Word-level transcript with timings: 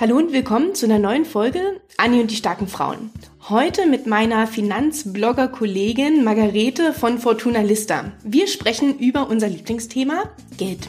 Hallo 0.00 0.16
und 0.16 0.32
willkommen 0.32 0.76
zu 0.76 0.86
einer 0.86 1.00
neuen 1.00 1.24
Folge 1.24 1.80
Anni 1.96 2.20
und 2.20 2.30
die 2.30 2.36
starken 2.36 2.68
Frauen. 2.68 3.10
Heute 3.48 3.84
mit 3.86 4.06
meiner 4.06 4.46
Finanzblogger-Kollegin 4.46 6.22
Margarete 6.22 6.92
von 6.92 7.18
Fortuna 7.18 7.62
Lista. 7.62 8.12
Wir 8.22 8.46
sprechen 8.46 8.96
über 9.00 9.28
unser 9.28 9.48
Lieblingsthema 9.48 10.30
Geld. 10.56 10.88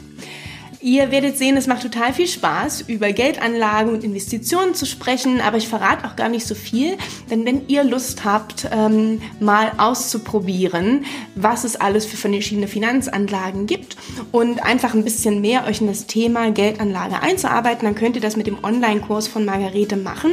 Ihr 0.82 1.10
werdet 1.10 1.36
sehen, 1.36 1.58
es 1.58 1.66
macht 1.66 1.82
total 1.82 2.14
viel 2.14 2.26
Spaß, 2.26 2.82
über 2.82 3.12
Geldanlagen 3.12 3.92
und 3.92 4.02
Investitionen 4.02 4.74
zu 4.74 4.86
sprechen, 4.86 5.42
aber 5.42 5.58
ich 5.58 5.68
verrate 5.68 6.06
auch 6.06 6.16
gar 6.16 6.30
nicht 6.30 6.46
so 6.46 6.54
viel, 6.54 6.96
denn 7.30 7.44
wenn 7.44 7.68
ihr 7.68 7.84
Lust 7.84 8.24
habt, 8.24 8.66
ähm, 8.72 9.20
mal 9.40 9.72
auszuprobieren, 9.76 11.04
was 11.34 11.64
es 11.64 11.76
alles 11.76 12.06
für 12.06 12.16
verschiedene 12.16 12.66
Finanzanlagen 12.66 13.66
gibt 13.66 13.98
und 14.32 14.64
einfach 14.64 14.94
ein 14.94 15.04
bisschen 15.04 15.42
mehr 15.42 15.66
euch 15.66 15.82
in 15.82 15.86
das 15.86 16.06
Thema 16.06 16.50
Geldanlage 16.50 17.20
einzuarbeiten, 17.20 17.84
dann 17.84 17.94
könnt 17.94 18.16
ihr 18.16 18.22
das 18.22 18.36
mit 18.36 18.46
dem 18.46 18.64
Online-Kurs 18.64 19.28
von 19.28 19.44
Margarete 19.44 19.98
machen. 19.98 20.30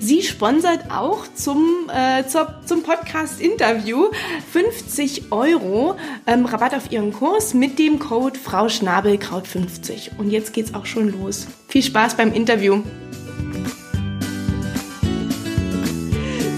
Sie 0.00 0.22
sponsert 0.22 0.90
auch 0.90 1.26
zum, 1.34 1.90
äh, 1.94 2.26
zur, 2.26 2.54
zum 2.64 2.82
Podcast-Interview 2.82 4.06
50 4.52 5.32
Euro 5.32 5.96
ähm, 6.26 6.46
Rabatt 6.46 6.74
auf 6.74 6.90
ihren 6.90 7.12
Kurs 7.12 7.52
mit 7.52 7.78
dem 7.78 7.98
Code 7.98 8.38
Frau 8.38 8.70
Schnabelkraut 8.70 9.46
50. 9.46 9.81
50. 9.82 10.12
Und 10.18 10.30
jetzt 10.30 10.52
geht's 10.52 10.74
auch 10.74 10.86
schon 10.86 11.10
los. 11.10 11.46
Viel 11.68 11.82
Spaß 11.82 12.16
beim 12.16 12.32
Interview. 12.32 12.82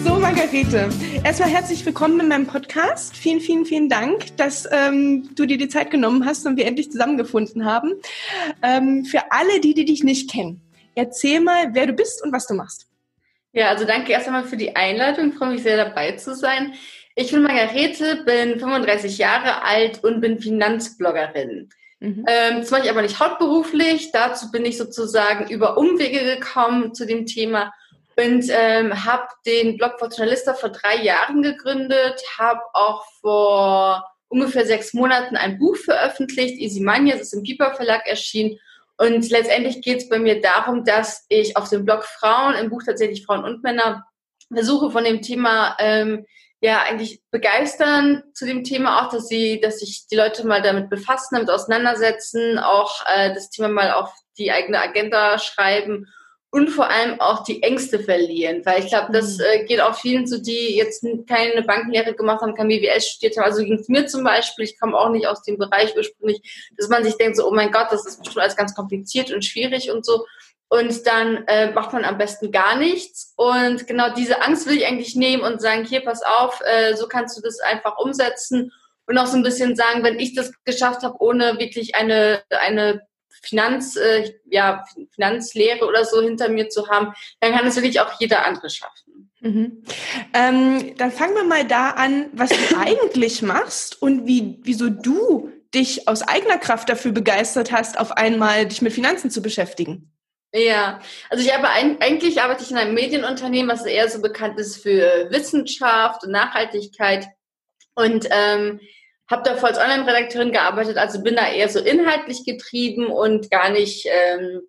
So, 0.05 0.19
Margarete, 0.19 0.91
erstmal 1.25 1.49
herzlich 1.49 1.85
willkommen 1.87 2.21
in 2.21 2.29
meinem 2.29 2.47
Podcast. 2.47 3.17
Vielen, 3.17 3.41
vielen, 3.41 3.65
vielen 3.65 3.89
Dank, 3.89 4.37
dass 4.37 4.69
ähm, 4.71 5.31
du 5.35 5.47
dir 5.47 5.57
die 5.57 5.69
Zeit 5.69 5.91
genommen 5.91 6.27
hast 6.27 6.47
und 6.47 6.57
wir 6.57 6.67
endlich 6.67 6.91
zusammengefunden 6.91 7.65
haben. 7.65 7.93
Ähm, 8.63 9.05
für 9.05 9.33
alle, 9.33 9.61
die, 9.61 9.75
die 9.75 9.87
dich 9.87 10.05
nicht 10.05 10.31
kennen, 10.31 10.61
erzähl 10.95 11.41
mal, 11.41 11.71
wer 11.73 11.87
du 11.87 11.95
bist 11.95 12.23
und 12.23 12.33
was 12.33 12.47
du 12.47 12.55
machst. 12.55 12.87
Ja, 13.53 13.71
also 13.71 13.85
danke 13.85 14.13
erst 14.13 14.27
einmal 14.27 14.45
für 14.45 14.57
die 14.57 14.77
Einladung. 14.77 15.31
Ich 15.31 15.35
freue 15.37 15.51
mich 15.53 15.63
sehr 15.63 15.77
dabei 15.77 16.13
zu 16.13 16.35
sein. 16.35 16.75
Ich 17.15 17.31
bin 17.31 17.43
Margarete, 17.43 18.25
bin 18.25 18.59
35 18.59 19.19
Jahre 19.19 19.63
alt 19.63 20.03
und 20.03 20.21
bin 20.21 20.41
Finanzbloggerin. 20.41 21.71
Mhm. 22.05 22.27
Ähm, 22.29 22.61
das 22.61 22.71
mache 22.71 22.85
ich 22.85 22.91
aber 22.91 23.03
nicht 23.03 23.19
hauptberuflich. 23.19 24.13
Dazu 24.13 24.51
bin 24.51 24.65
ich 24.65 24.77
sozusagen 24.77 25.49
über 25.49 25.79
Umwege 25.79 26.23
gekommen 26.25 26.95
zu 26.95 27.07
dem 27.07 27.25
Thema 27.25 27.73
und 28.17 28.45
ähm, 28.51 29.05
habe 29.05 29.27
den 29.47 29.77
Blog 29.77 29.99
for 29.99 30.09
Journalista 30.09 30.53
vor 30.55 30.69
drei 30.69 31.03
Jahren 31.03 31.43
gegründet, 31.43 32.23
habe 32.39 32.61
auch 32.75 33.05
vor 33.21 34.05
ungefähr 34.29 34.67
sechs 34.67 34.93
Monaten 34.93 35.37
ein 35.37 35.59
Buch 35.59 35.77
veröffentlicht, 35.77 36.61
Easy 36.61 36.81
Money, 36.81 37.13
das 37.13 37.23
ist 37.23 37.35
im 37.35 37.43
Piper 37.43 37.75
Verlag 37.75 38.07
erschienen. 38.07 38.59
Und 38.97 39.29
letztendlich 39.31 39.81
geht 39.81 39.99
es 39.99 40.09
bei 40.09 40.19
mir 40.19 40.41
darum, 40.41 40.85
dass 40.85 41.25
ich 41.29 41.57
auf 41.57 41.69
dem 41.71 41.85
Blog 41.85 42.05
Frauen, 42.05 42.55
im 42.55 42.71
Buch 42.71 42.83
tatsächlich 42.85 43.25
Frauen 43.25 43.45
und 43.45 43.63
Männer, 43.63 44.07
versuche 44.53 44.91
von 44.91 45.05
dem 45.05 45.23
Thema 45.23 45.77
ähm, 45.81 46.27
ja 46.65 46.83
eigentlich 46.83 47.21
begeistern 47.31 48.23
zu 48.33 48.47
dem 48.47 48.65
Thema 48.65 49.03
auch, 49.05 49.11
dass 49.11 49.29
sie, 49.29 49.61
dass 49.61 49.81
sich 49.81 50.07
die 50.11 50.17
Leute 50.17 50.47
mal 50.47 50.63
damit 50.63 50.89
befassen, 50.89 51.35
damit 51.35 51.51
auseinandersetzen, 51.51 52.59
auch 52.59 53.05
äh, 53.15 53.35
das 53.35 53.51
Thema 53.51 53.69
mal 53.69 53.93
auf 53.93 54.11
die 54.39 54.51
eigene 54.51 54.81
Agenda 54.81 55.39
schreiben 55.39 56.07
und 56.51 56.69
vor 56.69 56.89
allem 56.89 57.21
auch 57.21 57.45
die 57.45 57.63
Ängste 57.63 57.99
verlieren, 57.99 58.65
weil 58.65 58.83
ich 58.83 58.89
glaube, 58.89 59.13
das 59.13 59.37
mhm. 59.37 59.45
äh, 59.45 59.65
geht 59.65 59.83
auch 59.83 59.95
vielen 59.95 60.27
so, 60.27 60.39
die 60.39 60.75
jetzt 60.75 61.05
keine 61.29 61.63
Bankenlehre 61.63 62.15
gemacht 62.15 62.41
haben, 62.41 62.55
kein 62.55 62.69
BWS 62.69 63.09
studiert 63.09 63.37
haben. 63.37 63.45
Also 63.45 63.63
ging 63.63 63.79
es 63.79 63.89
mir 63.89 64.07
zum 64.07 64.25
Beispiel, 64.25 64.65
ich 64.65 64.81
komme 64.81 64.97
auch 64.97 65.11
nicht 65.11 65.27
aus 65.27 65.43
dem 65.43 65.59
Bereich 65.59 65.95
ursprünglich, 65.95 66.71
dass 66.79 66.89
man 66.89 67.05
sich 67.05 67.17
denkt 67.17 67.37
so, 67.37 67.47
oh 67.47 67.55
mein 67.55 67.73
Gott, 67.73 67.89
das 67.91 68.07
ist 68.07 68.21
bestimmt 68.21 68.41
alles 68.41 68.57
ganz 68.57 68.75
kompliziert 68.75 69.31
und 69.33 69.45
schwierig 69.45 69.91
und 69.91 70.07
so 70.07 70.25
und 70.75 71.07
dann 71.07 71.45
äh, 71.47 71.71
macht 71.71 71.93
man 71.93 72.05
am 72.05 72.19
besten 72.19 72.51
gar 72.51 72.77
nichts. 72.77 73.33
Und 73.37 73.87
genau 73.87 74.13
diese 74.13 74.43
Angst 74.43 74.67
will 74.67 74.77
ich 74.77 74.87
eigentlich 74.87 75.15
nehmen 75.15 75.45
und 75.45 75.61
sagen, 75.61 75.85
hier, 75.85 76.01
pass 76.01 76.23
auf, 76.23 76.61
äh, 76.65 76.97
so 76.97 77.07
kannst 77.07 77.39
du 77.39 77.43
das 77.43 77.61
einfach 77.61 77.97
umsetzen 77.97 78.73
und 79.07 79.17
auch 79.17 79.27
so 79.27 79.37
ein 79.37 79.45
bisschen 79.45 79.77
sagen, 79.77 80.03
wenn 80.03 80.19
ich 80.19 80.35
das 80.35 80.51
geschafft 80.65 81.05
habe, 81.05 81.15
ohne 81.21 81.61
wirklich 81.61 81.95
eine, 81.95 82.43
eine 82.51 83.03
Finanz, 83.41 83.95
äh, 83.95 84.33
ja, 84.47 84.83
Finanzlehre 85.15 85.87
oder 85.87 86.05
so 86.05 86.21
hinter 86.21 86.49
mir 86.49 86.69
zu 86.69 86.89
haben, 86.89 87.13
dann 87.39 87.53
kann 87.53 87.67
es 87.69 87.77
wirklich 87.77 88.01
auch 88.01 88.19
jeder 88.19 88.45
andere 88.45 88.69
schaffen. 88.69 89.31
Mhm. 89.43 89.85
Ähm, 90.33 90.97
dann 90.97 91.13
fangen 91.13 91.37
wir 91.37 91.45
mal 91.45 91.65
da 91.65 91.91
an, 91.91 92.31
was 92.33 92.51
du 92.51 92.77
eigentlich 92.81 93.43
machst 93.43 94.03
und 94.03 94.27
wie, 94.27 94.59
wieso 94.65 94.89
du 94.89 95.53
dich 95.73 96.09
aus 96.09 96.23
eigener 96.23 96.59
Kraft 96.59 96.89
dafür 96.89 97.13
begeistert 97.13 97.71
hast, 97.71 97.97
auf 97.97 98.11
einmal 98.11 98.67
dich 98.67 98.83
mit 98.83 98.93
Finanzen 98.93 99.31
zu 99.31 99.41
beschäftigen. 99.41 100.11
Ja, 100.57 101.01
also 101.31 101.45
ich 101.45 101.53
habe 101.53 101.69
ein, 101.69 102.01
eigentlich 102.01 102.41
arbeite 102.41 102.63
ich 102.63 102.71
in 102.71 102.77
einem 102.77 102.95
Medienunternehmen, 102.95 103.69
was 103.69 103.85
eher 103.85 104.09
so 104.09 104.23
bekannt 104.23 104.57
ist 104.57 104.81
für 104.81 105.27
Wissenschaft 105.31 106.23
und 106.23 106.31
Nachhaltigkeit 106.31 107.27
und 107.97 108.29
ähm, 108.31 108.79
habe 109.29 109.43
davor 109.43 109.71
als 109.71 109.79
Online-Redakteurin 109.79 110.53
gearbeitet, 110.53 110.97
also 110.97 111.25
bin 111.25 111.35
da 111.35 111.49
eher 111.49 111.69
so 111.69 111.81
inhaltlich 111.81 112.45
getrieben 112.45 113.07
und 113.07 113.51
gar 113.51 113.71
nicht, 113.71 114.07
ähm, 114.07 114.61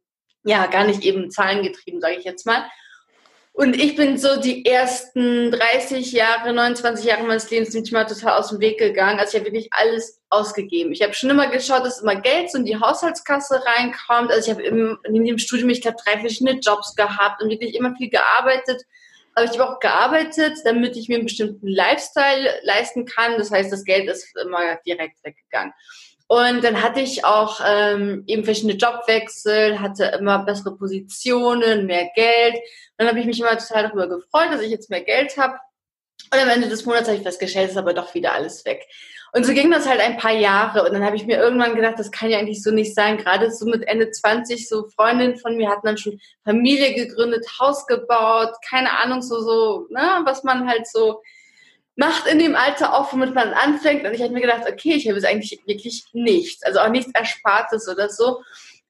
ja, 0.44 0.66
gar 0.66 0.86
nicht 0.86 1.04
eben 1.04 1.30
zahlengetrieben, 1.30 2.02
sage 2.02 2.16
ich 2.16 2.26
jetzt 2.26 2.48
mal. 2.48 2.68
Und 3.58 3.82
ich 3.82 3.96
bin 3.96 4.18
so 4.18 4.38
die 4.38 4.66
ersten 4.66 5.50
30 5.50 6.12
Jahre, 6.12 6.52
29 6.52 7.06
Jahre 7.06 7.24
meines 7.24 7.50
Lebens 7.50 7.72
bin 7.72 7.86
ich 7.86 7.92
mal 7.94 8.04
total 8.04 8.38
aus 8.38 8.50
dem 8.50 8.60
Weg 8.60 8.78
gegangen. 8.78 9.18
Also 9.18 9.32
ich 9.32 9.40
habe 9.40 9.46
wirklich 9.50 9.70
alles 9.72 10.22
ausgegeben. 10.30 10.92
Ich 10.92 11.02
habe 11.02 11.14
schon 11.14 11.30
immer 11.30 11.48
geschaut, 11.48 11.86
dass 11.86 12.02
immer 12.02 12.18
Geld 12.18 12.52
so 12.52 12.58
in 12.58 12.66
die 12.66 12.76
Haushaltskasse 12.76 13.64
reinkommt. 13.66 14.30
Also 14.30 14.52
ich 14.52 14.58
habe 14.58 14.98
in 15.06 15.26
dem 15.26 15.38
Studium, 15.38 15.70
ich 15.70 15.82
glaube, 15.82 15.96
drei 16.04 16.20
verschiedene 16.20 16.60
Jobs 16.60 16.96
gehabt 16.96 17.42
und 17.42 17.50
wirklich 17.50 17.76
immer 17.76 17.96
viel 17.96 18.10
gearbeitet. 18.10 18.84
Aber 19.36 19.46
ich 19.46 19.58
habe 19.58 19.70
auch 19.70 19.80
gearbeitet, 19.80 20.58
damit 20.66 20.98
ich 20.98 21.08
mir 21.08 21.16
einen 21.16 21.26
bestimmten 21.26 21.70
Lifestyle 21.70 22.50
leisten 22.64 23.06
kann. 23.06 23.38
Das 23.38 23.52
heißt, 23.52 23.72
das 23.72 23.86
Geld 23.86 24.10
ist 24.10 24.36
immer 24.36 24.76
direkt 24.86 25.24
weggegangen. 25.24 25.72
Und 26.28 26.64
dann 26.64 26.82
hatte 26.82 27.02
ich 27.02 27.24
auch 27.24 27.62
ähm, 27.66 28.24
eben 28.26 28.44
verschiedene 28.44 28.74
Jobwechsel, 28.74 29.80
hatte 29.80 30.06
immer 30.20 30.40
bessere 30.40 30.76
Positionen, 30.76 31.86
mehr 31.86 32.10
Geld. 32.16 32.56
dann 32.98 33.08
habe 33.08 33.20
ich 33.20 33.26
mich 33.26 33.40
immer 33.40 33.58
total 33.58 33.84
darüber 33.84 34.08
gefreut, 34.08 34.48
dass 34.52 34.62
ich 34.62 34.72
jetzt 34.72 34.90
mehr 34.90 35.02
Geld 35.02 35.38
habe. 35.38 35.58
Und 36.34 36.40
am 36.40 36.50
Ende 36.50 36.68
des 36.68 36.86
Monats 36.86 37.08
habe 37.08 37.18
ich 37.18 37.24
festgestellt, 37.24 37.70
ist 37.70 37.78
aber 37.78 37.94
doch 37.94 38.14
wieder 38.16 38.34
alles 38.34 38.66
weg. 38.66 38.88
Und 39.34 39.46
so 39.46 39.54
ging 39.54 39.70
das 39.70 39.88
halt 39.88 40.00
ein 40.00 40.18
paar 40.18 40.32
Jahre. 40.32 40.84
Und 40.84 40.94
dann 40.94 41.04
habe 41.04 41.18
ich 41.18 41.26
mir 41.26 41.38
irgendwann 41.38 41.76
gedacht, 41.76 42.00
das 42.00 42.10
kann 42.10 42.30
ja 42.30 42.40
eigentlich 42.40 42.64
so 42.64 42.72
nicht 42.72 42.96
sein. 42.96 43.18
Gerade 43.18 43.52
so 43.52 43.66
mit 43.66 43.86
Ende 43.88 44.10
20, 44.10 44.68
so 44.68 44.88
Freundinnen 44.96 45.38
von 45.38 45.58
mir 45.58 45.70
hatten 45.70 45.86
dann 45.86 45.98
schon 45.98 46.20
Familie 46.44 46.96
gegründet, 46.96 47.46
Haus 47.60 47.86
gebaut, 47.86 48.54
keine 48.68 48.98
Ahnung, 48.98 49.22
so, 49.22 49.42
so, 49.42 49.88
ne, 49.90 50.22
was 50.24 50.44
man 50.44 50.68
halt 50.68 50.88
so 50.88 51.22
macht 51.96 52.28
in 52.28 52.40
dem 52.40 52.56
Alter 52.56 52.94
auch, 52.94 53.12
womit 53.14 53.34
man 53.34 53.54
anfängt. 53.54 54.06
Und 54.06 54.14
ich 54.14 54.22
habe 54.22 54.34
mir 54.34 54.42
gedacht, 54.42 54.64
okay, 54.70 54.94
ich 54.94 55.08
habe 55.08 55.18
jetzt 55.18 55.28
eigentlich 55.28 55.62
wirklich 55.66 56.06
nichts, 56.14 56.64
also 56.64 56.80
auch 56.80 56.90
nichts 56.90 57.12
Erspartes 57.14 57.88
oder 57.88 58.10
so. 58.10 58.42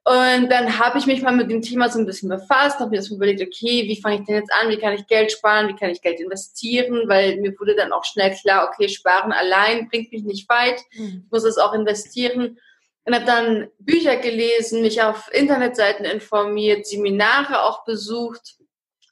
Und 0.07 0.51
dann 0.51 0.77
habe 0.77 0.99
ich 0.99 1.07
mich 1.07 1.23
mal 1.23 1.35
mit 1.35 1.49
dem 1.49 1.63
Thema 1.63 1.89
so 1.89 1.97
ein 1.97 2.05
bisschen 2.05 2.29
befasst, 2.29 2.79
habe 2.79 2.91
mir 2.91 2.97
das 2.97 3.09
überlegt, 3.09 3.41
okay, 3.41 3.87
wie 3.87 3.99
fange 3.99 4.19
ich 4.19 4.25
denn 4.25 4.35
jetzt 4.35 4.53
an, 4.53 4.69
wie 4.69 4.77
kann 4.77 4.93
ich 4.93 5.07
Geld 5.07 5.31
sparen, 5.31 5.67
wie 5.67 5.75
kann 5.75 5.89
ich 5.89 6.01
Geld 6.01 6.19
investieren, 6.19 7.07
weil 7.07 7.37
mir 7.37 7.59
wurde 7.59 7.75
dann 7.75 7.91
auch 7.91 8.05
schnell 8.05 8.35
klar, 8.35 8.69
okay, 8.69 8.87
sparen 8.87 9.31
allein 9.31 9.89
bringt 9.89 10.11
mich 10.11 10.23
nicht 10.23 10.47
weit, 10.47 10.79
mhm. 10.93 11.23
ich 11.25 11.31
muss 11.31 11.43
es 11.43 11.57
auch 11.57 11.73
investieren. 11.73 12.59
Und 13.03 13.15
habe 13.15 13.25
dann 13.25 13.67
Bücher 13.79 14.17
gelesen, 14.17 14.81
mich 14.81 15.01
auf 15.01 15.27
Internetseiten 15.31 16.05
informiert, 16.05 16.85
Seminare 16.85 17.63
auch 17.63 17.83
besucht 17.83 18.57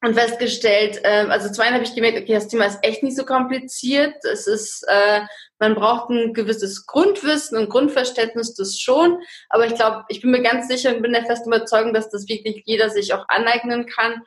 und 0.03 0.16
festgestellt, 0.16 1.00
äh, 1.03 1.25
also 1.30 1.50
zum 1.50 1.64
einen 1.64 1.75
habe 1.75 1.86
ich 1.86 1.96
gemerkt, 1.96 2.18
okay, 2.18 2.34
das 2.34 2.50
Thema 2.50 2.66
ist 2.66 2.80
echt 2.81 3.03
nicht 3.03 3.16
so 3.16 3.24
kompliziert. 3.24 4.16
Es 4.25 4.47
ist, 4.47 4.84
äh, 4.90 5.22
man 5.59 5.75
braucht 5.75 6.09
ein 6.09 6.34
gewisses 6.34 6.86
Grundwissen 6.86 7.58
und 7.58 7.69
Grundverständnis, 7.69 8.53
das 8.53 8.78
schon. 8.78 9.20
Aber 9.50 9.66
ich 9.66 9.76
glaube, 9.76 10.03
ich 10.09 10.20
bin 10.22 10.32
mir 10.32 10.41
ganz 10.41 10.67
sicher 10.67 10.94
und 10.94 11.02
bin 11.02 11.14
der 11.14 11.26
festen 11.26 11.47
Überzeugung, 11.47 11.94
dass 11.94 12.09
das 12.09 12.28
wirklich 12.28 12.64
jeder 12.66 12.90
sich 12.90 13.14
auch 13.14 13.23
aneignen 13.29 13.85
kann. 13.85 14.22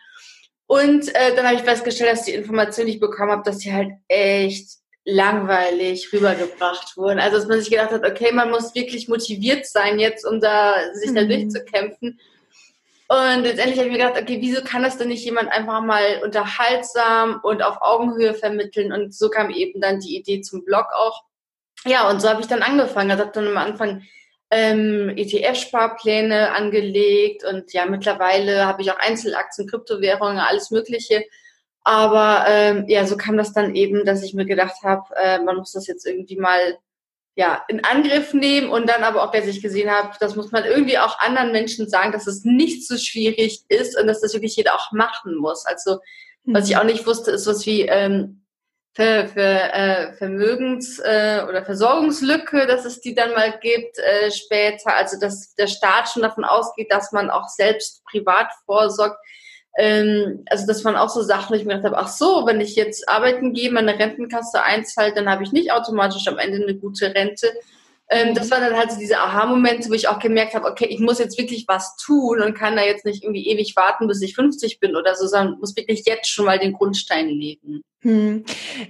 Und 0.66 1.14
äh, 1.14 1.36
dann 1.36 1.46
habe 1.46 1.56
ich 1.56 1.62
festgestellt, 1.62 2.10
dass 2.10 2.24
die 2.24 2.32
Informationen, 2.32 2.86
die 2.86 2.94
ich 2.94 3.00
bekommen 3.00 3.32
habe, 3.32 3.42
dass 3.44 3.58
die 3.58 3.72
halt 3.72 3.90
echt 4.08 4.78
langweilig 5.04 6.10
rübergebracht 6.10 6.96
wurden. 6.96 7.20
Also 7.20 7.36
dass 7.36 7.48
man 7.48 7.60
sich 7.60 7.70
gedacht 7.70 7.90
hat, 7.90 8.04
okay, 8.04 8.32
man 8.32 8.50
muss 8.50 8.74
wirklich 8.74 9.08
motiviert 9.08 9.66
sein 9.66 9.98
jetzt, 9.98 10.26
um 10.26 10.40
da 10.40 10.74
sich 10.94 11.10
mhm. 11.10 11.14
da 11.14 11.24
durchzukämpfen. 11.24 12.18
Und 13.08 13.42
letztendlich 13.42 13.78
habe 13.78 13.88
ich 13.88 13.92
mir 13.92 14.04
gedacht, 14.04 14.20
okay, 14.20 14.38
wieso 14.40 14.62
kann 14.62 14.82
das 14.82 14.98
denn 14.98 15.08
nicht 15.08 15.24
jemand 15.24 15.50
einfach 15.50 15.80
mal 15.80 16.20
unterhaltsam 16.24 17.40
und 17.42 17.62
auf 17.62 17.78
Augenhöhe 17.80 18.34
vermitteln? 18.34 18.92
Und 18.92 19.14
so 19.14 19.30
kam 19.30 19.50
eben 19.50 19.80
dann 19.80 20.00
die 20.00 20.16
Idee 20.16 20.40
zum 20.40 20.64
Blog 20.64 20.86
auch. 20.92 21.22
Ja, 21.84 22.08
und 22.10 22.20
so 22.20 22.28
habe 22.28 22.40
ich 22.40 22.48
dann 22.48 22.62
angefangen. 22.62 23.10
Also 23.10 23.24
habe 23.24 23.32
dann 23.32 23.46
am 23.46 23.58
Anfang 23.58 24.02
ähm, 24.50 25.12
ETF-Sparpläne 25.16 26.52
angelegt 26.52 27.44
und 27.44 27.72
ja, 27.72 27.86
mittlerweile 27.86 28.66
habe 28.66 28.82
ich 28.82 28.90
auch 28.90 28.98
Einzelaktien, 28.98 29.68
Kryptowährungen, 29.68 30.38
alles 30.38 30.70
Mögliche. 30.70 31.24
Aber 31.84 32.44
ähm, 32.48 32.84
ja, 32.88 33.06
so 33.06 33.16
kam 33.16 33.36
das 33.36 33.52
dann 33.52 33.76
eben, 33.76 34.04
dass 34.04 34.24
ich 34.24 34.34
mir 34.34 34.46
gedacht 34.46 34.82
habe, 34.82 35.04
äh, 35.14 35.38
man 35.38 35.56
muss 35.56 35.72
das 35.72 35.86
jetzt 35.86 36.06
irgendwie 36.06 36.36
mal 36.36 36.78
ja, 37.36 37.62
in 37.68 37.84
Angriff 37.84 38.32
nehmen 38.32 38.70
und 38.70 38.88
dann 38.88 39.04
aber 39.04 39.22
auch, 39.22 39.30
dass 39.30 39.46
ich 39.46 39.60
gesehen 39.60 39.90
habe, 39.90 40.16
das 40.18 40.36
muss 40.36 40.52
man 40.52 40.64
irgendwie 40.64 40.98
auch 40.98 41.18
anderen 41.18 41.52
Menschen 41.52 41.86
sagen, 41.86 42.10
dass 42.10 42.26
es 42.26 42.44
nicht 42.44 42.88
so 42.88 42.96
schwierig 42.96 43.62
ist 43.68 43.98
und 44.00 44.06
dass 44.06 44.22
das 44.22 44.32
wirklich 44.32 44.56
jeder 44.56 44.74
auch 44.74 44.90
machen 44.92 45.36
muss. 45.36 45.66
Also, 45.66 46.00
was 46.44 46.68
ich 46.68 46.74
mhm. 46.74 46.80
auch 46.80 46.84
nicht 46.84 47.06
wusste, 47.06 47.32
ist 47.32 47.46
was 47.46 47.66
wie 47.66 47.82
ähm, 47.82 48.42
für, 48.94 49.28
für 49.28 49.42
äh, 49.42 50.14
Vermögens- 50.14 50.98
äh, 50.98 51.44
oder 51.46 51.62
Versorgungslücke, 51.62 52.66
dass 52.66 52.86
es 52.86 53.02
die 53.02 53.14
dann 53.14 53.34
mal 53.34 53.58
gibt 53.60 53.98
äh, 53.98 54.30
später. 54.30 54.94
Also, 54.94 55.20
dass 55.20 55.54
der 55.56 55.66
Staat 55.66 56.08
schon 56.08 56.22
davon 56.22 56.44
ausgeht, 56.44 56.90
dass 56.90 57.12
man 57.12 57.28
auch 57.28 57.48
selbst 57.48 58.02
privat 58.06 58.50
vorsorgt 58.64 59.18
ähm, 59.78 60.44
also 60.46 60.66
das 60.66 60.84
waren 60.84 60.96
auch 60.96 61.10
so 61.10 61.22
Sachen, 61.22 61.50
wo 61.50 61.54
ich 61.54 61.64
mir 61.64 61.76
gedacht 61.76 61.92
habe, 61.92 61.98
ach 61.98 62.08
so, 62.08 62.46
wenn 62.46 62.60
ich 62.60 62.76
jetzt 62.76 63.08
arbeiten 63.08 63.52
gehe, 63.52 63.70
meine 63.70 63.98
Rentenkasse 63.98 64.62
einzahlt, 64.62 65.16
dann 65.16 65.28
habe 65.28 65.44
ich 65.44 65.52
nicht 65.52 65.72
automatisch 65.72 66.26
am 66.28 66.38
Ende 66.38 66.62
eine 66.62 66.76
gute 66.76 67.14
Rente. 67.14 67.52
Ähm, 68.08 68.34
das 68.34 68.50
waren 68.50 68.62
dann 68.62 68.76
halt 68.76 68.92
so 68.92 68.98
diese 68.98 69.18
Aha-Momente, 69.18 69.90
wo 69.90 69.94
ich 69.94 70.08
auch 70.08 70.18
gemerkt 70.18 70.54
habe, 70.54 70.66
okay, 70.66 70.86
ich 70.86 71.00
muss 71.00 71.18
jetzt 71.18 71.38
wirklich 71.38 71.66
was 71.68 71.96
tun 71.96 72.40
und 72.40 72.54
kann 72.54 72.76
da 72.76 72.84
jetzt 72.84 73.04
nicht 73.04 73.22
irgendwie 73.22 73.48
ewig 73.48 73.74
warten, 73.76 74.06
bis 74.06 74.22
ich 74.22 74.34
50 74.34 74.80
bin 74.80 74.96
oder 74.96 75.14
so, 75.14 75.26
sondern 75.26 75.58
muss 75.58 75.76
wirklich 75.76 76.04
jetzt 76.06 76.30
schon 76.30 76.46
mal 76.46 76.58
den 76.58 76.72
Grundstein 76.72 77.28
legen. 77.28 77.82
Hm. 78.06 78.44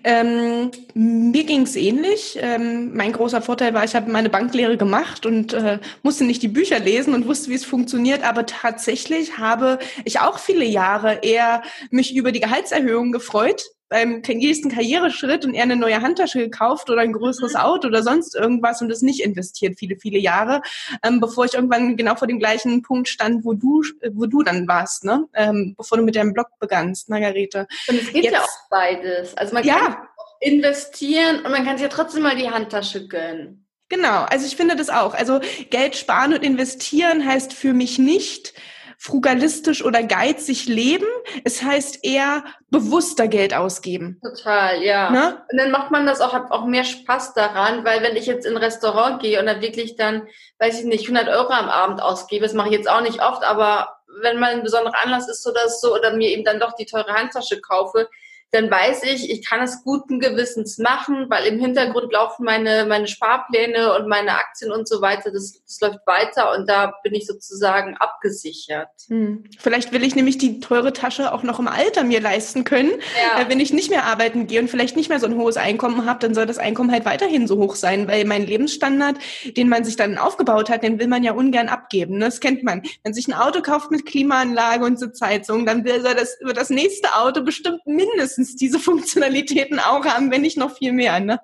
Ähm, 0.05 0.71
mir 0.93 1.45
ging's 1.45 1.75
ähnlich. 1.75 2.39
Ähm, 2.39 2.95
mein 2.95 3.13
großer 3.13 3.41
Vorteil 3.41 3.73
war, 3.73 3.83
ich 3.83 3.95
habe 3.95 4.11
meine 4.11 4.29
Banklehre 4.29 4.77
gemacht 4.77 5.25
und 5.25 5.55
äh, 5.55 5.79
musste 6.03 6.25
nicht 6.25 6.43
die 6.43 6.49
Bücher 6.49 6.79
lesen 6.81 7.15
und 7.15 7.27
wusste, 7.27 7.49
wie 7.49 7.55
es 7.55 7.65
funktioniert. 7.65 8.23
Aber 8.25 8.45
tatsächlich 8.45 9.39
habe 9.39 9.79
ich 10.05 10.21
auch 10.21 10.39
viele 10.39 10.67
Jahre 10.67 11.21
eher 11.23 11.63
mich 11.89 12.15
über 12.15 12.31
die 12.31 12.41
Gehaltserhöhung 12.41 13.11
gefreut, 13.11 13.65
beim 13.89 14.23
nächsten 14.27 14.71
Karriereschritt 14.71 15.45
und 15.45 15.55
eher 15.55 15.63
eine 15.63 15.77
neue 15.77 16.03
Handtasche 16.03 16.41
gekauft 16.41 16.91
oder 16.91 17.03
ein 17.03 17.13
größeres 17.13 17.55
mhm. 17.55 17.61
Auto 17.61 17.89
oder 17.89 18.03
sonst 18.03 18.35
irgendwas 18.35 18.83
und 18.83 18.89
das 18.89 19.03
nicht 19.03 19.21
investiert 19.21 19.79
viele, 19.79 19.97
viele 19.97 20.19
Jahre, 20.19 20.63
ähm, 21.03 21.21
bevor 21.21 21.45
ich 21.45 21.55
irgendwann 21.55 21.97
genau 21.97 22.17
vor 22.17 22.27
dem 22.27 22.39
gleichen 22.39 22.83
Punkt 22.83 23.09
stand, 23.09 23.45
wo 23.45 23.55
du, 23.55 23.83
wo 24.13 24.27
du 24.27 24.43
dann 24.43 24.67
warst, 24.67 25.05
ne? 25.05 25.27
Ähm, 25.35 25.75
bevor 25.77 25.99
du 25.99 26.05
mit 26.05 26.17
deinem 26.17 26.33
Blog 26.33 26.49
begannst, 26.59 27.09
Margarete. 27.09 27.67
Und 27.89 28.01
es 28.01 28.13
geht 28.13 28.25
Jetzt, 28.25 28.35
ja 28.35 28.41
auch 28.41 28.69
beides. 28.71 29.06
Also 29.37 29.55
man 29.55 29.65
ja. 29.65 29.79
kann 29.79 29.97
investieren 30.41 31.45
und 31.45 31.51
man 31.51 31.65
kann 31.65 31.79
sich 31.79 31.83
ja 31.83 31.89
trotzdem 31.89 32.23
mal 32.23 32.37
die 32.37 32.51
Handtasche 32.51 33.09
gönnen. 33.09 33.67
Genau, 33.89 34.25
also 34.25 34.47
ich 34.47 34.57
finde 34.57 34.77
das 34.77 34.91
auch. 34.91 35.15
Also 35.15 35.41
Geld 35.71 35.97
sparen 35.97 36.35
und 36.35 36.43
investieren 36.43 37.25
heißt 37.25 37.53
für 37.53 37.73
mich 37.73 37.99
nicht, 37.99 38.53
frugalistisch 38.99 39.85
oder 39.85 40.03
geizig 40.03 40.67
leben. 40.67 41.07
Es 41.45 41.63
heißt 41.63 42.05
eher 42.05 42.45
bewusster 42.71 43.29
Geld 43.29 43.55
ausgeben. 43.55 44.21
Total, 44.23 44.83
ja. 44.83 45.11
Ne? 45.11 45.43
Und 45.51 45.59
dann 45.59 45.71
macht 45.71 45.91
man 45.91 46.07
das 46.07 46.21
auch, 46.21 46.33
hat 46.33 46.51
auch 46.51 46.65
mehr 46.65 46.85
Spaß 46.85 47.35
daran, 47.35 47.85
weil 47.85 48.03
wenn 48.03 48.17
ich 48.17 48.27
jetzt 48.27 48.47
in 48.47 48.57
ein 48.57 48.63
Restaurant 48.63 49.23
gehe 49.23 49.39
und 49.39 49.47
dann 49.47 49.61
wirklich 49.61 49.97
dann, 49.97 50.27
weiß 50.59 50.81
ich 50.81 50.87
nicht, 50.87 51.09
100 51.09 51.29
Euro 51.29 51.53
am 51.53 51.69
Abend 51.69 52.03
ausgebe, 52.03 52.45
das 52.45 52.55
mache 52.55 52.69
ich 52.69 52.75
jetzt 52.75 52.91
auch 52.91 53.03
nicht 53.03 53.23
oft, 53.23 53.45
aber 53.45 53.97
wenn 54.23 54.41
mal 54.41 54.53
ein 54.53 54.63
besonderer 54.63 55.05
Anlass 55.05 55.29
ist 55.29 55.47
oder 55.47 55.69
so, 55.69 55.95
oder 55.95 56.17
mir 56.17 56.31
eben 56.31 56.45
dann 56.45 56.59
doch 56.59 56.73
die 56.73 56.87
teure 56.87 57.13
Handtasche 57.13 57.61
kaufe, 57.61 58.09
dann 58.53 58.71
weiß 58.71 59.03
ich, 59.03 59.31
ich 59.31 59.45
kann 59.45 59.63
es 59.63 59.83
guten 59.83 60.21
Gewissens 60.21 60.79
machen, 60.79 61.27
weil 61.29 61.47
im 61.47 61.59
Hintergrund 61.59 62.13
laufen 62.13 62.45
meine, 62.45 62.87
meine 62.87 63.09
Sparpläne 63.09 63.95
und 63.95 64.09
meine 64.09 64.33
Aktien 64.33 64.71
und 64.71 64.87
so 64.87 65.03
weiter. 65.03 65.33
Das, 65.33 65.61
das 65.63 65.81
läuft 65.81 66.07
weiter 66.07 66.57
und 66.57 66.69
da 66.69 66.95
bin 67.03 67.15
ich 67.15 67.27
sozusagen 67.27 67.97
abgesichert. 67.97 68.89
Hm. 69.09 69.45
Vielleicht 69.59 69.93
will 69.93 70.05
ich 70.05 70.15
nämlich 70.15 70.39
die 70.39 70.61
teure 70.61 70.93
Tasche 70.93 71.35
auch 71.35 71.43
noch 71.43 71.59
im 71.59 71.67
Alter 71.67 72.05
mir 72.05 72.21
leisten 72.21 72.65
können. 72.65 72.93
Ja. 73.21 73.43
Äh, 73.43 73.49
wenn 73.49 73.61
ich 73.61 73.73
nicht 73.73 73.91
mehr 73.91 74.05
arbeiten 74.05 74.47
gehe 74.47 74.61
und 74.61 74.71
vielleicht 74.71 74.97
nicht 74.97 75.09
mehr 75.09 75.21
so 75.21 75.27
ein 75.27 75.37
hohes 75.37 75.57
Einkommen 75.57 76.07
habe, 76.07 76.21
dann 76.21 76.35
soll 76.35 76.47
das 76.47 76.59
Einkommen 76.59 76.93
halt 76.93 77.05
weiterhin 77.05 77.49
so 77.49 77.59
hoch 77.59 77.75
sein, 77.75 78.07
weil 78.07 78.25
mein 78.25 78.47
Lebensstandard, 78.47 79.17
den 79.57 79.69
man 79.69 79.85
sich 79.85 79.97
dann 79.97 80.19
aufgebaut 80.19 80.71
hat, 80.71 80.85
den 80.85 81.01
will 81.01 81.09
man 81.09 81.25
ja 81.25 81.33
ungern 81.33 81.69
abgeben. 81.69 82.19
Ne? 82.19 82.27
Das 82.27 82.41
kennt 82.41 82.63
man. 82.63 82.83
Wenn 83.03 83.13
sich 83.13 83.27
ein 83.27 83.35
Auto 83.35 83.61
kauft 83.61 83.91
mit 83.91 84.07
Klimaanlage 84.07 84.85
und 84.85 84.99
Sitzheizung, 84.99 85.67
dann 85.67 85.85
will 85.85 86.05
er 86.07 86.15
das 86.15 86.41
über 86.41 86.53
das 86.53 86.71
nächste 86.71 87.17
Auto 87.17 87.43
bestimmt 87.43 87.81
mindestens 87.87 88.36
mindestens 88.37 88.57
diese 88.57 88.79
Funktionalitäten 88.81 89.79
auch 89.79 90.05
haben, 90.05 90.31
wenn 90.31 90.43
nicht 90.43 90.57
noch 90.57 90.77
viel 90.77 90.93
mehr. 90.93 91.21
Ne? 91.21 91.41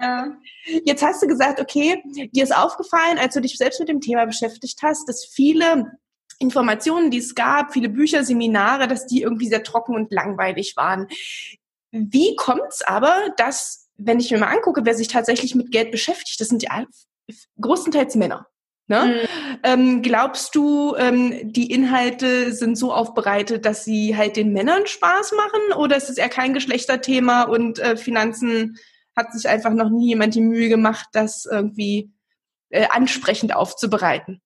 Ja. 0.00 0.36
Jetzt 0.84 1.02
hast 1.02 1.22
du 1.22 1.26
gesagt, 1.26 1.60
okay, 1.60 2.02
dir 2.04 2.42
ist 2.42 2.54
aufgefallen, 2.54 3.18
als 3.18 3.34
du 3.34 3.40
dich 3.40 3.56
selbst 3.56 3.80
mit 3.80 3.88
dem 3.88 4.00
Thema 4.00 4.26
beschäftigt 4.26 4.80
hast, 4.82 5.08
dass 5.08 5.24
viele 5.24 5.98
Informationen, 6.38 7.10
die 7.10 7.18
es 7.18 7.34
gab, 7.34 7.72
viele 7.72 7.88
Bücher, 7.88 8.24
Seminare, 8.24 8.88
dass 8.88 9.06
die 9.06 9.22
irgendwie 9.22 9.48
sehr 9.48 9.62
trocken 9.62 9.94
und 9.94 10.12
langweilig 10.12 10.76
waren. 10.76 11.08
Wie 11.92 12.36
kommt 12.36 12.68
es 12.68 12.82
aber, 12.82 13.32
dass, 13.36 13.88
wenn 13.96 14.18
ich 14.18 14.30
mir 14.30 14.38
mal 14.38 14.54
angucke, 14.54 14.84
wer 14.84 14.94
sich 14.94 15.08
tatsächlich 15.08 15.54
mit 15.54 15.70
Geld 15.70 15.90
beschäftigt, 15.90 16.40
das 16.40 16.48
sind 16.48 16.62
ja 16.62 16.84
größtenteils 17.60 18.16
Männer. 18.16 18.46
Ne? 18.92 19.06
Mhm. 19.06 19.58
Ähm, 19.62 20.02
glaubst 20.02 20.54
du, 20.54 20.94
ähm, 20.96 21.50
die 21.50 21.72
Inhalte 21.72 22.52
sind 22.52 22.76
so 22.76 22.92
aufbereitet, 22.92 23.64
dass 23.64 23.86
sie 23.86 24.18
halt 24.18 24.36
den 24.36 24.52
Männern 24.52 24.86
Spaß 24.86 25.32
machen 25.32 25.78
oder 25.78 25.96
ist 25.96 26.10
es 26.10 26.18
eher 26.18 26.28
kein 26.28 26.52
Geschlechterthema 26.52 27.44
und 27.44 27.78
äh, 27.78 27.96
Finanzen 27.96 28.76
hat 29.16 29.32
sich 29.32 29.48
einfach 29.48 29.72
noch 29.72 29.88
nie 29.88 30.08
jemand 30.08 30.34
die 30.34 30.42
Mühe 30.42 30.68
gemacht, 30.68 31.06
das 31.14 31.46
irgendwie 31.50 32.12
äh, 32.68 32.86
ansprechend 32.90 33.56
aufzubereiten? 33.56 34.42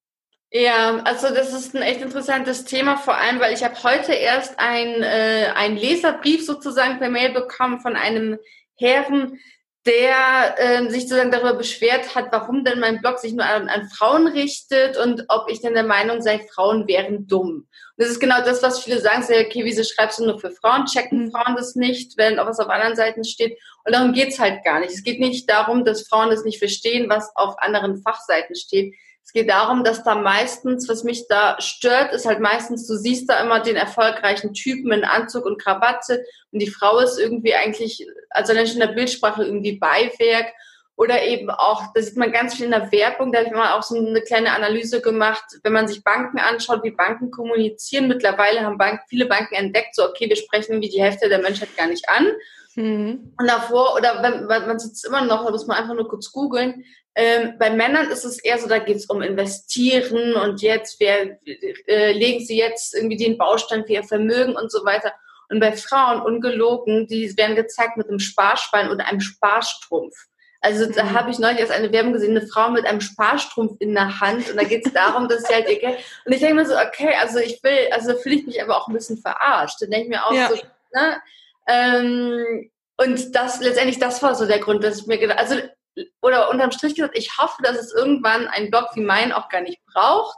Ja, 0.53 0.99
also 0.99 1.35
das 1.35 1.53
ist 1.53 1.75
ein 1.75 1.83
echt 1.83 2.03
interessantes 2.03 2.65
Thema, 2.65 2.99
vor 2.99 3.17
allem, 3.17 3.41
weil 3.41 3.53
ich 3.53 3.65
habe 3.65 3.83
heute 3.83 4.13
erst 4.13 4.61
ein, 4.61 5.03
äh, 5.03 5.51
einen 5.57 5.77
Leserbrief 5.77 6.47
sozusagen 6.47 7.01
per 7.01 7.11
Mail 7.11 7.33
bekommen 7.33 7.81
von 7.81 7.97
einem 7.97 8.39
Herren, 8.77 9.41
der 9.87 10.57
äh, 10.59 10.91
sich 10.91 11.03
sozusagen 11.03 11.31
darüber 11.31 11.55
beschwert 11.55 12.15
hat, 12.15 12.27
warum 12.33 12.65
denn 12.65 12.81
mein 12.81 13.01
Blog 13.01 13.19
sich 13.19 13.33
nur 13.33 13.47
an, 13.47 13.69
an, 13.69 13.89
Frauen 13.89 14.27
richtet 14.27 14.97
und 14.97 15.25
ob 15.29 15.49
ich 15.49 15.61
denn 15.61 15.75
der 15.75 15.85
Meinung 15.85 16.21
sei, 16.21 16.41
Frauen 16.53 16.89
wären 16.89 17.27
dumm. 17.27 17.49
Und 17.49 17.69
das 17.97 18.09
ist 18.09 18.21
genau 18.21 18.43
das, 18.45 18.63
was 18.63 18.83
viele 18.83 19.01
sagen, 19.01 19.23
say, 19.23 19.47
okay, 19.47 19.65
wieso 19.65 19.85
schreibst 19.85 20.19
du 20.19 20.25
nur 20.25 20.41
für 20.41 20.51
Frauen? 20.51 20.87
Checken 20.87 21.27
mhm. 21.27 21.31
Frauen 21.31 21.57
das 21.57 21.77
nicht, 21.77 22.19
wenn 22.19 22.39
auch 22.39 22.47
was 22.47 22.59
auf 22.59 22.69
anderen 22.69 22.97
Seiten 22.97 23.25
steht? 23.25 23.59
Und 23.85 23.95
darum 23.95 24.13
geht's 24.13 24.39
halt 24.39 24.65
gar 24.65 24.81
nicht. 24.81 24.93
Es 24.93 25.05
geht 25.05 25.21
nicht 25.21 25.49
darum, 25.49 25.85
dass 25.85 26.09
Frauen 26.09 26.31
das 26.31 26.45
nicht 26.45 26.59
verstehen, 26.59 27.09
was 27.09 27.31
auf 27.37 27.55
anderen 27.59 28.03
Fachseiten 28.03 28.57
steht. 28.57 28.95
Es 29.27 29.33
geht 29.33 29.51
darum, 29.51 29.83
dass 29.83 30.05
da 30.05 30.15
meistens, 30.15 30.89
was 30.89 31.03
mich 31.03 31.27
da 31.27 31.61
stört, 31.61 32.13
ist 32.13 32.27
halt 32.27 32.39
meistens, 32.39 32.87
du 32.87 32.95
siehst 32.95 33.29
da 33.29 33.43
immer 33.43 33.59
den 33.59 33.75
erfolgreichen 33.75 34.55
Typen 34.55 34.93
in 34.93 35.03
Anzug 35.03 35.45
und 35.47 35.61
Krawatte 35.61 36.25
und 36.53 36.63
die 36.63 36.71
Frau 36.71 37.01
ist 37.01 37.19
irgendwie 37.19 37.53
eigentlich, 37.53 38.07
also 38.31 38.55
dann 38.55 38.65
in 38.65 38.79
der 38.79 38.87
Bildsprache 38.87 39.43
irgendwie 39.43 39.81
Beiwerk 39.81 40.53
oder 40.95 41.25
eben 41.25 41.51
auch, 41.51 41.93
da 41.93 42.03
sieht 42.03 42.17
man 42.17 42.31
ganz 42.31 42.55
viel 42.55 42.67
in 42.67 42.71
der 42.71 42.93
Werbung, 42.93 43.33
da 43.33 43.41
habe 43.41 43.49
ich 43.49 43.55
mal 43.55 43.73
auch 43.73 43.83
so 43.83 43.97
eine 43.97 44.23
kleine 44.23 44.53
Analyse 44.53 45.01
gemacht, 45.01 45.45
wenn 45.65 45.73
man 45.73 45.89
sich 45.89 46.05
Banken 46.05 46.39
anschaut, 46.39 46.85
wie 46.85 46.93
Banken 46.93 47.33
kommunizieren. 47.33 48.07
Mittlerweile 48.07 48.61
haben 48.61 48.79
Bank, 48.79 49.01
viele 49.09 49.27
Banken 49.27 49.57
entdeckt, 49.57 49.97
so 49.97 50.09
okay, 50.09 50.29
wir 50.29 50.37
sprechen 50.37 50.75
irgendwie 50.75 50.91
die 50.91 51.03
Hälfte 51.03 51.29
der 51.29 51.41
Menschheit 51.41 51.77
gar 51.77 51.89
nicht 51.89 52.09
an. 52.09 52.31
Mhm. 52.77 53.35
Und 53.39 53.47
davor, 53.47 53.95
oder 53.97 54.23
wenn, 54.23 54.47
man 54.47 54.79
sitzt 54.79 55.05
immer 55.07 55.23
noch, 55.23 55.45
da 55.45 55.51
muss 55.51 55.67
man 55.67 55.79
einfach 55.79 55.95
nur 55.95 56.09
kurz 56.09 56.31
googeln, 56.31 56.85
ähm, 57.15 57.55
bei 57.59 57.71
Männern 57.71 58.11
ist 58.11 58.25
es 58.25 58.39
eher 58.39 58.59
so, 58.59 58.69
da 58.69 58.79
geht 58.79 58.99
es 58.99 59.07
um 59.07 59.23
Investieren 59.23 60.35
und 60.35 60.61
jetzt, 60.61 61.01
wer 61.01 61.39
äh, 61.89 62.13
legen 62.13 62.45
sie 62.45 62.59
jetzt 62.59 62.95
irgendwie 62.95 63.17
den 63.17 63.39
Baustand 63.39 63.87
für 63.87 63.95
ihr 63.95 64.05
Vermögen 64.05 64.55
und 64.55 64.71
so 64.71 64.85
weiter. 64.85 65.13
Und 65.49 65.61
bei 65.61 65.73
Frauen, 65.73 66.21
ungelogen, 66.21 67.07
die 67.07 67.35
werden 67.39 67.57
gezeigt 67.57 67.97
mit 67.97 68.09
einem 68.09 68.19
Sparschwein 68.19 68.91
oder 68.91 69.07
einem 69.07 69.21
Sparstrumpf. 69.21 70.15
Also 70.61 70.91
da 70.93 71.05
mhm. 71.05 71.13
habe 71.13 71.31
ich 71.31 71.39
neulich 71.39 71.61
erst 71.61 71.73
eine 71.73 71.93
Werbung 71.93 72.13
gesehen, 72.13 72.37
eine 72.37 72.47
Frau 72.47 72.69
mit 72.71 72.85
einem 72.85 73.01
Sparstrumpf 73.01 73.77
in 73.79 73.95
der 73.95 74.21
Hand 74.21 74.51
und 74.51 74.57
da 74.57 74.65
geht 74.65 74.85
es 74.85 74.93
darum, 74.93 75.29
dass 75.29 75.45
sie 75.45 75.55
halt 75.55 75.71
ihr 75.71 75.79
Geld... 75.79 75.99
Und 76.27 76.33
ich 76.33 76.41
denke 76.41 76.57
mir 76.57 76.67
so, 76.67 76.75
okay, 76.75 77.15
also 77.19 77.39
ich 77.39 77.63
will, 77.63 77.89
also 77.93 78.15
fühle 78.17 78.35
ich 78.35 78.47
mich 78.47 78.63
aber 78.63 78.77
auch 78.77 78.89
ein 78.89 78.95
bisschen 78.95 79.17
verarscht. 79.17 79.81
Dann 79.81 79.91
denke 79.91 80.07
ich 80.07 80.11
mir 80.11 80.27
auch 80.27 80.33
ja. 80.33 80.49
so, 80.49 80.57
ne? 80.93 81.17
Ähm, 81.67 82.71
und 82.97 83.35
das, 83.35 83.61
letztendlich, 83.61 83.99
das 83.99 84.23
war 84.23 84.35
so 84.35 84.47
der 84.47 84.59
Grund, 84.59 84.83
dass 84.83 85.01
ich 85.01 85.07
mir 85.07 85.19
gedacht, 85.19 85.39
also 85.39 85.57
oder 86.21 86.51
unterm 86.51 86.73
Strich 86.73 86.95
gesagt, 86.95 87.17
ich 87.17 87.39
hoffe, 87.39 87.63
dass 87.63 87.79
es 87.79 87.95
irgendwann 87.95 88.49
ein 88.49 88.71
Blog 88.71 88.89
wie 88.95 89.01
mein 89.01 89.33
auch 89.33 89.49
gar 89.49 89.63
nicht 89.63 89.81
braucht. 89.87 90.37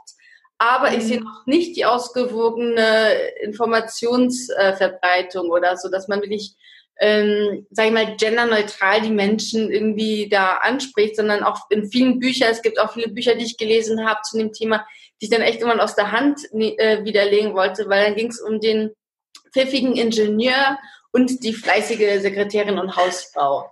Aber 0.57 0.93
ich 0.93 1.03
sehe 1.03 1.19
mhm. 1.19 1.25
noch 1.25 1.45
nicht 1.45 1.75
die 1.77 1.85
ausgewogene 1.85 3.13
Informationsverbreitung 3.41 5.49
oder 5.49 5.75
so, 5.77 5.89
dass 5.89 6.07
man 6.09 6.21
wirklich, 6.21 6.55
ähm, 6.99 7.65
sage 7.71 7.87
ich 7.87 7.93
mal, 7.93 8.17
genderneutral 8.17 9.01
die 9.01 9.11
Menschen 9.11 9.71
irgendwie 9.71 10.27
da 10.29 10.57
anspricht, 10.57 11.15
sondern 11.15 11.43
auch 11.43 11.69
in 11.69 11.89
vielen 11.89 12.19
Büchern, 12.19 12.51
es 12.51 12.61
gibt 12.61 12.77
auch 12.77 12.91
viele 12.91 13.07
Bücher, 13.07 13.35
die 13.35 13.45
ich 13.45 13.55
gelesen 13.55 14.05
habe 14.05 14.19
zu 14.23 14.37
dem 14.37 14.51
Thema, 14.51 14.85
die 15.21 15.25
ich 15.25 15.31
dann 15.31 15.41
echt 15.41 15.61
immer 15.61 15.81
aus 15.81 15.95
der 15.95 16.11
Hand 16.11 16.41
äh, 16.53 17.05
widerlegen 17.05 17.53
wollte, 17.53 17.87
weil 17.87 18.03
dann 18.05 18.15
ging 18.15 18.27
es 18.27 18.41
um 18.41 18.59
den 18.59 18.91
pfiffigen 19.53 19.95
Ingenieur 19.95 20.77
und 21.11 21.43
die 21.43 21.53
fleißige 21.53 22.21
Sekretärin 22.21 22.79
und 22.79 22.95
Hausfrau. 22.95 23.71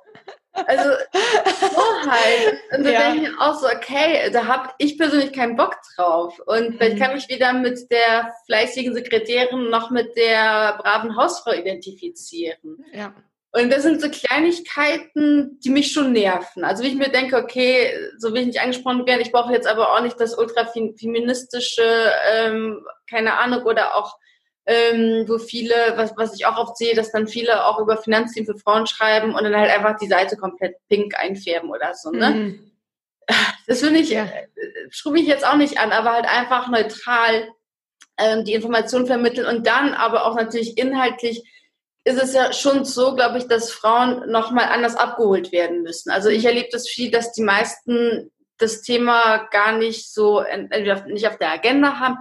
Also 0.65 0.89
so 0.89 2.11
halt. 2.11 2.59
Und 2.75 2.83
da 2.83 2.89
ja. 2.89 3.11
denke 3.11 3.29
ich 3.29 3.39
auch 3.39 3.59
so, 3.59 3.67
okay, 3.67 4.29
da 4.31 4.47
habe 4.47 4.69
ich 4.79 4.97
persönlich 4.97 5.31
keinen 5.31 5.55
Bock 5.55 5.75
drauf. 5.95 6.39
Und 6.45 6.69
mhm. 6.69 6.77
vielleicht 6.77 6.99
kann 6.99 7.13
mich 7.13 7.29
weder 7.29 7.53
mit 7.53 7.91
der 7.91 8.33
fleißigen 8.47 8.93
Sekretärin 8.93 9.69
noch 9.69 9.91
mit 9.91 10.15
der 10.17 10.77
braven 10.81 11.15
Hausfrau 11.15 11.51
identifizieren. 11.51 12.83
Ja. 12.91 13.13
Und 13.51 13.71
das 13.71 13.83
sind 13.83 14.01
so 14.01 14.09
Kleinigkeiten, 14.09 15.59
die 15.63 15.69
mich 15.69 15.91
schon 15.91 16.11
nerven. 16.11 16.63
Also 16.63 16.83
wie 16.83 16.89
ich 16.89 16.95
mir 16.95 17.09
denke, 17.09 17.37
okay, 17.37 17.91
so 18.17 18.33
will 18.33 18.41
ich 18.41 18.47
nicht 18.47 18.61
angesprochen 18.61 19.07
werden, 19.07 19.21
ich 19.21 19.31
brauche 19.31 19.53
jetzt 19.53 19.67
aber 19.67 19.93
auch 19.93 20.01
nicht 20.01 20.19
das 20.19 20.37
ultrafeministische, 20.37 22.11
ähm, 22.31 22.85
keine 23.09 23.37
Ahnung, 23.37 23.63
oder 23.63 23.95
auch 23.95 24.17
ähm, 24.67 25.23
wo 25.27 25.37
viele, 25.37 25.73
was, 25.95 26.13
was 26.17 26.35
ich 26.35 26.45
auch 26.45 26.57
oft 26.57 26.77
sehe, 26.77 26.93
dass 26.93 27.11
dann 27.13 27.27
viele 27.27 27.65
auch 27.65 27.79
über 27.79 27.97
Finanzteam 27.97 28.45
für 28.45 28.57
Frauen 28.57 28.85
schreiben 28.85 29.33
und 29.33 29.43
dann 29.43 29.55
halt 29.55 29.71
einfach 29.71 29.97
die 29.97 30.09
Seite 30.09 30.35
komplett 30.35 30.75
pink 30.89 31.17
einfärben 31.17 31.69
oder 31.69 31.95
so, 31.95 32.11
ne? 32.11 32.29
Mhm. 32.29 32.71
Das 33.67 33.81
finde 33.81 33.99
ich, 33.99 34.09
ja. 34.09 34.23
Äh, 34.23 34.47
schrube 34.89 35.19
ich 35.19 35.27
jetzt 35.27 35.45
auch 35.45 35.57
nicht 35.57 35.79
an, 35.79 35.91
aber 35.91 36.13
halt 36.13 36.25
einfach 36.25 36.69
neutral 36.69 37.49
ähm, 38.17 38.45
die 38.45 38.53
Information 38.53 39.05
vermitteln 39.05 39.45
und 39.45 39.67
dann 39.67 39.93
aber 39.93 40.25
auch 40.25 40.35
natürlich 40.35 40.77
inhaltlich 40.77 41.43
ist 42.05 42.21
es 42.21 42.33
ja 42.33 42.53
schon 42.53 42.85
so, 42.85 43.15
glaube 43.15 43.37
ich, 43.37 43.47
dass 43.47 43.71
Frauen 43.71 44.29
nochmal 44.31 44.65
anders 44.65 44.95
abgeholt 44.95 45.51
werden 45.51 45.83
müssen. 45.83 46.09
Also 46.09 46.29
ich 46.29 46.45
erlebe 46.45 46.69
das 46.71 46.87
viel, 46.87 47.11
dass 47.11 47.33
die 47.33 47.43
meisten 47.43 48.31
das 48.57 48.81
Thema 48.81 49.47
gar 49.51 49.77
nicht 49.77 50.13
so, 50.13 50.39
entweder 50.39 51.05
nicht 51.07 51.27
auf 51.27 51.37
der 51.37 51.51
Agenda 51.51 51.99
haben 51.99 52.17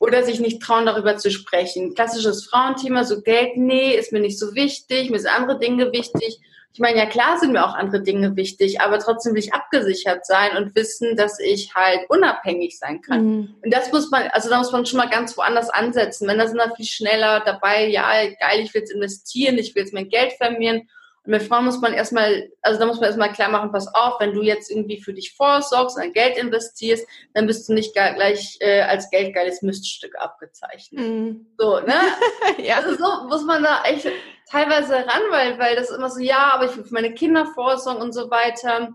oder 0.00 0.24
sich 0.24 0.40
nicht 0.40 0.60
trauen, 0.62 0.86
darüber 0.86 1.18
zu 1.18 1.30
sprechen. 1.30 1.94
Klassisches 1.94 2.46
Frauenthema, 2.46 3.04
so 3.04 3.20
Geld, 3.20 3.56
nee, 3.56 3.94
ist 3.94 4.12
mir 4.12 4.20
nicht 4.20 4.38
so 4.38 4.54
wichtig, 4.54 5.10
mir 5.10 5.20
sind 5.20 5.30
andere 5.30 5.58
Dinge 5.58 5.92
wichtig. 5.92 6.40
Ich 6.72 6.80
meine, 6.80 6.98
ja 6.98 7.06
klar 7.06 7.38
sind 7.38 7.52
mir 7.52 7.64
auch 7.64 7.74
andere 7.74 8.00
Dinge 8.00 8.34
wichtig, 8.36 8.80
aber 8.80 8.98
trotzdem 8.98 9.34
will 9.34 9.42
ich 9.42 9.52
abgesichert 9.52 10.24
sein 10.24 10.56
und 10.56 10.74
wissen, 10.74 11.16
dass 11.16 11.38
ich 11.38 11.74
halt 11.74 12.08
unabhängig 12.08 12.78
sein 12.78 13.02
kann. 13.02 13.24
Mhm. 13.24 13.54
Und 13.62 13.74
das 13.74 13.92
muss 13.92 14.10
man, 14.10 14.28
also 14.32 14.48
da 14.48 14.58
muss 14.58 14.72
man 14.72 14.86
schon 14.86 14.96
mal 14.96 15.10
ganz 15.10 15.36
woanders 15.36 15.68
ansetzen. 15.68 16.26
Wenn 16.26 16.40
sind 16.48 16.58
da 16.58 16.74
viel 16.74 16.86
schneller 16.86 17.42
dabei, 17.44 17.86
ja, 17.88 18.08
geil, 18.38 18.60
ich 18.62 18.72
will 18.72 18.80
jetzt 18.80 18.92
investieren, 18.92 19.58
ich 19.58 19.74
will 19.74 19.82
jetzt 19.82 19.92
mein 19.92 20.08
Geld 20.08 20.32
vermehren 20.34 20.88
und 21.24 21.32
mit 21.32 21.42
Frauen 21.42 21.66
muss 21.66 21.80
man 21.80 21.92
erstmal, 21.92 22.50
also 22.62 22.80
da 22.80 22.86
muss 22.86 22.96
man 22.96 23.06
erstmal 23.06 23.32
klar 23.32 23.50
machen, 23.50 23.72
pass 23.72 23.86
auf, 23.94 24.18
wenn 24.20 24.32
du 24.32 24.42
jetzt 24.42 24.70
irgendwie 24.70 25.02
für 25.02 25.12
dich 25.12 25.34
vorsorgst 25.36 25.98
und 25.98 26.14
Geld 26.14 26.38
investierst, 26.38 27.06
dann 27.34 27.46
bist 27.46 27.68
du 27.68 27.74
nicht 27.74 27.92
gleich 27.92 28.56
äh, 28.60 28.80
als 28.82 29.10
geldgeiles 29.10 29.60
Miststück 29.60 30.14
abgezeichnet. 30.18 31.06
Mm. 31.06 31.46
So, 31.58 31.80
ne? 31.80 31.94
ja. 32.64 32.76
Also 32.76 32.96
so 32.96 33.28
muss 33.28 33.44
man 33.44 33.62
da 33.62 33.82
echt 33.84 34.08
teilweise 34.50 34.94
ran, 34.94 35.22
weil, 35.30 35.58
weil 35.58 35.76
das 35.76 35.90
immer 35.90 36.08
so, 36.08 36.20
ja, 36.20 36.52
aber 36.54 36.66
ich 36.66 36.76
will 36.76 36.84
für 36.84 36.94
meine 36.94 37.12
Kinder 37.12 37.46
vorsorgen 37.54 38.02
und 38.02 38.12
so 38.12 38.30
weiter. 38.30 38.94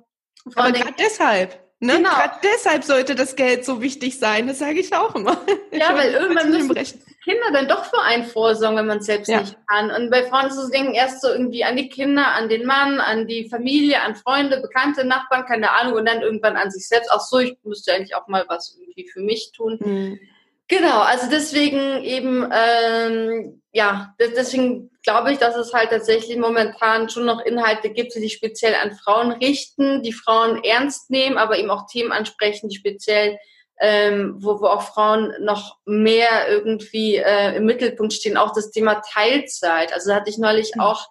aber 0.55 0.71
gerade 0.71 0.95
deshalb. 0.97 1.63
Ne? 1.79 1.97
Genau. 1.97 2.09
Gerade 2.09 2.39
deshalb 2.41 2.83
sollte 2.83 3.13
das 3.15 3.35
Geld 3.35 3.65
so 3.65 3.81
wichtig 3.81 4.17
sein, 4.17 4.47
das 4.47 4.59
sage 4.59 4.79
ich 4.79 4.95
auch 4.95 5.13
immer. 5.13 5.37
Ja, 5.71 5.93
weil 5.95 6.13
irgendwann 6.13 6.49
müssen 6.49 6.73
Kinder 7.25 7.51
dann 7.51 7.67
doch 7.67 7.85
für 7.85 8.01
einen 8.01 8.23
vorsorgen, 8.23 8.77
wenn 8.77 8.85
man 8.85 8.99
es 8.99 9.07
selbst 9.07 9.27
ja. 9.27 9.41
nicht 9.41 9.57
kann. 9.67 9.89
Und 9.89 10.11
bei 10.11 10.23
Frauen 10.23 10.47
ist 10.47 10.57
es 10.57 10.69
denken 10.69 10.93
erst 10.93 11.21
so 11.21 11.27
irgendwie 11.27 11.63
an 11.63 11.75
die 11.75 11.89
Kinder, 11.89 12.33
an 12.33 12.49
den 12.49 12.65
Mann, 12.65 12.99
an 12.99 13.25
die 13.27 13.49
Familie, 13.49 14.01
an 14.03 14.15
Freunde, 14.15 14.61
Bekannte, 14.61 15.03
Nachbarn, 15.05 15.45
keine 15.45 15.71
Ahnung, 15.71 15.95
und 15.95 16.07
dann 16.07 16.21
irgendwann 16.21 16.55
an 16.55 16.69
sich 16.69 16.87
selbst. 16.87 17.11
Auch 17.11 17.21
so, 17.21 17.39
ich 17.39 17.57
müsste 17.63 17.93
eigentlich 17.93 18.15
auch 18.15 18.27
mal 18.27 18.45
was 18.47 18.77
irgendwie 18.79 19.09
für 19.09 19.21
mich 19.21 19.51
tun. 19.53 19.79
Mhm. 19.83 20.19
Genau, 20.67 20.99
also 21.01 21.27
deswegen 21.29 22.03
eben, 22.03 22.47
ähm, 22.51 23.61
ja, 23.71 24.15
deswegen 24.19 24.91
glaube 25.03 25.31
ich, 25.31 25.37
dass 25.37 25.55
es 25.55 25.73
halt 25.73 25.89
tatsächlich 25.91 26.37
momentan 26.37 27.09
schon 27.09 27.25
noch 27.25 27.43
Inhalte 27.43 27.89
gibt, 27.89 28.15
die 28.15 28.19
sich 28.19 28.33
speziell 28.33 28.75
an 28.75 28.95
Frauen 28.95 29.31
richten, 29.31 30.01
die 30.01 30.13
Frauen 30.13 30.63
ernst 30.63 31.11
nehmen, 31.11 31.37
aber 31.37 31.59
eben 31.59 31.69
auch 31.69 31.85
Themen 31.87 32.11
ansprechen, 32.11 32.69
die 32.69 32.77
speziell, 32.77 33.37
ähm, 33.79 34.35
wo, 34.39 34.61
wo 34.61 34.67
auch 34.67 34.83
Frauen 34.83 35.33
noch 35.39 35.77
mehr 35.85 36.47
irgendwie 36.49 37.17
äh, 37.17 37.55
im 37.55 37.65
Mittelpunkt 37.65 38.13
stehen, 38.13 38.37
auch 38.37 38.53
das 38.53 38.71
Thema 38.71 39.01
Teilzeit. 39.13 39.93
Also 39.93 40.09
da 40.09 40.15
hatte 40.15 40.29
ich 40.29 40.37
neulich 40.37 40.71
mhm. 40.75 40.81
auch 40.81 41.07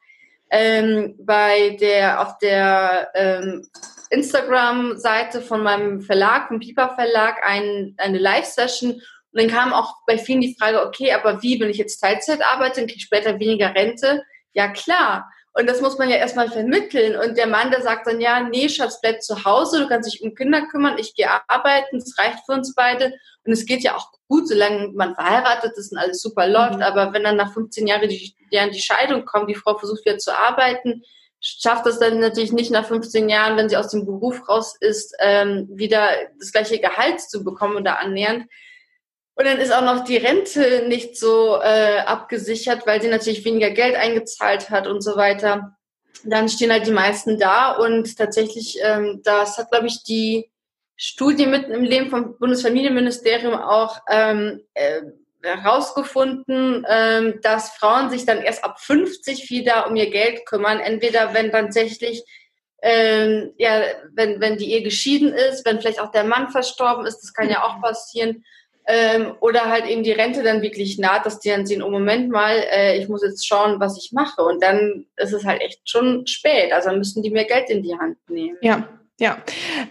ähm, 0.50 1.14
bei 1.18 1.76
der, 1.80 2.20
auf 2.20 2.38
der 2.38 3.10
ähm, 3.14 3.68
Instagram-Seite 4.10 5.40
von 5.40 5.62
meinem 5.62 6.00
Verlag, 6.00 6.48
vom 6.48 6.60
Piper 6.60 6.94
Verlag, 6.94 7.44
ein, 7.44 7.94
eine 7.98 8.18
Live-Session, 8.18 9.00
und 9.34 9.42
dann 9.42 9.50
kam 9.50 9.72
auch 9.72 9.96
bei 10.06 10.16
vielen 10.16 10.40
die 10.40 10.54
Frage, 10.56 10.86
okay, 10.86 11.12
aber 11.12 11.42
wie, 11.42 11.58
wenn 11.58 11.68
ich 11.68 11.76
jetzt 11.76 11.98
Teilzeit 11.98 12.40
arbeite 12.40 12.80
und 12.80 12.86
kriege 12.86 13.00
später 13.00 13.40
weniger 13.40 13.74
Rente? 13.74 14.22
Ja, 14.52 14.68
klar. 14.68 15.28
Und 15.56 15.68
das 15.68 15.80
muss 15.80 15.98
man 15.98 16.10
ja 16.10 16.16
erstmal 16.16 16.50
vermitteln. 16.50 17.16
Und 17.16 17.38
der 17.38 17.46
Mann, 17.46 17.70
der 17.70 17.80
sagt 17.80 18.08
dann, 18.08 18.20
ja, 18.20 18.40
nee, 18.40 18.68
Schatz, 18.68 19.00
bleib 19.00 19.22
zu 19.22 19.44
Hause, 19.44 19.80
du 19.80 19.88
kannst 19.88 20.12
dich 20.12 20.20
um 20.20 20.34
Kinder 20.34 20.66
kümmern, 20.66 20.98
ich 20.98 21.14
gehe 21.14 21.28
arbeiten, 21.48 21.98
es 21.98 22.18
reicht 22.18 22.40
für 22.44 22.52
uns 22.52 22.74
beide. 22.74 23.14
Und 23.44 23.52
es 23.52 23.64
geht 23.64 23.82
ja 23.82 23.96
auch 23.96 24.10
gut, 24.26 24.48
solange 24.48 24.88
man 24.88 25.14
verheiratet 25.14 25.76
ist 25.76 25.92
und 25.92 25.98
alles 25.98 26.20
super 26.20 26.48
läuft. 26.48 26.76
Mhm. 26.76 26.82
Aber 26.82 27.12
wenn 27.12 27.22
dann 27.22 27.36
nach 27.36 27.52
15 27.52 27.86
Jahren 27.86 28.08
die, 28.08 28.34
Jahren 28.50 28.72
die 28.72 28.80
Scheidung 28.80 29.24
kommt, 29.24 29.48
die 29.48 29.54
Frau 29.54 29.78
versucht 29.78 30.04
wieder 30.04 30.18
zu 30.18 30.36
arbeiten, 30.36 31.04
schafft 31.40 31.86
das 31.86 32.00
dann 32.00 32.18
natürlich 32.18 32.52
nicht 32.52 32.72
nach 32.72 32.86
15 32.86 33.28
Jahren, 33.28 33.56
wenn 33.56 33.68
sie 33.68 33.76
aus 33.76 33.90
dem 33.90 34.06
Beruf 34.06 34.48
raus 34.48 34.76
ist, 34.80 35.14
ähm, 35.20 35.68
wieder 35.70 36.08
das 36.40 36.50
gleiche 36.50 36.80
Gehalt 36.80 37.20
zu 37.20 37.44
bekommen 37.44 37.76
oder 37.76 38.00
annähernd. 38.00 38.46
Und 39.36 39.46
dann 39.46 39.58
ist 39.58 39.72
auch 39.72 39.82
noch 39.82 40.04
die 40.04 40.16
Rente 40.16 40.84
nicht 40.88 41.16
so 41.18 41.58
äh, 41.60 41.98
abgesichert, 41.98 42.86
weil 42.86 43.02
sie 43.02 43.08
natürlich 43.08 43.44
weniger 43.44 43.70
Geld 43.70 43.96
eingezahlt 43.96 44.70
hat 44.70 44.86
und 44.86 45.00
so 45.00 45.16
weiter. 45.16 45.76
Dann 46.22 46.48
stehen 46.48 46.70
halt 46.70 46.86
die 46.86 46.92
meisten 46.92 47.38
da 47.38 47.72
und 47.72 48.16
tatsächlich, 48.16 48.78
ähm, 48.80 49.22
das 49.24 49.58
hat, 49.58 49.70
glaube 49.70 49.88
ich, 49.88 50.04
die 50.04 50.50
Studie 50.96 51.46
mitten 51.46 51.72
im 51.72 51.82
Leben 51.82 52.10
vom 52.10 52.38
Bundesfamilienministerium 52.38 53.54
auch 53.54 53.98
ähm, 54.08 54.60
äh, 54.74 55.02
herausgefunden, 55.42 56.86
ähm, 56.88 57.40
dass 57.42 57.70
Frauen 57.70 58.10
sich 58.10 58.24
dann 58.24 58.40
erst 58.40 58.62
ab 58.62 58.80
50 58.80 59.50
wieder 59.50 59.88
um 59.88 59.96
ihr 59.96 60.10
Geld 60.10 60.46
kümmern. 60.46 60.78
Entweder 60.78 61.34
wenn 61.34 61.50
tatsächlich 61.50 62.24
ähm, 62.86 63.54
ja, 63.56 63.82
wenn, 64.12 64.40
wenn 64.42 64.58
die 64.58 64.70
Ehe 64.72 64.82
geschieden 64.82 65.32
ist, 65.32 65.64
wenn 65.64 65.80
vielleicht 65.80 66.00
auch 66.00 66.10
der 66.10 66.24
Mann 66.24 66.50
verstorben 66.50 67.06
ist, 67.06 67.20
das 67.20 67.32
kann 67.32 67.48
ja 67.48 67.64
auch 67.64 67.80
passieren, 67.80 68.44
ähm, 68.86 69.34
oder 69.40 69.70
halt 69.70 69.86
eben 69.86 70.02
die 70.02 70.12
Rente 70.12 70.42
dann 70.42 70.62
wirklich 70.62 70.98
naht, 70.98 71.24
dass 71.24 71.40
die 71.40 71.48
dann 71.48 71.66
sehen, 71.66 71.82
oh 71.82 71.90
Moment 71.90 72.30
mal, 72.30 72.56
äh, 72.70 72.98
ich 72.98 73.08
muss 73.08 73.22
jetzt 73.22 73.46
schauen, 73.46 73.80
was 73.80 73.98
ich 73.98 74.12
mache. 74.12 74.42
Und 74.42 74.62
dann 74.62 75.06
ist 75.16 75.32
es 75.32 75.44
halt 75.44 75.62
echt 75.62 75.88
schon 75.88 76.26
spät. 76.26 76.72
Also 76.72 76.90
dann 76.90 76.98
müssen 76.98 77.22
die 77.22 77.30
mehr 77.30 77.44
Geld 77.44 77.70
in 77.70 77.82
die 77.82 77.96
Hand 77.98 78.18
nehmen. 78.28 78.58
Ja, 78.60 78.88
ja. 79.18 79.42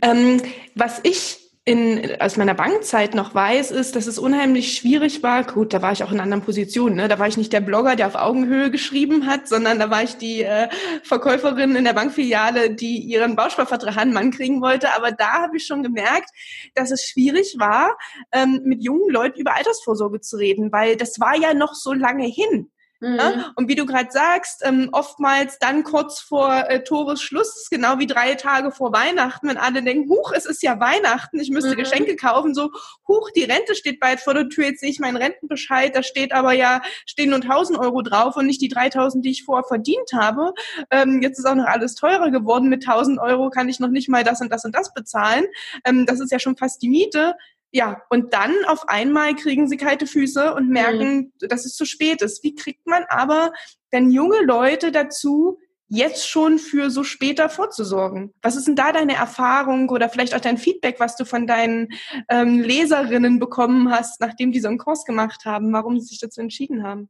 Ähm, 0.01 0.41
was 0.75 0.99
ich 1.03 1.42
in, 1.65 2.19
aus 2.19 2.35
meiner 2.35 2.55
Bankzeit 2.55 3.15
noch 3.15 3.33
weiß, 3.33 3.71
ist, 3.71 3.95
dass 3.95 4.05
es 4.05 4.19
unheimlich 4.19 4.75
schwierig 4.75 5.23
war. 5.23 5.45
Gut, 5.45 5.73
da 5.73 5.81
war 5.81 5.93
ich 5.93 6.03
auch 6.03 6.11
in 6.11 6.19
anderen 6.19 6.43
Positionen. 6.43 6.97
Ne? 6.97 7.07
Da 7.07 7.19
war 7.19 7.27
ich 7.27 7.37
nicht 7.37 7.53
der 7.53 7.61
Blogger, 7.61 7.95
der 7.95 8.07
auf 8.07 8.15
Augenhöhe 8.15 8.69
geschrieben 8.69 9.27
hat, 9.27 9.47
sondern 9.47 9.79
da 9.79 9.89
war 9.89 10.03
ich 10.03 10.17
die 10.17 10.43
äh, 10.43 10.67
Verkäuferin 11.03 11.77
in 11.77 11.85
der 11.85 11.93
Bankfiliale, 11.93 12.71
die 12.71 12.97
ihren 12.97 13.37
Bausparvertrag 13.37 13.95
an 13.95 14.11
Mann 14.11 14.31
kriegen 14.31 14.61
wollte. 14.61 14.93
Aber 14.93 15.13
da 15.13 15.43
habe 15.43 15.55
ich 15.55 15.65
schon 15.65 15.83
gemerkt, 15.83 16.31
dass 16.75 16.91
es 16.91 17.05
schwierig 17.05 17.55
war, 17.57 17.97
ähm, 18.33 18.59
mit 18.65 18.83
jungen 18.83 19.09
Leuten 19.09 19.39
über 19.39 19.55
Altersvorsorge 19.55 20.19
zu 20.19 20.35
reden, 20.35 20.69
weil 20.73 20.97
das 20.97 21.17
war 21.21 21.37
ja 21.37 21.53
noch 21.53 21.75
so 21.75 21.93
lange 21.93 22.25
hin. 22.25 22.72
Mhm. 23.03 23.15
Ja? 23.17 23.51
Und 23.55 23.67
wie 23.67 23.75
du 23.75 23.85
gerade 23.85 24.09
sagst, 24.11 24.61
ähm, 24.63 24.89
oftmals 24.93 25.59
dann 25.59 25.83
kurz 25.83 26.21
vor 26.21 26.69
äh, 26.69 26.83
Tores 26.83 27.21
Schluss, 27.21 27.67
genau 27.69 27.99
wie 27.99 28.07
drei 28.07 28.35
Tage 28.35 28.71
vor 28.71 28.93
Weihnachten, 28.93 29.49
wenn 29.49 29.57
alle 29.57 29.83
denken, 29.83 30.09
huch, 30.09 30.31
es 30.33 30.45
ist 30.45 30.63
ja 30.63 30.79
Weihnachten, 30.79 31.37
ich 31.39 31.49
müsste 31.49 31.71
mhm. 31.71 31.79
Geschenke 31.79 32.15
kaufen, 32.15 32.53
so, 32.53 32.71
huch, 33.07 33.29
die 33.31 33.43
Rente 33.43 33.75
steht 33.75 33.99
bald 33.99 34.21
vor 34.21 34.33
der 34.33 34.47
Tür, 34.47 34.65
jetzt 34.67 34.79
sehe 34.79 34.89
ich 34.89 34.99
meinen 34.99 35.17
Rentenbescheid, 35.17 35.93
da 35.93 36.01
steht 36.01 36.31
aber 36.31 36.53
ja, 36.53 36.81
stehen 37.05 37.31
nur 37.31 37.41
1000 37.41 37.77
Euro 37.77 38.01
drauf 38.01 38.37
und 38.37 38.45
nicht 38.45 38.61
die 38.61 38.69
3000, 38.69 39.25
die 39.25 39.31
ich 39.31 39.43
vorher 39.43 39.67
verdient 39.67 40.13
habe. 40.13 40.53
Ähm, 40.89 41.21
jetzt 41.21 41.39
ist 41.39 41.45
auch 41.45 41.55
noch 41.55 41.65
alles 41.65 41.95
teurer 41.95 42.31
geworden, 42.31 42.69
mit 42.69 42.87
1000 42.87 43.19
Euro 43.19 43.49
kann 43.49 43.67
ich 43.67 43.81
noch 43.81 43.89
nicht 43.89 44.07
mal 44.07 44.23
das 44.23 44.39
und 44.39 44.49
das 44.49 44.63
und 44.63 44.73
das 44.73 44.93
bezahlen. 44.93 45.45
Ähm, 45.83 46.05
das 46.05 46.21
ist 46.21 46.31
ja 46.31 46.39
schon 46.39 46.55
fast 46.55 46.81
die 46.81 46.89
Miete. 46.89 47.35
Ja, 47.75 48.03
und 48.09 48.33
dann 48.33 48.53
auf 48.67 48.87
einmal 48.87 49.35
kriegen 49.35 49.67
sie 49.67 49.77
kalte 49.77 50.05
Füße 50.05 50.53
und 50.53 50.69
merken, 50.69 51.33
mhm. 51.41 51.47
dass 51.47 51.65
es 51.65 51.75
zu 51.75 51.85
spät 51.85 52.21
ist. 52.21 52.43
Wie 52.43 52.53
kriegt 52.53 52.85
man 52.85 53.03
aber 53.09 53.51
denn 53.91 54.11
junge 54.11 54.43
Leute 54.43 54.91
dazu, 54.91 55.57
jetzt 55.87 56.29
schon 56.29 56.59
für 56.59 56.91
so 56.91 57.03
später 57.03 57.49
vorzusorgen? 57.49 58.31
Was 58.43 58.55
ist 58.55 58.67
denn 58.67 58.75
da 58.75 58.91
deine 58.91 59.15
Erfahrung 59.15 59.89
oder 59.89 60.07
vielleicht 60.07 60.35
auch 60.35 60.39
dein 60.39 60.59
Feedback, 60.59 60.99
was 60.99 61.15
du 61.15 61.25
von 61.25 61.47
deinen 61.47 61.89
ähm, 62.29 62.59
Leserinnen 62.59 63.39
bekommen 63.39 63.91
hast, 63.91 64.21
nachdem 64.21 64.51
die 64.51 64.59
so 64.59 64.67
einen 64.67 64.77
Kurs 64.77 65.03
gemacht 65.03 65.45
haben, 65.45 65.73
warum 65.73 65.99
sie 65.99 66.07
sich 66.07 66.19
dazu 66.19 66.41
entschieden 66.41 66.83
haben? 66.83 67.09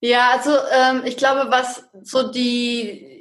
Ja, 0.00 0.30
also 0.30 0.52
ähm, 0.72 1.02
ich 1.04 1.18
glaube, 1.18 1.50
was 1.50 1.84
so 2.02 2.30
die 2.30 3.17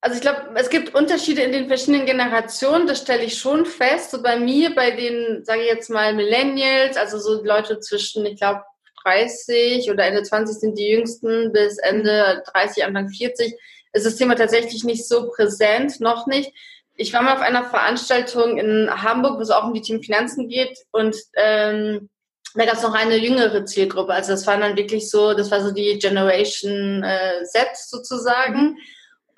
also 0.00 0.16
ich 0.16 0.22
glaube, 0.22 0.50
es 0.54 0.70
gibt 0.70 0.94
Unterschiede 0.94 1.42
in 1.42 1.52
den 1.52 1.68
verschiedenen 1.68 2.06
Generationen, 2.06 2.86
das 2.86 3.00
stelle 3.00 3.24
ich 3.24 3.38
schon 3.38 3.66
fest. 3.66 4.10
So 4.10 4.22
bei 4.22 4.38
mir, 4.38 4.74
bei 4.74 4.92
den, 4.92 5.44
sage 5.44 5.62
ich 5.62 5.68
jetzt 5.68 5.90
mal, 5.90 6.14
Millennials, 6.14 6.96
also 6.96 7.18
so 7.18 7.42
Leute 7.42 7.80
zwischen, 7.80 8.24
ich 8.26 8.38
glaube, 8.38 8.62
30 9.02 9.90
oder 9.90 10.04
Ende 10.04 10.22
20 10.22 10.58
sind 10.58 10.78
die 10.78 10.88
jüngsten, 10.88 11.52
bis 11.52 11.78
Ende 11.78 12.42
30, 12.52 12.84
Anfang 12.84 13.08
40, 13.08 13.54
ist 13.92 14.06
das 14.06 14.16
Thema 14.16 14.34
tatsächlich 14.34 14.84
nicht 14.84 15.08
so 15.08 15.30
präsent, 15.30 16.00
noch 16.00 16.26
nicht. 16.26 16.52
Ich 16.94 17.12
war 17.12 17.22
mal 17.22 17.34
auf 17.34 17.40
einer 17.40 17.64
Veranstaltung 17.64 18.58
in 18.58 18.90
Hamburg, 18.90 19.38
wo 19.38 19.42
es 19.42 19.50
auch 19.50 19.64
um 19.64 19.74
die 19.74 19.82
Team 19.82 20.02
Finanzen 20.02 20.48
geht 20.48 20.78
und 20.92 21.16
ähm, 21.34 22.08
da 22.54 22.64
gab 22.64 22.76
es 22.76 22.82
noch 22.82 22.94
eine 22.94 23.16
jüngere 23.16 23.66
Zielgruppe. 23.66 24.14
Also 24.14 24.32
das 24.32 24.46
war 24.46 24.56
dann 24.58 24.76
wirklich 24.76 25.10
so, 25.10 25.34
das 25.34 25.50
war 25.50 25.62
so 25.62 25.72
die 25.72 25.98
Generation 25.98 27.02
äh, 27.02 27.44
Z 27.44 27.68
sozusagen. 27.74 28.60
Mhm. 28.60 28.78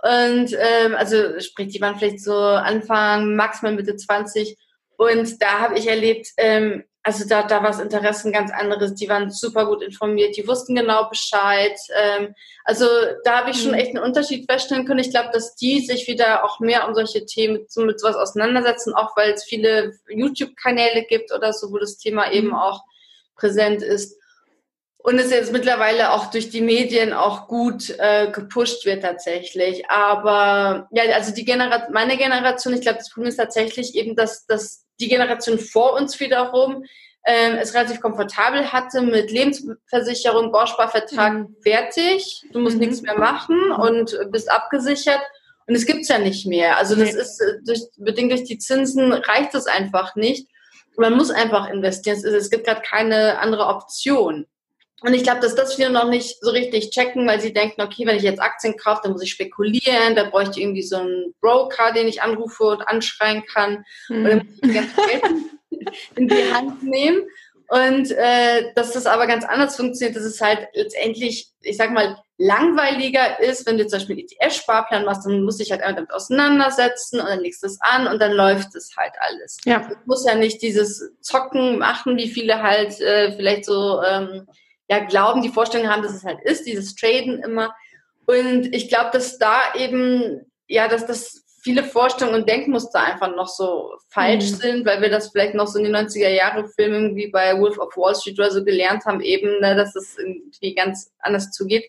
Und 0.03 0.53
ähm, 0.53 0.95
also 0.97 1.41
sprich, 1.41 1.69
die 1.69 1.81
waren 1.81 1.99
vielleicht 1.99 2.23
so 2.23 2.37
Anfang, 2.37 3.35
maximal 3.35 3.75
Mitte 3.75 3.97
20. 3.97 4.57
Und 4.97 5.43
da 5.43 5.61
habe 5.61 5.79
ich 5.79 5.89
erlebt, 5.89 6.29
ähm, 6.37 6.85
also 7.03 7.27
da, 7.27 7.43
da 7.43 7.63
war 7.63 7.71
das 7.71 7.81
Interesse 7.81 8.29
ein 8.29 8.33
ganz 8.33 8.53
anderes. 8.53 8.95
Die 8.95 9.09
waren 9.09 9.31
super 9.31 9.67
gut 9.67 9.83
informiert, 9.83 10.37
die 10.37 10.47
wussten 10.47 10.75
genau 10.75 11.09
Bescheid. 11.09 11.79
Ähm, 11.97 12.35
also 12.65 12.87
da 13.25 13.39
habe 13.39 13.51
ich 13.51 13.63
schon 13.63 13.73
mhm. 13.73 13.79
echt 13.79 13.97
einen 13.97 14.05
Unterschied 14.05 14.51
feststellen 14.51 14.85
können. 14.85 15.01
Ich 15.01 15.11
glaube, 15.11 15.31
dass 15.33 15.57
die 15.57 15.81
sich 15.81 16.07
wieder 16.07 16.45
auch 16.45 16.61
mehr 16.61 16.87
um 16.87 16.95
solche 16.95 17.25
Themen 17.25 17.65
so 17.69 17.81
mit 17.83 17.99
sowas 17.99 18.17
auseinandersetzen, 18.17 18.95
auch 18.95 19.17
weil 19.17 19.33
es 19.33 19.45
viele 19.45 19.95
YouTube-Kanäle 20.09 21.05
gibt 21.05 21.33
oder 21.33 21.53
so, 21.53 21.73
wo 21.73 21.79
das 21.79 21.97
Thema 21.97 22.31
eben 22.31 22.49
mhm. 22.49 22.57
auch 22.57 22.83
präsent 23.37 23.83
ist. 23.83 24.18
Und 25.01 25.19
es 25.19 25.31
jetzt 25.31 25.53
mittlerweile 25.53 26.13
auch 26.13 26.27
durch 26.27 26.51
die 26.51 26.61
Medien 26.61 27.13
auch 27.13 27.47
gut 27.47 27.95
äh, 27.99 28.31
gepusht 28.31 28.85
wird 28.85 29.03
tatsächlich. 29.03 29.89
Aber 29.89 30.89
ja, 30.91 31.05
also 31.15 31.33
die 31.33 31.45
Generation, 31.45 31.93
meine 31.93 32.17
Generation, 32.17 32.75
ich 32.75 32.81
glaube, 32.81 32.99
das 32.99 33.11
Problem 33.11 33.29
ist 33.29 33.37
tatsächlich 33.37 33.95
eben, 33.95 34.17
dass, 34.17 34.45
dass 34.47 34.85
die 35.01 35.09
Generation 35.09 35.59
vor 35.59 35.95
uns 35.95 36.19
wiederum 36.19 36.85
ähm, 37.25 37.59
es 37.61 37.75
relativ 37.75 38.01
komfortabel 38.01 38.73
hatte 38.73 39.03
mit 39.03 39.31
Lebensversicherung, 39.31 40.51
Bausparvertrag 40.51 41.35
mhm. 41.35 41.57
fertig. 41.63 42.43
Du 42.53 42.61
musst 42.61 42.77
mhm. 42.77 42.81
nichts 42.81 43.03
mehr 43.03 43.19
machen 43.19 43.71
und 43.71 44.19
bist 44.31 44.51
abgesichert. 44.51 45.21
Und 45.67 45.75
es 45.75 45.87
gibt's 45.87 46.09
ja 46.09 46.19
nicht 46.19 46.47
mehr. 46.47 46.79
Also 46.79 46.97
das 46.97 47.13
nee. 47.13 47.21
ist 47.21 47.41
äh, 47.41 47.59
durch, 47.65 47.83
bedingt 47.99 48.33
durch 48.33 48.45
die 48.45 48.59
Zinsen 48.59 49.13
reicht 49.13 49.55
es 49.55 49.67
einfach 49.67 50.17
nicht. 50.17 50.49
Man 50.97 51.17
muss 51.17 51.31
einfach 51.31 51.69
investieren. 51.69 52.19
Es 52.25 52.51
gibt 52.51 52.67
gerade 52.67 52.81
keine 52.81 53.39
andere 53.39 53.67
Option. 53.67 54.47
Und 55.01 55.15
ich 55.15 55.23
glaube, 55.23 55.41
dass 55.41 55.55
das 55.55 55.75
viele 55.75 55.91
noch 55.91 56.09
nicht 56.09 56.41
so 56.41 56.51
richtig 56.51 56.91
checken, 56.91 57.27
weil 57.27 57.41
sie 57.41 57.53
denken, 57.53 57.83
okay, 57.83 58.05
wenn 58.05 58.17
ich 58.17 58.25
jetzt 58.25 58.43
Aktien 58.43 58.77
kaufe, 58.77 59.03
dann 59.05 59.13
muss 59.13 59.23
ich 59.23 59.31
spekulieren, 59.31 60.17
da 60.17 60.25
bräuchte 60.25 60.59
ich 60.59 60.65
irgendwie 60.65 60.83
so 60.83 60.97
einen 60.97 61.35
Broker, 61.41 61.93
den 61.93 62.09
ich 62.09 62.21
anrufe 62.21 62.65
und 62.65 62.83
anschreien 62.83 63.45
kann. 63.47 63.85
Und 64.09 64.25
dann 64.25 64.39
muss 64.39 64.59
ich 64.63 64.75
ganz 64.75 64.97
Geld 64.97 65.23
in 66.17 66.29
die 66.29 66.53
Hand 66.53 66.83
nehmen. 66.83 67.23
Und 67.69 68.11
äh, 68.11 68.73
dass 68.75 68.93
das 68.93 69.07
aber 69.07 69.27
ganz 69.27 69.45
anders 69.45 69.77
funktioniert, 69.77 70.17
dass 70.17 70.25
es 70.25 70.41
halt 70.41 70.69
letztendlich, 70.73 71.53
ich 71.61 71.77
sag 71.77 71.93
mal, 71.93 72.17
langweiliger 72.39 73.41
ist, 73.41 73.67
wenn 73.67 73.77
du 73.77 73.87
zum 73.87 73.99
Beispiel 73.99 74.21
ETF-Sparplan 74.21 75.05
machst, 75.05 75.27
dann 75.27 75.43
musst 75.43 75.59
du 75.59 75.65
dich 75.65 75.73
halt 75.73 75.83
einfach 75.83 75.97
damit 75.97 76.13
auseinandersetzen 76.13 77.21
und 77.21 77.27
dann 77.27 77.41
legst 77.41 77.63
du 77.63 77.67
es 77.67 77.79
an 77.81 78.07
und 78.07 78.23
dann 78.23 78.33
läuft 78.33 78.75
es 78.75 78.97
halt 78.97 79.13
alles. 79.21 79.59
Ja. 79.67 79.81
Du 79.81 79.97
musst 80.07 80.27
ja 80.27 80.35
nicht 80.35 80.63
dieses 80.63 81.13
Zocken 81.21 81.79
machen, 81.79 82.17
wie 82.17 82.29
viele 82.29 82.63
halt 82.63 83.01
äh, 83.01 83.37
vielleicht 83.37 83.67
so 83.67 84.01
ähm, 84.03 84.47
ja 84.89 85.01
glauben, 85.05 85.43
die 85.43 85.49
Vorstellung 85.49 85.89
haben, 85.89 86.03
dass 86.03 86.15
es 86.15 86.25
halt 86.25 86.41
ist, 86.43 86.67
dieses 86.67 86.95
Traden 86.95 87.43
immer. 87.43 87.75
Und 88.27 88.75
ich 88.75 88.89
glaube, 88.89 89.11
dass 89.13 89.39
da 89.39 89.75
eben, 89.75 90.51
ja, 90.67 90.89
dass 90.89 91.07
das 91.07 91.45
viele 91.63 91.85
Vorstellungen 91.85 92.41
und 92.41 92.49
Denkmuster 92.49 93.01
einfach 93.01 93.35
noch 93.35 93.49
so 93.49 93.93
falsch 94.11 94.51
mhm. 94.51 94.55
sind, 94.57 94.87
weil 94.87 95.03
wir 95.03 95.11
das 95.11 95.31
vielleicht 95.31 95.55
noch 95.55 95.67
so 95.67 95.79
in 95.79 95.85
den 95.85 95.97
90er 95.97 96.29
Jahre 96.29 96.69
Filmen 96.69 97.17
wie 97.17 97.29
bei 97.29 97.59
Wolf 97.59 97.79
of 97.79 97.97
Wall 97.97 98.15
Street 98.15 98.39
oder 98.39 98.51
so 98.51 98.65
gelernt 98.65 99.05
haben, 99.05 99.21
eben, 99.21 99.61
ne, 99.61 99.77
dass 99.77 99.95
es 99.97 100.17
irgendwie 100.19 100.75
ganz 100.75 101.11
anders 101.19 101.51
zugeht. 101.51 101.89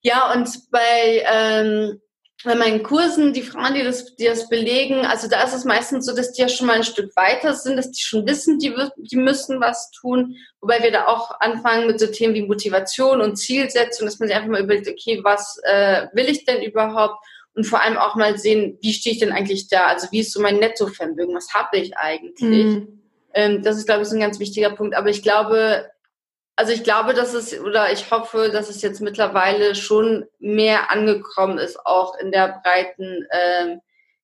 Ja, 0.00 0.32
und 0.32 0.48
bei 0.70 1.24
ähm, 1.26 2.00
bei 2.44 2.54
meinen 2.54 2.82
Kursen, 2.82 3.32
die 3.32 3.42
Frauen, 3.42 3.74
die 3.74 3.82
das, 3.82 4.16
die 4.16 4.26
das 4.26 4.48
belegen, 4.48 5.06
also 5.06 5.28
da 5.28 5.42
ist 5.42 5.54
es 5.54 5.64
meistens 5.64 6.04
so, 6.04 6.14
dass 6.14 6.32
die 6.32 6.42
ja 6.42 6.48
schon 6.48 6.66
mal 6.66 6.76
ein 6.76 6.84
Stück 6.84 7.16
weiter 7.16 7.54
sind, 7.54 7.76
dass 7.76 7.90
die 7.90 8.02
schon 8.02 8.26
wissen, 8.26 8.58
die, 8.58 8.74
die 8.98 9.16
müssen 9.16 9.60
was 9.60 9.90
tun. 9.90 10.36
Wobei 10.60 10.82
wir 10.82 10.92
da 10.92 11.06
auch 11.06 11.40
anfangen 11.40 11.86
mit 11.86 11.98
so 11.98 12.06
Themen 12.06 12.34
wie 12.34 12.42
Motivation 12.42 13.20
und 13.20 13.36
Zielsetzung, 13.36 14.06
dass 14.06 14.18
man 14.18 14.28
sich 14.28 14.36
einfach 14.36 14.50
mal 14.50 14.62
überlegt, 14.62 14.88
okay, 14.88 15.20
was 15.22 15.58
äh, 15.64 16.06
will 16.12 16.28
ich 16.28 16.44
denn 16.44 16.62
überhaupt? 16.62 17.24
Und 17.54 17.64
vor 17.64 17.82
allem 17.82 17.96
auch 17.96 18.16
mal 18.16 18.36
sehen, 18.36 18.78
wie 18.82 18.92
stehe 18.92 19.14
ich 19.14 19.20
denn 19.20 19.32
eigentlich 19.32 19.68
da? 19.68 19.86
Also 19.86 20.08
wie 20.10 20.20
ist 20.20 20.32
so 20.32 20.40
mein 20.40 20.58
Nettovermögen? 20.58 21.34
Was 21.34 21.54
habe 21.54 21.78
ich 21.78 21.96
eigentlich? 21.96 22.64
Mhm. 22.64 23.00
Ähm, 23.32 23.62
das 23.62 23.76
ist, 23.76 23.86
glaube 23.86 24.02
ich, 24.02 24.08
so 24.08 24.16
ein 24.16 24.20
ganz 24.20 24.38
wichtiger 24.38 24.70
Punkt. 24.70 24.96
Aber 24.96 25.08
ich 25.08 25.22
glaube, 25.22 25.88
also 26.56 26.72
ich 26.72 26.84
glaube, 26.84 27.14
dass 27.14 27.34
es 27.34 27.58
oder 27.60 27.92
ich 27.92 28.10
hoffe, 28.10 28.50
dass 28.50 28.70
es 28.70 28.82
jetzt 28.82 29.00
mittlerweile 29.00 29.74
schon 29.74 30.26
mehr 30.38 30.90
angekommen 30.90 31.58
ist, 31.58 31.84
auch 31.84 32.16
in 32.18 32.30
der 32.30 32.60
breiten 32.62 33.26
äh, 33.30 33.76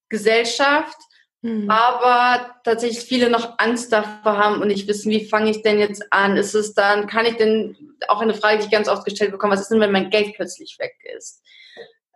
Gesellschaft. 0.08 0.96
Mhm. 1.42 1.70
Aber 1.70 2.54
tatsächlich 2.64 3.00
viele 3.00 3.30
noch 3.30 3.58
Angst 3.58 3.92
davor 3.92 4.36
haben 4.36 4.60
und 4.60 4.68
nicht 4.68 4.86
wissen, 4.88 5.10
wie 5.10 5.26
fange 5.26 5.50
ich 5.50 5.62
denn 5.62 5.78
jetzt 5.78 6.12
an? 6.12 6.36
Ist 6.36 6.54
es 6.54 6.74
dann, 6.74 7.06
kann 7.06 7.24
ich 7.24 7.36
denn, 7.36 7.96
auch 8.08 8.20
eine 8.20 8.34
Frage, 8.34 8.58
die 8.58 8.64
ich 8.64 8.70
ganz 8.70 8.88
oft 8.88 9.04
gestellt 9.04 9.32
bekomme, 9.32 9.54
was 9.54 9.62
ist 9.62 9.70
denn, 9.70 9.80
wenn 9.80 9.92
mein 9.92 10.10
Geld 10.10 10.34
plötzlich 10.34 10.76
weg 10.78 10.94
ist? 11.16 11.42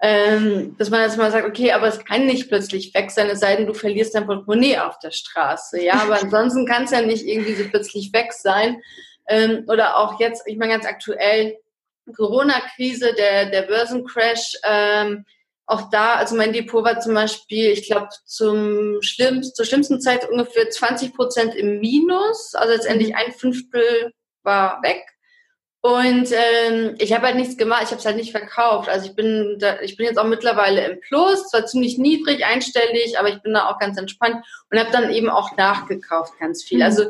Ähm, 0.03 0.77
dass 0.77 0.91
man 0.91 1.01
jetzt 1.01 1.17
mal 1.17 1.31
sagt, 1.31 1.47
okay, 1.47 1.73
aber 1.73 1.87
es 1.87 2.05
kann 2.05 2.27
nicht 2.27 2.49
plötzlich 2.49 2.93
weg 2.93 3.11
sein, 3.11 3.31
es 3.31 3.41
sei 3.41 3.57
denn, 3.57 3.67
du 3.67 3.73
verlierst 3.73 4.15
dein 4.15 4.27
Portemonnaie 4.27 4.79
auf 4.79 4.99
der 4.99 5.13
Straße. 5.13 5.83
Ja, 5.83 5.95
aber 5.95 6.15
ansonsten 6.23 6.67
kann 6.67 6.85
es 6.85 6.91
ja 6.91 7.01
nicht 7.01 7.25
irgendwie 7.25 7.55
so 7.55 7.65
plötzlich 7.69 8.13
weg 8.13 8.33
sein. 8.35 8.83
Ähm, 9.29 9.65
oder 9.69 9.99
auch 9.99 10.21
jetzt, 10.21 10.43
ich 10.47 10.57
meine 10.57 10.73
ganz 10.73 10.87
aktuell, 10.87 11.57
Corona-Krise, 12.17 13.15
der, 13.15 13.47
der 13.47 13.63
Börsencrash, 13.63 14.59
ähm, 14.65 15.25
auch 15.67 15.89
da, 15.91 16.17
also 16.17 16.37
mein 16.37 16.53
Depot 16.53 16.85
war 16.85 17.01
zum 17.01 17.15
Beispiel, 17.15 17.71
ich 17.71 17.87
glaube, 17.87 18.09
zum 18.27 19.01
schlimmsten, 19.01 19.55
zur 19.55 19.65
schlimmsten 19.65 20.01
Zeit 20.01 20.29
ungefähr 20.29 20.69
20 20.69 21.15
Prozent 21.15 21.55
im 21.55 21.81
Minus. 21.81 22.55
Also 22.55 22.75
letztendlich 22.75 23.11
mhm. 23.11 23.15
ein 23.17 23.33
Fünftel 23.33 24.13
war 24.43 24.83
weg. 24.83 25.03
Und 25.81 26.33
ähm, 26.33 26.95
ich 26.99 27.13
habe 27.13 27.27
halt 27.27 27.37
nichts 27.37 27.59
gemacht, 27.59 27.83
ich 27.85 27.91
habe 27.91 27.99
es 27.99 28.07
halt 28.07 28.17
nicht 28.17 28.31
verkauft. 28.31 28.89
Also 28.89 29.07
ich 29.07 29.15
bin 29.15 29.57
da, 29.59 29.81
ich 29.81 29.99
bin 29.99 30.07
jetzt 30.07 30.19
auch 30.19 30.27
mittlerweile 30.27 30.83
im 30.87 31.01
Plus, 31.01 31.51
zwar 31.51 31.67
ziemlich 31.67 31.99
niedrig, 31.99 32.45
einstellig, 32.45 33.19
aber 33.19 33.29
ich 33.29 33.43
bin 33.43 33.53
da 33.53 33.69
auch 33.69 33.79
ganz 33.79 33.99
entspannt 33.99 34.37
und 34.71 34.79
habe 34.79 34.91
dann 34.93 35.11
eben 35.11 35.29
auch 35.29 35.57
nachgekauft 35.59 36.39
ganz 36.39 36.65
viel. 36.65 36.79
Mhm. 36.79 36.85
Also 36.85 37.05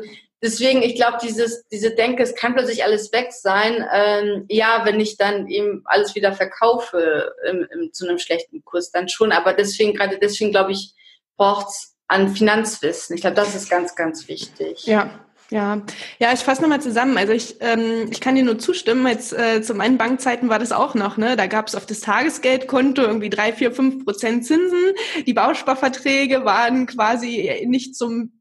deswegen, 0.45 0.81
ich 0.81 0.95
glaube, 0.95 1.17
dieses, 1.21 1.67
diese 1.69 1.91
Denke, 1.91 2.23
es 2.23 2.35
kann 2.35 2.53
plötzlich 2.53 2.83
alles 2.83 3.11
weg 3.11 3.31
sein. 3.31 3.85
Ähm, 3.91 4.45
ja, 4.47 4.81
wenn 4.85 4.99
ich 4.99 5.17
dann 5.17 5.47
eben 5.47 5.81
alles 5.85 6.15
wieder 6.15 6.33
verkaufe 6.33 7.33
im, 7.49 7.67
im, 7.73 7.91
zu 7.91 8.07
einem 8.07 8.19
schlechten 8.19 8.63
Kurs, 8.63 8.91
dann 8.91 9.09
schon. 9.09 9.31
Aber 9.31 9.53
deswegen, 9.53 9.93
gerade 9.93 10.17
deswegen, 10.19 10.51
glaube 10.51 10.71
ich, 10.71 10.93
braucht 11.35 11.67
es 11.69 11.95
an 12.07 12.35
Finanzwissen. 12.35 13.15
Ich 13.15 13.21
glaube, 13.21 13.35
das 13.35 13.55
ist 13.55 13.69
ganz, 13.69 13.95
ganz 13.95 14.27
wichtig. 14.27 14.85
Ja, 14.85 15.09
ja, 15.51 15.81
ja, 16.19 16.33
ich 16.33 16.39
fasse 16.39 16.61
nochmal 16.61 16.81
zusammen. 16.81 17.17
Also 17.17 17.33
ich, 17.33 17.57
ähm, 17.59 18.07
ich 18.11 18.19
kann 18.19 18.35
dir 18.35 18.43
nur 18.43 18.57
zustimmen. 18.57 19.05
Jetzt 19.07 19.33
äh, 19.33 19.61
zu 19.61 19.73
meinen 19.73 19.97
Bankzeiten 19.97 20.49
war 20.49 20.59
das 20.59 20.71
auch 20.71 20.95
noch. 20.95 21.17
Ne, 21.17 21.35
da 21.35 21.47
gab 21.47 21.67
es 21.67 21.75
auf 21.75 21.85
das 21.85 22.01
Tagesgeldkonto 22.01 23.01
irgendwie 23.01 23.29
drei, 23.29 23.53
vier, 23.53 23.71
fünf 23.71 24.05
Prozent 24.05 24.45
Zinsen. 24.45 24.93
Die 25.25 25.33
Bausparverträge 25.33 26.45
waren 26.45 26.87
quasi 26.87 27.63
nicht 27.67 27.95
zum 27.95 28.31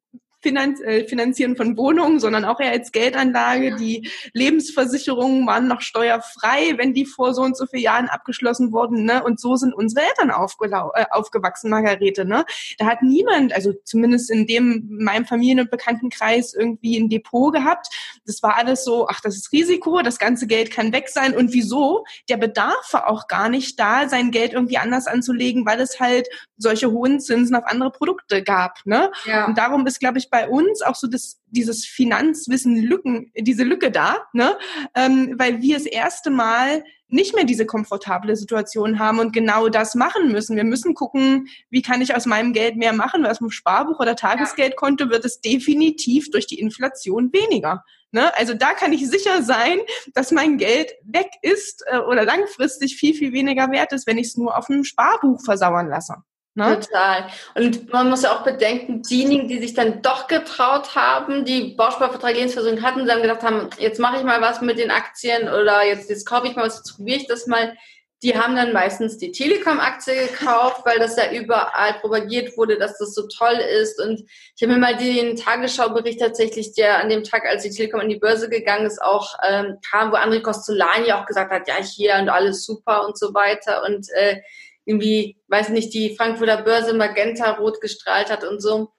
Finanz, 0.44 0.80
äh, 0.82 1.08
Finanzieren 1.08 1.56
von 1.56 1.76
Wohnungen, 1.78 2.20
sondern 2.20 2.44
auch 2.44 2.60
eher 2.60 2.70
als 2.70 2.92
Geldanlage. 2.92 3.76
Die 3.76 4.10
Lebensversicherungen 4.34 5.46
waren 5.46 5.66
noch 5.66 5.80
steuerfrei, 5.80 6.74
wenn 6.76 6.92
die 6.92 7.06
vor 7.06 7.32
so 7.32 7.42
und 7.42 7.56
so 7.56 7.64
vielen 7.66 7.82
Jahren 7.82 8.08
abgeschlossen 8.08 8.72
wurden. 8.72 9.04
Ne? 9.04 9.24
Und 9.24 9.40
so 9.40 9.56
sind 9.56 9.74
unsere 9.74 10.06
Eltern 10.06 10.28
äh, 10.28 11.04
aufgewachsen, 11.10 11.70
Margarete. 11.70 12.26
Ne? 12.26 12.44
Da 12.78 12.86
hat 12.86 13.02
niemand, 13.02 13.54
also 13.54 13.72
zumindest 13.84 14.30
in 14.30 14.46
dem 14.46 14.86
meinem 14.90 15.24
Familien- 15.24 15.60
und 15.60 15.70
Bekanntenkreis 15.70 16.52
irgendwie 16.52 16.98
ein 16.98 17.08
Depot 17.08 17.52
gehabt. 17.52 17.88
Das 18.26 18.42
war 18.42 18.56
alles 18.56 18.84
so, 18.84 19.08
ach, 19.08 19.22
das 19.22 19.36
ist 19.36 19.50
Risiko, 19.50 20.02
das 20.02 20.18
ganze 20.18 20.46
Geld 20.46 20.70
kann 20.70 20.92
weg 20.92 21.08
sein. 21.08 21.34
Und 21.34 21.54
wieso? 21.54 22.04
Der 22.28 22.36
Bedarf 22.36 22.92
war 22.92 23.08
auch 23.08 23.28
gar 23.28 23.48
nicht 23.48 23.80
da, 23.80 24.08
sein 24.10 24.30
Geld 24.30 24.52
irgendwie 24.52 24.76
anders 24.76 25.06
anzulegen, 25.06 25.64
weil 25.64 25.80
es 25.80 25.98
halt 26.00 26.28
solche 26.58 26.90
hohen 26.90 27.20
Zinsen 27.20 27.56
auf 27.56 27.64
andere 27.66 27.90
Produkte 27.90 28.42
gab. 28.42 28.78
Ne? 28.84 29.10
Ja. 29.24 29.46
Und 29.46 29.56
darum 29.56 29.86
ist, 29.86 30.00
glaube 30.00 30.18
ich, 30.18 30.30
bei 30.34 30.48
uns 30.48 30.82
auch 30.82 30.96
so 30.96 31.06
das, 31.06 31.40
dieses 31.46 31.86
Finanzwissen 31.86 32.76
Lücken, 32.76 33.30
diese 33.38 33.62
Lücke 33.62 33.92
da, 33.92 34.26
ne? 34.32 34.58
Ähm, 34.96 35.36
weil 35.38 35.62
wir 35.62 35.76
das 35.76 35.86
erste 35.86 36.30
Mal 36.30 36.82
nicht 37.06 37.36
mehr 37.36 37.44
diese 37.44 37.66
komfortable 37.66 38.34
Situation 38.34 38.98
haben 38.98 39.20
und 39.20 39.32
genau 39.32 39.68
das 39.68 39.94
machen 39.94 40.32
müssen. 40.32 40.56
Wir 40.56 40.64
müssen 40.64 40.94
gucken, 40.94 41.46
wie 41.70 41.82
kann 41.82 42.02
ich 42.02 42.16
aus 42.16 42.26
meinem 42.26 42.52
Geld 42.52 42.74
mehr 42.74 42.92
machen, 42.92 43.22
weil 43.22 43.30
aus 43.30 43.38
dem 43.38 43.52
Sparbuch 43.52 44.00
oder 44.00 44.16
Tagesgeldkonto 44.16 45.08
wird 45.08 45.24
es 45.24 45.40
definitiv 45.40 46.32
durch 46.32 46.48
die 46.48 46.58
Inflation 46.58 47.32
weniger. 47.32 47.84
Ne? 48.10 48.36
Also 48.36 48.54
da 48.54 48.72
kann 48.72 48.92
ich 48.92 49.08
sicher 49.08 49.44
sein, 49.44 49.78
dass 50.14 50.32
mein 50.32 50.58
Geld 50.58 50.90
weg 51.04 51.30
ist 51.42 51.84
äh, 51.86 51.98
oder 51.98 52.24
langfristig 52.24 52.96
viel, 52.96 53.14
viel 53.14 53.32
weniger 53.32 53.70
wert 53.70 53.92
ist, 53.92 54.08
wenn 54.08 54.18
ich 54.18 54.26
es 54.26 54.36
nur 54.36 54.58
auf 54.58 54.66
dem 54.66 54.82
Sparbuch 54.82 55.44
versauern 55.44 55.88
lasse. 55.88 56.16
Ne? 56.56 56.78
Total. 56.78 57.26
Und 57.56 57.92
man 57.92 58.08
muss 58.08 58.22
ja 58.22 58.32
auch 58.32 58.44
bedenken, 58.44 59.02
diejenigen, 59.02 59.48
die 59.48 59.58
sich 59.58 59.74
dann 59.74 60.02
doch 60.02 60.28
getraut 60.28 60.94
haben, 60.94 61.44
die 61.44 61.74
Bausparvertrag 61.74 62.34
Lebensversicherung 62.34 62.82
hatten, 62.82 63.06
dann 63.06 63.22
gedacht 63.22 63.42
haben, 63.42 63.70
jetzt 63.78 63.98
mache 63.98 64.18
ich 64.18 64.22
mal 64.22 64.40
was 64.40 64.60
mit 64.60 64.78
den 64.78 64.92
Aktien 64.92 65.48
oder 65.48 65.84
jetzt, 65.84 66.08
jetzt 66.08 66.26
kaufe 66.26 66.46
ich 66.46 66.54
mal 66.54 66.66
was, 66.66 66.76
jetzt 66.76 66.96
probiere 66.96 67.18
ich 67.18 67.26
das 67.26 67.48
mal. 67.48 67.76
Die 68.22 68.38
haben 68.38 68.54
dann 68.54 68.72
meistens 68.72 69.18
die 69.18 69.32
Telekom-Aktie 69.32 70.28
gekauft, 70.28 70.82
weil 70.86 70.98
das 70.98 71.16
ja 71.16 71.30
überall 71.32 71.94
propagiert 72.00 72.56
wurde, 72.56 72.78
dass 72.78 72.96
das 72.98 73.14
so 73.14 73.26
toll 73.26 73.58
ist. 73.82 74.00
Und 74.00 74.22
ich 74.56 74.62
habe 74.62 74.72
mir 74.72 74.78
mal 74.78 74.96
den 74.96 75.36
Tagesschau-Bericht 75.36 76.20
tatsächlich, 76.20 76.72
der 76.74 77.00
an 77.00 77.10
dem 77.10 77.24
Tag, 77.24 77.44
als 77.46 77.64
die 77.64 77.70
Telekom 77.70 78.00
an 78.00 78.08
die 78.08 78.18
Börse 78.18 78.48
gegangen 78.48 78.86
ist, 78.86 79.02
auch 79.02 79.34
ähm, 79.46 79.78
kam, 79.90 80.12
wo 80.12 80.16
André 80.16 80.40
Costolani 80.40 81.12
auch 81.12 81.26
gesagt 81.26 81.50
hat, 81.50 81.68
ja, 81.68 81.74
hier 81.82 82.14
und 82.14 82.28
alles 82.28 82.64
super 82.64 83.04
und 83.06 83.18
so 83.18 83.34
weiter. 83.34 83.82
Und 83.82 84.06
äh, 84.14 84.40
irgendwie, 84.84 85.36
weiß 85.48 85.70
nicht, 85.70 85.94
die 85.94 86.14
Frankfurter 86.16 86.62
Börse 86.62 86.94
Magenta 86.94 87.52
rot 87.52 87.80
gestrahlt 87.80 88.30
hat 88.30 88.44
und 88.44 88.60
so. 88.60 88.90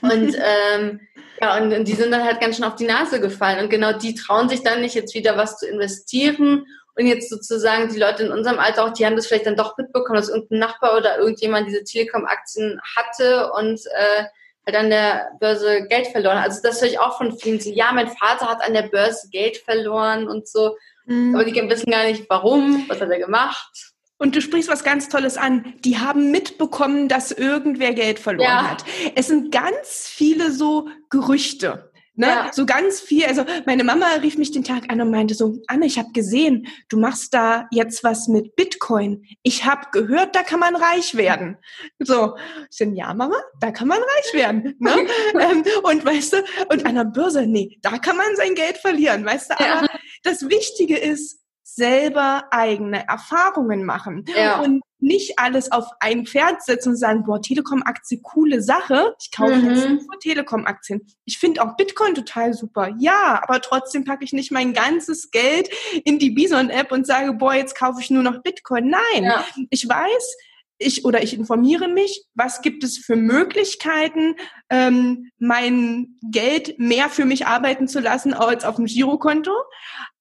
Und 0.00 0.36
ähm, 0.74 1.00
ja, 1.40 1.56
und, 1.56 1.72
und 1.72 1.88
die 1.88 1.94
sind 1.94 2.12
dann 2.12 2.24
halt 2.24 2.40
ganz 2.40 2.56
schön 2.56 2.64
auf 2.64 2.76
die 2.76 2.86
Nase 2.86 3.20
gefallen. 3.20 3.64
Und 3.64 3.70
genau 3.70 3.92
die 3.92 4.14
trauen 4.14 4.48
sich 4.48 4.62
dann 4.62 4.80
nicht, 4.80 4.94
jetzt 4.94 5.14
wieder 5.14 5.36
was 5.36 5.58
zu 5.58 5.66
investieren. 5.66 6.66
Und 6.94 7.06
jetzt 7.06 7.30
sozusagen 7.30 7.92
die 7.92 7.98
Leute 7.98 8.24
in 8.24 8.32
unserem 8.32 8.58
Alter 8.58 8.84
auch, 8.84 8.92
die 8.92 9.06
haben 9.06 9.16
das 9.16 9.26
vielleicht 9.26 9.46
dann 9.46 9.56
doch 9.56 9.76
mitbekommen, 9.78 10.16
dass 10.16 10.28
irgendein 10.28 10.58
Nachbar 10.58 10.96
oder 10.96 11.18
irgendjemand 11.18 11.66
diese 11.66 11.84
Telekom-Aktien 11.84 12.80
hatte 12.96 13.50
und 13.52 13.80
äh, 13.86 14.24
halt 14.66 14.76
an 14.76 14.90
der 14.90 15.30
Börse 15.40 15.86
Geld 15.88 16.08
verloren. 16.08 16.38
Also 16.38 16.60
das 16.62 16.80
höre 16.80 16.88
ich 16.88 17.00
auch 17.00 17.16
von 17.16 17.36
vielen. 17.38 17.60
So, 17.60 17.70
ja, 17.70 17.92
mein 17.92 18.08
Vater 18.08 18.46
hat 18.46 18.62
an 18.62 18.74
der 18.74 18.82
Börse 18.82 19.28
Geld 19.30 19.56
verloren 19.56 20.28
und 20.28 20.46
so. 20.46 20.76
Mhm. 21.06 21.34
Aber 21.34 21.44
die 21.44 21.54
wissen 21.68 21.90
gar 21.90 22.04
nicht, 22.04 22.28
warum, 22.28 22.84
was 22.88 23.00
hat 23.00 23.10
er 23.10 23.18
gemacht. 23.18 23.91
Und 24.22 24.36
du 24.36 24.40
sprichst 24.40 24.70
was 24.70 24.84
ganz 24.84 25.08
Tolles 25.08 25.36
an. 25.36 25.74
Die 25.80 25.98
haben 25.98 26.30
mitbekommen, 26.30 27.08
dass 27.08 27.32
irgendwer 27.32 27.92
Geld 27.92 28.20
verloren 28.20 28.48
ja. 28.48 28.70
hat. 28.70 28.84
Es 29.16 29.26
sind 29.26 29.50
ganz 29.50 30.06
viele 30.06 30.52
so 30.52 30.88
Gerüchte. 31.10 31.90
Ne? 32.14 32.28
Ja. 32.28 32.50
So 32.52 32.64
ganz 32.64 33.00
viel. 33.00 33.24
Also 33.24 33.44
meine 33.66 33.82
Mama 33.82 34.06
rief 34.22 34.38
mich 34.38 34.52
den 34.52 34.62
Tag 34.62 34.92
an 34.92 35.00
und 35.00 35.10
meinte 35.10 35.34
so, 35.34 35.58
Anne, 35.66 35.86
ich 35.86 35.98
habe 35.98 36.12
gesehen, 36.12 36.68
du 36.88 37.00
machst 37.00 37.34
da 37.34 37.66
jetzt 37.72 38.04
was 38.04 38.28
mit 38.28 38.54
Bitcoin. 38.54 39.24
Ich 39.42 39.64
habe 39.64 39.88
gehört, 39.90 40.36
da 40.36 40.44
kann 40.44 40.60
man 40.60 40.76
reich 40.76 41.16
werden. 41.16 41.56
So, 41.98 42.36
ich 42.70 42.76
so, 42.76 42.84
ja, 42.84 43.12
Mama, 43.14 43.42
da 43.58 43.72
kann 43.72 43.88
man 43.88 43.98
reich 43.98 44.34
werden. 44.34 44.76
Ne? 44.78 44.94
ähm, 45.40 45.64
und 45.82 46.04
weißt 46.04 46.34
du, 46.34 46.36
und 46.68 46.86
an 46.86 46.94
der 46.94 47.06
Börse, 47.06 47.44
nee, 47.48 47.76
da 47.82 47.98
kann 47.98 48.16
man 48.16 48.36
sein 48.36 48.54
Geld 48.54 48.78
verlieren. 48.78 49.24
Weißt 49.24 49.50
du, 49.50 49.54
aber 49.58 49.82
ja. 49.82 49.88
das 50.22 50.48
Wichtige 50.48 50.96
ist, 50.96 51.41
selber 51.74 52.44
eigene 52.50 53.06
Erfahrungen 53.08 53.84
machen 53.84 54.24
ja. 54.36 54.60
und 54.60 54.82
nicht 54.98 55.38
alles 55.38 55.72
auf 55.72 55.86
ein 56.00 56.26
Pferd 56.26 56.62
setzen 56.62 56.90
und 56.90 56.96
sagen, 56.96 57.24
boah, 57.24 57.42
Telekom-Aktie, 57.42 58.20
coole 58.22 58.62
Sache. 58.62 59.14
Ich 59.20 59.32
kaufe 59.32 59.56
mhm. 59.56 59.70
jetzt 59.70 59.88
nur 59.88 60.18
Telekom-Aktien. 60.20 61.06
Ich 61.24 61.38
finde 61.38 61.62
auch 61.62 61.76
Bitcoin 61.76 62.14
total 62.14 62.54
super. 62.54 62.94
Ja, 62.98 63.42
aber 63.42 63.60
trotzdem 63.60 64.04
packe 64.04 64.24
ich 64.24 64.32
nicht 64.32 64.52
mein 64.52 64.72
ganzes 64.74 65.30
Geld 65.30 65.68
in 66.04 66.18
die 66.18 66.30
Bison-App 66.30 66.92
und 66.92 67.06
sage, 67.06 67.32
boah, 67.32 67.54
jetzt 67.54 67.76
kaufe 67.76 68.00
ich 68.00 68.10
nur 68.10 68.22
noch 68.22 68.42
Bitcoin. 68.42 68.88
Nein, 68.90 69.24
ja. 69.24 69.44
ich 69.70 69.88
weiß, 69.88 70.36
ich 70.78 71.04
oder 71.04 71.22
ich 71.22 71.34
informiere 71.34 71.88
mich, 71.88 72.24
was 72.34 72.60
gibt 72.60 72.84
es 72.84 72.98
für 72.98 73.16
Möglichkeiten, 73.16 74.36
ähm, 74.68 75.30
mein 75.38 76.18
Geld 76.22 76.78
mehr 76.78 77.08
für 77.08 77.24
mich 77.24 77.46
arbeiten 77.46 77.88
zu 77.88 78.00
lassen 78.00 78.34
als 78.34 78.64
auf 78.64 78.76
dem 78.76 78.86
Girokonto. 78.86 79.52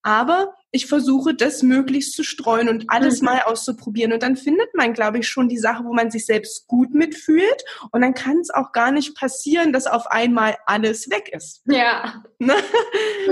Aber 0.03 0.53
ich 0.71 0.87
versuche, 0.87 1.33
das 1.33 1.63
möglichst 1.63 2.13
zu 2.13 2.23
streuen 2.23 2.69
und 2.69 2.85
alles 2.87 3.21
mhm. 3.21 3.25
mal 3.25 3.41
auszuprobieren. 3.41 4.13
Und 4.13 4.23
dann 4.23 4.37
findet 4.37 4.73
man, 4.73 4.93
glaube 4.93 5.19
ich, 5.19 5.27
schon 5.27 5.49
die 5.49 5.57
Sache, 5.57 5.83
wo 5.83 5.93
man 5.93 6.09
sich 6.09 6.25
selbst 6.25 6.67
gut 6.67 6.93
mitfühlt. 6.93 7.63
Und 7.91 8.01
dann 8.01 8.13
kann 8.13 8.37
es 8.37 8.49
auch 8.49 8.71
gar 8.71 8.91
nicht 8.91 9.15
passieren, 9.15 9.73
dass 9.73 9.85
auf 9.85 10.07
einmal 10.07 10.57
alles 10.65 11.09
weg 11.09 11.29
ist. 11.33 11.61
Ja. 11.65 12.23
Ne? 12.41 12.55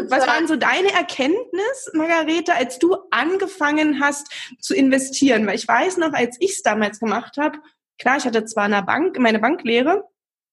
Was 0.08 0.28
waren 0.28 0.46
so 0.46 0.56
deine 0.56 0.94
Erkenntnis, 0.94 1.90
Margarete, 1.94 2.54
als 2.54 2.78
du 2.78 2.96
angefangen 3.10 4.00
hast 4.00 4.28
zu 4.60 4.76
investieren? 4.76 5.48
Weil 5.48 5.56
ich 5.56 5.68
weiß 5.68 5.98
noch, 5.98 6.14
als 6.14 6.38
ich 6.40 6.52
es 6.52 6.62
damals 6.62 7.00
gemacht 7.00 7.38
habe, 7.38 7.58
klar, 7.98 8.18
ich 8.18 8.26
hatte 8.26 8.46
zwar 8.46 8.66
eine 8.66 8.84
Bank, 8.84 9.18
meine 9.18 9.40
Banklehre, 9.40 10.04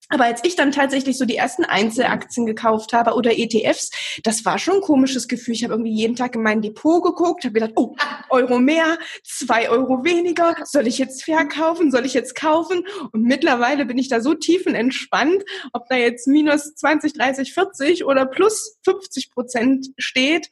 aber 0.09 0.25
als 0.25 0.43
ich 0.45 0.55
dann 0.55 0.73
tatsächlich 0.73 1.19
so 1.19 1.25
die 1.25 1.37
ersten 1.37 1.65
Einzelaktien 1.65 2.47
gekauft 2.47 2.93
habe 2.93 3.15
oder 3.15 3.37
ETFs, 3.37 3.91
das 4.23 4.45
war 4.45 4.59
schon 4.59 4.77
ein 4.77 4.81
komisches 4.81 5.27
Gefühl. 5.27 5.55
Ich 5.55 5.65
habe 5.65 5.75
irgendwie 5.75 5.93
jeden 5.93 6.15
Tag 6.15 6.35
in 6.37 6.43
mein 6.43 6.63
Depot 6.63 7.03
geguckt, 7.03 7.45
habe 7.45 7.55
gedacht, 7.55 7.73
oh, 7.75 7.97
Euro 8.31 8.59
mehr, 8.59 8.99
zwei 9.25 9.69
Euro 9.69 10.05
weniger, 10.05 10.55
soll 10.65 10.87
ich 10.87 10.99
jetzt 10.99 11.25
verkaufen, 11.25 11.91
soll 11.91 12.07
ich 12.07 12.15
jetzt 12.15 12.35
kaufen? 12.37 12.87
Und 13.13 13.23
mittlerweile 13.23 13.85
bin 13.85 13.99
ich 13.99 14.09
da 14.09 14.21
so 14.21 14.35
tiefenentspannt, 14.35 15.45
ob 15.73 15.89
da 15.89 15.97
jetzt 15.97 16.29
minus 16.29 16.75
20, 16.75 17.15
30, 17.15 17.53
40 17.53 18.05
oder 18.05 18.27
plus 18.27 18.79
50 18.85 19.33
Prozent 19.33 19.89
steht. 19.99 20.51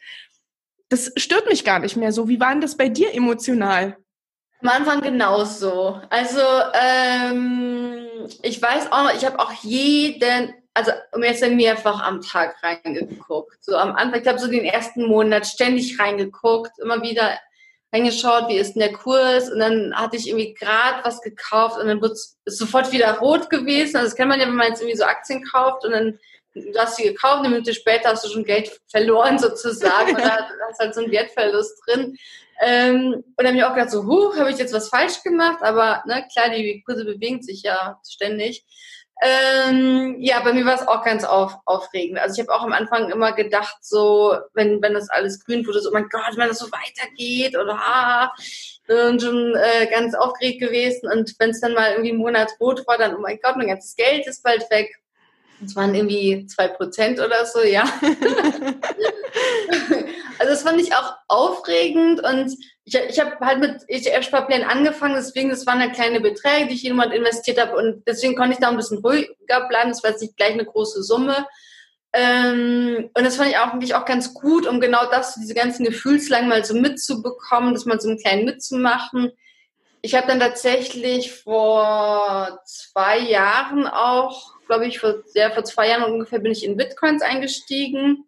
Das 0.88 1.12
stört 1.16 1.46
mich 1.46 1.64
gar 1.64 1.78
nicht 1.78 1.96
mehr 1.96 2.12
so. 2.12 2.28
Wie 2.28 2.40
war 2.40 2.50
denn 2.50 2.60
das 2.60 2.76
bei 2.76 2.88
dir 2.88 3.14
emotional? 3.14 3.96
Am 4.64 4.70
Anfang 4.70 5.02
genauso. 5.02 6.00
Also 6.08 6.40
ähm, 6.72 8.06
ich 8.40 8.62
weiß 8.62 8.90
auch 8.92 9.04
noch, 9.04 9.14
ich 9.14 9.22
habe 9.26 9.38
auch 9.38 9.52
jeden, 9.60 10.54
also 10.72 10.90
jetzt 11.20 11.46
mehrfach 11.46 12.02
am 12.02 12.22
Tag 12.22 12.56
reingeguckt. 12.62 13.62
So 13.62 13.76
am 13.76 13.94
Anfang, 13.94 14.22
ich 14.22 14.26
habe 14.26 14.38
so 14.38 14.46
den 14.46 14.64
ersten 14.64 15.06
Monat 15.06 15.46
ständig 15.46 16.00
reingeguckt, 16.00 16.78
immer 16.78 17.02
wieder 17.02 17.38
reingeschaut, 17.92 18.48
wie 18.48 18.56
ist 18.56 18.72
denn 18.72 18.80
der 18.80 18.94
Kurs 18.94 19.50
und 19.50 19.58
dann 19.58 19.94
hatte 19.94 20.16
ich 20.16 20.28
irgendwie 20.28 20.54
gerade 20.54 21.04
was 21.04 21.20
gekauft 21.20 21.78
und 21.78 21.86
dann 21.86 22.00
wird 22.00 22.12
es 22.12 22.38
sofort 22.46 22.90
wieder 22.90 23.18
rot 23.18 23.50
gewesen. 23.50 23.96
Also 23.96 24.08
das 24.08 24.16
kennt 24.16 24.30
man 24.30 24.40
ja, 24.40 24.46
wenn 24.46 24.56
man 24.56 24.68
jetzt 24.68 24.80
irgendwie 24.80 24.96
so 24.96 25.04
Aktien 25.04 25.44
kauft 25.44 25.84
und 25.84 25.92
dann 25.92 26.18
du 26.54 26.78
hast 26.78 26.96
sie 26.96 27.04
gekauft, 27.04 27.40
eine 27.40 27.50
Minute 27.50 27.74
später 27.74 28.08
hast 28.10 28.24
du 28.24 28.30
schon 28.30 28.44
Geld 28.44 28.80
verloren 28.90 29.38
sozusagen 29.38 30.14
oder 30.14 30.48
hast 30.70 30.80
halt 30.80 30.94
so 30.94 31.02
einen 31.02 31.12
Wertverlust 31.12 31.82
drin. 31.86 32.16
Ähm, 32.60 33.14
und 33.14 33.34
dann 33.36 33.48
habe 33.48 33.56
ich 33.56 33.64
auch 33.64 33.74
gedacht, 33.74 33.90
so, 33.90 34.04
huh, 34.04 34.36
habe 34.38 34.50
ich 34.50 34.58
jetzt 34.58 34.74
was 34.74 34.88
falsch 34.88 35.22
gemacht? 35.22 35.58
Aber 35.62 36.02
ne, 36.06 36.26
klar, 36.32 36.50
die 36.50 36.82
Kurse 36.86 37.04
bewegen 37.04 37.42
sich 37.42 37.62
ja 37.62 38.00
ständig. 38.08 38.64
Ähm, 39.22 40.16
ja, 40.18 40.40
bei 40.40 40.52
mir 40.52 40.66
war 40.66 40.74
es 40.74 40.86
auch 40.86 41.04
ganz 41.04 41.24
auf, 41.24 41.56
aufregend. 41.66 42.18
Also 42.18 42.34
ich 42.34 42.40
habe 42.46 42.58
auch 42.58 42.64
am 42.64 42.72
Anfang 42.72 43.10
immer 43.10 43.32
gedacht, 43.32 43.76
so, 43.80 44.36
wenn, 44.54 44.82
wenn 44.82 44.94
das 44.94 45.08
alles 45.08 45.44
grün 45.44 45.66
wurde, 45.66 45.80
so, 45.80 45.90
oh 45.90 45.92
mein 45.92 46.08
Gott, 46.08 46.36
wenn 46.36 46.48
das 46.48 46.58
so 46.58 46.66
weitergeht 46.66 47.56
oder 47.56 47.78
ah, 47.78 48.32
und 48.88 49.22
schon 49.22 49.54
äh, 49.54 49.86
ganz 49.86 50.14
aufgeregt 50.14 50.60
gewesen. 50.60 51.08
Und 51.10 51.34
wenn 51.38 51.50
es 51.50 51.60
dann 51.60 51.74
mal 51.74 51.92
irgendwie 51.92 52.10
einen 52.10 52.18
Monat 52.18 52.52
rot 52.60 52.86
war, 52.86 52.98
dann, 52.98 53.14
oh 53.14 53.20
mein 53.20 53.38
Gott, 53.42 53.56
mein 53.56 53.68
ganzes 53.68 53.96
Geld 53.96 54.26
ist 54.26 54.42
bald 54.42 54.68
weg. 54.70 54.94
Es 55.64 55.76
waren 55.76 55.94
irgendwie 55.94 56.46
zwei 56.46 56.68
Prozent 56.68 57.20
oder 57.20 57.46
so, 57.46 57.62
ja. 57.62 57.84
also 60.44 60.54
das 60.54 60.62
fand 60.62 60.80
ich 60.80 60.94
auch 60.94 61.14
aufregend 61.28 62.20
und 62.22 62.56
ich, 62.84 62.94
ich 62.94 63.20
habe 63.20 63.36
halt 63.40 63.60
mit 63.60 63.82
ETF-Sparplänen 63.88 64.68
angefangen, 64.68 65.14
deswegen, 65.14 65.50
das 65.50 65.66
waren 65.66 65.80
halt 65.80 65.94
kleine 65.94 66.20
Beträge, 66.20 66.68
die 66.68 66.74
ich 66.74 66.82
jemand 66.82 67.12
investiert 67.12 67.60
habe 67.60 67.76
und 67.76 68.02
deswegen 68.06 68.36
konnte 68.36 68.54
ich 68.54 68.58
da 68.58 68.68
ein 68.68 68.76
bisschen 68.76 68.98
ruhiger 68.98 69.68
bleiben, 69.68 69.90
das 69.90 70.02
war 70.02 70.10
jetzt 70.10 70.22
nicht 70.22 70.36
gleich 70.36 70.52
eine 70.52 70.64
große 70.64 71.02
Summe. 71.02 71.46
Ähm, 72.12 73.10
und 73.12 73.24
das 73.24 73.36
fand 73.36 73.50
ich 73.50 73.58
auch 73.58 73.72
wirklich 73.72 73.94
auch 73.94 74.04
ganz 74.04 74.34
gut, 74.34 74.66
um 74.66 74.80
genau 74.80 75.06
das, 75.10 75.34
diese 75.34 75.54
ganzen 75.54 75.84
Gefühlslagen 75.84 76.48
mal 76.48 76.64
so 76.64 76.74
mitzubekommen, 76.74 77.74
dass 77.74 77.86
man 77.86 77.98
so 77.98 78.08
einen 78.08 78.18
kleinen 78.18 78.44
mitzumachen. 78.44 79.32
Ich 80.00 80.14
habe 80.14 80.28
dann 80.28 80.38
tatsächlich 80.38 81.32
vor 81.32 82.60
zwei 82.66 83.18
Jahren 83.18 83.88
auch 83.88 84.54
glaube 84.66 84.86
ich, 84.86 85.00
vor, 85.00 85.22
ja, 85.34 85.50
vor 85.50 85.64
zwei 85.64 85.88
Jahren 85.88 86.12
ungefähr 86.12 86.38
bin 86.38 86.52
ich 86.52 86.64
in 86.64 86.76
Bitcoins 86.76 87.22
eingestiegen. 87.22 88.24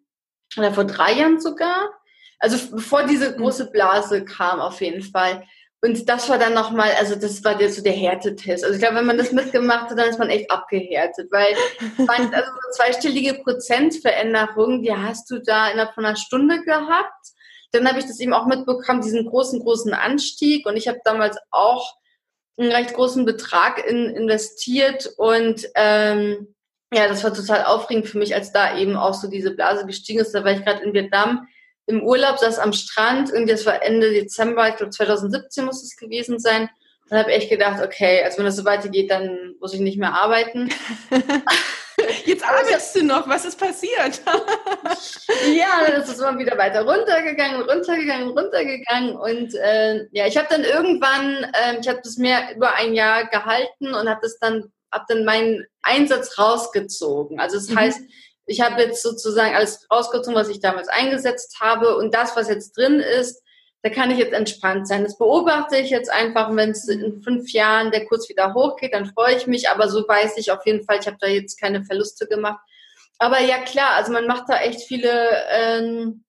Oder 0.57 0.73
vor 0.73 0.85
drei 0.85 1.13
Jahren 1.13 1.39
sogar. 1.39 1.96
Also 2.39 2.57
bevor 2.75 3.03
diese 3.03 3.31
mhm. 3.31 3.37
große 3.37 3.71
Blase 3.71 4.25
kam, 4.25 4.59
auf 4.59 4.81
jeden 4.81 5.01
Fall. 5.01 5.43
Und 5.81 6.09
das 6.09 6.27
war 6.27 6.39
dann 6.39 6.53
nochmal, 6.53 6.91
also 6.99 7.15
das 7.15 7.43
war 7.43 7.55
der, 7.55 7.71
so 7.71 7.83
der 7.83 7.93
Härtetest. 7.93 8.63
Also 8.63 8.75
ich 8.75 8.81
glaube, 8.81 8.95
wenn 8.95 9.05
man 9.05 9.17
das 9.17 9.31
mitgemacht 9.31 9.91
hat, 9.91 9.99
dann 9.99 10.09
ist 10.09 10.17
man 10.19 10.29
echt 10.29 10.49
abgehärtet, 10.49 11.31
weil 11.31 11.55
man, 11.97 12.33
also 12.33 12.49
zweistellige 12.75 13.35
Prozentveränderung, 13.35 14.81
die 14.81 14.91
hast 14.91 15.29
du 15.29 15.39
da 15.39 15.69
innerhalb 15.69 15.93
von 15.93 16.05
einer 16.05 16.15
Stunde 16.15 16.63
gehabt. 16.63 17.13
Dann 17.71 17.87
habe 17.87 17.99
ich 17.99 18.05
das 18.05 18.19
eben 18.19 18.33
auch 18.33 18.47
mitbekommen, 18.47 19.01
diesen 19.01 19.27
großen, 19.27 19.59
großen 19.59 19.93
Anstieg. 19.93 20.65
Und 20.65 20.77
ich 20.77 20.87
habe 20.87 20.99
damals 21.03 21.37
auch 21.51 21.93
einen 22.57 22.71
recht 22.71 22.93
großen 22.93 23.25
Betrag 23.25 23.85
in, 23.87 24.09
investiert 24.09 25.13
und 25.17 25.67
ähm, 25.75 26.55
ja, 26.91 27.07
das 27.07 27.23
war 27.23 27.33
total 27.33 27.65
aufregend 27.65 28.07
für 28.07 28.17
mich, 28.17 28.33
als 28.33 28.51
da 28.51 28.77
eben 28.77 28.95
auch 28.95 29.13
so 29.13 29.29
diese 29.29 29.51
Blase 29.51 29.85
gestiegen 29.85 30.19
ist. 30.19 30.33
Da 30.33 30.43
war 30.43 30.53
ich 30.53 30.63
gerade 30.63 30.83
in 30.83 30.93
Vietnam 30.93 31.47
im 31.87 32.03
Urlaub, 32.03 32.37
saß 32.37 32.59
am 32.59 32.73
Strand, 32.73 33.31
irgendwie 33.31 33.53
das 33.53 33.65
war 33.65 33.81
Ende 33.81 34.11
Dezember, 34.11 34.69
ich 34.69 34.75
glaube 34.75 34.91
2017 34.91 35.65
muss 35.65 35.81
es 35.83 35.95
gewesen 35.95 36.37
sein. 36.37 36.69
Und 37.09 37.17
habe 37.17 37.31
echt 37.31 37.49
gedacht, 37.49 37.81
okay, 37.81 38.21
also 38.23 38.37
wenn 38.37 38.45
das 38.45 38.57
so 38.57 38.65
weitergeht, 38.65 39.09
dann 39.09 39.55
muss 39.61 39.73
ich 39.73 39.79
nicht 39.79 39.97
mehr 39.97 40.13
arbeiten. 40.13 40.69
Jetzt 42.25 42.43
arbeitest 42.47 42.95
du 42.95 43.03
noch, 43.03 43.27
was 43.27 43.45
ist 43.45 43.57
passiert? 43.57 44.21
ja, 45.55 45.89
das 45.89 46.09
ist 46.09 46.19
immer 46.19 46.37
wieder 46.37 46.57
weiter 46.57 46.83
runtergegangen, 46.83 47.61
runtergegangen, 47.61 48.29
runtergegangen. 48.29 49.15
Und 49.15 49.55
äh, 49.55 50.05
ja, 50.11 50.27
ich 50.27 50.37
habe 50.37 50.47
dann 50.49 50.63
irgendwann, 50.63 51.45
äh, 51.53 51.79
ich 51.79 51.87
habe 51.87 52.01
das 52.03 52.17
mehr 52.17 52.55
über 52.55 52.75
ein 52.75 52.93
Jahr 52.93 53.25
gehalten 53.27 53.93
und 53.93 54.09
habe 54.09 54.19
das 54.21 54.37
dann, 54.39 54.71
habe 54.91 55.05
dann 55.07 55.25
meinen 55.25 55.65
Einsatz 55.81 56.37
rausgezogen. 56.37 57.39
Also 57.39 57.55
das 57.55 57.69
mhm. 57.69 57.79
heißt, 57.79 58.01
ich 58.47 58.61
habe 58.61 58.81
jetzt 58.81 59.03
sozusagen 59.03 59.53
alles 59.55 59.85
rausgezogen, 59.91 60.35
was 60.35 60.49
ich 60.49 60.61
damals 60.61 60.87
eingesetzt 60.87 61.57
habe 61.59 61.97
und 61.97 62.13
das, 62.13 62.35
was 62.35 62.47
jetzt 62.47 62.77
drin 62.77 62.99
ist, 62.99 63.43
da 63.83 63.89
kann 63.89 64.09
ich 64.09 64.17
jetzt 64.17 64.33
entspannt 64.33 64.87
sein. 64.87 65.03
Das 65.03 65.17
beobachte 65.17 65.77
ich 65.77 65.89
jetzt 65.89 66.09
einfach, 66.11 66.53
wenn 66.55 66.71
es 66.71 66.87
in 66.87 67.21
fünf 67.21 67.51
Jahren 67.51 67.91
der 67.91 68.05
Kurs 68.05 68.27
wieder 68.29 68.53
hochgeht, 68.53 68.93
dann 68.93 69.05
freue 69.13 69.35
ich 69.35 69.47
mich, 69.47 69.69
aber 69.69 69.89
so 69.89 70.07
weiß 70.07 70.37
ich 70.37 70.51
auf 70.51 70.65
jeden 70.65 70.83
Fall, 70.83 70.97
ich 70.99 71.07
habe 71.07 71.17
da 71.19 71.27
jetzt 71.27 71.59
keine 71.59 71.83
Verluste 71.83 72.25
gemacht. 72.25 72.59
Aber 73.19 73.41
ja 73.41 73.59
klar, 73.59 73.95
also 73.95 74.11
man 74.11 74.27
macht 74.27 74.45
da 74.47 74.59
echt 74.59 74.81
viele 74.81 75.11
ähm, 75.51 76.23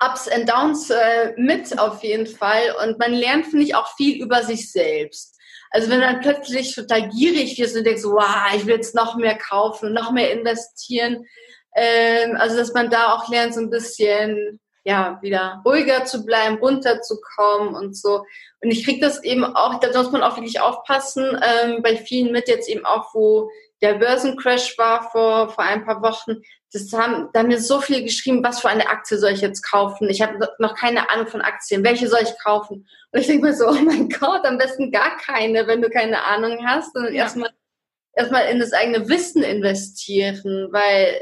Ups 0.00 0.28
and 0.28 0.48
Downs 0.48 0.90
äh, 0.90 1.32
mit 1.36 1.78
auf 1.78 2.02
jeden 2.02 2.26
Fall 2.26 2.74
und 2.82 2.98
man 2.98 3.12
lernt, 3.12 3.46
finde 3.46 3.64
ich, 3.64 3.74
auch 3.74 3.94
viel 3.96 4.20
über 4.22 4.42
sich 4.42 4.70
selbst. 4.72 5.38
Also 5.70 5.90
wenn 5.90 6.00
dann 6.00 6.20
plötzlich 6.20 6.74
total 6.74 7.08
gierig 7.08 7.58
wirst 7.58 7.76
und 7.76 7.84
denkst, 7.84 8.04
wow, 8.04 8.54
ich 8.54 8.66
will 8.66 8.76
jetzt 8.76 8.94
noch 8.94 9.16
mehr 9.16 9.36
kaufen, 9.36 9.92
noch 9.92 10.12
mehr 10.12 10.32
investieren. 10.32 11.26
Ähm, 11.74 12.36
also 12.36 12.56
dass 12.56 12.72
man 12.72 12.90
da 12.90 13.14
auch 13.14 13.28
lernt, 13.28 13.54
so 13.54 13.60
ein 13.60 13.70
bisschen 13.70 14.60
ja, 14.84 15.18
wieder 15.22 15.62
ruhiger 15.64 16.04
zu 16.04 16.24
bleiben, 16.24 16.58
runterzukommen 16.58 17.74
und 17.74 17.96
so. 17.96 18.26
Und 18.62 18.70
ich 18.70 18.84
kriege 18.84 19.00
das 19.00 19.24
eben 19.24 19.44
auch, 19.44 19.80
da 19.80 19.88
muss 19.96 20.12
man 20.12 20.22
auch 20.22 20.36
wirklich 20.36 20.60
aufpassen, 20.60 21.40
ähm, 21.42 21.82
bei 21.82 21.96
vielen 21.96 22.32
mit 22.32 22.48
jetzt 22.48 22.68
eben 22.68 22.84
auch, 22.84 23.14
wo 23.14 23.50
der 23.80 23.94
Börsencrash 23.94 24.76
war 24.76 25.10
vor, 25.10 25.48
vor 25.48 25.64
ein 25.64 25.84
paar 25.84 26.02
Wochen. 26.02 26.42
Das 26.72 26.92
haben, 26.92 27.30
da 27.32 27.40
haben 27.40 27.48
mir 27.48 27.60
so 27.60 27.80
viel 27.80 28.02
geschrieben, 28.02 28.44
was 28.44 28.60
für 28.60 28.68
eine 28.68 28.88
Aktie 28.88 29.16
soll 29.16 29.30
ich 29.30 29.40
jetzt 29.40 29.62
kaufen? 29.62 30.10
Ich 30.10 30.20
habe 30.20 30.48
noch 30.58 30.74
keine 30.74 31.10
Ahnung 31.10 31.28
von 31.28 31.40
Aktien. 31.40 31.84
Welche 31.84 32.08
soll 32.08 32.20
ich 32.22 32.38
kaufen? 32.42 32.86
Und 33.12 33.20
ich 33.20 33.26
denke 33.26 33.46
mir 33.46 33.54
so, 33.54 33.68
oh 33.68 33.72
mein 33.72 34.08
Gott, 34.08 34.44
am 34.44 34.58
besten 34.58 34.92
gar 34.92 35.16
keine, 35.16 35.66
wenn 35.66 35.80
du 35.80 35.88
keine 35.88 36.24
Ahnung 36.24 36.66
hast. 36.66 36.94
Und 36.96 37.06
ja. 37.06 37.22
erstmal 37.22 37.50
erstmal 38.12 38.46
in 38.48 38.60
das 38.60 38.72
eigene 38.72 39.08
Wissen 39.08 39.42
investieren, 39.42 40.68
weil 40.72 41.20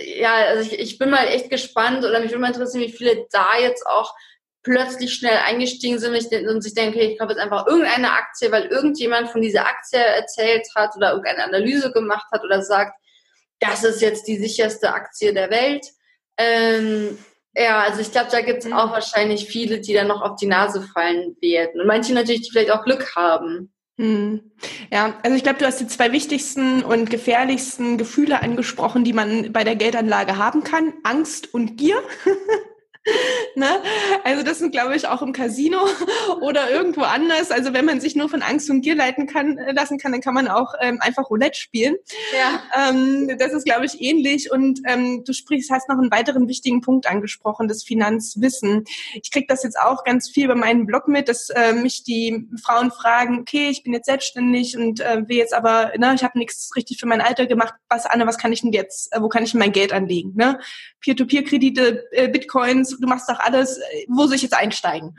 ja, 0.00 0.34
also 0.34 0.70
ich, 0.70 0.78
ich 0.78 0.98
bin 0.98 1.10
mal 1.10 1.26
echt 1.26 1.50
gespannt 1.50 2.04
oder 2.04 2.20
mich 2.20 2.30
würde 2.30 2.40
mal 2.40 2.48
interessieren, 2.48 2.84
wie 2.84 2.92
viele 2.92 3.26
da 3.30 3.58
jetzt 3.58 3.86
auch 3.86 4.14
plötzlich 4.62 5.14
schnell 5.14 5.38
eingestiegen 5.44 5.98
sind 5.98 6.14
und 6.46 6.62
sich 6.62 6.74
denken, 6.74 6.98
okay, 6.98 7.12
ich 7.12 7.18
kaufe 7.18 7.32
jetzt 7.32 7.40
einfach 7.40 7.66
irgendeine 7.66 8.12
Aktie, 8.12 8.52
weil 8.52 8.66
irgendjemand 8.66 9.30
von 9.30 9.40
dieser 9.40 9.66
Aktie 9.66 9.98
erzählt 9.98 10.66
hat 10.74 10.96
oder 10.96 11.10
irgendeine 11.10 11.44
Analyse 11.44 11.92
gemacht 11.92 12.26
hat 12.32 12.44
oder 12.44 12.62
sagt, 12.62 12.98
das 13.60 13.84
ist 13.84 14.02
jetzt 14.02 14.26
die 14.26 14.36
sicherste 14.36 14.92
Aktie 14.92 15.32
der 15.32 15.50
Welt. 15.50 15.86
Ähm, 16.36 17.18
ja, 17.56 17.80
also 17.80 18.00
ich 18.00 18.12
glaube, 18.12 18.30
da 18.30 18.40
gibt 18.40 18.60
es 18.60 18.66
mhm. 18.66 18.74
auch 18.74 18.92
wahrscheinlich 18.92 19.46
viele, 19.46 19.80
die 19.80 19.94
dann 19.94 20.08
noch 20.08 20.22
auf 20.22 20.36
die 20.36 20.46
Nase 20.46 20.82
fallen 20.82 21.36
werden. 21.40 21.80
Und 21.80 21.86
manche 21.86 22.12
natürlich, 22.12 22.42
die 22.42 22.50
vielleicht 22.50 22.70
auch 22.70 22.84
Glück 22.84 23.16
haben. 23.16 23.72
Hm. 23.98 24.40
Ja, 24.92 25.18
also 25.24 25.36
ich 25.36 25.42
glaube, 25.42 25.58
du 25.58 25.66
hast 25.66 25.80
die 25.80 25.88
zwei 25.88 26.12
wichtigsten 26.12 26.84
und 26.84 27.10
gefährlichsten 27.10 27.98
Gefühle 27.98 28.42
angesprochen, 28.42 29.02
die 29.02 29.12
man 29.12 29.52
bei 29.52 29.64
der 29.64 29.74
Geldanlage 29.74 30.36
haben 30.36 30.62
kann. 30.62 30.92
Angst 31.02 31.52
und 31.52 31.76
Gier. 31.76 32.00
ne? 33.54 33.82
Also 34.24 34.42
das 34.42 34.58
sind, 34.58 34.72
glaube 34.72 34.96
ich, 34.96 35.06
auch 35.06 35.22
im 35.22 35.32
Casino 35.32 35.78
oder 36.40 36.70
irgendwo 36.70 37.02
anders. 37.02 37.50
Also 37.50 37.72
wenn 37.72 37.84
man 37.84 38.00
sich 38.00 38.16
nur 38.16 38.28
von 38.28 38.42
Angst 38.42 38.70
und 38.70 38.82
Gier 38.82 38.94
leiten 38.94 39.26
kann, 39.26 39.58
äh, 39.58 39.72
lassen 39.72 39.98
kann, 39.98 40.12
dann 40.12 40.20
kann 40.20 40.34
man 40.34 40.48
auch 40.48 40.74
ähm, 40.80 40.98
einfach 41.00 41.30
Roulette 41.30 41.58
spielen. 41.58 41.96
Ja. 42.36 42.88
Ähm, 42.88 43.36
das 43.38 43.52
ist, 43.52 43.64
glaube 43.64 43.86
ich, 43.86 44.00
ähnlich. 44.00 44.50
Und 44.50 44.80
ähm, 44.86 45.24
du 45.24 45.32
sprichst, 45.32 45.70
hast 45.70 45.88
noch 45.88 45.98
einen 45.98 46.10
weiteren 46.10 46.48
wichtigen 46.48 46.80
Punkt 46.80 47.08
angesprochen, 47.08 47.68
das 47.68 47.82
Finanzwissen. 47.82 48.84
Ich 49.14 49.30
kriege 49.30 49.46
das 49.48 49.62
jetzt 49.62 49.78
auch 49.78 50.04
ganz 50.04 50.28
viel 50.28 50.48
bei 50.48 50.54
meinem 50.54 50.86
Blog 50.86 51.08
mit, 51.08 51.28
dass 51.28 51.50
äh, 51.50 51.72
mich 51.72 52.04
die 52.04 52.48
Frauen 52.62 52.90
fragen, 52.90 53.40
okay, 53.40 53.68
ich 53.70 53.82
bin 53.82 53.92
jetzt 53.92 54.06
selbstständig 54.06 54.76
und 54.76 55.00
äh, 55.00 55.28
will 55.28 55.36
jetzt 55.36 55.54
aber, 55.54 55.92
ne, 55.96 56.14
ich 56.14 56.24
habe 56.24 56.38
nichts 56.38 56.70
richtig 56.76 56.98
für 56.98 57.06
mein 57.06 57.20
Alter 57.20 57.46
gemacht. 57.46 57.74
Was, 57.88 58.06
Anne, 58.06 58.26
was 58.26 58.38
kann 58.38 58.52
ich 58.52 58.62
denn 58.62 58.72
jetzt, 58.72 59.12
äh, 59.12 59.20
wo 59.20 59.28
kann 59.28 59.44
ich 59.44 59.54
mein 59.54 59.72
Geld 59.72 59.92
anlegen? 59.92 60.32
Ne? 60.36 60.58
Peer-to-Peer-Kredite, 61.00 62.04
äh, 62.12 62.28
Bitcoins, 62.28 62.97
du 63.00 63.08
machst 63.08 63.28
doch 63.28 63.40
alles, 63.40 63.80
wo 64.08 64.26
soll 64.26 64.36
ich 64.36 64.42
jetzt 64.42 64.56
einsteigen? 64.56 65.16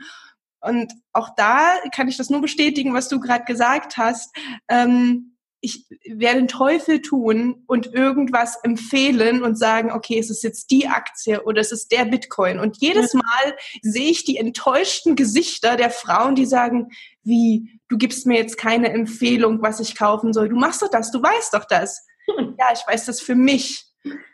Und 0.60 0.92
auch 1.12 1.30
da 1.36 1.76
kann 1.94 2.08
ich 2.08 2.16
das 2.16 2.30
nur 2.30 2.40
bestätigen, 2.40 2.94
was 2.94 3.08
du 3.08 3.18
gerade 3.18 3.44
gesagt 3.44 3.96
hast. 3.96 4.34
Ähm, 4.68 5.36
ich 5.62 5.86
werde 6.06 6.38
den 6.38 6.48
Teufel 6.48 7.02
tun 7.02 7.64
und 7.66 7.92
irgendwas 7.92 8.56
empfehlen 8.62 9.42
und 9.42 9.58
sagen, 9.58 9.92
okay, 9.92 10.18
es 10.18 10.30
ist 10.30 10.42
jetzt 10.42 10.70
die 10.70 10.88
Aktie 10.88 11.42
oder 11.44 11.60
es 11.60 11.70
ist 11.70 11.92
der 11.92 12.06
Bitcoin. 12.06 12.58
Und 12.58 12.78
jedes 12.80 13.12
Mal 13.12 13.56
sehe 13.82 14.10
ich 14.10 14.24
die 14.24 14.38
enttäuschten 14.38 15.16
Gesichter 15.16 15.76
der 15.76 15.90
Frauen, 15.90 16.34
die 16.34 16.46
sagen, 16.46 16.88
wie, 17.22 17.78
du 17.88 17.98
gibst 17.98 18.26
mir 18.26 18.38
jetzt 18.38 18.56
keine 18.56 18.90
Empfehlung, 18.90 19.60
was 19.60 19.80
ich 19.80 19.96
kaufen 19.96 20.32
soll. 20.32 20.48
Du 20.48 20.56
machst 20.56 20.80
doch 20.80 20.90
das, 20.90 21.10
du 21.10 21.22
weißt 21.22 21.54
doch 21.54 21.64
das. 21.64 22.06
Ja, 22.58 22.66
ich 22.72 22.86
weiß 22.86 23.06
das 23.06 23.20
für 23.20 23.34
mich, 23.34 23.86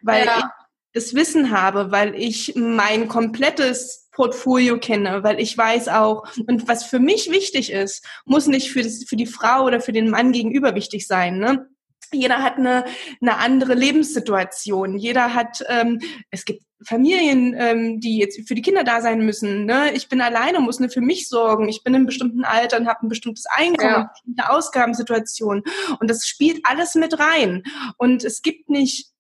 weil 0.02 0.26
ja. 0.26 0.52
Das 0.96 1.14
Wissen 1.14 1.50
habe, 1.50 1.92
weil 1.92 2.14
ich 2.14 2.54
mein 2.56 3.06
komplettes 3.06 4.08
Portfolio 4.12 4.78
kenne, 4.78 5.22
weil 5.22 5.38
ich 5.38 5.56
weiß 5.56 5.88
auch, 5.88 6.24
und 6.46 6.66
was 6.68 6.84
für 6.84 6.98
mich 6.98 7.30
wichtig 7.30 7.70
ist, 7.70 8.02
muss 8.24 8.46
nicht 8.46 8.70
für, 8.72 8.82
das, 8.82 9.04
für 9.06 9.16
die 9.16 9.26
Frau 9.26 9.64
oder 9.64 9.80
für 9.80 9.92
den 9.92 10.08
Mann 10.08 10.32
gegenüber 10.32 10.74
wichtig 10.74 11.06
sein. 11.06 11.38
Ne? 11.38 11.68
Jeder 12.12 12.42
hat 12.42 12.56
eine, 12.56 12.86
eine 13.20 13.36
andere 13.36 13.74
Lebenssituation. 13.74 14.96
Jeder 14.96 15.34
hat, 15.34 15.62
ähm, 15.68 16.00
es 16.30 16.46
gibt 16.46 16.62
Familien, 16.82 17.54
ähm, 17.58 18.00
die 18.00 18.16
jetzt 18.16 18.48
für 18.48 18.54
die 18.54 18.62
Kinder 18.62 18.84
da 18.84 19.02
sein 19.02 19.20
müssen. 19.20 19.66
Ne? 19.66 19.92
Ich 19.92 20.08
bin 20.08 20.22
alleine, 20.22 20.60
muss 20.60 20.80
nur 20.80 20.88
für 20.88 21.02
mich 21.02 21.28
sorgen. 21.28 21.68
Ich 21.68 21.82
bin 21.82 21.92
in 21.92 21.96
einem 21.96 22.06
bestimmten 22.06 22.44
Alter 22.44 22.78
und 22.78 22.88
habe 22.88 23.04
ein 23.04 23.10
bestimmtes 23.10 23.44
Einkommen, 23.46 23.90
ja. 23.90 23.96
eine 23.96 24.10
bestimmte 24.12 24.50
Ausgabensituation. 24.50 25.62
Und 26.00 26.08
das 26.08 26.26
spielt 26.26 26.60
alles 26.64 26.94
mit 26.94 27.18
rein. 27.18 27.64
Und 27.98 28.24
es 28.24 28.40
gibt 28.40 28.70
nicht 28.70 29.10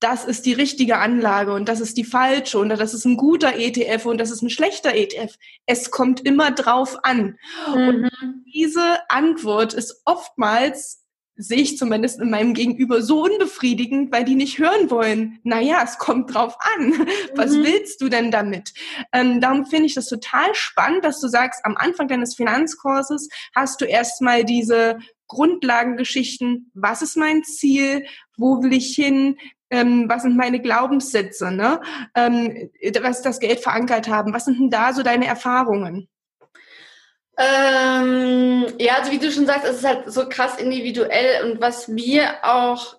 das 0.00 0.24
ist 0.24 0.44
die 0.44 0.52
richtige 0.52 0.98
Anlage 0.98 1.52
und 1.52 1.68
das 1.68 1.80
ist 1.80 1.96
die 1.96 2.04
falsche 2.04 2.58
und 2.58 2.68
das 2.68 2.94
ist 2.94 3.04
ein 3.04 3.16
guter 3.16 3.56
ETF 3.56 4.06
und 4.06 4.18
das 4.18 4.30
ist 4.30 4.42
ein 4.42 4.50
schlechter 4.50 4.94
ETF. 4.94 5.36
Es 5.66 5.90
kommt 5.90 6.20
immer 6.20 6.50
drauf 6.50 6.98
an. 7.04 7.38
Mhm. 7.68 7.88
Und 7.88 8.10
diese 8.52 8.98
Antwort 9.08 9.72
ist 9.72 10.02
oftmals 10.04 11.04
sehe 11.36 11.58
ich 11.58 11.76
zumindest 11.76 12.20
in 12.20 12.30
meinem 12.30 12.54
Gegenüber 12.54 13.02
so 13.02 13.24
unbefriedigend, 13.24 14.12
weil 14.12 14.24
die 14.24 14.36
nicht 14.36 14.58
hören 14.58 14.90
wollen. 14.90 15.40
Naja, 15.42 15.80
es 15.82 15.98
kommt 15.98 16.32
drauf 16.32 16.56
an. 16.76 17.08
Was 17.34 17.52
mhm. 17.52 17.64
willst 17.64 18.00
du 18.00 18.08
denn 18.08 18.30
damit? 18.30 18.72
Ähm, 19.12 19.40
darum 19.40 19.66
finde 19.66 19.86
ich 19.86 19.94
das 19.94 20.06
total 20.06 20.54
spannend, 20.54 21.04
dass 21.04 21.20
du 21.20 21.28
sagst, 21.28 21.64
am 21.64 21.76
Anfang 21.76 22.06
deines 22.06 22.36
Finanzkurses 22.36 23.28
hast 23.54 23.80
du 23.80 23.84
erstmal 23.84 24.44
diese 24.44 24.98
Grundlagengeschichten. 25.26 26.70
Was 26.74 27.02
ist 27.02 27.16
mein 27.16 27.42
Ziel? 27.42 28.06
Wo 28.36 28.62
will 28.62 28.72
ich 28.72 28.94
hin? 28.94 29.36
ähm, 29.74 30.08
was 30.08 30.22
sind 30.22 30.36
meine 30.36 30.60
Glaubenssätze, 30.60 31.50
ne? 31.50 31.80
ähm, 32.14 32.70
was 33.00 33.22
das 33.22 33.40
Geld 33.40 33.60
verankert 33.60 34.08
haben. 34.08 34.32
Was 34.32 34.44
sind 34.44 34.58
denn 34.58 34.70
da 34.70 34.92
so 34.92 35.02
deine 35.02 35.26
Erfahrungen? 35.26 36.08
Ähm, 37.36 38.66
ja, 38.78 38.94
also 38.98 39.10
wie 39.10 39.18
du 39.18 39.32
schon 39.32 39.46
sagst, 39.46 39.64
es 39.64 39.78
ist 39.78 39.84
halt 39.84 40.12
so 40.12 40.28
krass 40.28 40.56
individuell 40.58 41.44
und 41.44 41.60
was 41.60 41.88
mir 41.88 42.36
auch, 42.42 42.96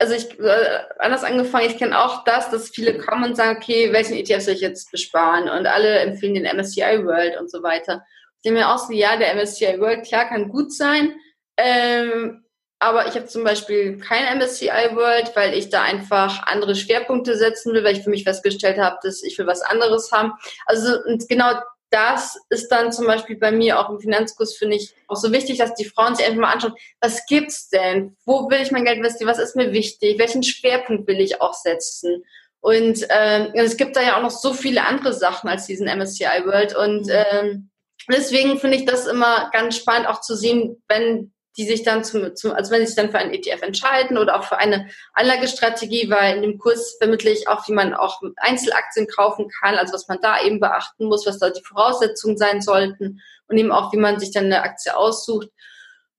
also 0.00 0.14
ich, 0.14 0.38
äh, 0.40 0.80
anders 0.98 1.22
angefangen, 1.22 1.70
ich 1.70 1.78
kenne 1.78 1.96
auch 1.96 2.24
das, 2.24 2.50
dass 2.50 2.70
viele 2.70 2.98
kommen 2.98 3.22
und 3.22 3.36
sagen, 3.36 3.56
okay, 3.56 3.92
welchen 3.92 4.14
ETF 4.14 4.42
soll 4.42 4.54
ich 4.54 4.60
jetzt 4.60 4.90
besparen? 4.90 5.48
Und 5.48 5.66
alle 5.66 6.00
empfehlen 6.00 6.34
den 6.34 6.56
MSCI 6.56 7.04
World 7.04 7.38
und 7.40 7.48
so 7.48 7.62
weiter. 7.62 8.04
Ich 8.38 8.42
denke 8.42 8.58
mir 8.58 8.68
auch 8.68 8.78
so, 8.78 8.92
ja, 8.92 9.16
der 9.16 9.36
MSCI 9.36 9.78
World, 9.78 10.04
klar, 10.04 10.28
kann 10.28 10.48
gut 10.48 10.72
sein, 10.72 11.14
ähm, 11.56 12.41
aber 12.82 13.06
ich 13.06 13.14
habe 13.14 13.26
zum 13.26 13.44
Beispiel 13.44 13.98
kein 13.98 14.38
MSCI 14.38 14.96
World, 14.96 15.36
weil 15.36 15.54
ich 15.54 15.68
da 15.68 15.82
einfach 15.82 16.46
andere 16.46 16.74
Schwerpunkte 16.74 17.36
setzen 17.36 17.72
will, 17.72 17.84
weil 17.84 17.96
ich 17.96 18.02
für 18.02 18.10
mich 18.10 18.24
festgestellt 18.24 18.78
habe, 18.78 18.98
dass 19.02 19.22
ich 19.22 19.38
will 19.38 19.46
was 19.46 19.62
anderes 19.62 20.10
haben. 20.10 20.32
Also 20.66 20.98
und 21.06 21.28
genau 21.28 21.52
das 21.90 22.38
ist 22.48 22.68
dann 22.68 22.90
zum 22.90 23.06
Beispiel 23.06 23.36
bei 23.36 23.52
mir 23.52 23.78
auch 23.78 23.88
im 23.90 24.00
Finanzkurs, 24.00 24.56
finde 24.56 24.76
ich, 24.76 24.94
auch 25.06 25.16
so 25.16 25.30
wichtig, 25.30 25.58
dass 25.58 25.74
die 25.74 25.84
Frauen 25.84 26.16
sich 26.16 26.26
einfach 26.26 26.40
mal 26.40 26.52
anschauen, 26.52 26.74
was 27.00 27.24
gibt's 27.26 27.68
denn? 27.68 28.16
Wo 28.24 28.50
will 28.50 28.60
ich 28.60 28.72
mein 28.72 28.84
Geld 28.84 28.98
investieren? 28.98 29.30
Was 29.30 29.38
ist 29.38 29.54
mir 29.54 29.72
wichtig? 29.72 30.18
Welchen 30.18 30.42
Schwerpunkt 30.42 31.06
will 31.06 31.20
ich 31.20 31.40
auch 31.40 31.54
setzen? 31.54 32.24
Und 32.60 33.06
ähm, 33.10 33.52
es 33.54 33.76
gibt 33.76 33.94
da 33.94 34.02
ja 34.02 34.16
auch 34.16 34.22
noch 34.22 34.30
so 34.30 34.54
viele 34.54 34.84
andere 34.84 35.12
Sachen 35.12 35.48
als 35.48 35.66
diesen 35.66 35.86
MSCI 35.86 36.46
World. 36.46 36.74
Und 36.74 37.06
mhm. 37.06 37.12
ähm, 37.12 37.70
deswegen 38.10 38.58
finde 38.58 38.78
ich 38.78 38.86
das 38.86 39.06
immer 39.06 39.50
ganz 39.52 39.76
spannend, 39.76 40.08
auch 40.08 40.20
zu 40.20 40.34
sehen, 40.34 40.82
wenn 40.88 41.32
die 41.56 41.66
sich 41.66 41.82
dann 41.82 42.02
zum, 42.04 42.34
zum, 42.34 42.52
also 42.52 42.70
wenn 42.70 42.80
sie 42.80 42.88
sich 42.88 42.96
dann 42.96 43.10
für 43.10 43.18
einen 43.18 43.34
ETF 43.34 43.62
entscheiden 43.62 44.16
oder 44.16 44.38
auch 44.38 44.44
für 44.44 44.58
eine 44.58 44.88
Anlagestrategie, 45.12 46.08
weil 46.10 46.36
in 46.36 46.42
dem 46.42 46.58
Kurs 46.58 46.96
vermittle 46.98 47.30
ich 47.30 47.48
auch, 47.48 47.68
wie 47.68 47.72
man 47.72 47.94
auch 47.94 48.20
Einzelaktien 48.36 49.06
kaufen 49.06 49.48
kann, 49.60 49.74
also 49.74 49.92
was 49.92 50.08
man 50.08 50.18
da 50.22 50.42
eben 50.42 50.60
beachten 50.60 51.06
muss, 51.06 51.26
was 51.26 51.38
da 51.38 51.50
die 51.50 51.62
Voraussetzungen 51.62 52.38
sein 52.38 52.62
sollten 52.62 53.20
und 53.48 53.58
eben 53.58 53.72
auch, 53.72 53.92
wie 53.92 53.98
man 53.98 54.18
sich 54.18 54.32
dann 54.32 54.46
eine 54.46 54.62
Aktie 54.62 54.96
aussucht. 54.96 55.48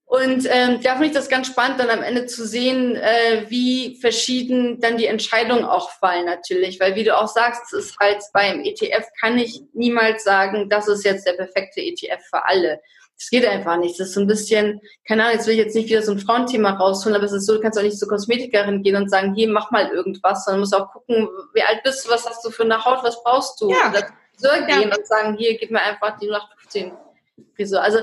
Und 0.06 0.46
ähm, 0.48 0.80
da 0.82 0.92
finde 0.92 1.06
ich 1.06 1.12
das 1.12 1.28
ganz 1.28 1.48
spannend, 1.48 1.80
dann 1.80 1.90
am 1.90 2.02
Ende 2.02 2.26
zu 2.26 2.46
sehen, 2.46 2.94
äh, 2.94 3.46
wie 3.48 3.98
verschieden 4.00 4.78
dann 4.78 4.96
die 4.96 5.06
Entscheidungen 5.06 5.64
auch 5.64 5.90
fallen 5.90 6.26
natürlich. 6.26 6.78
Weil 6.78 6.94
wie 6.94 7.04
du 7.04 7.16
auch 7.16 7.26
sagst, 7.26 7.72
es 7.72 7.86
ist 7.86 7.98
halt 7.98 8.22
beim 8.32 8.60
ETF 8.60 9.06
kann 9.20 9.38
ich 9.38 9.62
niemals 9.72 10.22
sagen, 10.22 10.68
das 10.68 10.86
ist 10.86 11.04
jetzt 11.04 11.26
der 11.26 11.32
perfekte 11.32 11.80
ETF 11.80 12.22
für 12.30 12.46
alle. 12.46 12.80
Das 13.18 13.30
geht 13.30 13.46
einfach 13.46 13.76
nicht. 13.76 13.98
Das 13.98 14.08
ist 14.08 14.14
so 14.14 14.20
ein 14.20 14.26
bisschen, 14.26 14.80
keine 15.06 15.22
Ahnung, 15.22 15.36
jetzt 15.36 15.46
will 15.46 15.54
ich 15.54 15.60
jetzt 15.60 15.74
nicht 15.74 15.88
wieder 15.88 16.02
so 16.02 16.12
ein 16.12 16.18
Frauenthema 16.18 16.70
rausholen, 16.70 17.16
aber 17.16 17.24
es 17.24 17.32
ist 17.32 17.46
so, 17.46 17.54
du 17.54 17.60
kannst 17.60 17.78
auch 17.78 17.82
nicht 17.82 17.98
zur 17.98 18.08
Kosmetikerin 18.08 18.82
gehen 18.82 18.96
und 18.96 19.08
sagen, 19.08 19.34
hier, 19.34 19.48
mach 19.48 19.70
mal 19.70 19.88
irgendwas, 19.88 20.44
sondern 20.44 20.60
musst 20.60 20.74
auch 20.74 20.90
gucken, 20.92 21.28
wie 21.54 21.62
alt 21.62 21.82
bist 21.84 22.04
du, 22.04 22.10
was 22.10 22.28
hast 22.28 22.44
du 22.44 22.50
für 22.50 22.64
eine 22.64 22.84
Haut, 22.84 23.04
was 23.04 23.22
brauchst 23.22 23.60
du? 23.60 23.70
Ja. 23.70 23.90
Oder 23.90 24.08
so 24.36 24.48
gehen 24.66 24.90
ja. 24.90 24.96
und 24.96 25.06
sagen, 25.06 25.36
hier, 25.36 25.56
gib 25.56 25.70
mir 25.70 25.80
einfach 25.80 26.18
die 26.18 26.28
0815 26.28 26.92
Frisur. 27.54 27.80
Also, 27.80 28.00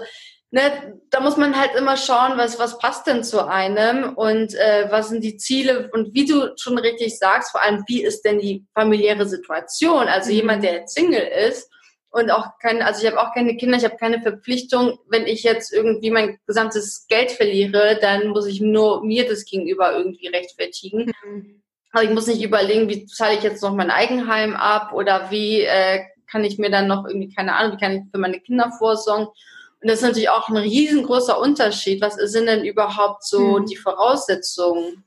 ne, 0.52 1.00
da 1.10 1.20
muss 1.20 1.38
man 1.38 1.60
halt 1.60 1.76
immer 1.76 1.98
schauen, 1.98 2.38
was, 2.38 2.60
was 2.60 2.78
passt 2.78 3.08
denn 3.08 3.24
zu 3.24 3.46
einem 3.46 4.14
und 4.14 4.54
äh, 4.56 4.88
was 4.90 5.10
sind 5.10 5.24
die 5.24 5.38
Ziele 5.38 5.90
und 5.94 6.14
wie 6.14 6.26
du 6.26 6.54
schon 6.58 6.78
richtig 6.78 7.18
sagst, 7.18 7.52
vor 7.52 7.62
allem, 7.62 7.84
wie 7.88 8.04
ist 8.04 8.24
denn 8.24 8.40
die 8.40 8.66
familiäre 8.74 9.26
Situation? 9.26 10.08
Also 10.08 10.30
mhm. 10.30 10.36
jemand, 10.36 10.64
der 10.64 10.88
Single 10.88 11.28
ist, 11.48 11.71
und 12.12 12.30
auch 12.30 12.60
keine, 12.62 12.86
also 12.86 13.02
ich 13.02 13.12
habe 13.12 13.22
auch 13.22 13.34
keine 13.34 13.56
Kinder, 13.56 13.78
ich 13.78 13.86
habe 13.86 13.96
keine 13.96 14.22
Verpflichtung. 14.22 15.00
Wenn 15.08 15.28
ich 15.28 15.44
jetzt 15.44 15.74
irgendwie 15.74 16.12
mein 16.12 16.38
gesamtes 16.46 17.08
Geld 17.08 17.32
verliere, 17.32 17.98
dann 18.02 18.28
muss 18.30 18.46
ich 18.48 18.60
nur 18.60 19.04
mir 19.04 19.28
das 19.28 19.46
gegenüber 19.46 19.96
irgendwie 19.96 20.28
rechtfertigen. 20.28 21.12
Mhm. 21.24 21.62
Aber 21.94 22.04
ich 22.04 22.10
muss 22.10 22.28
nicht 22.28 22.44
überlegen, 22.44 22.90
wie 22.90 23.06
zahle 23.06 23.36
ich 23.36 23.44
jetzt 23.44 23.62
noch 23.64 23.74
mein 23.74 23.92
Eigenheim 23.92 24.56
ab 24.56 24.94
oder 24.94 25.32
wie 25.32 25.62
äh, 25.62 26.02
kann 26.30 26.44
ich 26.44 26.58
mir 26.58 26.70
dann 26.70 26.88
noch 26.88 27.06
irgendwie, 27.06 27.34
keine 27.34 27.56
Ahnung, 27.56 27.78
wie 27.78 27.82
kann 27.82 27.94
ich 27.94 28.04
für 28.12 28.20
meine 28.20 28.40
Kinder 28.40 28.72
vorsorgen. 28.78 29.28
Und 29.28 29.90
das 29.90 30.00
ist 30.00 30.04
natürlich 30.04 30.30
auch 30.30 30.48
ein 30.50 30.58
riesengroßer 30.58 31.40
Unterschied. 31.40 32.02
Was 32.02 32.16
sind 32.16 32.46
denn 32.46 32.64
überhaupt 32.64 33.26
so 33.26 33.60
mhm. 33.60 33.66
die 33.66 33.76
Voraussetzungen? 33.78 35.04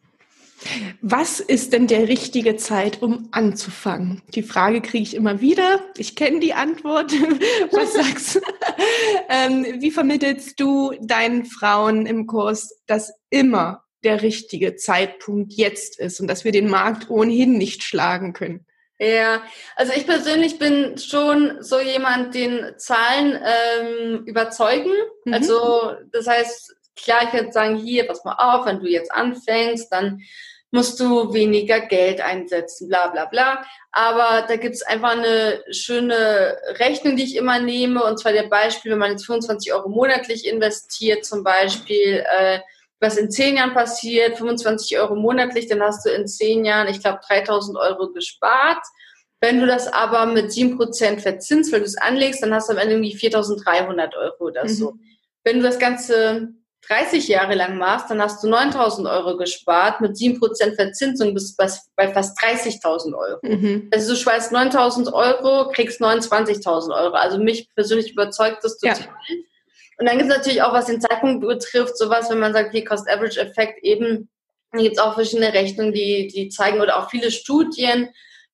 Was 1.01 1.41
ist 1.41 1.73
denn 1.73 1.87
der 1.87 2.09
richtige 2.09 2.57
Zeit, 2.57 3.03
um 3.03 3.29
anzufangen? 3.33 4.23
Die 4.35 4.43
Frage 4.43 4.81
kriege 4.81 5.03
ich 5.03 5.15
immer 5.15 5.41
wieder. 5.41 5.81
Ich 5.97 6.17
kenne 6.17 6.41
die 6.41 6.55
Antwort. 6.55 7.13
Was 7.71 7.93
sagst 7.93 8.37
du? 8.37 8.41
ähm, 9.29 9.67
wie 9.81 9.91
vermittelst 9.91 10.59
du 10.59 10.93
deinen 11.01 11.45
Frauen 11.45 12.07
im 12.07 12.27
Kurs, 12.27 12.81
dass 12.87 13.13
immer 13.31 13.85
der 14.05 14.23
richtige 14.23 14.77
Zeitpunkt 14.77 15.53
jetzt 15.55 15.99
ist 15.99 16.21
und 16.21 16.29
dass 16.29 16.45
wir 16.45 16.53
den 16.53 16.69
Markt 16.69 17.11
ohnehin 17.11 17.59
nicht 17.59 17.83
schlagen 17.83 18.33
können? 18.33 18.67
Ja, 18.99 19.43
also 19.75 19.93
ich 19.95 20.07
persönlich 20.07 20.59
bin 20.59 20.97
schon 20.99 21.57
so 21.61 21.81
jemand, 21.81 22.35
den 22.35 22.75
Zahlen 22.79 23.39
ähm, 23.43 24.25
überzeugen. 24.25 24.93
Mhm. 25.25 25.35
Also 25.35 25.93
das 26.13 26.27
heißt, 26.29 26.77
klar, 26.97 27.25
ich 27.25 27.31
könnte 27.31 27.53
sagen, 27.53 27.77
hier, 27.77 28.07
pass 28.07 28.25
mal 28.25 28.37
auf, 28.39 28.67
wenn 28.67 28.81
du 28.81 28.87
jetzt 28.87 29.13
anfängst, 29.13 29.91
dann 29.91 30.21
musst 30.75 30.99
du 30.99 31.33
weniger 31.33 31.79
Geld 31.83 32.21
einsetzen, 32.21 32.89
bla 32.89 33.07
bla 33.07 33.27
bla. 33.27 33.65
Aber 33.93 34.45
da 34.49 34.57
gibt's 34.57 34.83
einfach 34.83 35.11
eine 35.11 35.63
schöne 35.71 36.59
Rechnung, 36.81 37.15
die 37.15 37.23
ich 37.23 37.37
immer 37.37 37.61
nehme. 37.61 38.03
Und 38.03 38.19
zwar 38.19 38.33
der 38.33 38.49
Beispiel, 38.49 38.91
wenn 38.91 38.99
man 38.99 39.13
jetzt 39.13 39.25
25 39.25 39.73
Euro 39.73 39.89
monatlich 39.89 40.49
investiert, 40.49 41.25
zum 41.25 41.45
Beispiel, 41.45 42.25
äh, 42.29 42.59
was 42.99 43.17
in 43.17 43.31
zehn 43.31 43.57
Jahren 43.57 43.73
passiert, 43.73 44.37
25 44.37 44.99
Euro 44.99 45.15
monatlich, 45.15 45.69
dann 45.69 45.81
hast 45.81 46.05
du 46.05 46.11
in 46.11 46.27
zehn 46.27 46.65
Jahren, 46.65 46.89
ich 46.89 47.01
glaube, 47.01 47.21
3000 47.25 47.79
Euro 47.79 48.13
gespart. 48.13 48.85
Wenn 49.41 49.61
du 49.61 49.67
das 49.67 49.87
aber 49.87 50.27
mit 50.27 50.51
7% 50.51 51.21
verzinst, 51.21 51.73
weil 51.73 51.81
du 51.81 51.87
es 51.87 51.97
anlegst, 51.97 52.43
dann 52.43 52.53
hast 52.53 52.69
du 52.69 52.73
am 52.73 52.79
Ende 52.79 52.95
irgendwie 52.95 53.15
4300 53.15 54.17
Euro 54.17 54.47
oder 54.47 54.69
so. 54.69 54.91
Mhm. 54.91 55.01
Wenn 55.45 55.57
du 55.59 55.63
das 55.63 55.79
Ganze 55.79 56.49
30 56.89 57.29
Jahre 57.29 57.55
lang 57.55 57.79
machst, 57.79 58.11
dann 58.11 58.21
hast 58.21 58.43
du 58.43 58.49
9000 58.49 59.09
Euro 59.09 59.37
gespart. 59.37 60.01
Mit 60.01 60.17
7% 60.17 60.75
Verzinsung 60.75 61.35
bist 61.35 61.59
du 61.59 61.67
bei 61.97 62.13
fast 62.13 62.39
30.000 62.39 63.15
Euro. 63.17 63.39
Mhm. 63.43 63.89
Also 63.93 64.13
du 64.13 64.19
sparst 64.19 64.53
9000 64.53 65.13
Euro, 65.13 65.71
kriegst 65.71 66.01
29.000 66.01 66.95
Euro. 66.95 67.15
Also 67.15 67.39
mich 67.39 67.69
persönlich 67.75 68.13
überzeugt 68.13 68.63
das 68.63 68.79
total. 68.79 69.01
Ja. 69.01 69.37
Und 69.99 70.07
dann 70.07 70.19
gibt 70.19 70.31
es 70.31 70.37
natürlich 70.37 70.63
auch, 70.63 70.73
was 70.73 70.87
den 70.87 71.01
Zeitpunkt 71.01 71.47
betrifft, 71.47 71.97
sowas, 71.97 72.29
wenn 72.31 72.41
man 72.41 72.53
sagt, 72.53 72.71
okay, 72.71 72.85
Cost-Average-Effekt 72.85 73.83
eben, 73.83 74.29
dann 74.73 74.83
gibt 74.83 74.97
es 74.97 75.03
auch 75.03 75.15
verschiedene 75.15 75.53
Rechnungen, 75.53 75.93
die, 75.93 76.27
die 76.27 76.49
zeigen 76.49 76.81
oder 76.81 76.99
auch 76.99 77.11
viele 77.11 77.31
Studien, 77.31 78.09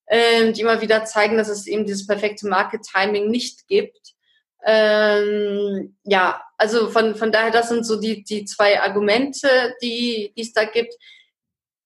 äh, 0.06 0.52
die 0.52 0.60
immer 0.60 0.82
wieder 0.82 1.04
zeigen, 1.06 1.38
dass 1.38 1.48
es 1.48 1.66
eben 1.66 1.86
dieses 1.86 2.06
perfekte 2.06 2.46
Market-Timing 2.46 3.30
nicht 3.30 3.66
gibt. 3.68 4.14
Ähm, 4.64 5.96
ja, 6.04 6.42
also 6.58 6.88
von, 6.88 7.14
von 7.14 7.32
daher, 7.32 7.50
das 7.50 7.68
sind 7.68 7.86
so 7.86 8.00
die, 8.00 8.22
die 8.22 8.44
zwei 8.44 8.80
Argumente, 8.80 9.74
die, 9.82 10.32
es 10.36 10.52
da 10.52 10.64
gibt. 10.64 10.94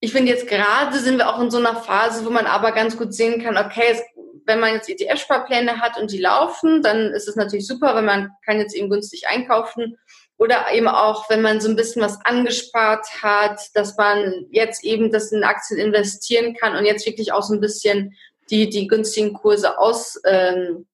Ich 0.01 0.13
finde 0.13 0.33
jetzt 0.33 0.49
gerade 0.49 0.99
sind 0.99 1.19
wir 1.19 1.29
auch 1.33 1.41
in 1.41 1.51
so 1.51 1.59
einer 1.59 1.77
Phase, 1.77 2.27
wo 2.27 2.31
man 2.31 2.47
aber 2.47 2.73
ganz 2.73 2.97
gut 2.97 3.15
sehen 3.15 3.43
kann, 3.43 3.57
okay, 3.57 3.85
es, 3.91 4.03
wenn 4.45 4.61
man 4.61 4.75
jetzt 4.75 4.89
ETF-Sparpläne 4.89 5.81
hat 5.81 5.99
und 5.99 6.11
die 6.11 6.19
laufen, 6.19 6.83
dann 6.83 7.13
ist 7.13 7.29
es 7.29 7.37
natürlich 7.37 7.67
super, 7.67 7.95
weil 7.95 8.03
man 8.03 8.31
kann 8.45 8.59
jetzt 8.59 8.75
eben 8.75 8.91
günstig 8.91 9.29
einkaufen. 9.29 9.97
Oder 10.37 10.73
eben 10.73 10.89
auch, 10.89 11.31
wenn 11.31 11.43
man 11.43 11.61
so 11.61 11.69
ein 11.69 11.77
bisschen 11.77 12.03
was 12.03 12.19
angespart 12.25 13.07
hat, 13.23 13.61
dass 13.75 13.97
man 13.97 14.47
jetzt 14.51 14.83
eben 14.85 15.13
das 15.13 15.31
in 15.31 15.45
Aktien 15.45 15.79
investieren 15.79 16.55
kann 16.55 16.77
und 16.77 16.85
jetzt 16.85 17.07
wirklich 17.07 17.33
auch 17.33 17.43
so 17.43 17.55
ein 17.55 17.61
bisschen 17.61 18.17
die, 18.51 18.69
die 18.69 18.89
günstigen 18.89 19.33
Kurse 19.33 19.79
aus, 19.79 20.21
ähm, 20.27 20.87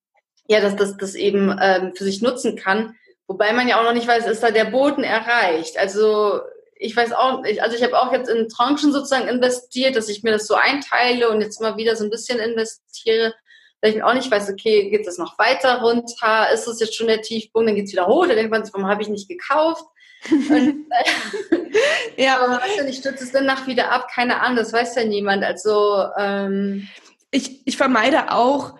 ja, 0.50 0.60
dass 0.60 0.74
das, 0.74 0.96
das 0.96 1.14
eben 1.14 1.56
ähm, 1.62 1.92
für 1.94 2.02
sich 2.02 2.22
nutzen 2.22 2.56
kann. 2.56 2.96
Wobei 3.28 3.52
man 3.52 3.68
ja 3.68 3.78
auch 3.78 3.84
noch 3.84 3.92
nicht 3.92 4.08
weiß, 4.08 4.26
ist 4.26 4.42
da 4.42 4.50
der 4.50 4.64
Boden 4.64 5.04
erreicht. 5.04 5.78
Also 5.78 6.40
ich 6.74 6.96
weiß 6.96 7.12
auch 7.12 7.42
nicht, 7.42 7.62
also 7.62 7.76
ich 7.76 7.84
habe 7.84 7.96
auch 7.96 8.12
jetzt 8.12 8.28
in 8.28 8.48
Tranchen 8.48 8.92
sozusagen 8.92 9.28
investiert, 9.28 9.94
dass 9.94 10.08
ich 10.08 10.24
mir 10.24 10.32
das 10.32 10.48
so 10.48 10.54
einteile 10.54 11.30
und 11.30 11.40
jetzt 11.40 11.60
immer 11.60 11.76
wieder 11.76 11.94
so 11.94 12.02
ein 12.02 12.10
bisschen 12.10 12.40
investiere, 12.40 13.32
weil 13.80 13.94
ich 13.94 14.02
auch 14.02 14.12
nicht 14.12 14.28
weiß, 14.28 14.50
okay, 14.50 14.90
geht 14.90 15.06
das 15.06 15.18
noch 15.18 15.38
weiter 15.38 15.82
runter? 15.82 16.50
Ist 16.52 16.66
das 16.66 16.80
jetzt 16.80 16.96
schon 16.96 17.06
der 17.06 17.22
Tiefpunkt? 17.22 17.68
Dann 17.68 17.76
geht 17.76 17.86
es 17.86 17.92
wieder 17.92 18.08
hoch, 18.08 18.26
da 18.26 18.34
denkt 18.34 18.50
man 18.50 18.64
sich, 18.64 18.74
warum 18.74 18.88
habe 18.88 19.02
ich 19.02 19.08
nicht 19.08 19.28
gekauft? 19.28 19.84
Und, 20.30 20.86
äh, 22.16 22.24
ja, 22.24 22.38
aber 22.40 22.60
weißt 22.60 22.80
du 22.80 22.84
nicht, 22.86 22.98
stürzt 22.98 23.22
es 23.22 23.30
dann 23.30 23.46
nach 23.46 23.68
wieder 23.68 23.92
ab? 23.92 24.08
Keine 24.12 24.40
Ahnung, 24.40 24.56
das 24.56 24.72
weiß 24.72 24.96
ja 24.96 25.04
niemand. 25.04 25.44
Also 25.44 26.06
ähm, 26.18 26.88
ich, 27.30 27.64
ich 27.68 27.76
vermeide 27.76 28.32
auch 28.32 28.79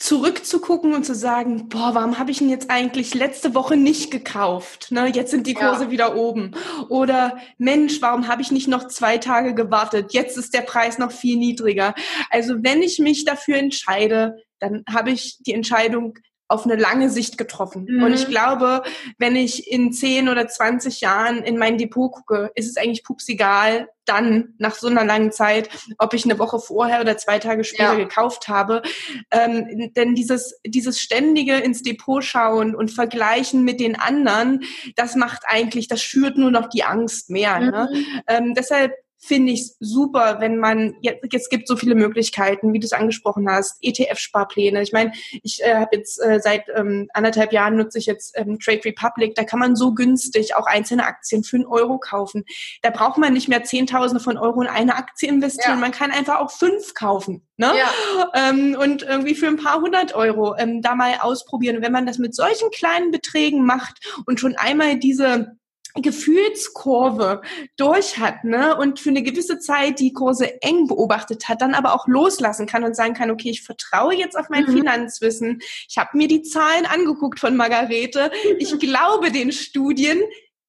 zurückzugucken 0.00 0.94
und 0.94 1.04
zu 1.04 1.14
sagen, 1.14 1.68
boah, 1.68 1.94
warum 1.94 2.18
habe 2.18 2.30
ich 2.30 2.40
ihn 2.40 2.48
jetzt 2.48 2.70
eigentlich 2.70 3.12
letzte 3.12 3.54
Woche 3.54 3.76
nicht 3.76 4.10
gekauft? 4.10 4.90
Ne, 4.90 5.08
jetzt 5.08 5.30
sind 5.30 5.46
die 5.46 5.52
Kurse 5.52 5.84
ja. 5.84 5.90
wieder 5.90 6.16
oben. 6.16 6.52
Oder 6.88 7.36
Mensch, 7.58 8.00
warum 8.00 8.26
habe 8.26 8.40
ich 8.40 8.50
nicht 8.50 8.66
noch 8.66 8.88
zwei 8.88 9.18
Tage 9.18 9.54
gewartet? 9.54 10.14
Jetzt 10.14 10.38
ist 10.38 10.54
der 10.54 10.62
Preis 10.62 10.98
noch 10.98 11.12
viel 11.12 11.36
niedriger. 11.36 11.94
Also 12.30 12.54
wenn 12.62 12.82
ich 12.82 12.98
mich 12.98 13.26
dafür 13.26 13.58
entscheide, 13.58 14.36
dann 14.58 14.84
habe 14.90 15.10
ich 15.10 15.36
die 15.40 15.52
Entscheidung 15.52 16.14
auf 16.50 16.64
eine 16.64 16.74
lange 16.74 17.10
Sicht 17.10 17.38
getroffen. 17.38 17.86
Mhm. 17.88 18.02
Und 18.02 18.12
ich 18.12 18.26
glaube, 18.26 18.82
wenn 19.18 19.36
ich 19.36 19.70
in 19.70 19.92
10 19.92 20.28
oder 20.28 20.48
20 20.48 21.00
Jahren 21.00 21.44
in 21.44 21.56
mein 21.56 21.78
Depot 21.78 22.10
gucke, 22.10 22.50
ist 22.56 22.68
es 22.68 22.76
eigentlich 22.76 23.04
pups 23.04 23.28
egal, 23.28 23.88
dann 24.04 24.54
nach 24.58 24.74
so 24.74 24.88
einer 24.88 25.04
langen 25.04 25.30
Zeit, 25.30 25.68
ob 25.98 26.12
ich 26.12 26.24
eine 26.24 26.40
Woche 26.40 26.58
vorher 26.58 27.00
oder 27.00 27.16
zwei 27.16 27.38
Tage 27.38 27.62
später 27.62 27.92
ja. 27.92 27.94
gekauft 27.94 28.48
habe. 28.48 28.82
Ähm, 29.30 29.92
denn 29.94 30.16
dieses, 30.16 30.58
dieses 30.66 31.00
ständige 31.00 31.54
ins 31.54 31.82
Depot 31.82 32.24
schauen 32.24 32.74
und 32.74 32.90
vergleichen 32.90 33.62
mit 33.62 33.78
den 33.78 33.96
anderen, 33.96 34.64
das 34.96 35.14
macht 35.14 35.42
eigentlich, 35.46 35.86
das 35.86 36.02
schürt 36.02 36.36
nur 36.36 36.50
noch 36.50 36.68
die 36.68 36.82
Angst 36.82 37.30
mehr. 37.30 37.60
Ne? 37.60 37.66
Mhm. 37.66 37.72
Ne? 37.72 38.22
Ähm, 38.26 38.54
deshalb 38.54 38.92
finde 39.20 39.52
ich 39.52 39.72
super, 39.80 40.38
wenn 40.40 40.56
man, 40.56 40.94
jetzt, 41.02 41.24
jetzt 41.30 41.50
gibt 41.50 41.68
so 41.68 41.76
viele 41.76 41.94
Möglichkeiten, 41.94 42.72
wie 42.72 42.80
du 42.80 42.86
es 42.86 42.92
angesprochen 42.92 43.48
hast, 43.48 43.76
ETF-Sparpläne. 43.82 44.82
Ich 44.82 44.92
meine, 44.92 45.12
ich 45.42 45.62
äh, 45.62 45.74
habe 45.74 45.96
jetzt 45.96 46.18
äh, 46.22 46.40
seit 46.42 46.64
ähm, 46.74 47.08
anderthalb 47.12 47.52
Jahren 47.52 47.76
nutze 47.76 47.98
ich 47.98 48.06
jetzt 48.06 48.32
ähm, 48.36 48.58
Trade 48.58 48.84
Republic, 48.84 49.34
da 49.34 49.44
kann 49.44 49.58
man 49.58 49.76
so 49.76 49.92
günstig 49.92 50.56
auch 50.56 50.66
einzelne 50.66 51.04
Aktien 51.04 51.44
für 51.44 51.56
einen 51.56 51.66
Euro 51.66 51.98
kaufen. 51.98 52.44
Da 52.82 52.90
braucht 52.90 53.18
man 53.18 53.34
nicht 53.34 53.48
mehr 53.48 53.62
Zehntausende 53.62 54.22
von 54.22 54.38
Euro 54.38 54.62
in 54.62 54.68
eine 54.68 54.96
Aktie 54.96 55.28
investieren, 55.28 55.74
ja. 55.74 55.80
man 55.80 55.92
kann 55.92 56.10
einfach 56.10 56.40
auch 56.40 56.50
fünf 56.50 56.94
kaufen. 56.94 57.46
Ne? 57.58 57.74
Ja. 57.76 58.32
Ähm, 58.34 58.74
und 58.80 59.02
irgendwie 59.02 59.34
für 59.34 59.46
ein 59.46 59.58
paar 59.58 59.82
hundert 59.82 60.14
Euro 60.14 60.56
ähm, 60.56 60.80
da 60.80 60.94
mal 60.94 61.16
ausprobieren. 61.20 61.76
Und 61.76 61.82
wenn 61.82 61.92
man 61.92 62.06
das 62.06 62.16
mit 62.16 62.34
solchen 62.34 62.70
kleinen 62.70 63.10
Beträgen 63.10 63.66
macht 63.66 63.98
und 64.24 64.40
schon 64.40 64.56
einmal 64.56 64.98
diese 64.98 65.59
Gefühlskurve 65.94 67.42
durch 67.76 68.18
hat, 68.18 68.44
ne, 68.44 68.76
und 68.76 69.00
für 69.00 69.10
eine 69.10 69.22
gewisse 69.22 69.58
Zeit 69.58 69.98
die 69.98 70.12
Kurse 70.12 70.62
eng 70.62 70.86
beobachtet 70.86 71.48
hat, 71.48 71.60
dann 71.60 71.74
aber 71.74 71.94
auch 71.94 72.06
loslassen 72.06 72.66
kann 72.66 72.84
und 72.84 72.96
sagen 72.96 73.14
kann, 73.14 73.30
okay, 73.30 73.50
ich 73.50 73.62
vertraue 73.62 74.14
jetzt 74.14 74.36
auf 74.36 74.48
mein 74.48 74.64
mhm. 74.64 74.78
Finanzwissen. 74.78 75.60
Ich 75.88 75.98
habe 75.98 76.16
mir 76.16 76.28
die 76.28 76.42
Zahlen 76.42 76.86
angeguckt 76.86 77.40
von 77.40 77.56
Margarete. 77.56 78.30
Ich 78.58 78.78
glaube 78.78 79.30
den 79.30 79.52
Studien. 79.52 80.20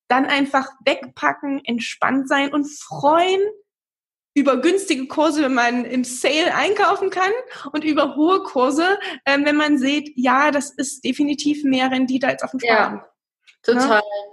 Dann 0.08 0.26
einfach 0.26 0.68
wegpacken, 0.84 1.64
entspannt 1.64 2.28
sein 2.28 2.54
und 2.54 2.66
freuen 2.66 3.40
über 4.34 4.58
günstige 4.62 5.08
Kurse, 5.08 5.44
wenn 5.44 5.54
man 5.54 5.86
im 5.86 6.04
Sale 6.04 6.54
einkaufen 6.54 7.10
kann 7.10 7.32
und 7.74 7.84
über 7.84 8.16
hohe 8.16 8.44
Kurse, 8.44 9.00
äh, 9.26 9.38
wenn 9.44 9.56
man 9.56 9.78
sieht, 9.78 10.12
ja, 10.16 10.52
das 10.52 10.72
ist 10.72 11.04
definitiv 11.04 11.64
mehr 11.64 11.92
Rendite 11.92 12.28
als 12.28 12.44
auf 12.44 12.52
dem 12.52 12.60
Sparen. 12.60 12.98
Ja, 12.98 13.06
total. 13.64 14.00
Ne? 14.00 14.31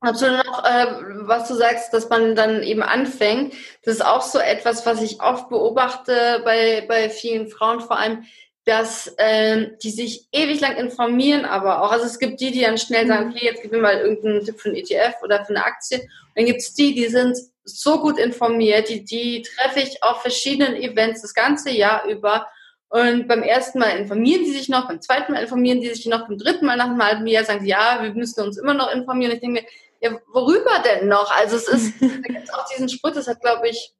Absolut 0.00 0.44
noch, 0.44 0.64
äh, 0.64 0.86
was 1.22 1.48
du 1.48 1.54
sagst, 1.54 1.92
dass 1.92 2.08
man 2.10 2.36
dann 2.36 2.62
eben 2.62 2.82
anfängt. 2.82 3.54
Das 3.82 3.94
ist 3.94 4.04
auch 4.04 4.22
so 4.22 4.38
etwas, 4.38 4.84
was 4.84 5.00
ich 5.00 5.22
oft 5.22 5.48
beobachte 5.48 6.42
bei, 6.44 6.84
bei 6.86 7.08
vielen 7.08 7.48
Frauen 7.48 7.80
vor 7.80 7.98
allem, 7.98 8.24
dass 8.66 9.14
äh, 9.16 9.68
die 9.82 9.90
sich 9.90 10.26
ewig 10.32 10.60
lang 10.60 10.76
informieren, 10.76 11.44
aber 11.44 11.82
auch, 11.82 11.92
also 11.92 12.04
es 12.04 12.18
gibt 12.18 12.40
die, 12.40 12.50
die 12.50 12.62
dann 12.62 12.78
schnell 12.78 13.06
sagen, 13.06 13.28
mhm. 13.28 13.32
okay, 13.32 13.46
jetzt 13.46 13.62
gib 13.62 13.70
mir 13.70 13.78
mal 13.78 13.96
irgendeinen 13.96 14.44
Tipp 14.44 14.60
für 14.60 14.68
einen 14.68 14.78
ETF 14.78 15.14
oder 15.22 15.44
für 15.44 15.50
eine 15.50 15.64
Aktie. 15.64 16.00
Und 16.00 16.08
dann 16.34 16.46
gibt's 16.46 16.74
die, 16.74 16.92
die 16.92 17.06
sind 17.06 17.38
so 17.62 18.00
gut 18.00 18.18
informiert, 18.18 18.88
die, 18.88 19.04
die 19.04 19.42
treffe 19.42 19.80
ich 19.80 20.02
auf 20.02 20.20
verschiedenen 20.20 20.74
Events 20.74 21.22
das 21.22 21.32
ganze 21.32 21.70
Jahr 21.70 22.06
über. 22.06 22.48
Und 22.88 23.28
beim 23.28 23.42
ersten 23.42 23.78
Mal 23.78 23.98
informieren 23.98 24.44
sie 24.44 24.52
sich 24.52 24.68
noch, 24.68 24.88
beim 24.88 25.00
zweiten 25.00 25.32
Mal 25.32 25.42
informieren 25.42 25.80
sie 25.80 25.88
sich 25.88 26.06
noch, 26.06 26.26
beim 26.26 26.38
dritten 26.38 26.66
Mal 26.66 26.76
nach 26.76 26.86
einem 26.86 27.04
halben 27.04 27.26
Jahr 27.26 27.44
sagen 27.44 27.60
sie, 27.60 27.68
ja, 27.68 27.98
wir 28.02 28.14
müssen 28.14 28.40
uns 28.42 28.58
immer 28.58 28.74
noch 28.74 28.92
informieren. 28.92 29.32
Ich 29.32 29.40
denke 29.40 29.60
mir, 29.60 29.68
ja, 30.00 30.18
worüber 30.32 30.82
denn 30.84 31.08
noch? 31.08 31.30
Also 31.34 31.56
es 31.56 31.68
ist, 31.68 31.94
da 32.00 32.06
gibt 32.06 32.44
es 32.44 32.52
auch 32.52 32.66
diesen 32.68 32.88
Spruch, 32.88 33.12
das 33.12 33.26
hat, 33.26 33.40
glaube 33.40 33.68
ich, 33.68 33.92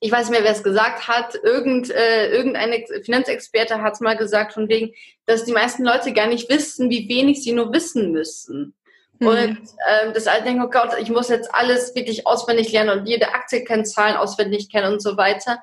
ich 0.00 0.12
weiß 0.12 0.28
nicht 0.28 0.38
mehr, 0.38 0.44
wer 0.44 0.52
es 0.52 0.62
gesagt 0.62 1.08
hat, 1.08 1.34
irgend, 1.42 1.90
äh, 1.90 2.28
irgendeine 2.28 2.84
Finanzexperte 3.04 3.80
hat 3.80 3.94
es 3.94 4.00
mal 4.00 4.16
gesagt, 4.16 4.52
von 4.52 4.68
wegen, 4.68 4.92
dass 5.24 5.44
die 5.44 5.52
meisten 5.52 5.84
Leute 5.84 6.12
gar 6.12 6.26
nicht 6.26 6.50
wissen, 6.50 6.90
wie 6.90 7.08
wenig 7.08 7.42
sie 7.42 7.52
nur 7.52 7.72
wissen 7.72 8.12
müssen. 8.12 8.74
Mhm. 9.18 9.26
Und 9.26 9.58
ähm, 9.88 10.12
das 10.12 10.26
alle 10.26 10.42
denken, 10.42 10.62
oh 10.62 10.70
Gott, 10.70 10.90
ich 11.00 11.10
muss 11.10 11.28
jetzt 11.28 11.54
alles 11.54 11.94
wirklich 11.94 12.26
auswendig 12.26 12.72
lernen 12.72 12.98
und 12.98 13.06
jede 13.06 13.32
Aktienkennzahlen 13.32 14.16
auswendig 14.16 14.70
kennen 14.70 14.92
und 14.92 15.00
so 15.00 15.16
weiter. 15.16 15.58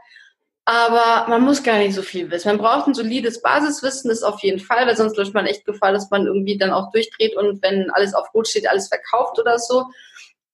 Aber 0.66 1.28
man 1.28 1.42
muss 1.42 1.64
gar 1.64 1.80
nicht 1.80 1.96
so 1.96 2.04
viel 2.04 2.30
wissen. 2.30 2.50
Man 2.50 2.60
braucht 2.60 2.88
ein 2.88 2.94
solides 2.94 3.42
Basiswissen, 3.42 4.10
das 4.10 4.22
auf 4.22 4.42
jeden 4.42 4.60
Fall, 4.60 4.86
weil 4.86 4.96
sonst 4.96 5.18
läuft 5.18 5.34
man 5.34 5.48
echt 5.48 5.66
Gefahr, 5.66 5.92
dass 5.92 6.12
man 6.12 6.28
irgendwie 6.28 6.58
dann 6.58 6.72
auch 6.72 6.92
durchdreht 6.92 7.36
und 7.36 7.64
wenn 7.64 7.90
alles 7.92 8.14
auf 8.14 8.34
Rot 8.34 8.48
steht, 8.48 8.70
alles 8.70 8.88
verkauft 8.88 9.40
oder 9.40 9.58
so. 9.58 9.86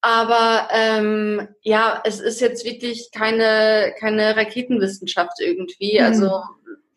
Aber 0.01 0.69
ähm, 0.71 1.47
ja, 1.61 2.01
es 2.05 2.19
ist 2.21 2.39
jetzt 2.39 2.63
wirklich 2.63 3.09
keine, 3.11 3.93
keine 3.99 4.37
Raketenwissenschaft 4.37 5.39
irgendwie. 5.39 5.99
Mhm. 5.99 6.05
Also 6.05 6.41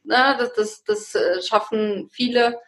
na, 0.05 0.37
das, 0.37 0.53
das, 0.55 0.85
das 0.85 1.15
äh, 1.15 1.43
schaffen 1.43 2.09
viele. 2.13 2.59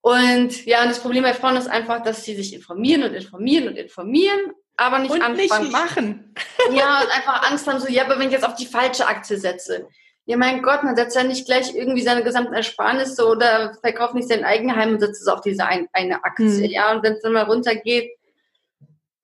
Und 0.00 0.66
ja, 0.66 0.82
und 0.82 0.90
das 0.90 1.00
Problem 1.00 1.22
bei 1.22 1.34
Frauen 1.34 1.56
ist 1.56 1.68
einfach, 1.68 2.02
dass 2.02 2.24
sie 2.24 2.36
sich 2.36 2.54
informieren 2.54 3.04
und 3.04 3.14
informieren 3.14 3.68
und 3.68 3.76
informieren, 3.76 4.52
aber 4.76 4.98
nicht 4.98 5.10
und 5.10 5.22
anfangen. 5.22 5.62
Nicht 5.62 5.72
machen. 5.72 6.34
Ja, 6.72 7.02
und 7.02 7.10
einfach 7.14 7.50
Angst 7.50 7.66
haben, 7.66 7.78
so, 7.78 7.88
ja, 7.88 8.04
aber 8.04 8.18
wenn 8.18 8.28
ich 8.28 8.32
jetzt 8.32 8.46
auf 8.46 8.54
die 8.54 8.64
falsche 8.66 9.06
Aktie 9.06 9.36
setze. 9.36 9.86
Ja, 10.24 10.38
mein 10.38 10.62
Gott, 10.62 10.82
man 10.82 10.96
setzt 10.96 11.14
ja 11.14 11.22
nicht 11.22 11.44
gleich 11.44 11.74
irgendwie 11.74 12.00
seine 12.00 12.22
gesamten 12.22 12.54
Ersparnisse 12.54 13.26
oder 13.26 13.74
verkauft 13.82 14.14
nicht 14.14 14.28
sein 14.28 14.44
Eigenheim 14.44 14.94
und 14.94 15.00
setzt 15.00 15.20
es 15.20 15.28
auf 15.28 15.42
diese 15.42 15.66
ein, 15.66 15.88
eine 15.92 16.24
Aktie. 16.24 16.64
Hm. 16.64 16.64
Ja, 16.64 16.92
und 16.92 17.02
wenn 17.02 17.12
es 17.12 17.20
dann 17.20 17.34
mal 17.34 17.42
runtergeht, 17.42 18.10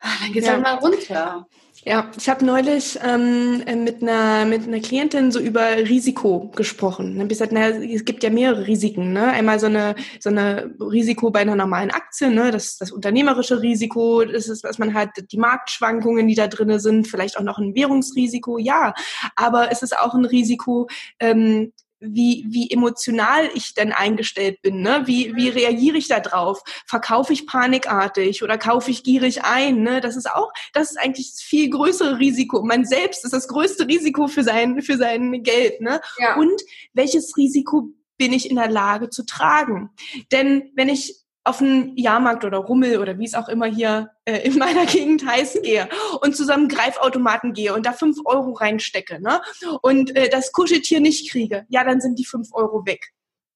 Ah, 0.00 0.08
dann 0.22 0.32
geht's 0.32 0.46
ja. 0.46 0.54
halt 0.54 0.62
mal 0.62 0.74
runter. 0.74 1.46
Ja, 1.86 2.10
ich 2.14 2.28
habe 2.28 2.44
neulich 2.44 2.98
ähm, 3.02 3.64
mit 3.84 4.02
einer 4.02 4.44
mit 4.44 4.64
einer 4.64 4.80
Klientin 4.80 5.32
so 5.32 5.40
über 5.40 5.76
Risiko 5.78 6.50
gesprochen. 6.54 7.12
Dann 7.12 7.22
habe 7.22 7.32
ich 7.32 7.38
gesagt, 7.38 7.52
na, 7.52 7.68
es 7.68 8.04
gibt 8.04 8.22
ja 8.22 8.28
mehrere 8.28 8.66
Risiken. 8.66 9.14
Ne? 9.14 9.22
Einmal 9.30 9.58
so 9.58 9.66
eine 9.66 9.94
so 10.18 10.28
eine 10.28 10.74
Risiko 10.78 11.30
bei 11.30 11.40
einer 11.40 11.56
normalen 11.56 11.90
Aktie, 11.90 12.30
ne? 12.30 12.50
das 12.50 12.76
das 12.76 12.90
unternehmerische 12.90 13.62
Risiko, 13.62 14.24
das 14.26 14.48
ist, 14.48 14.62
was 14.62 14.78
man 14.78 14.92
hat, 14.92 15.08
die 15.32 15.38
Marktschwankungen, 15.38 16.28
die 16.28 16.34
da 16.34 16.48
drinnen 16.48 16.80
sind, 16.80 17.08
vielleicht 17.08 17.38
auch 17.38 17.42
noch 17.42 17.58
ein 17.58 17.74
Währungsrisiko, 17.74 18.58
ja. 18.58 18.92
Aber 19.34 19.72
es 19.72 19.82
ist 19.82 19.96
auch 19.96 20.12
ein 20.12 20.26
Risiko, 20.26 20.86
ähm, 21.18 21.72
wie, 22.00 22.46
wie 22.48 22.70
emotional 22.70 23.48
ich 23.54 23.74
denn 23.74 23.92
eingestellt 23.92 24.62
bin, 24.62 24.80
ne? 24.80 25.02
Wie, 25.04 25.36
wie 25.36 25.48
reagiere 25.48 25.98
ich 25.98 26.08
da 26.08 26.20
drauf? 26.20 26.62
Verkaufe 26.86 27.32
ich 27.32 27.46
panikartig 27.46 28.42
oder 28.42 28.58
kaufe 28.58 28.90
ich 28.90 29.04
gierig 29.04 29.44
ein, 29.44 29.82
ne? 29.82 30.00
Das 30.00 30.16
ist 30.16 30.30
auch, 30.30 30.50
das 30.72 30.90
ist 30.90 30.96
eigentlich 30.96 31.30
das 31.30 31.42
viel 31.42 31.68
größere 31.68 32.18
Risiko. 32.18 32.62
Man 32.62 32.84
selbst 32.84 33.24
ist 33.24 33.32
das 33.32 33.48
größte 33.48 33.86
Risiko 33.86 34.26
für 34.28 34.42
sein, 34.42 34.80
für 34.82 34.96
sein 34.96 35.42
Geld, 35.42 35.80
ne? 35.80 36.00
Ja. 36.18 36.36
Und 36.36 36.60
welches 36.94 37.36
Risiko 37.36 37.90
bin 38.16 38.32
ich 38.32 38.50
in 38.50 38.56
der 38.56 38.70
Lage 38.70 39.10
zu 39.10 39.24
tragen? 39.24 39.90
Denn 40.32 40.70
wenn 40.74 40.88
ich 40.88 41.16
auf 41.44 41.60
einen 41.60 41.96
Jahrmarkt 41.96 42.44
oder 42.44 42.58
Rummel 42.58 42.98
oder 42.98 43.18
wie 43.18 43.24
es 43.24 43.34
auch 43.34 43.48
immer 43.48 43.66
hier 43.66 44.10
äh, 44.24 44.38
in 44.46 44.58
meiner 44.58 44.86
Gegend 44.86 45.26
heißt, 45.26 45.62
gehe 45.62 45.88
und 46.20 46.36
zu 46.36 46.44
so 46.44 46.52
einem 46.52 46.68
Greifautomaten 46.68 47.52
gehe 47.52 47.74
und 47.74 47.86
da 47.86 47.92
fünf 47.92 48.18
Euro 48.24 48.52
reinstecke 48.52 49.20
ne? 49.20 49.40
und 49.82 50.14
äh, 50.16 50.28
das 50.28 50.52
Kuscheltier 50.52 51.00
nicht 51.00 51.30
kriege, 51.30 51.64
ja, 51.68 51.84
dann 51.84 52.00
sind 52.00 52.18
die 52.18 52.26
fünf 52.26 52.48
Euro 52.52 52.84
weg. 52.86 53.12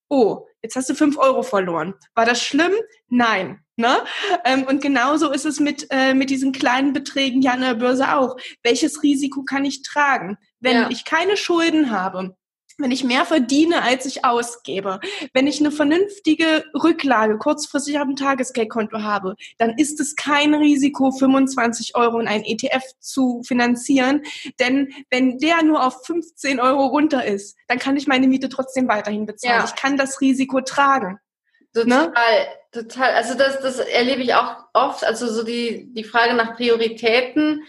Oh, 0.08 0.46
jetzt 0.62 0.76
hast 0.76 0.88
du 0.90 0.94
fünf 0.94 1.16
Euro 1.18 1.42
verloren. 1.42 1.94
War 2.14 2.26
das 2.26 2.42
schlimm? 2.42 2.72
Nein. 3.08 3.60
Ne? 3.76 3.96
Ähm, 4.44 4.64
und 4.64 4.80
genauso 4.80 5.32
ist 5.32 5.44
es 5.44 5.58
mit, 5.58 5.88
äh, 5.90 6.14
mit 6.14 6.30
diesen 6.30 6.52
kleinen 6.52 6.92
Beträgen 6.92 7.42
ja 7.42 7.52
an 7.52 7.62
der 7.62 7.74
Börse 7.74 8.14
auch. 8.14 8.36
Welches 8.62 9.02
Risiko 9.02 9.42
kann 9.42 9.64
ich 9.64 9.82
tragen? 9.82 10.38
Wenn 10.60 10.76
ja. 10.76 10.90
ich 10.90 11.04
keine 11.04 11.36
Schulden 11.36 11.90
habe, 11.90 12.36
wenn 12.78 12.90
ich 12.90 13.04
mehr 13.04 13.24
verdiene, 13.24 13.82
als 13.82 14.06
ich 14.06 14.24
ausgebe, 14.24 15.00
wenn 15.32 15.46
ich 15.46 15.60
eine 15.60 15.70
vernünftige 15.70 16.64
Rücklage 16.74 17.38
kurzfristig 17.38 17.98
auf 17.98 18.06
dem 18.06 18.16
Tagesgeldkonto 18.16 19.02
habe, 19.02 19.36
dann 19.58 19.78
ist 19.78 20.00
es 20.00 20.16
kein 20.16 20.54
Risiko, 20.54 21.10
25 21.10 21.96
Euro 21.96 22.18
in 22.20 22.28
ein 22.28 22.44
ETF 22.44 22.84
zu 22.98 23.42
finanzieren. 23.46 24.22
Denn 24.58 24.92
wenn 25.10 25.38
der 25.38 25.62
nur 25.62 25.86
auf 25.86 26.04
15 26.04 26.60
Euro 26.60 26.86
runter 26.86 27.24
ist, 27.24 27.56
dann 27.68 27.78
kann 27.78 27.96
ich 27.96 28.06
meine 28.06 28.26
Miete 28.26 28.48
trotzdem 28.48 28.88
weiterhin 28.88 29.26
bezahlen. 29.26 29.60
Ja. 29.60 29.64
Ich 29.64 29.76
kann 29.76 29.96
das 29.96 30.20
Risiko 30.20 30.60
tragen. 30.60 31.18
Total, 31.74 32.06
ne? 32.06 32.12
total. 32.72 33.10
Also 33.14 33.34
das, 33.34 33.60
das 33.60 33.78
erlebe 33.80 34.22
ich 34.22 34.34
auch 34.34 34.56
oft. 34.72 35.04
Also 35.04 35.26
so 35.32 35.42
die, 35.42 35.92
die 35.92 36.04
Frage 36.04 36.34
nach 36.34 36.54
Prioritäten 36.56 37.64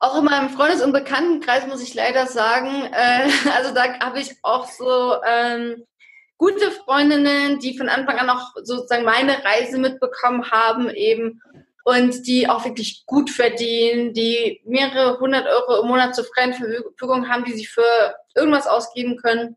auch 0.00 0.18
in 0.18 0.24
meinem 0.24 0.48
Freundes- 0.48 0.82
und 0.82 0.92
Bekanntenkreis 0.92 1.66
muss 1.66 1.82
ich 1.82 1.94
leider 1.94 2.26
sagen, 2.26 2.90
äh, 2.92 3.28
also 3.56 3.72
da 3.72 4.00
habe 4.00 4.18
ich 4.18 4.34
auch 4.42 4.66
so 4.66 5.16
ähm, 5.24 5.84
gute 6.38 6.70
Freundinnen, 6.70 7.58
die 7.60 7.76
von 7.76 7.88
Anfang 7.88 8.18
an 8.18 8.30
auch 8.30 8.54
sozusagen 8.62 9.04
meine 9.04 9.44
Reise 9.44 9.78
mitbekommen 9.78 10.50
haben 10.50 10.88
eben 10.90 11.42
und 11.84 12.26
die 12.26 12.48
auch 12.48 12.64
wirklich 12.64 13.04
gut 13.06 13.30
verdienen, 13.30 14.14
die 14.14 14.60
mehrere 14.64 15.18
hundert 15.20 15.46
Euro 15.46 15.82
im 15.82 15.88
Monat 15.88 16.14
zur 16.14 16.24
freien 16.24 16.54
Verfügung 16.54 17.28
haben, 17.28 17.44
die 17.44 17.52
sie 17.52 17.66
für 17.66 18.14
irgendwas 18.34 18.66
ausgeben 18.66 19.16
können. 19.16 19.56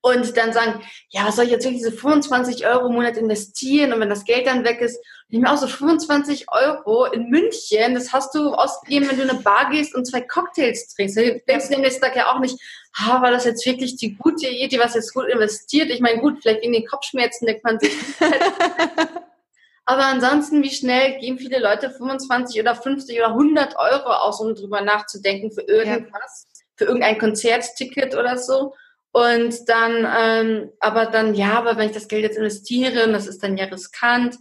Und 0.00 0.36
dann 0.36 0.52
sagen, 0.52 0.82
ja, 1.08 1.26
was 1.26 1.36
soll 1.36 1.46
ich 1.46 1.50
jetzt 1.50 1.64
wirklich 1.64 1.82
diese 1.82 1.96
25 1.96 2.66
Euro 2.66 2.88
im 2.88 2.92
Monat 2.92 3.16
investieren? 3.16 3.92
Und 3.92 4.00
wenn 4.00 4.10
das 4.10 4.26
Geld 4.26 4.46
dann 4.46 4.62
weg 4.62 4.82
ist, 4.82 5.02
ich 5.28 5.40
mir 5.40 5.50
auch 5.50 5.56
so 5.56 5.66
25 5.66 6.46
Euro 6.50 7.06
in 7.06 7.28
München, 7.28 7.94
das 7.94 8.12
hast 8.12 8.34
du 8.34 8.52
ausgegeben, 8.54 9.08
wenn 9.08 9.16
du 9.16 9.22
in 9.24 9.30
eine 9.30 9.40
Bar 9.40 9.70
gehst 9.70 9.94
und 9.94 10.06
zwei 10.06 10.20
Cocktails 10.20 10.94
trinkst. 10.94 11.16
Du 11.16 11.40
denkst 11.48 11.68
du 11.68 11.74
den 11.74 11.80
nächsten 11.80 12.02
Tag 12.02 12.14
ja 12.14 12.32
auch 12.32 12.40
nicht, 12.40 12.58
ah, 12.96 13.20
war 13.22 13.30
das 13.30 13.44
jetzt 13.44 13.66
wirklich 13.66 13.96
die 13.96 14.16
gute 14.16 14.48
Idee, 14.48 14.78
was 14.78 14.94
jetzt 14.94 15.14
gut 15.14 15.26
investiert? 15.26 15.90
Ich 15.90 16.00
meine, 16.00 16.20
gut, 16.20 16.38
vielleicht 16.40 16.62
wegen 16.62 16.72
den 16.72 16.86
Kopfschmerzen 16.86 17.46
denkt 17.46 17.64
man 17.64 17.80
sich. 17.80 17.92
Aber 19.86 20.06
ansonsten, 20.06 20.62
wie 20.62 20.70
schnell 20.70 21.18
geben 21.18 21.38
viele 21.38 21.58
Leute 21.58 21.90
25 21.90 22.60
oder 22.60 22.74
50 22.74 23.18
oder 23.18 23.28
100 23.28 23.76
Euro 23.76 24.12
aus, 24.12 24.40
um 24.40 24.54
drüber 24.54 24.80
nachzudenken 24.80 25.50
für 25.50 25.62
irgendwas, 25.62 26.46
ja. 26.48 26.64
für 26.76 26.84
irgendein 26.84 27.18
Konzertticket 27.18 28.14
oder 28.14 28.38
so. 28.38 28.74
Und 29.12 29.68
dann, 29.68 30.08
ähm, 30.18 30.70
aber 30.80 31.06
dann, 31.06 31.34
ja, 31.34 31.52
aber 31.58 31.76
wenn 31.76 31.88
ich 31.88 31.94
das 31.94 32.08
Geld 32.08 32.22
jetzt 32.22 32.38
investiere, 32.38 33.10
das 33.12 33.26
ist 33.26 33.42
dann 33.42 33.56
ja 33.56 33.66
riskant. 33.66 34.36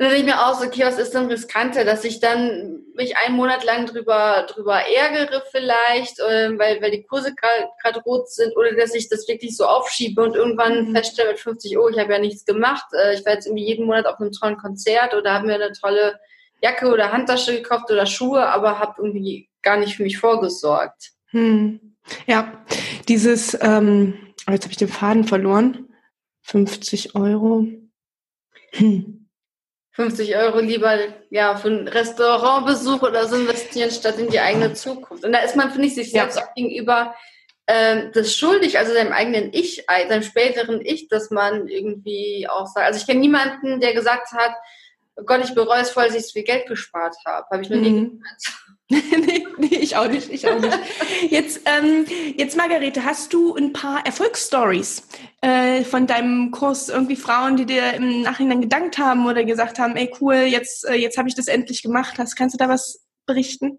Und 0.00 0.06
dann 0.06 0.14
denke 0.14 0.30
ich 0.30 0.34
mir 0.34 0.46
aus, 0.46 0.62
okay, 0.62 0.82
was 0.82 0.98
ist 0.98 1.12
denn 1.12 1.26
riskanter, 1.26 1.84
dass 1.84 2.04
ich 2.04 2.20
dann 2.20 2.84
mich 2.94 3.18
einen 3.18 3.36
Monat 3.36 3.64
lang 3.64 3.84
drüber, 3.84 4.46
drüber 4.48 4.80
ärgere 4.80 5.42
vielleicht, 5.50 6.18
äh, 6.20 6.58
weil, 6.58 6.80
weil 6.80 6.90
die 6.90 7.02
Kurse 7.02 7.34
gerade 7.34 8.00
rot 8.06 8.30
sind, 8.30 8.56
oder 8.56 8.72
dass 8.72 8.94
ich 8.94 9.10
das 9.10 9.28
wirklich 9.28 9.54
so 9.58 9.66
aufschiebe 9.66 10.22
und 10.22 10.34
irgendwann 10.34 10.88
mhm. 10.88 10.94
feststelle 10.94 11.32
mit 11.32 11.38
50, 11.38 11.76
oh, 11.76 11.90
ich 11.90 11.98
habe 11.98 12.14
ja 12.14 12.18
nichts 12.18 12.46
gemacht, 12.46 12.86
äh, 12.94 13.12
ich 13.12 13.26
war 13.26 13.34
jetzt 13.34 13.44
irgendwie 13.44 13.66
jeden 13.66 13.84
Monat 13.84 14.06
auf 14.06 14.18
einem 14.18 14.32
tollen 14.32 14.56
Konzert 14.56 15.12
oder 15.12 15.34
habe 15.34 15.48
mir 15.48 15.56
eine 15.56 15.72
tolle 15.72 16.18
Jacke 16.62 16.90
oder 16.90 17.12
Handtasche 17.12 17.56
gekauft 17.56 17.90
oder 17.90 18.06
Schuhe, 18.06 18.46
aber 18.46 18.78
habe 18.78 18.94
irgendwie 19.02 19.50
gar 19.60 19.76
nicht 19.76 19.96
für 19.96 20.02
mich 20.02 20.16
vorgesorgt. 20.16 21.10
Hm. 21.26 21.94
Ja, 22.26 22.64
dieses, 23.06 23.52
ähm, 23.60 24.14
oh, 24.48 24.52
jetzt 24.52 24.64
habe 24.64 24.72
ich 24.72 24.78
den 24.78 24.88
Faden 24.88 25.24
verloren. 25.24 25.90
50 26.40 27.14
Euro. 27.16 27.66
Hm. 28.72 29.19
50 30.00 30.34
Euro 30.34 30.60
lieber 30.60 30.98
ja, 31.28 31.56
für 31.56 31.68
einen 31.68 31.88
Restaurantbesuch 31.88 33.02
oder 33.02 33.28
so 33.28 33.36
investieren, 33.36 33.90
statt 33.90 34.18
in 34.18 34.30
die 34.30 34.40
eigene 34.40 34.72
Zukunft. 34.72 35.24
Und 35.24 35.32
da 35.32 35.40
ist 35.40 35.56
man, 35.56 35.70
finde 35.70 35.88
ich, 35.88 35.94
sich 35.94 36.10
selbst 36.10 36.38
ja. 36.38 36.44
auch 36.44 36.54
gegenüber 36.54 37.14
ähm, 37.66 38.10
das 38.14 38.34
schuldig, 38.34 38.78
also 38.78 38.94
seinem 38.94 39.12
eigenen 39.12 39.52
Ich, 39.52 39.84
seinem 39.86 40.22
späteren 40.22 40.80
Ich, 40.82 41.08
dass 41.08 41.30
man 41.30 41.68
irgendwie 41.68 42.48
auch 42.48 42.66
sagt. 42.66 42.86
Also 42.86 42.98
ich 42.98 43.06
kenne 43.06 43.20
niemanden, 43.20 43.80
der 43.80 43.92
gesagt 43.92 44.32
hat, 44.32 44.54
oh 45.16 45.24
Gott, 45.24 45.44
ich 45.44 45.54
bereue 45.54 45.82
es 45.82 45.90
voll, 45.90 46.06
dass 46.06 46.14
ich 46.14 46.26
so 46.26 46.32
viel 46.32 46.44
Geld 46.44 46.66
gespart 46.66 47.14
habe. 47.26 47.46
Habe 47.50 47.62
ich 47.62 47.68
noch 47.68 47.76
nie 47.76 47.90
mhm. 47.90 48.20
gehört. 48.20 48.42
nee, 48.92 49.46
nee, 49.58 49.76
ich 49.76 49.94
auch 49.94 50.08
nicht, 50.08 50.30
ich 50.30 50.48
auch 50.48 50.58
nicht. 50.58 50.76
Jetzt, 51.28 51.60
ähm, 51.64 52.04
jetzt 52.36 52.56
Margarete, 52.56 53.04
hast 53.04 53.32
du 53.32 53.54
ein 53.54 53.72
paar 53.72 54.04
Erfolgsstories 54.04 55.04
äh, 55.42 55.84
von 55.84 56.08
deinem 56.08 56.50
Kurs, 56.50 56.88
irgendwie 56.88 57.14
Frauen, 57.14 57.56
die 57.56 57.66
dir 57.66 57.94
im 57.94 58.22
Nachhinein 58.22 58.60
gedankt 58.60 58.98
haben 58.98 59.26
oder 59.26 59.44
gesagt 59.44 59.78
haben, 59.78 59.94
ey 59.94 60.12
cool, 60.20 60.34
jetzt, 60.34 60.84
äh, 60.88 60.94
jetzt 60.94 61.18
habe 61.18 61.28
ich 61.28 61.36
das 61.36 61.46
endlich 61.46 61.84
gemacht. 61.84 62.18
Hast, 62.18 62.34
kannst 62.34 62.54
du 62.54 62.58
da 62.58 62.68
was 62.68 63.06
berichten? 63.26 63.78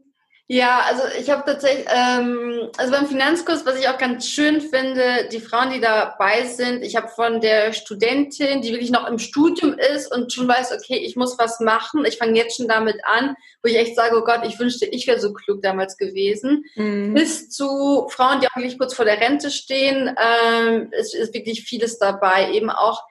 Ja, 0.53 0.81
also 0.85 1.03
ich 1.17 1.29
habe 1.29 1.43
tatsächlich, 1.45 1.85
ähm, 1.87 2.69
also 2.75 2.91
beim 2.91 3.07
Finanzkurs, 3.07 3.65
was 3.65 3.79
ich 3.79 3.87
auch 3.87 3.97
ganz 3.97 4.27
schön 4.27 4.59
finde, 4.59 5.29
die 5.31 5.39
Frauen, 5.39 5.69
die 5.69 5.79
dabei 5.79 6.43
sind, 6.43 6.83
ich 6.83 6.97
habe 6.97 7.07
von 7.07 7.39
der 7.39 7.71
Studentin, 7.71 8.61
die 8.61 8.71
wirklich 8.71 8.91
noch 8.91 9.07
im 9.07 9.17
Studium 9.17 9.75
ist 9.79 10.13
und 10.13 10.33
schon 10.33 10.49
weiß, 10.49 10.73
okay, 10.73 10.97
ich 10.97 11.15
muss 11.15 11.39
was 11.39 11.61
machen, 11.61 12.03
ich 12.03 12.17
fange 12.17 12.35
jetzt 12.37 12.57
schon 12.57 12.67
damit 12.67 12.97
an, 13.05 13.35
wo 13.63 13.69
ich 13.69 13.77
echt 13.77 13.95
sage, 13.95 14.17
oh 14.17 14.25
Gott, 14.25 14.41
ich 14.45 14.59
wünschte, 14.59 14.87
ich 14.87 15.07
wäre 15.07 15.21
so 15.21 15.31
klug 15.31 15.61
damals 15.61 15.95
gewesen, 15.95 16.65
mhm. 16.75 17.13
bis 17.13 17.49
zu 17.49 18.09
Frauen, 18.09 18.41
die 18.41 18.47
auch 18.47 18.55
wirklich 18.57 18.77
kurz 18.77 18.93
vor 18.93 19.05
der 19.05 19.21
Rente 19.21 19.51
stehen, 19.51 20.13
ähm, 20.19 20.89
es 20.91 21.13
ist 21.13 21.33
wirklich 21.33 21.63
vieles 21.63 21.97
dabei, 21.97 22.51
eben 22.51 22.69
auch 22.69 23.01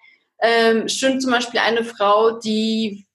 ähm, 0.43 0.89
schön 0.89 1.23
zum 1.23 1.31
Beispiel 1.33 1.61
eine 1.61 1.85
Frau, 1.85 2.33
die 2.33 3.07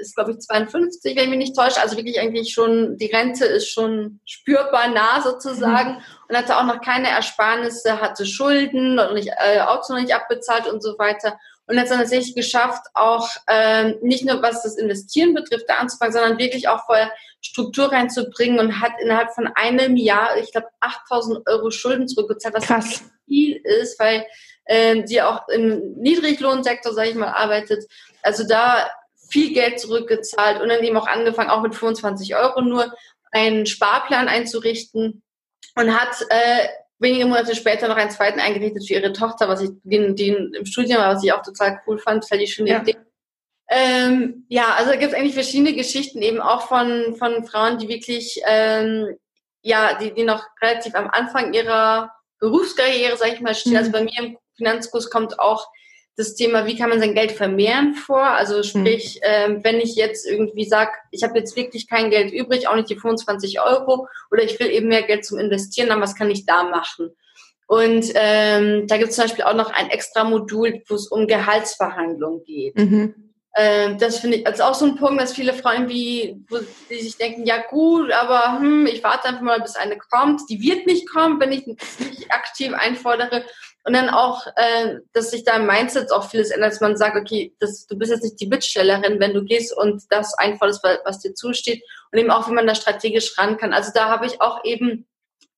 ist, 0.00 0.14
glaube 0.14 0.32
ich, 0.32 0.38
52, 0.38 1.16
wenn 1.16 1.24
ich 1.24 1.30
mich 1.30 1.38
nicht 1.38 1.56
täusche. 1.56 1.80
Also 1.80 1.96
wirklich 1.96 2.20
eigentlich 2.20 2.52
schon, 2.52 2.96
die 2.96 3.06
Rente 3.06 3.44
ist 3.44 3.70
schon 3.70 4.20
spürbar 4.24 4.88
nah 4.88 5.22
sozusagen. 5.22 5.92
Mhm. 5.92 6.02
Und 6.28 6.36
hatte 6.36 6.56
auch 6.56 6.64
noch 6.64 6.80
keine 6.80 7.08
Ersparnisse, 7.08 8.00
hatte 8.00 8.24
Schulden 8.24 8.98
und 8.98 9.14
nicht, 9.14 9.28
äh, 9.28 9.60
Auto 9.60 9.92
noch 9.92 10.00
nicht 10.00 10.14
abbezahlt 10.14 10.66
und 10.66 10.82
so 10.82 10.98
weiter. 10.98 11.38
Und 11.66 11.76
hat 11.76 11.84
es 11.84 11.90
dann 11.90 12.00
tatsächlich 12.00 12.34
geschafft, 12.34 12.84
auch 12.94 13.28
ähm, 13.48 13.96
nicht 14.02 14.24
nur 14.24 14.42
was 14.42 14.62
das 14.62 14.76
Investieren 14.76 15.34
betrifft, 15.34 15.66
da 15.68 15.74
anzufangen, 15.74 16.12
sondern 16.12 16.38
wirklich 16.38 16.68
auch 16.68 16.84
vorher 16.86 17.12
Struktur 17.40 17.92
reinzubringen 17.92 18.58
und 18.58 18.80
hat 18.80 18.92
innerhalb 19.00 19.34
von 19.34 19.48
einem 19.54 19.96
Jahr, 19.96 20.36
ich 20.36 20.52
glaube, 20.52 20.68
8000 20.80 21.46
Euro 21.48 21.70
Schulden 21.70 22.08
zurückgezahlt, 22.08 22.54
was 22.54 22.66
Krass. 22.66 23.02
viel 23.26 23.56
ist, 23.64 23.98
weil 24.00 24.26
ähm, 24.66 25.04
die 25.06 25.20
auch 25.22 25.48
im 25.48 25.94
Niedriglohnsektor, 25.96 26.92
sage 26.92 27.10
ich 27.10 27.14
mal, 27.16 27.32
arbeitet. 27.32 27.84
Also 28.22 28.46
da 28.46 28.88
viel 29.30 29.52
Geld 29.52 29.80
zurückgezahlt 29.80 30.60
und 30.60 30.68
dann 30.68 30.82
eben 30.82 30.96
auch 30.96 31.06
angefangen, 31.06 31.50
auch 31.50 31.62
mit 31.62 31.74
25 31.74 32.36
Euro 32.36 32.60
nur 32.62 32.92
einen 33.32 33.66
Sparplan 33.66 34.28
einzurichten 34.28 35.22
und 35.76 35.98
hat 35.98 36.16
äh, 36.30 36.68
wenige 36.98 37.26
Monate 37.26 37.54
später 37.54 37.88
noch 37.88 37.96
einen 37.96 38.10
zweiten 38.10 38.40
eingerichtet 38.40 38.86
für 38.86 38.94
ihre 38.94 39.12
Tochter, 39.12 39.48
was 39.48 39.62
ich 39.62 39.70
den, 39.82 40.16
den 40.16 40.52
im 40.54 40.66
Studium 40.66 40.98
war, 40.98 41.14
was 41.14 41.24
ich 41.24 41.32
auch 41.32 41.42
total 41.42 41.80
cool 41.86 41.98
fand, 41.98 42.30
weil 42.30 42.38
die 42.38 42.46
schöne 42.46 42.70
ja. 42.70 42.82
Idee. 42.82 42.96
Ähm, 43.68 44.46
ja, 44.48 44.74
also 44.76 44.90
da 44.90 44.96
gibt 44.96 45.12
es 45.12 45.18
eigentlich 45.18 45.34
verschiedene 45.34 45.74
Geschichten 45.74 46.20
eben 46.22 46.40
auch 46.40 46.62
von, 46.62 47.14
von 47.16 47.46
Frauen, 47.46 47.78
die 47.78 47.88
wirklich, 47.88 48.40
ähm, 48.44 49.16
ja, 49.62 49.96
die, 49.98 50.12
die 50.12 50.24
noch 50.24 50.44
relativ 50.60 50.94
am 50.96 51.08
Anfang 51.08 51.52
ihrer 51.54 52.12
Berufskarriere, 52.40 53.16
sag 53.16 53.32
ich 53.32 53.40
mal, 53.40 53.54
stehen. 53.54 53.76
Also 53.76 53.90
mhm. 53.90 53.94
Also 53.94 54.10
bei 54.12 54.22
mir 54.22 54.28
im 54.28 54.38
Finanzkurs 54.56 55.08
kommt 55.08 55.38
auch 55.38 55.68
das 56.16 56.34
Thema, 56.34 56.66
wie 56.66 56.76
kann 56.76 56.90
man 56.90 57.00
sein 57.00 57.14
Geld 57.14 57.32
vermehren 57.32 57.94
vor. 57.94 58.22
Also 58.22 58.62
sprich, 58.62 59.16
mhm. 59.16 59.54
ähm, 59.54 59.64
wenn 59.64 59.80
ich 59.80 59.94
jetzt 59.94 60.26
irgendwie 60.26 60.64
sage, 60.64 60.90
ich 61.10 61.22
habe 61.22 61.38
jetzt 61.38 61.56
wirklich 61.56 61.88
kein 61.88 62.10
Geld 62.10 62.32
übrig, 62.32 62.68
auch 62.68 62.76
nicht 62.76 62.90
die 62.90 62.98
25 62.98 63.60
Euro, 63.60 64.06
oder 64.30 64.42
ich 64.42 64.58
will 64.60 64.70
eben 64.70 64.88
mehr 64.88 65.02
Geld 65.02 65.24
zum 65.24 65.38
Investieren, 65.38 65.88
dann 65.88 66.00
was 66.00 66.14
kann 66.14 66.30
ich 66.30 66.46
da 66.46 66.64
machen? 66.64 67.10
Und 67.66 68.06
ähm, 68.14 68.88
da 68.88 68.96
gibt 68.98 69.10
es 69.10 69.16
zum 69.16 69.24
Beispiel 69.24 69.44
auch 69.44 69.54
noch 69.54 69.72
ein 69.72 69.90
extra 69.90 70.24
Modul, 70.24 70.82
wo 70.88 70.96
es 70.96 71.06
um 71.06 71.28
Gehaltsverhandlungen 71.28 72.42
geht. 72.44 72.76
Mhm. 72.76 73.30
Ähm, 73.56 73.98
das 73.98 74.18
finde 74.18 74.38
ich 74.38 74.46
also 74.46 74.62
auch 74.64 74.74
so 74.74 74.86
ein 74.86 74.96
Punkt, 74.96 75.20
dass 75.20 75.32
viele 75.32 75.52
Frauen 75.52 75.88
wie, 75.88 76.44
wo 76.48 76.58
die 76.88 77.00
sich 77.00 77.16
denken, 77.16 77.44
ja 77.46 77.62
gut, 77.68 78.12
aber 78.12 78.58
hm, 78.58 78.86
ich 78.86 79.02
warte 79.02 79.28
einfach 79.28 79.42
mal, 79.42 79.60
bis 79.60 79.76
eine 79.76 79.98
kommt. 79.98 80.42
Die 80.48 80.60
wird 80.62 80.86
nicht 80.86 81.08
kommen, 81.08 81.40
wenn 81.40 81.52
ich 81.52 81.66
nicht 81.66 82.30
aktiv 82.30 82.72
einfordere. 82.74 83.44
Und 83.84 83.94
dann 83.94 84.10
auch, 84.10 84.46
äh, 84.56 84.96
dass 85.12 85.30
sich 85.30 85.44
da 85.44 85.56
im 85.56 85.66
Mindset 85.66 86.12
auch 86.12 86.28
vieles 86.28 86.50
ändert, 86.50 86.72
dass 86.72 86.80
man 86.80 86.96
sagt, 86.96 87.16
okay, 87.16 87.54
das, 87.60 87.86
du 87.86 87.96
bist 87.96 88.12
jetzt 88.12 88.22
nicht 88.22 88.40
die 88.40 88.46
Bittstellerin, 88.46 89.20
wenn 89.20 89.32
du 89.32 89.42
gehst 89.42 89.74
und 89.76 90.02
das 90.10 90.34
einforderst, 90.34 90.84
was 91.04 91.20
dir 91.20 91.34
zusteht. 91.34 91.82
Und 92.12 92.18
eben 92.18 92.30
auch, 92.30 92.48
wie 92.48 92.52
man 92.52 92.66
da 92.66 92.74
strategisch 92.74 93.38
ran 93.38 93.56
kann. 93.56 93.72
Also 93.72 93.90
da 93.94 94.08
habe 94.10 94.26
ich 94.26 94.40
auch 94.40 94.64
eben 94.64 95.06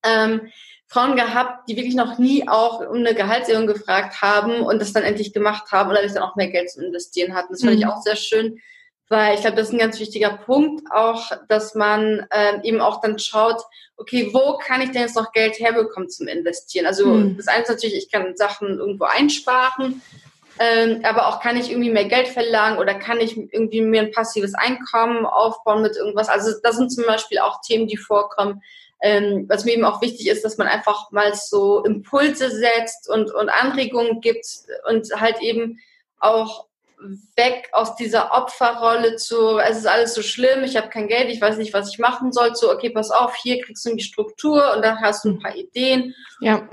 ähm, 0.05 0.51
Frauen 0.87 1.15
gehabt, 1.15 1.67
die 1.67 1.75
wirklich 1.75 1.95
noch 1.95 2.17
nie 2.17 2.47
auch 2.47 2.79
um 2.79 2.97
eine 2.97 3.15
Gehaltserhöhung 3.15 3.67
gefragt 3.67 4.21
haben 4.21 4.61
und 4.61 4.79
das 4.79 4.93
dann 4.93 5.03
endlich 5.03 5.33
gemacht 5.33 5.71
haben 5.71 5.89
oder 5.89 5.97
dadurch 5.97 6.13
dann 6.13 6.23
auch 6.23 6.35
mehr 6.35 6.49
Geld 6.49 6.69
zu 6.69 6.85
investieren 6.85 7.33
hatten. 7.33 7.51
Das 7.51 7.61
fand 7.61 7.73
mhm. 7.73 7.79
ich 7.79 7.87
auch 7.87 8.01
sehr 8.01 8.15
schön, 8.15 8.59
weil 9.13 9.35
ich 9.35 9.41
glaube, 9.41 9.55
das 9.55 9.67
ist 9.67 9.73
ein 9.73 9.79
ganz 9.79 9.99
wichtiger 9.99 10.31
Punkt 10.31 10.91
auch, 10.91 11.31
dass 11.47 11.75
man 11.75 12.25
äh, 12.31 12.59
eben 12.63 12.81
auch 12.81 12.99
dann 12.99 13.19
schaut, 13.19 13.61
okay, 13.95 14.31
wo 14.33 14.57
kann 14.57 14.81
ich 14.81 14.89
denn 14.89 15.03
jetzt 15.03 15.15
noch 15.15 15.31
Geld 15.31 15.59
herbekommen 15.59 16.09
zum 16.09 16.27
Investieren? 16.27 16.87
Also 16.87 17.05
mhm. 17.05 17.37
das 17.37 17.47
eine 17.47 17.61
ist 17.61 17.69
natürlich, 17.69 17.95
ich 17.95 18.11
kann 18.11 18.35
Sachen 18.35 18.79
irgendwo 18.79 19.03
einsparen, 19.03 20.01
ähm, 20.57 21.01
aber 21.03 21.27
auch 21.27 21.41
kann 21.41 21.57
ich 21.57 21.69
irgendwie 21.69 21.91
mehr 21.91 22.05
Geld 22.05 22.27
verlangen 22.27 22.79
oder 22.79 22.95
kann 22.95 23.19
ich 23.19 23.37
irgendwie 23.37 23.81
mir 23.81 24.01
ein 24.01 24.11
passives 24.11 24.55
Einkommen 24.55 25.27
aufbauen 25.27 25.83
mit 25.83 25.95
irgendwas? 25.95 26.27
Also 26.27 26.51
das 26.63 26.77
sind 26.77 26.91
zum 26.91 27.05
Beispiel 27.05 27.37
auch 27.37 27.61
Themen, 27.61 27.87
die 27.87 27.97
vorkommen. 27.97 28.63
Ähm, 28.99 29.45
was 29.47 29.63
mir 29.63 29.73
eben 29.73 29.85
auch 29.85 30.01
wichtig 30.01 30.27
ist, 30.27 30.43
dass 30.43 30.57
man 30.57 30.67
einfach 30.67 31.11
mal 31.11 31.35
so 31.35 31.83
Impulse 31.83 32.49
setzt 32.49 33.07
und, 33.09 33.31
und 33.31 33.49
Anregungen 33.49 34.21
gibt 34.21 34.45
und 34.89 35.07
halt 35.19 35.39
eben 35.41 35.77
auch 36.19 36.65
weg 37.35 37.69
aus 37.71 37.95
dieser 37.95 38.31
Opferrolle 38.31 39.15
zu, 39.15 39.57
es 39.57 39.77
ist 39.77 39.87
alles 39.87 40.13
so 40.13 40.21
schlimm, 40.21 40.63
ich 40.63 40.77
habe 40.77 40.89
kein 40.89 41.07
Geld, 41.07 41.29
ich 41.29 41.41
weiß 41.41 41.57
nicht, 41.57 41.73
was 41.73 41.89
ich 41.89 41.99
machen 41.99 42.31
soll, 42.31 42.55
zu, 42.55 42.71
okay, 42.71 42.89
pass 42.89 43.11
auf, 43.11 43.35
hier 43.35 43.61
kriegst 43.61 43.85
du 43.85 43.95
die 43.95 44.03
Struktur 44.03 44.73
und 44.75 44.83
dann 44.83 45.01
hast 45.01 45.25
du 45.25 45.29
ein 45.29 45.39
paar 45.39 45.55
Ideen. 45.55 46.15
Ja. 46.41 46.69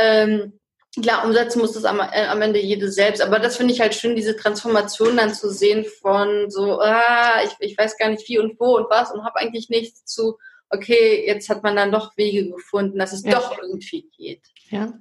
Ähm, 0.00 0.58
klar, 1.00 1.24
umsetzen 1.24 1.60
muss 1.60 1.72
das 1.72 1.84
am, 1.84 2.00
äh, 2.00 2.26
am 2.26 2.42
Ende 2.42 2.60
jede 2.60 2.90
selbst, 2.90 3.22
aber 3.22 3.38
das 3.38 3.56
finde 3.56 3.74
ich 3.74 3.80
halt 3.80 3.94
schön, 3.94 4.16
diese 4.16 4.36
Transformation 4.36 5.16
dann 5.16 5.34
zu 5.34 5.50
sehen 5.50 5.84
von 6.00 6.50
so, 6.50 6.80
ah, 6.80 7.42
ich, 7.44 7.52
ich 7.60 7.78
weiß 7.78 7.96
gar 7.98 8.08
nicht 8.08 8.28
wie 8.28 8.38
und 8.38 8.58
wo 8.58 8.76
und 8.76 8.90
was 8.90 9.12
und 9.12 9.24
habe 9.24 9.38
eigentlich 9.38 9.68
nichts 9.68 10.04
zu, 10.04 10.38
okay, 10.70 11.24
jetzt 11.26 11.48
hat 11.48 11.62
man 11.62 11.76
dann 11.76 11.92
doch 11.92 12.16
Wege 12.16 12.50
gefunden, 12.50 12.98
dass 12.98 13.12
es 13.12 13.24
ja. 13.24 13.32
doch 13.32 13.58
irgendwie 13.60 14.08
geht. 14.16 14.42
Ja, 14.74 14.92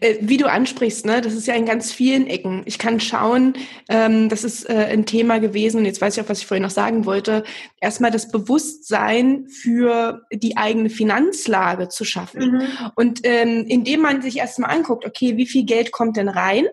äh, 0.00 0.16
wie 0.22 0.38
du 0.38 0.50
ansprichst, 0.50 1.04
ne, 1.04 1.20
das 1.20 1.34
ist 1.34 1.46
ja 1.46 1.52
in 1.52 1.66
ganz 1.66 1.92
vielen 1.92 2.26
Ecken. 2.26 2.62
Ich 2.64 2.78
kann 2.78 2.98
schauen, 2.98 3.52
ähm, 3.90 4.30
das 4.30 4.42
ist 4.42 4.66
äh, 4.70 4.88
ein 4.90 5.04
Thema 5.04 5.38
gewesen 5.38 5.80
und 5.80 5.84
jetzt 5.84 6.00
weiß 6.00 6.16
ich 6.16 6.24
auch, 6.24 6.30
was 6.30 6.38
ich 6.38 6.46
vorhin 6.46 6.62
noch 6.62 6.70
sagen 6.70 7.04
wollte. 7.04 7.44
Erstmal 7.78 8.10
das 8.10 8.30
Bewusstsein 8.30 9.46
für 9.48 10.22
die 10.32 10.56
eigene 10.56 10.88
Finanzlage 10.88 11.90
zu 11.90 12.06
schaffen. 12.06 12.52
Mhm. 12.52 12.62
Und 12.94 13.20
ähm, 13.24 13.66
indem 13.68 14.00
man 14.00 14.22
sich 14.22 14.38
erstmal 14.38 14.70
anguckt, 14.70 15.04
okay, 15.04 15.36
wie 15.36 15.46
viel 15.46 15.66
Geld 15.66 15.92
kommt 15.92 16.16
denn 16.16 16.28
rein? 16.28 16.66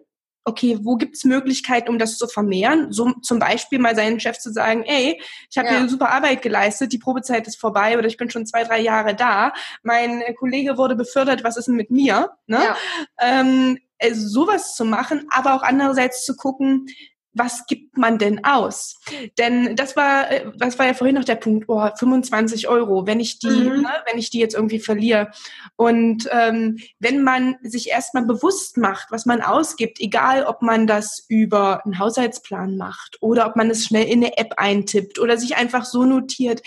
Okay, 0.46 0.78
wo 0.82 0.96
gibt's 0.96 1.26
Möglichkeiten, 1.26 1.89
um 1.89 2.00
das 2.00 2.18
zu 2.18 2.28
vermehren? 2.28 2.91
So 2.93 3.12
zum 3.22 3.39
Beispiel 3.39 3.80
mal 3.80 3.96
seinen 3.96 4.20
Chef 4.20 4.38
zu 4.38 4.54
sagen, 4.54 4.84
ey, 4.84 5.20
ich 5.50 5.58
habe 5.58 5.68
ja. 5.68 5.80
hier 5.80 5.89
super 5.89 6.12
Arbeit 6.12 6.43
geleistet, 6.43 6.93
die 6.93 7.00
Probezeit 7.00 7.48
ist 7.48 7.60
vorbei 7.60 7.98
oder 7.98 8.08
ich 8.08 8.18
bin 8.18 8.30
schon 8.30 8.46
zwei, 8.46 8.64
drei 8.64 8.80
Jahre 8.80 9.16
da, 9.16 9.54
mein 9.84 10.24
Kollege 10.38 10.78
wurde 10.78 10.96
befördert, 10.96 11.43
was 11.43 11.58
ist 11.58 11.68
denn 11.68 11.76
mit 11.76 11.89
mir? 11.89 12.30
Ne? 12.46 12.62
Ja. 12.64 12.78
Ähm, 13.20 13.80
also 14.00 14.28
sowas 14.28 14.76
zu 14.76 14.86
machen, 14.86 15.28
aber 15.32 15.56
auch 15.56 15.64
andererseits 15.64 16.26
zu 16.26 16.36
gucken, 16.36 16.88
was 17.36 17.68
gibt 17.68 17.98
man 17.98 18.18
denn 18.18 18.44
aus? 18.44 18.98
Denn 19.38 19.76
das 19.76 19.96
war, 19.96 20.32
äh, 20.32 20.52
das 20.56 20.80
war 20.80 20.88
ja 20.88 20.94
vorhin 20.94 21.16
noch 21.16 21.26
der 21.26 21.36
Punkt, 21.36 21.66
oh, 21.68 21.88
25 21.96 22.68
Euro, 22.68 23.06
wenn 23.06 23.20
ich 23.20 23.40
die, 23.40 23.48
mhm. 23.48 23.82
ne, 23.82 23.90
wenn 24.10 24.18
ich 24.18 24.30
die 24.30 24.40
jetzt 24.40 24.56
irgendwie 24.56 24.80
verliere. 24.80 25.32
Und 25.76 26.28
ähm, 26.32 26.78
wenn 27.00 27.24
man 27.24 27.58
sich 27.62 27.90
erstmal 27.90 28.26
bewusst 28.26 28.78
macht, 28.78 29.12
was 29.12 29.26
man 29.26 29.42
ausgibt, 29.42 30.00
egal 30.00 30.46
ob 30.46 30.62
man 30.62 30.88
das 30.88 31.26
über 31.28 31.86
einen 31.86 32.00
Haushaltsplan 32.00 32.78
macht 32.78 33.18
oder 33.22 33.48
ob 33.48 33.58
man 33.58 33.70
es 33.70 33.86
schnell 33.86 34.08
in 34.08 34.24
eine 34.24 34.38
App 34.38 34.54
eintippt 34.58 35.20
oder 35.20 35.38
sich 35.38 35.58
einfach 35.58 35.84
so 35.86 36.06
notiert. 36.06 36.62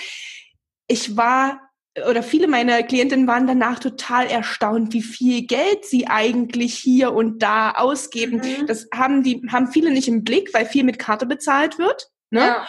Ich 0.87 1.17
war 1.17 1.68
oder 2.09 2.23
viele 2.23 2.49
meiner 2.49 2.83
Klientinnen 2.83 3.27
waren 3.27 3.47
danach 3.47 3.79
total 3.79 4.27
erstaunt, 4.27 4.93
wie 4.93 5.03
viel 5.03 5.47
Geld 5.47 5.85
sie 5.85 6.07
eigentlich 6.07 6.75
hier 6.75 7.13
und 7.13 7.43
da 7.43 7.73
ausgeben. 7.73 8.39
Mhm. 8.39 8.67
Das 8.67 8.89
haben 8.95 9.23
die, 9.23 9.43
haben 9.51 9.69
viele 9.69 9.91
nicht 9.91 10.09
im 10.09 10.25
Blick, 10.25 10.53
weil 10.53 10.67
viel 10.67 10.85
mit 10.85 10.99
Karte 10.99 11.27
bezahlt 11.27 11.79
wird. 11.79 12.11
Ne? 12.31 12.41
Ja. 12.41 12.67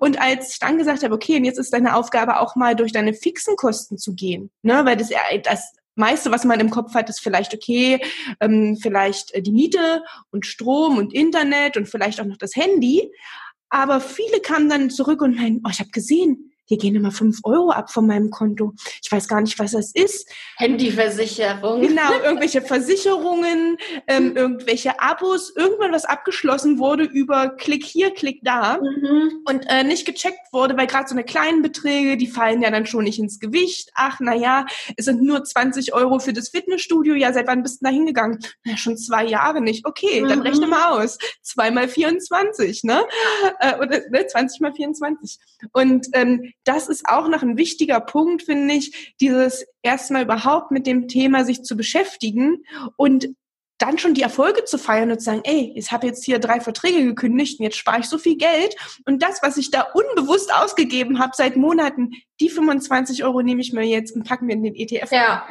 Und 0.00 0.20
als 0.20 0.52
ich 0.52 0.58
dann 0.58 0.78
gesagt 0.78 1.02
habe, 1.02 1.14
okay, 1.14 1.36
und 1.36 1.44
jetzt 1.44 1.58
ist 1.58 1.72
deine 1.72 1.96
Aufgabe 1.96 2.40
auch 2.40 2.56
mal 2.56 2.74
durch 2.74 2.92
deine 2.92 3.12
fixen 3.12 3.56
Kosten 3.56 3.98
zu 3.98 4.14
gehen, 4.14 4.50
ne? 4.62 4.84
weil 4.86 4.96
das, 4.96 5.10
das 5.44 5.74
meiste, 5.94 6.30
was 6.30 6.44
man 6.44 6.60
im 6.60 6.70
Kopf 6.70 6.94
hat, 6.94 7.10
ist 7.10 7.20
vielleicht 7.20 7.54
okay, 7.54 8.00
ähm, 8.40 8.78
vielleicht 8.80 9.34
äh, 9.34 9.42
die 9.42 9.52
Miete 9.52 10.02
und 10.30 10.46
Strom 10.46 10.96
und 10.96 11.12
Internet 11.12 11.76
und 11.76 11.88
vielleicht 11.88 12.20
auch 12.20 12.24
noch 12.24 12.38
das 12.38 12.56
Handy. 12.56 13.10
Aber 13.68 14.00
viele 14.00 14.40
kamen 14.40 14.68
dann 14.68 14.90
zurück 14.90 15.20
und 15.22 15.36
meinen, 15.36 15.60
oh, 15.64 15.70
ich 15.70 15.80
habe 15.80 15.90
gesehen, 15.90 16.51
hier 16.72 16.78
gehen 16.78 16.94
immer 16.94 17.10
fünf 17.10 17.40
Euro 17.44 17.70
ab 17.70 17.92
von 17.92 18.06
meinem 18.06 18.30
Konto. 18.30 18.72
Ich 19.02 19.12
weiß 19.12 19.28
gar 19.28 19.42
nicht, 19.42 19.58
was 19.58 19.72
das 19.72 19.92
ist. 19.92 20.26
Handyversicherung. 20.56 21.82
Genau, 21.82 22.12
irgendwelche 22.24 22.62
Versicherungen, 22.62 23.76
ähm, 24.06 24.34
irgendwelche 24.34 24.98
Abos, 24.98 25.52
irgendwann 25.54 25.92
was 25.92 26.06
abgeschlossen 26.06 26.78
wurde 26.78 27.04
über 27.04 27.50
Klick 27.50 27.84
hier, 27.84 28.14
Klick 28.14 28.40
da 28.42 28.78
mhm. 28.78 29.42
und 29.44 29.66
äh, 29.68 29.84
nicht 29.84 30.06
gecheckt 30.06 30.50
wurde, 30.50 30.74
weil 30.78 30.86
gerade 30.86 31.06
so 31.06 31.14
eine 31.14 31.24
kleinen 31.24 31.60
Beträge, 31.60 32.16
die 32.16 32.26
fallen 32.26 32.62
ja 32.62 32.70
dann 32.70 32.86
schon 32.86 33.04
nicht 33.04 33.18
ins 33.18 33.38
Gewicht. 33.38 33.90
Ach, 33.94 34.18
na 34.20 34.34
ja, 34.34 34.64
es 34.96 35.04
sind 35.04 35.22
nur 35.22 35.44
20 35.44 35.92
Euro 35.92 36.20
für 36.20 36.32
das 36.32 36.48
Fitnessstudio. 36.48 37.14
Ja, 37.14 37.34
seit 37.34 37.48
wann 37.48 37.62
bist 37.62 37.82
du 37.82 37.84
da 37.84 37.90
hingegangen? 37.90 38.38
Na, 38.64 38.78
schon 38.78 38.96
zwei 38.96 39.26
Jahre 39.26 39.60
nicht. 39.60 39.86
Okay, 39.86 40.22
mhm. 40.22 40.28
dann 40.28 40.40
rechne 40.40 40.66
mal 40.66 41.02
aus. 41.02 41.18
Zwei 41.42 41.70
mal 41.70 41.86
24, 41.86 42.84
ne? 42.84 43.04
Äh, 43.60 43.76
oder 43.76 44.00
ne, 44.08 44.26
20 44.26 44.60
mal 44.62 44.72
24. 44.72 45.38
Und 45.72 46.06
ähm, 46.14 46.54
das 46.64 46.88
ist 46.88 47.08
auch 47.08 47.28
noch 47.28 47.42
ein 47.42 47.56
wichtiger 47.56 48.00
Punkt, 48.00 48.42
finde 48.42 48.74
ich, 48.74 49.14
dieses 49.20 49.66
erstmal 49.82 50.22
überhaupt 50.22 50.70
mit 50.70 50.86
dem 50.86 51.08
Thema 51.08 51.44
sich 51.44 51.62
zu 51.62 51.76
beschäftigen 51.76 52.64
und 52.96 53.28
dann 53.78 53.98
schon 53.98 54.14
die 54.14 54.22
Erfolge 54.22 54.64
zu 54.64 54.78
feiern 54.78 55.10
und 55.10 55.18
zu 55.18 55.24
sagen, 55.24 55.40
ey, 55.42 55.72
ich 55.74 55.90
habe 55.90 56.06
jetzt 56.06 56.24
hier 56.24 56.38
drei 56.38 56.60
Verträge 56.60 57.04
gekündigt 57.04 57.58
und 57.58 57.64
jetzt 57.64 57.76
spare 57.76 57.98
ich 57.98 58.06
so 58.06 58.16
viel 58.16 58.36
Geld 58.36 58.76
und 59.06 59.22
das, 59.22 59.42
was 59.42 59.56
ich 59.56 59.72
da 59.72 59.82
unbewusst 59.92 60.54
ausgegeben 60.54 61.18
habe 61.18 61.32
seit 61.34 61.56
Monaten, 61.56 62.12
die 62.40 62.48
25 62.48 63.24
Euro 63.24 63.42
nehme 63.42 63.60
ich 63.60 63.72
mir 63.72 63.82
jetzt 63.82 64.14
und 64.14 64.24
packen 64.24 64.46
wir 64.46 64.54
in 64.54 64.62
den 64.62 64.76
ETF. 64.76 65.10
Ja. 65.10 65.48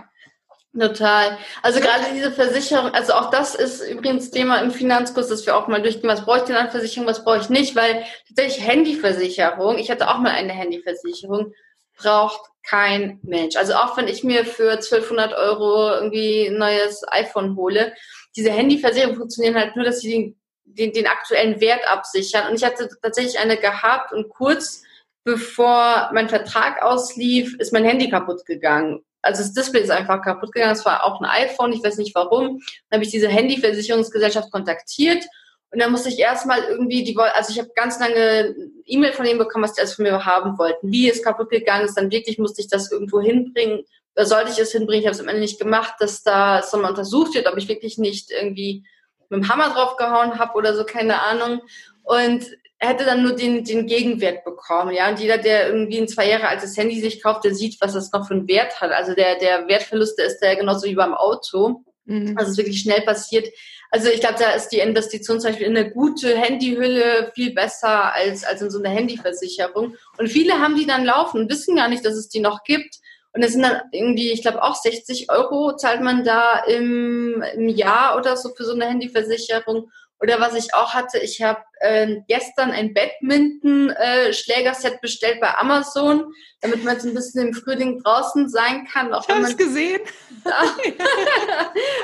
Total. 0.78 1.38
Also 1.62 1.82
gerade 1.82 2.06
diese 2.14 2.32
Versicherung, 2.32 2.92
also 2.94 3.14
auch 3.14 3.30
das 3.30 3.56
ist 3.56 3.82
übrigens 3.82 4.32
Thema 4.32 4.62
im 4.62 4.72
Finanzkurs, 4.72 5.28
dass 5.28 5.46
wir 5.46 5.58
auch 5.58 5.68
mal 5.68 5.82
durchgehen, 5.82 6.10
was 6.10 6.24
brauche 6.24 6.38
ich 6.38 6.44
denn 6.44 6.56
an 6.56 6.72
Versicherung, 6.72 7.08
was 7.08 7.26
brauche 7.26 7.40
ich 7.40 7.50
nicht, 7.50 7.76
weil 7.76 8.06
tatsächlich 8.30 8.66
Handyversicherung, 8.66 9.78
ich 9.78 9.92
hatte 9.92 10.10
auch 10.10 10.20
mal 10.20 10.32
eine 10.32 10.54
Handyversicherung, 10.54 11.54
braucht 11.98 12.40
kein 12.64 13.20
Mensch. 13.24 13.58
Also 13.58 13.74
auch 13.74 13.98
wenn 13.98 14.08
ich 14.08 14.24
mir 14.24 14.46
für 14.46 14.72
1200 14.72 15.34
Euro 15.34 15.94
irgendwie 15.94 16.48
ein 16.48 16.58
neues 16.58 17.04
iPhone 17.12 17.58
hole, 17.58 17.94
diese 18.38 18.52
Handyversicherung 18.52 19.16
funktionieren 19.16 19.56
halt 19.56 19.76
nur, 19.76 19.84
dass 19.84 20.00
sie 20.00 20.10
den, 20.10 20.40
den, 20.64 20.94
den 20.94 21.08
aktuellen 21.08 21.60
Wert 21.60 21.86
absichern. 21.92 22.48
Und 22.50 22.56
ich 22.56 22.64
hatte 22.64 22.88
tatsächlich 23.02 23.40
eine 23.40 23.58
gehabt 23.58 24.14
und 24.14 24.30
kurz 24.30 24.84
bevor 25.26 26.10
mein 26.14 26.30
Vertrag 26.30 26.82
auslief, 26.82 27.56
ist 27.60 27.74
mein 27.74 27.84
Handy 27.84 28.10
kaputt 28.10 28.46
gegangen. 28.46 29.04
Also 29.22 29.42
das 29.42 29.54
Display 29.54 29.82
ist 29.82 29.92
einfach 29.92 30.22
kaputt 30.22 30.52
gegangen. 30.52 30.74
Es 30.74 30.86
war 30.86 31.06
auch 31.06 31.22
ein 31.22 31.26
iPhone, 31.26 31.74
ich 31.74 31.84
weiß 31.84 31.98
nicht 31.98 32.16
warum. 32.16 32.60
Dann 32.90 32.98
habe 32.98 33.04
ich 33.04 33.12
diese 33.12 33.28
Handyversicherungsgesellschaft 33.28 34.52
kontaktiert 34.52 35.26
und 35.72 35.80
dann 35.80 35.92
musste 35.92 36.10
ich 36.10 36.20
erstmal 36.20 36.64
irgendwie 36.64 37.04
die, 37.04 37.18
also 37.18 37.52
ich 37.52 37.60
habe 37.60 37.72
ganz 37.76 37.98
lange 37.98 38.54
E-Mail 38.86 39.14
von 39.14 39.26
denen 39.26 39.40
bekommen, 39.40 39.64
was 39.64 39.74
die 39.74 39.80
alles 39.80 39.94
von 39.94 40.04
mir 40.04 40.26
haben 40.26 40.58
wollten. 40.58 40.92
Wie 40.92 41.10
es 41.10 41.24
kaputt 41.24 41.50
gegangen 41.50 41.86
ist, 41.86 41.96
dann 41.96 42.12
wirklich 42.12 42.38
musste 42.38 42.62
ich 42.62 42.68
das 42.68 42.92
irgendwo 42.92 43.22
hinbringen. 43.22 43.86
Da 44.14 44.26
sollte 44.26 44.52
ich 44.52 44.60
es 44.60 44.74
hinbringen? 44.74 45.02
Ich 45.02 45.08
habe 45.08 45.16
es 45.16 45.22
am 45.22 45.30
Ende 45.30 45.40
nicht 45.40 45.60
gemacht, 45.60 45.94
dass 46.00 46.24
da 46.24 46.60
es 46.60 46.74
nochmal 46.74 46.92
untersucht 46.92 47.34
wird, 47.36 47.48
ob 47.48 47.58
ich 47.58 47.70
wirklich 47.70 47.98
nicht 47.98 48.32
irgendwie 48.32 48.86
mit 49.30 49.44
dem 49.44 49.50
Hammer 49.50 49.70
draufgehauen 49.70 50.40
habe 50.40 50.58
oder 50.58 50.76
so, 50.76 50.84
keine 50.84 51.22
Ahnung. 51.22 51.62
Und 52.04 52.46
er 52.82 52.90
hätte 52.90 53.06
dann 53.06 53.22
nur 53.22 53.36
den, 53.36 53.64
den 53.64 53.86
Gegenwert 53.86 54.44
bekommen, 54.44 54.96
ja. 54.96 55.08
Und 55.08 55.20
jeder, 55.20 55.38
der 55.38 55.68
irgendwie 55.68 56.00
ein 56.00 56.08
zwei 56.08 56.28
Jahre 56.28 56.48
altes 56.48 56.76
Handy 56.76 57.00
sich 57.00 57.22
kauft, 57.22 57.44
der 57.44 57.54
sieht, 57.54 57.80
was 57.80 57.94
das 57.94 58.12
noch 58.12 58.28
für 58.28 58.34
einen 58.34 58.48
Wert 58.48 58.82
hat. 58.82 58.92
Also 58.92 59.14
der, 59.14 59.38
der 59.38 59.68
Wertverlust, 59.68 60.18
der 60.18 60.26
ist 60.26 60.40
der 60.40 60.56
genauso 60.56 60.88
wie 60.88 60.96
beim 60.96 61.14
Auto. 61.14 61.84
Mhm. 62.06 62.36
Also 62.36 62.50
es 62.50 62.58
ist 62.58 62.58
wirklich 62.58 62.82
schnell 62.82 63.02
passiert. 63.02 63.48
Also 63.92 64.10
ich 64.10 64.20
glaube, 64.20 64.40
da 64.40 64.54
ist 64.54 64.70
die 64.70 64.80
Investition 64.80 65.40
zum 65.40 65.52
Beispiel 65.52 65.68
in 65.68 65.78
eine 65.78 65.92
gute 65.92 66.36
Handyhülle 66.36 67.32
viel 67.36 67.54
besser 67.54 68.16
als, 68.16 68.44
als 68.44 68.64
in 68.64 68.72
so 68.72 68.80
eine 68.80 68.90
Handyversicherung. 68.90 69.96
Und 70.18 70.30
viele 70.30 70.60
haben 70.60 70.76
die 70.76 70.88
dann 70.88 71.06
laufen 71.06 71.42
und 71.42 71.52
wissen 71.52 71.76
gar 71.76 71.88
nicht, 71.88 72.04
dass 72.04 72.16
es 72.16 72.30
die 72.30 72.40
noch 72.40 72.64
gibt. 72.64 72.96
Und 73.34 73.44
es 73.44 73.54
sind 73.54 73.62
dann 73.62 73.82
irgendwie, 73.92 74.32
ich 74.32 74.42
glaube 74.42 74.64
auch 74.64 74.76
60 74.76 75.30
Euro 75.30 75.76
zahlt 75.76 76.02
man 76.02 76.24
da 76.24 76.64
im, 76.64 77.44
im 77.54 77.70
Jahr 77.70 78.18
oder 78.18 78.36
so 78.38 78.50
für 78.56 78.66
so 78.66 78.74
eine 78.74 78.88
Handyversicherung. 78.88 79.92
Oder 80.22 80.40
was 80.40 80.54
ich 80.54 80.74
auch 80.76 80.94
hatte, 80.94 81.18
ich 81.18 81.42
habe 81.42 81.64
äh, 81.80 82.18
gestern 82.28 82.70
ein 82.70 82.94
Badminton-Schlägerset 82.94 84.94
äh, 84.94 85.00
bestellt 85.02 85.42
bei 85.42 85.58
Amazon, 85.58 86.32
damit 86.62 86.84
man 86.84 86.94
jetzt 86.94 87.06
ein 87.06 87.16
bisschen 87.16 87.48
im 87.48 87.56
Frühling 87.56 88.04
draußen 88.04 88.48
sein 88.48 88.86
kann. 88.86 89.16
Auch 89.16 89.28
ich 89.28 89.34
habe 89.34 89.46
es 89.46 89.58
gesehen. 89.58 90.02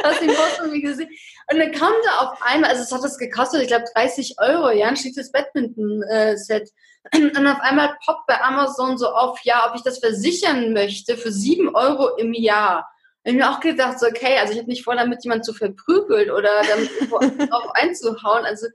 Hast 0.04 0.22
du 0.22 0.26
den 0.26 0.36
Post 0.36 0.58
irgendwie 0.60 0.82
gesehen? 0.82 1.10
Und 1.52 1.60
dann 1.60 1.72
kam 1.72 1.94
da 2.06 2.26
auf 2.26 2.42
einmal, 2.42 2.72
also 2.72 2.82
es 2.82 2.92
hat 2.92 3.04
das 3.04 3.20
gekostet, 3.20 3.62
ich 3.62 3.68
glaube 3.68 3.86
30 3.94 4.38
Euro, 4.40 4.72
ja, 4.72 4.88
ein 4.88 4.98
schickes 4.98 5.32
Badminton-Set. 5.32 6.72
Und 7.14 7.48
auf 7.48 7.62
einmal 7.62 7.96
poppt 8.04 8.26
bei 8.26 8.42
Amazon 8.42 8.98
so 8.98 9.10
auf, 9.10 9.40
ja, 9.44 9.70
ob 9.70 9.76
ich 9.76 9.84
das 9.84 10.00
versichern 10.00 10.74
möchte 10.74 11.18
für 11.18 11.32
7 11.32 11.76
Euro 11.76 12.18
im 12.18 12.34
Jahr 12.34 12.90
ich 13.32 13.36
mir 13.36 13.50
auch 13.50 13.60
gedacht, 13.60 14.00
so, 14.00 14.08
okay, 14.08 14.38
also 14.40 14.54
ich 14.54 14.60
habe 14.60 14.70
nicht 14.70 14.84
vor, 14.84 14.96
damit 14.96 15.24
jemand 15.24 15.46
zu 15.46 15.54
verprügelt 15.54 16.32
oder 16.32 16.50
damit 16.70 16.90
drauf 17.52 17.72
einzuhauen. 17.74 18.46
Also 18.46 18.68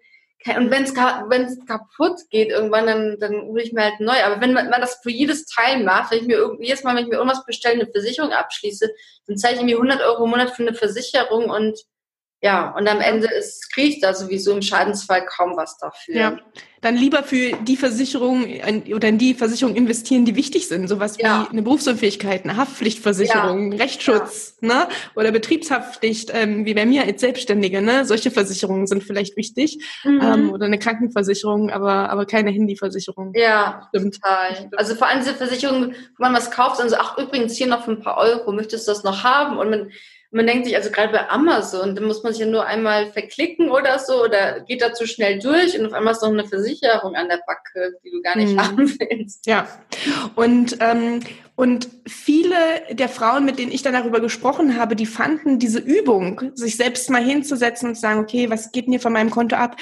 und 0.56 0.70
wenn 0.72 0.82
es 0.82 1.66
kaputt 1.66 2.18
geht 2.30 2.50
irgendwann, 2.50 2.86
dann 2.86 3.16
dann 3.20 3.42
hole 3.42 3.62
ich 3.62 3.72
mir 3.72 3.82
halt 3.82 4.00
neu. 4.00 4.20
Aber 4.24 4.40
wenn 4.40 4.52
man, 4.52 4.70
man 4.70 4.80
das 4.80 4.98
für 5.02 5.10
jedes 5.10 5.46
Teil 5.46 5.84
macht, 5.84 6.10
wenn 6.10 6.18
ich 6.18 6.26
mir 6.26 6.56
jedes 6.60 6.82
Mal, 6.82 6.96
wenn 6.96 7.04
ich 7.04 7.10
mir 7.10 7.16
irgendwas 7.16 7.46
bestelle, 7.46 7.80
eine 7.80 7.90
Versicherung 7.90 8.32
abschließe, 8.32 8.90
dann 9.26 9.36
zahle 9.36 9.56
ich 9.56 9.62
mir 9.62 9.76
100 9.76 10.00
Euro 10.02 10.24
im 10.24 10.30
Monat 10.30 10.50
für 10.50 10.62
eine 10.62 10.74
Versicherung 10.74 11.48
und 11.48 11.78
ja, 12.42 12.74
und 12.76 12.88
am 12.88 13.00
Ende 13.00 13.28
ist, 13.28 13.72
kriege 13.72 13.88
ich 13.88 14.00
da 14.00 14.14
sowieso 14.14 14.52
im 14.52 14.62
Schadensfall 14.62 15.24
kaum 15.26 15.56
was 15.56 15.78
dafür. 15.78 16.14
Ja, 16.14 16.38
dann 16.82 16.96
lieber 16.96 17.22
für 17.22 17.52
die 17.62 17.76
Versicherung 17.76 18.44
oder 18.92 19.08
in 19.08 19.16
die 19.16 19.34
Versicherung 19.34 19.76
investieren, 19.76 20.24
die 20.24 20.34
wichtig 20.34 20.66
sind. 20.66 20.88
Sowas 20.88 21.16
ja. 21.16 21.46
wie 21.46 21.52
eine 21.52 21.62
Berufsunfähigkeit, 21.62 22.42
eine 22.42 22.56
Haftpflichtversicherung, 22.56 23.70
ja. 23.70 23.78
Rechtsschutz, 23.78 24.56
ne? 24.60 24.88
Oder 25.14 25.30
Betriebshaftpflicht, 25.30 26.32
ähm, 26.34 26.66
wie 26.66 26.74
bei 26.74 26.84
mir 26.84 27.04
als 27.04 27.20
Selbstständige, 27.20 27.80
ne? 27.80 28.04
Solche 28.04 28.32
Versicherungen 28.32 28.88
sind 28.88 29.04
vielleicht 29.04 29.36
wichtig. 29.36 29.78
Mhm. 30.02 30.20
Ähm, 30.20 30.52
oder 30.52 30.66
eine 30.66 30.80
Krankenversicherung, 30.80 31.70
aber, 31.70 32.10
aber 32.10 32.26
keine 32.26 32.50
Handyversicherung. 32.50 33.32
Ja, 33.36 33.88
Stimmt. 33.90 34.16
total. 34.16 34.68
Also 34.76 34.96
vor 34.96 35.06
allem 35.06 35.20
diese 35.20 35.34
Versicherungen, 35.34 35.94
wo 36.18 36.24
man 36.24 36.34
was 36.34 36.50
kauft, 36.50 36.82
und 36.82 36.90
so, 36.90 36.96
ach 36.98 37.16
übrigens 37.16 37.56
hier 37.56 37.68
noch 37.68 37.84
für 37.84 37.92
ein 37.92 38.00
paar 38.00 38.18
Euro, 38.18 38.50
möchtest 38.50 38.88
du 38.88 38.92
das 38.92 39.04
noch 39.04 39.22
haben? 39.22 39.56
Und 39.56 39.70
man 39.70 39.92
man 40.32 40.46
denkt 40.46 40.64
sich, 40.64 40.74
also 40.76 40.90
gerade 40.90 41.12
bei 41.12 41.28
Amazon, 41.28 41.94
da 41.94 42.00
muss 42.00 42.22
man 42.22 42.32
sich 42.32 42.40
ja 42.40 42.48
nur 42.48 42.64
einmal 42.66 43.12
verklicken 43.12 43.70
oder 43.70 43.98
so 43.98 44.24
oder 44.24 44.60
geht 44.60 44.80
da 44.80 44.94
zu 44.94 45.06
schnell 45.06 45.38
durch 45.38 45.78
und 45.78 45.86
auf 45.86 45.92
einmal 45.92 46.14
ist 46.14 46.22
noch 46.22 46.30
eine 46.30 46.46
Versicherung 46.46 47.14
an 47.14 47.28
der 47.28 47.40
Backe, 47.46 47.92
die 48.02 48.10
du 48.10 48.22
gar 48.22 48.36
nicht 48.38 48.54
mhm. 48.54 48.60
haben 48.60 48.98
willst. 48.98 49.46
Ja. 49.46 49.68
Und, 50.34 50.78
ähm, 50.80 51.20
und 51.54 51.88
viele 52.06 52.56
der 52.90 53.10
Frauen, 53.10 53.44
mit 53.44 53.58
denen 53.58 53.72
ich 53.72 53.82
dann 53.82 53.92
darüber 53.92 54.20
gesprochen 54.20 54.78
habe, 54.78 54.96
die 54.96 55.06
fanden 55.06 55.58
diese 55.58 55.78
Übung, 55.78 56.52
sich 56.54 56.78
selbst 56.78 57.10
mal 57.10 57.22
hinzusetzen 57.22 57.90
und 57.90 57.94
zu 57.96 58.00
sagen, 58.00 58.20
okay, 58.20 58.48
was 58.48 58.72
geht 58.72 58.88
mir 58.88 59.00
von 59.00 59.12
meinem 59.12 59.30
Konto 59.30 59.56
ab, 59.56 59.76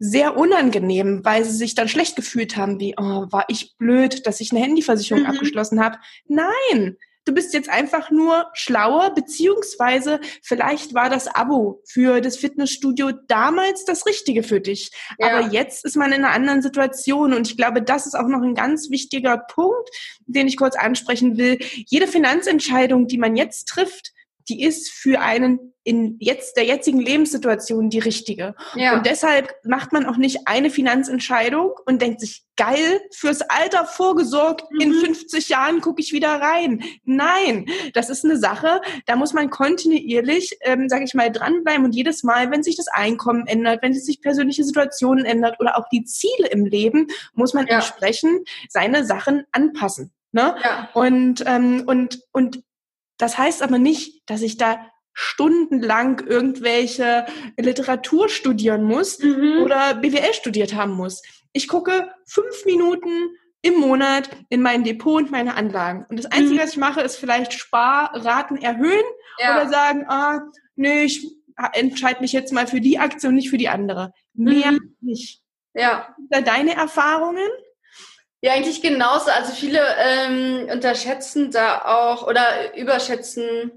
sehr 0.00 0.36
unangenehm, 0.36 1.24
weil 1.24 1.44
sie 1.44 1.56
sich 1.56 1.76
dann 1.76 1.88
schlecht 1.88 2.16
gefühlt 2.16 2.56
haben, 2.56 2.80
wie, 2.80 2.96
oh, 2.98 3.26
war 3.30 3.44
ich 3.46 3.76
blöd, 3.78 4.26
dass 4.26 4.40
ich 4.40 4.50
eine 4.50 4.60
Handyversicherung 4.60 5.22
mhm. 5.22 5.30
abgeschlossen 5.30 5.80
habe. 5.80 5.98
Nein, 6.26 6.96
Du 7.24 7.32
bist 7.32 7.54
jetzt 7.54 7.68
einfach 7.68 8.10
nur 8.10 8.46
schlauer, 8.52 9.14
beziehungsweise 9.14 10.20
vielleicht 10.42 10.94
war 10.94 11.08
das 11.08 11.28
Abo 11.28 11.80
für 11.86 12.20
das 12.20 12.36
Fitnessstudio 12.36 13.12
damals 13.28 13.84
das 13.84 14.06
Richtige 14.06 14.42
für 14.42 14.60
dich. 14.60 14.90
Ja. 15.18 15.38
Aber 15.38 15.52
jetzt 15.52 15.84
ist 15.84 15.96
man 15.96 16.12
in 16.12 16.24
einer 16.24 16.34
anderen 16.34 16.62
Situation 16.62 17.32
und 17.32 17.48
ich 17.48 17.56
glaube, 17.56 17.82
das 17.82 18.06
ist 18.06 18.14
auch 18.14 18.26
noch 18.26 18.42
ein 18.42 18.54
ganz 18.54 18.90
wichtiger 18.90 19.38
Punkt, 19.38 19.88
den 20.26 20.48
ich 20.48 20.56
kurz 20.56 20.76
ansprechen 20.76 21.36
will. 21.36 21.58
Jede 21.86 22.06
Finanzentscheidung, 22.06 23.06
die 23.06 23.18
man 23.18 23.36
jetzt 23.36 23.68
trifft, 23.68 24.11
die 24.48 24.62
ist 24.62 24.90
für 24.90 25.20
einen 25.20 25.72
in 25.84 26.16
jetzt 26.20 26.56
der 26.56 26.64
jetzigen 26.64 27.00
Lebenssituation 27.00 27.90
die 27.90 27.98
richtige. 27.98 28.54
Ja. 28.74 28.94
Und 28.94 29.06
deshalb 29.06 29.52
macht 29.64 29.92
man 29.92 30.06
auch 30.06 30.16
nicht 30.16 30.46
eine 30.46 30.70
Finanzentscheidung 30.70 31.72
und 31.86 32.00
denkt 32.00 32.20
sich, 32.20 32.44
geil, 32.56 33.00
fürs 33.12 33.42
Alter 33.42 33.86
vorgesorgt, 33.86 34.64
mhm. 34.70 34.80
in 34.80 34.92
50 34.92 35.48
Jahren 35.48 35.80
gucke 35.80 36.00
ich 36.00 36.12
wieder 36.12 36.40
rein. 36.40 36.84
Nein, 37.04 37.66
das 37.94 38.10
ist 38.10 38.24
eine 38.24 38.36
Sache, 38.36 38.80
da 39.06 39.16
muss 39.16 39.32
man 39.32 39.50
kontinuierlich, 39.50 40.56
ähm, 40.60 40.88
sage 40.88 41.04
ich 41.04 41.14
mal, 41.14 41.32
dranbleiben 41.32 41.84
und 41.84 41.94
jedes 41.94 42.22
Mal, 42.22 42.50
wenn 42.50 42.62
sich 42.62 42.76
das 42.76 42.88
Einkommen 42.88 43.46
ändert, 43.46 43.82
wenn 43.82 43.94
sich 43.94 44.20
persönliche 44.20 44.64
Situationen 44.64 45.24
ändert 45.24 45.58
oder 45.58 45.76
auch 45.76 45.88
die 45.90 46.04
Ziele 46.04 46.48
im 46.50 46.64
Leben, 46.64 47.08
muss 47.34 47.54
man 47.54 47.66
ja. 47.66 47.76
entsprechend 47.76 48.48
seine 48.68 49.04
Sachen 49.04 49.44
anpassen. 49.50 50.12
Ne? 50.30 50.54
Ja. 50.62 50.88
Und, 50.94 51.42
ähm, 51.46 51.82
und, 51.86 52.20
und 52.32 52.62
das 53.22 53.38
heißt 53.38 53.62
aber 53.62 53.78
nicht, 53.78 54.28
dass 54.28 54.42
ich 54.42 54.56
da 54.56 54.84
stundenlang 55.12 56.26
irgendwelche 56.26 57.24
Literatur 57.56 58.28
studieren 58.28 58.82
muss 58.82 59.20
mhm. 59.20 59.62
oder 59.62 59.94
BWL 59.94 60.34
studiert 60.34 60.74
haben 60.74 60.94
muss. 60.94 61.22
Ich 61.52 61.68
gucke 61.68 62.10
fünf 62.26 62.64
Minuten 62.64 63.30
im 63.60 63.78
Monat 63.78 64.28
in 64.48 64.60
mein 64.60 64.82
Depot 64.82 65.22
und 65.22 65.30
meine 65.30 65.54
Anlagen. 65.54 66.04
Und 66.08 66.18
das 66.18 66.26
Einzige, 66.26 66.54
mhm. 66.54 66.64
was 66.64 66.72
ich 66.72 66.78
mache, 66.78 67.00
ist 67.02 67.16
vielleicht 67.16 67.52
Sparraten 67.52 68.56
erhöhen 68.60 69.04
ja. 69.38 69.54
oder 69.54 69.70
sagen, 69.70 70.04
ah, 70.08 70.40
nee, 70.74 71.04
ich 71.04 71.24
entscheide 71.74 72.22
mich 72.22 72.32
jetzt 72.32 72.52
mal 72.52 72.66
für 72.66 72.80
die 72.80 72.98
Aktie 72.98 73.28
und 73.28 73.36
nicht 73.36 73.50
für 73.50 73.58
die 73.58 73.68
andere. 73.68 74.12
Mehr 74.34 74.72
mhm. 74.72 74.96
nicht. 75.00 75.42
Ja. 75.74 76.16
Deine 76.28 76.74
Erfahrungen? 76.74 77.48
Ja, 78.44 78.54
eigentlich 78.54 78.82
genauso. 78.82 79.30
Also 79.30 79.52
viele 79.52 79.80
ähm, 79.98 80.68
unterschätzen 80.68 81.52
da 81.52 81.82
auch 81.84 82.26
oder 82.26 82.76
überschätzen 82.76 83.70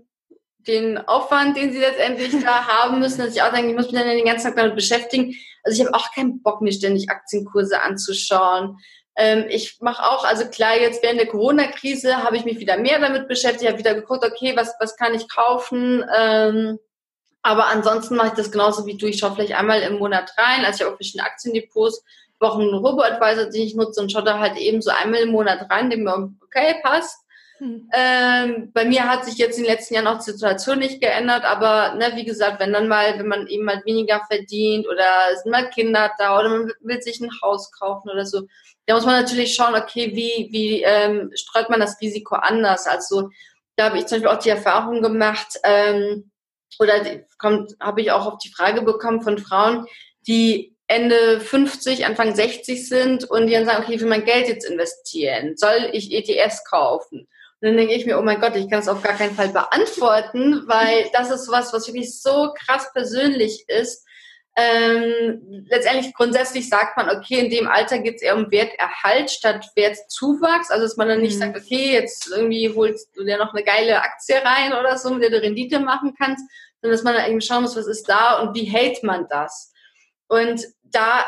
den 0.68 0.98
Aufwand, 0.98 1.56
den 1.56 1.72
sie 1.72 1.78
letztendlich 1.78 2.32
da 2.44 2.66
haben 2.68 3.00
müssen, 3.00 3.20
dass 3.20 3.36
ich 3.36 3.44
auch 3.44 3.54
denke, 3.54 3.70
ich 3.70 3.76
muss 3.76 3.92
mich 3.92 4.02
dann 4.02 4.10
den 4.10 4.26
ganzen 4.26 4.48
Tag 4.48 4.56
damit 4.56 4.76
beschäftigen. 4.76 5.36
Also 5.64 5.80
ich 5.80 5.88
habe 5.88 5.96
auch 5.96 6.12
keinen 6.12 6.42
Bock, 6.42 6.62
mir 6.62 6.72
ständig 6.72 7.12
Aktienkurse 7.12 7.80
anzuschauen. 7.80 8.80
Ähm, 9.16 9.46
ich 9.50 9.78
mache 9.82 10.04
auch, 10.04 10.26
also 10.26 10.46
klar, 10.50 10.76
jetzt 10.76 11.04
während 11.04 11.20
der 11.20 11.28
Corona-Krise 11.28 12.24
habe 12.24 12.38
ich 12.38 12.46
mich 12.46 12.60
wieder 12.60 12.78
mehr 12.78 13.00
damit 13.00 13.28
beschäftigt, 13.28 13.70
habe 13.70 13.78
wieder 13.78 13.94
geguckt, 13.94 14.26
okay, 14.26 14.54
was, 14.56 14.74
was 14.80 14.98
kann 14.98 15.14
ich 15.14 15.30
kaufen? 15.30 16.04
Ähm, 16.18 16.80
aber 17.44 17.68
ansonsten 17.68 18.16
mache 18.16 18.30
ich 18.30 18.34
das 18.34 18.52
genauso 18.52 18.88
wie 18.88 18.98
du. 18.98 19.06
Ich 19.06 19.20
schaue 19.20 19.36
vielleicht 19.36 19.54
einmal 19.54 19.82
im 19.82 20.00
Monat 20.00 20.34
rein. 20.36 20.66
Also 20.66 20.78
ich 20.78 20.82
habe 20.82 20.94
auch 20.94 20.98
verschiedene 20.98 21.26
Aktiendepots, 21.26 22.04
einen 22.40 22.74
Robo-Advisor, 22.74 23.46
den 23.46 23.62
ich 23.62 23.76
nutze 23.76 24.02
und 24.02 24.12
schaue 24.12 24.24
da 24.24 24.40
halt 24.40 24.58
eben 24.58 24.82
so 24.82 24.92
einmal 24.92 25.22
im 25.22 25.32
Monat 25.32 25.70
rein, 25.70 25.90
dem 25.90 26.04
mir 26.04 26.32
okay 26.44 26.76
passt. 26.84 27.20
Hm. 27.58 27.90
Ähm, 27.94 28.72
bei 28.74 28.84
mir 28.84 29.08
hat 29.08 29.24
sich 29.24 29.38
jetzt 29.38 29.58
in 29.58 29.64
den 29.64 29.72
letzten 29.72 29.94
Jahren 29.94 30.08
auch 30.08 30.18
die 30.18 30.32
Situation 30.32 30.80
nicht 30.80 31.00
geändert, 31.00 31.46
aber 31.46 31.96
ne, 31.96 32.12
wie 32.16 32.26
gesagt, 32.26 32.60
wenn 32.60 32.74
dann 32.74 32.90
mal, 32.90 33.18
wenn 33.18 33.28
man 33.28 33.48
eben 33.48 33.64
mal 33.64 33.82
weniger 33.86 34.22
verdient 34.28 34.86
oder 34.88 35.06
es 35.32 35.44
sind 35.44 35.52
mal 35.52 35.70
Kinder 35.70 36.12
da 36.18 36.38
oder 36.38 36.50
man 36.50 36.72
will 36.82 37.02
sich 37.02 37.22
ein 37.22 37.32
Haus 37.42 37.72
kaufen 37.72 38.10
oder 38.10 38.26
so, 38.26 38.42
da 38.88 38.96
muss 38.96 39.06
man 39.06 39.22
natürlich 39.22 39.56
schauen, 39.56 39.76
okay, 39.76 40.12
wie, 40.14 40.50
wie 40.52 40.84
ähm, 40.84 41.32
streut 41.34 41.70
man 41.70 41.80
das 41.80 42.00
Risiko 42.02 42.36
anders? 42.36 42.88
Also 42.88 43.30
da 43.78 43.86
habe 43.86 44.00
ich 44.00 44.06
zum 44.06 44.18
Beispiel 44.18 44.36
auch 44.36 44.44
die 44.44 44.50
Erfahrung 44.50 45.02
gemacht, 45.02 45.58
ähm, 45.64 46.32
oder 46.80 46.94
kommt, 47.38 47.74
habe 47.80 48.02
ich 48.02 48.12
auch 48.12 48.26
auf 48.26 48.38
die 48.40 48.52
Frage 48.52 48.82
bekommen 48.82 49.22
von 49.22 49.38
Frauen, 49.38 49.88
die 50.28 50.75
Ende 50.88 51.40
50, 51.40 52.06
Anfang 52.06 52.36
60 52.36 52.88
sind 52.88 53.24
und 53.24 53.48
die 53.48 53.54
dann 53.54 53.66
sagen, 53.66 53.84
okay, 53.84 53.96
ich 53.96 54.02
will 54.02 54.10
mein 54.10 54.26
Geld 54.26 54.48
jetzt 54.48 54.70
investieren. 54.70 55.58
Soll 55.58 55.90
ich 55.94 56.12
ETFs 56.12 56.64
kaufen? 56.64 57.28
Und 57.62 57.70
dann 57.70 57.78
denke 57.78 57.94
ich 57.96 58.06
mir, 58.06 58.20
oh 58.20 58.22
mein 58.22 58.40
Gott, 58.40 58.56
ich 58.56 58.70
kann 58.70 58.82
es 58.82 58.88
auf 58.88 59.02
gar 59.02 59.16
keinen 59.16 59.36
Fall 59.36 59.50
beantworten, 59.50 60.64
weil 60.68 61.10
das 61.14 61.32
ist 61.32 61.50
was, 61.50 61.74
was 61.74 61.88
wirklich 61.88 62.22
so 62.22 62.54
krass 62.54 62.92
persönlich 62.94 63.66
ist. 63.68 64.06
Ähm, 64.58 65.66
letztendlich 65.68 66.14
grundsätzlich 66.14 66.70
sagt 66.70 66.96
man, 66.96 67.10
okay, 67.10 67.40
in 67.40 67.50
dem 67.50 67.68
Alter 67.68 68.00
geht 68.00 68.16
es 68.16 68.22
eher 68.22 68.38
um 68.38 68.52
Werterhalt 68.52 69.30
statt 69.32 69.66
Wertzuwachs. 69.76 70.70
Also 70.70 70.86
dass 70.86 70.98
man 70.98 71.10
dann 71.10 71.22
nicht 71.22 71.36
mhm. 71.36 71.40
sagt, 71.40 71.58
okay, 71.58 71.94
jetzt 71.94 72.32
irgendwie 72.32 72.72
holst 72.74 73.10
du 73.18 73.24
dir 73.24 73.38
noch 73.38 73.54
eine 73.54 73.64
geile 73.64 74.02
Aktie 74.02 74.36
rein 74.36 74.74
oder 74.74 74.98
so, 74.98 75.10
mit 75.10 75.24
der 75.24 75.32
du 75.32 75.42
Rendite 75.42 75.80
machen 75.80 76.14
kannst, 76.18 76.44
sondern 76.82 76.98
dass 76.98 77.04
man 77.04 77.16
dann 77.16 77.26
irgendwie 77.26 77.46
schauen 77.46 77.64
muss, 77.64 77.76
was 77.76 77.88
ist 77.88 78.08
da 78.08 78.40
und 78.40 78.56
wie 78.56 78.66
hält 78.66 79.04
man 79.04 79.28
das. 79.28 79.74
Und 80.28 80.62
da 80.96 81.26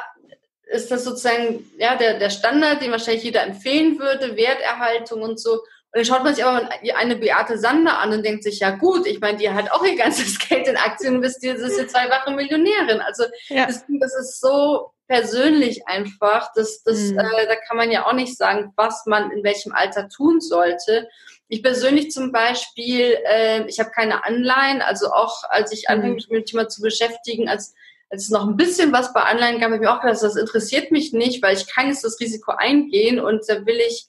ist 0.69 0.91
das 0.91 1.03
sozusagen 1.03 1.69
ja 1.77 1.95
der, 1.95 2.19
der 2.19 2.29
Standard, 2.29 2.81
den 2.81 2.91
wahrscheinlich 2.91 3.23
jeder 3.23 3.43
empfehlen 3.43 3.99
würde, 3.99 4.35
Werterhaltung 4.35 5.21
und 5.21 5.39
so. 5.39 5.53
Und 5.53 5.61
dann 5.93 6.05
schaut 6.05 6.23
man 6.23 6.35
sich 6.35 6.43
aber 6.43 6.69
eine 6.95 7.15
Beate 7.15 7.57
Sander 7.57 7.99
an 7.99 8.11
und 8.11 8.25
denkt 8.25 8.43
sich, 8.43 8.59
ja 8.59 8.71
gut, 8.71 9.07
ich 9.07 9.21
meine, 9.21 9.37
die 9.37 9.49
hat 9.49 9.71
auch 9.71 9.85
ihr 9.85 9.95
ganzes 9.95 10.37
Geld 10.49 10.67
in 10.67 10.75
Aktien 10.75 11.15
investiert, 11.15 11.57
das 11.57 11.71
ist 11.71 11.79
jetzt 11.79 11.93
zweifache 11.93 12.31
Millionärin. 12.31 12.99
Also 12.99 13.23
ja. 13.47 13.65
das, 13.65 13.85
das, 13.87 14.15
ist 14.15 14.41
so 14.41 14.91
persönlich 15.07 15.87
einfach, 15.87 16.51
das, 16.53 16.83
das, 16.83 16.99
mhm. 16.99 17.19
äh, 17.19 17.47
da 17.47 17.55
kann 17.55 17.77
man 17.77 17.89
ja 17.89 18.05
auch 18.05 18.13
nicht 18.13 18.37
sagen, 18.37 18.73
was 18.75 19.05
man 19.05 19.31
in 19.31 19.43
welchem 19.43 19.71
Alter 19.71 20.09
tun 20.09 20.41
sollte. 20.41 21.07
Ich 21.47 21.63
persönlich 21.63 22.11
zum 22.11 22.33
Beispiel, 22.33 23.17
äh, 23.25 23.65
ich 23.67 23.79
habe 23.79 23.91
keine 23.91 24.25
Anleihen, 24.25 24.81
also 24.81 25.13
auch 25.13 25.43
als 25.49 25.71
ich 25.71 25.89
anfing, 25.89 26.15
mich 26.15 26.27
mit 26.27 26.41
dem 26.41 26.45
Thema 26.45 26.67
zu 26.67 26.81
beschäftigen, 26.81 27.47
als 27.47 27.73
als 28.09 28.23
es 28.23 28.29
noch 28.29 28.47
ein 28.47 28.57
bisschen 28.57 28.91
was 28.93 29.13
bei 29.13 29.21
Anleihen 29.21 29.59
gab, 29.59 29.65
habe 29.65 29.75
ich 29.75 29.81
mir 29.81 29.91
auch 29.91 30.01
gedacht, 30.01 30.21
das 30.21 30.35
interessiert 30.35 30.91
mich 30.91 31.13
nicht, 31.13 31.43
weil 31.43 31.55
ich 31.55 31.67
kann 31.67 31.87
jetzt 31.87 32.03
das 32.03 32.19
Risiko 32.19 32.51
eingehen 32.51 33.19
und 33.19 33.43
da 33.47 33.65
will 33.65 33.79
ich, 33.79 34.07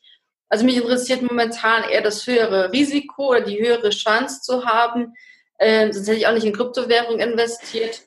also 0.48 0.64
mich 0.64 0.76
interessiert 0.76 1.22
momentan 1.22 1.84
eher 1.84 2.02
das 2.02 2.26
höhere 2.26 2.72
Risiko 2.72 3.30
oder 3.30 3.40
die 3.40 3.58
höhere 3.58 3.90
Chance 3.90 4.40
zu 4.42 4.64
haben. 4.64 5.14
Äh, 5.58 5.92
sonst 5.92 6.08
hätte 6.08 6.18
ich 6.18 6.26
auch 6.26 6.32
nicht 6.32 6.46
in 6.46 6.54
Kryptowährung 6.54 7.18
investiert. 7.18 8.02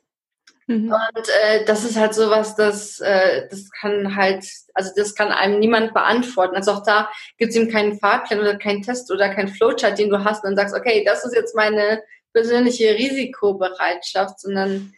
Mhm. 0.67 0.93
Und 0.93 1.29
äh, 1.43 1.65
das 1.65 1.83
ist 1.83 1.97
halt 1.97 2.13
sowas, 2.13 2.55
das, 2.55 2.99
äh, 3.01 3.47
das 3.49 3.69
kann 3.71 4.15
halt, 4.15 4.45
also 4.73 4.91
das 4.95 5.13
kann 5.15 5.31
einem 5.31 5.59
niemand 5.59 5.93
beantworten. 5.93 6.55
Also 6.55 6.71
auch 6.71 6.83
da 6.83 7.09
gibt 7.37 7.51
es 7.51 7.57
eben 7.57 7.69
keinen 7.69 7.99
Fahrplan 7.99 8.39
oder 8.39 8.57
keinen 8.57 8.81
Test 8.81 9.11
oder 9.11 9.29
keinen 9.29 9.49
Flowchart, 9.49 9.99
den 9.99 10.09
du 10.09 10.23
hast 10.23 10.43
und 10.43 10.51
dann 10.51 10.57
sagst, 10.57 10.75
okay, 10.75 11.03
das 11.05 11.25
ist 11.25 11.35
jetzt 11.35 11.55
meine 11.55 12.01
persönliche 12.33 12.95
Risikobereitschaft, 12.95 14.39
sondern 14.39 14.93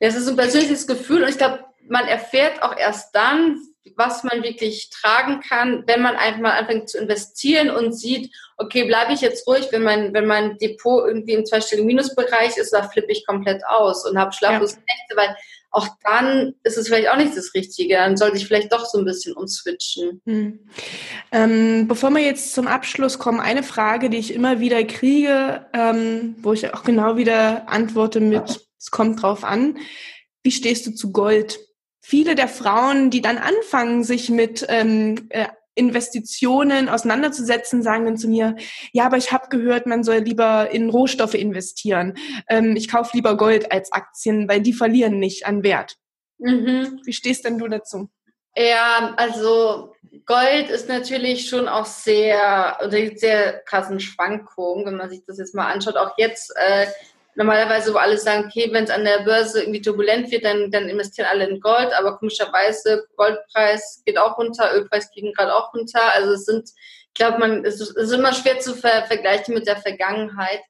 das 0.00 0.14
ist 0.14 0.28
ein 0.28 0.36
persönliches 0.36 0.86
Gefühl 0.86 1.22
und 1.22 1.28
ich 1.28 1.38
glaube, 1.38 1.64
man 1.88 2.06
erfährt 2.06 2.62
auch 2.62 2.76
erst 2.76 3.14
dann, 3.14 3.60
was 3.96 4.24
man 4.24 4.42
wirklich 4.42 4.90
tragen 4.90 5.40
kann, 5.40 5.84
wenn 5.86 6.02
man 6.02 6.16
einfach 6.16 6.40
mal 6.40 6.58
anfängt 6.58 6.88
zu 6.88 6.98
investieren 6.98 7.70
und 7.70 7.92
sieht, 7.92 8.34
okay, 8.58 8.84
bleibe 8.84 9.12
ich 9.12 9.20
jetzt 9.20 9.46
ruhig, 9.46 9.68
wenn 9.70 9.82
mein, 9.82 10.12
wenn 10.12 10.26
mein 10.26 10.58
Depot 10.58 11.06
irgendwie 11.06 11.34
im 11.34 11.46
zweistelligen 11.46 11.86
Minusbereich 11.86 12.56
ist, 12.56 12.72
da 12.72 12.88
flippe 12.88 13.12
ich 13.12 13.26
komplett 13.26 13.62
aus 13.66 14.08
und 14.08 14.18
habe 14.18 14.32
schlaflose 14.32 14.76
ja. 14.76 14.80
Nächte, 14.80 15.16
weil 15.16 15.36
auch 15.70 15.88
dann 16.04 16.54
ist 16.62 16.78
es 16.78 16.88
vielleicht 16.88 17.10
auch 17.10 17.16
nicht 17.16 17.36
das 17.36 17.52
Richtige. 17.54 17.96
Dann 17.96 18.16
sollte 18.16 18.38
ich 18.38 18.46
vielleicht 18.46 18.72
doch 18.72 18.86
so 18.86 18.98
ein 18.98 19.04
bisschen 19.04 19.34
umswitchen. 19.34 20.22
Hm. 20.24 20.58
Ähm, 21.32 21.86
bevor 21.86 22.10
wir 22.10 22.22
jetzt 22.22 22.54
zum 22.54 22.66
Abschluss 22.66 23.18
kommen, 23.18 23.40
eine 23.40 23.62
Frage, 23.62 24.08
die 24.08 24.16
ich 24.16 24.32
immer 24.32 24.58
wieder 24.58 24.82
kriege, 24.84 25.66
ähm, 25.74 26.36
wo 26.38 26.54
ich 26.54 26.72
auch 26.72 26.82
genau 26.82 27.16
wieder 27.16 27.68
antworte 27.68 28.20
mit 28.20 28.65
es 28.86 28.92
kommt 28.92 29.20
drauf 29.20 29.42
an, 29.42 29.78
wie 30.44 30.52
stehst 30.52 30.86
du 30.86 30.92
zu 30.92 31.10
Gold? 31.10 31.58
Viele 32.00 32.36
der 32.36 32.46
Frauen, 32.46 33.10
die 33.10 33.20
dann 33.20 33.36
anfangen, 33.36 34.04
sich 34.04 34.30
mit 34.30 34.64
ähm, 34.68 35.26
äh, 35.30 35.48
Investitionen 35.74 36.88
auseinanderzusetzen, 36.88 37.82
sagen 37.82 38.04
dann 38.04 38.16
zu 38.16 38.28
mir, 38.28 38.54
ja, 38.92 39.06
aber 39.06 39.16
ich 39.16 39.32
habe 39.32 39.48
gehört, 39.48 39.86
man 39.86 40.04
soll 40.04 40.18
lieber 40.18 40.70
in 40.70 40.88
Rohstoffe 40.88 41.34
investieren. 41.34 42.14
Ähm, 42.48 42.76
ich 42.76 42.88
kaufe 42.88 43.10
lieber 43.16 43.36
Gold 43.36 43.72
als 43.72 43.90
Aktien, 43.90 44.48
weil 44.48 44.60
die 44.60 44.72
verlieren 44.72 45.18
nicht 45.18 45.46
an 45.46 45.64
Wert. 45.64 45.96
Mhm. 46.38 47.00
Wie 47.04 47.12
stehst 47.12 47.44
denn 47.44 47.58
du 47.58 47.66
dazu? 47.66 48.08
Ja, 48.54 49.14
also 49.16 49.94
Gold 50.26 50.70
ist 50.70 50.88
natürlich 50.88 51.48
schon 51.48 51.66
auch 51.66 51.86
sehr, 51.86 52.78
oder 52.86 53.16
sehr 53.16 53.58
krassen 53.64 53.98
Schwankungen, 53.98 54.86
wenn 54.86 54.96
man 54.96 55.10
sich 55.10 55.24
das 55.26 55.38
jetzt 55.38 55.56
mal 55.56 55.72
anschaut. 55.72 55.96
Auch 55.96 56.12
jetzt 56.18 56.54
äh, 56.54 56.86
normalerweise, 57.36 57.92
wo 57.92 57.98
alle 57.98 58.18
sagen, 58.18 58.46
okay, 58.46 58.68
wenn 58.72 58.84
es 58.84 58.90
an 58.90 59.04
der 59.04 59.20
Börse 59.20 59.60
irgendwie 59.60 59.82
turbulent 59.82 60.30
wird, 60.30 60.44
dann, 60.44 60.70
dann 60.70 60.88
investieren 60.88 61.28
alle 61.30 61.46
in 61.46 61.60
Gold, 61.60 61.92
aber 61.92 62.18
komischerweise, 62.18 63.06
Goldpreis 63.16 64.02
geht 64.04 64.18
auch 64.18 64.38
runter, 64.38 64.74
Ölpreis 64.74 65.10
fliegen 65.12 65.32
gerade 65.32 65.54
auch 65.54 65.72
runter. 65.74 66.00
Also 66.14 66.32
es 66.32 66.46
sind, 66.46 66.68
ich 66.68 67.14
glaube, 67.14 67.38
man, 67.38 67.64
es 67.64 67.80
ist, 67.80 67.96
es 67.96 68.08
ist 68.08 68.12
immer 68.12 68.32
schwer 68.32 68.58
zu 68.58 68.74
ver 68.74 69.04
vergleichen 69.04 69.54
mit 69.54 69.66
der 69.66 69.76
Vergangenheit. 69.76 70.60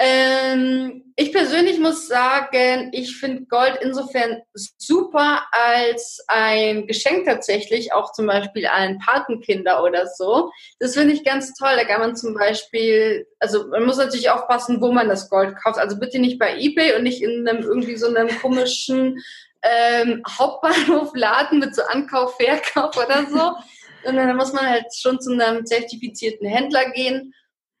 Ähm, 0.00 1.12
ich 1.14 1.32
persönlich 1.32 1.78
muss 1.78 2.08
sagen, 2.08 2.90
ich 2.92 3.16
finde 3.16 3.44
Gold 3.44 3.78
insofern 3.80 4.42
super 4.52 5.44
als 5.52 6.24
ein 6.26 6.88
Geschenk 6.88 7.26
tatsächlich, 7.26 7.92
auch 7.92 8.10
zum 8.12 8.26
Beispiel 8.26 8.66
an 8.66 8.98
Patenkinder 8.98 9.84
oder 9.84 10.08
so. 10.08 10.50
Das 10.80 10.94
finde 10.94 11.14
ich 11.14 11.24
ganz 11.24 11.54
toll. 11.54 11.70
Da 11.76 11.84
kann 11.84 12.00
man 12.00 12.16
zum 12.16 12.34
Beispiel, 12.34 13.28
also 13.38 13.68
man 13.68 13.84
muss 13.84 13.98
natürlich 13.98 14.30
aufpassen, 14.30 14.80
wo 14.80 14.90
man 14.90 15.08
das 15.08 15.30
Gold 15.30 15.54
kauft. 15.62 15.78
Also 15.78 15.98
bitte 16.00 16.18
nicht 16.18 16.40
bei 16.40 16.58
eBay 16.58 16.96
und 16.96 17.04
nicht 17.04 17.22
in 17.22 17.46
einem 17.46 17.62
irgendwie 17.62 17.96
so 17.96 18.08
einem 18.08 18.28
komischen 18.40 19.22
ähm, 19.62 20.22
Hauptbahnhofladen 20.28 21.60
mit 21.60 21.76
so 21.76 21.82
Ankauf, 21.82 22.36
Verkauf 22.36 22.96
oder 22.96 23.26
so. 23.30 23.52
Sondern 24.04 24.28
da 24.28 24.34
muss 24.34 24.52
man 24.52 24.68
halt 24.68 24.86
schon 24.94 25.20
zu 25.20 25.32
einem 25.32 25.64
zertifizierten 25.64 26.46
Händler 26.46 26.90
gehen 26.90 27.32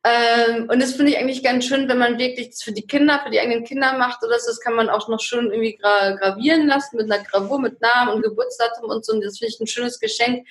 ähm, 0.06 0.68
und 0.68 0.82
das 0.82 0.92
finde 0.92 1.12
ich 1.12 1.18
eigentlich 1.18 1.42
ganz 1.42 1.64
schön, 1.64 1.88
wenn 1.88 1.96
man 1.96 2.18
wirklich 2.18 2.50
das 2.50 2.62
für 2.62 2.72
die 2.72 2.86
Kinder, 2.86 3.20
für 3.24 3.30
die 3.30 3.40
eigenen 3.40 3.64
Kinder 3.64 3.96
macht 3.96 4.22
oder 4.22 4.38
so. 4.38 4.48
Das 4.48 4.60
kann 4.60 4.74
man 4.74 4.90
auch 4.90 5.08
noch 5.08 5.20
schön 5.20 5.46
irgendwie 5.46 5.76
gra 5.76 6.10
gravieren 6.12 6.66
lassen 6.66 6.98
mit 6.98 7.10
einer 7.10 7.24
Gravur, 7.24 7.58
mit 7.58 7.80
Namen 7.80 8.12
und 8.12 8.22
Geburtsdatum 8.22 8.90
und 8.90 9.06
so. 9.06 9.14
Und 9.14 9.24
das 9.24 9.38
finde 9.38 9.54
ich 9.54 9.60
ein 9.60 9.66
schönes 9.66 9.98
Geschenk, 9.98 10.46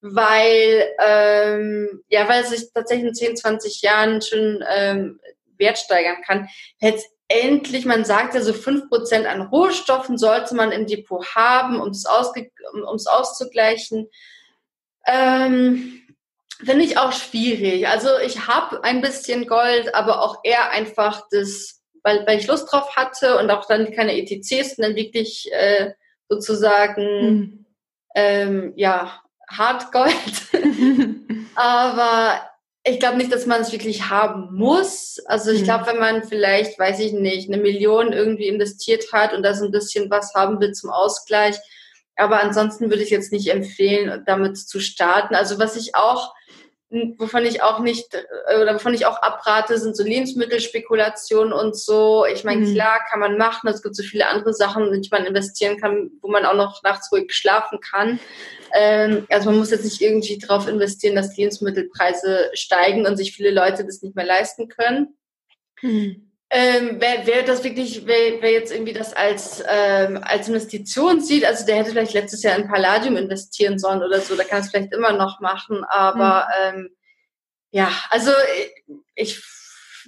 weil, 0.00 0.88
ähm, 1.04 2.02
ja, 2.08 2.26
weil 2.30 2.44
es 2.44 2.48
sich 2.48 2.72
tatsächlich 2.72 3.08
in 3.08 3.14
10, 3.14 3.36
20 3.36 3.82
Jahren 3.82 4.22
schön 4.22 4.64
ähm, 4.66 5.20
Wert 5.58 5.76
steigern 5.76 6.22
kann. 6.26 6.48
Letztendlich, 6.80 7.84
man 7.84 8.06
sagt 8.06 8.34
ja 8.34 8.40
so 8.40 8.52
5% 8.52 9.26
an 9.26 9.42
Rohstoffen 9.42 10.16
sollte 10.16 10.54
man 10.54 10.72
im 10.72 10.86
Depot 10.86 11.26
haben, 11.34 11.78
um 11.78 11.90
es 11.90 12.06
um, 12.72 12.84
auszugleichen. 12.86 14.08
Ähm, 15.06 16.03
Finde 16.64 16.84
ich 16.84 16.98
auch 16.98 17.12
schwierig. 17.12 17.88
Also 17.88 18.08
ich 18.24 18.46
habe 18.46 18.82
ein 18.84 19.00
bisschen 19.00 19.46
Gold, 19.46 19.94
aber 19.94 20.22
auch 20.22 20.38
eher 20.44 20.70
einfach 20.70 21.22
das, 21.30 21.82
weil, 22.02 22.26
weil 22.26 22.38
ich 22.38 22.46
Lust 22.46 22.70
drauf 22.70 22.96
hatte 22.96 23.38
und 23.38 23.50
auch 23.50 23.66
dann 23.66 23.92
keine 23.92 24.16
ETCs 24.16 24.78
und 24.78 24.84
dann 24.84 24.96
wirklich 24.96 25.50
äh, 25.52 25.92
sozusagen 26.28 27.26
mhm. 27.26 27.66
ähm, 28.14 28.72
ja 28.76 29.20
Hartgold. 29.48 30.14
aber 31.54 32.40
ich 32.86 33.00
glaube 33.00 33.16
nicht, 33.16 33.32
dass 33.32 33.46
man 33.46 33.62
es 33.62 33.72
wirklich 33.72 34.10
haben 34.10 34.54
muss. 34.54 35.18
Also 35.26 35.50
ich 35.50 35.64
glaube, 35.64 35.84
mhm. 35.84 35.88
wenn 35.88 35.98
man 35.98 36.22
vielleicht, 36.24 36.78
weiß 36.78 37.00
ich 37.00 37.12
nicht, 37.12 37.50
eine 37.50 37.60
Million 37.60 38.12
irgendwie 38.12 38.48
investiert 38.48 39.12
hat 39.12 39.32
und 39.32 39.42
da 39.42 39.54
so 39.54 39.64
ein 39.64 39.70
bisschen 39.70 40.10
was 40.10 40.34
haben 40.34 40.60
will 40.60 40.72
zum 40.72 40.90
Ausgleich. 40.90 41.56
Aber 42.16 42.42
ansonsten 42.42 42.90
würde 42.90 43.02
ich 43.02 43.10
jetzt 43.10 43.32
nicht 43.32 43.48
empfehlen, 43.50 44.22
damit 44.26 44.56
zu 44.56 44.80
starten. 44.80 45.34
Also 45.34 45.58
was 45.58 45.76
ich 45.76 45.94
auch 45.94 46.34
wovon 47.18 47.44
ich 47.44 47.62
auch 47.62 47.80
nicht 47.80 48.14
äh, 48.14 48.60
oder 48.60 48.74
wovon 48.74 48.94
ich 48.94 49.06
auch 49.06 49.20
abrate, 49.20 49.78
sind 49.78 49.96
so 49.96 50.04
Lebensmittelspekulationen 50.04 51.52
und 51.52 51.76
so. 51.76 52.24
Ich 52.26 52.44
meine, 52.44 52.66
mhm. 52.66 52.74
klar 52.74 53.00
kann 53.10 53.20
man 53.20 53.36
machen, 53.36 53.68
es 53.68 53.82
gibt 53.82 53.96
so 53.96 54.02
viele 54.02 54.28
andere 54.28 54.52
Sachen, 54.52 54.92
in 54.92 55.02
die 55.02 55.08
man 55.10 55.24
investieren 55.24 55.80
kann, 55.80 56.10
wo 56.20 56.28
man 56.28 56.44
auch 56.44 56.54
noch 56.54 56.82
nachts 56.82 57.10
ruhig 57.10 57.32
schlafen 57.32 57.80
kann. 57.80 58.20
Ähm, 58.74 59.26
also 59.30 59.50
man 59.50 59.58
muss 59.58 59.70
jetzt 59.70 59.84
nicht 59.84 60.00
irgendwie 60.00 60.38
darauf 60.38 60.68
investieren, 60.68 61.16
dass 61.16 61.36
Lebensmittelpreise 61.36 62.50
steigen 62.54 63.06
und 63.06 63.16
sich 63.16 63.34
viele 63.34 63.50
Leute 63.50 63.84
das 63.84 64.02
nicht 64.02 64.14
mehr 64.14 64.26
leisten 64.26 64.68
können. 64.68 65.16
Mhm. 65.82 66.23
Ähm, 66.56 66.98
wer, 67.00 67.26
wer 67.26 67.42
das 67.42 67.64
wirklich, 67.64 68.06
wer, 68.06 68.40
wer 68.40 68.52
jetzt 68.52 68.72
irgendwie 68.72 68.92
das 68.92 69.12
als, 69.12 69.60
ähm, 69.68 70.20
als 70.22 70.46
Investition 70.46 71.20
sieht, 71.20 71.44
also 71.44 71.66
der 71.66 71.78
hätte 71.78 71.90
vielleicht 71.90 72.14
letztes 72.14 72.44
Jahr 72.44 72.56
in 72.56 72.68
Palladium 72.68 73.16
investieren 73.16 73.76
sollen 73.76 74.04
oder 74.04 74.20
so, 74.20 74.36
da 74.36 74.44
kann 74.44 74.60
es 74.60 74.70
vielleicht 74.70 74.92
immer 74.92 75.10
noch 75.10 75.40
machen, 75.40 75.82
aber 75.82 76.46
mhm. 76.46 76.78
ähm, 76.78 76.96
ja, 77.72 77.90
also 78.08 78.30
ich, 79.16 79.42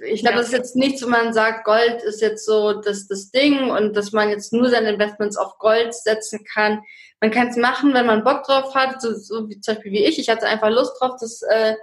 ich 0.04 0.20
glaube, 0.20 0.36
ja. 0.36 0.40
das 0.42 0.46
ist 0.46 0.52
jetzt 0.52 0.76
nichts, 0.76 1.02
wo 1.02 1.08
man 1.08 1.32
sagt, 1.32 1.64
Gold 1.64 2.00
ist 2.04 2.20
jetzt 2.20 2.46
so 2.46 2.74
das, 2.74 3.08
das 3.08 3.32
Ding 3.32 3.70
und 3.70 3.96
dass 3.96 4.12
man 4.12 4.30
jetzt 4.30 4.52
nur 4.52 4.70
seine 4.70 4.90
Investments 4.90 5.36
auf 5.36 5.58
Gold 5.58 5.94
setzen 5.94 6.44
kann. 6.44 6.80
Man 7.20 7.32
kann 7.32 7.48
es 7.48 7.56
machen, 7.56 7.92
wenn 7.92 8.06
man 8.06 8.22
Bock 8.22 8.44
drauf 8.44 8.72
hat, 8.76 9.02
so, 9.02 9.14
so 9.14 9.48
wie 9.48 9.58
zum 9.58 9.74
Beispiel 9.74 9.90
wie 9.90 10.04
ich. 10.04 10.20
Ich 10.20 10.28
hatte 10.28 10.46
einfach 10.46 10.70
Lust 10.70 10.92
drauf, 11.00 11.16
das 11.20 11.42
äh, 11.42 11.74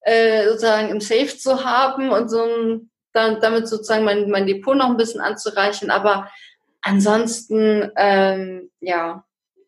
äh, 0.00 0.48
sozusagen 0.48 0.88
im 0.88 1.00
Safe 1.00 1.38
zu 1.38 1.64
haben 1.64 2.10
und 2.10 2.28
so 2.28 2.42
ein, 2.42 2.90
dann, 3.12 3.40
damit 3.40 3.68
sozusagen 3.68 4.04
mein, 4.04 4.30
mein 4.30 4.46
Depot 4.46 4.76
noch 4.76 4.90
ein 4.90 4.96
bisschen 4.96 5.20
anzureichen. 5.20 5.90
Aber 5.90 6.28
ansonsten, 6.80 7.90
ähm, 7.96 8.70
ja. 8.80 9.24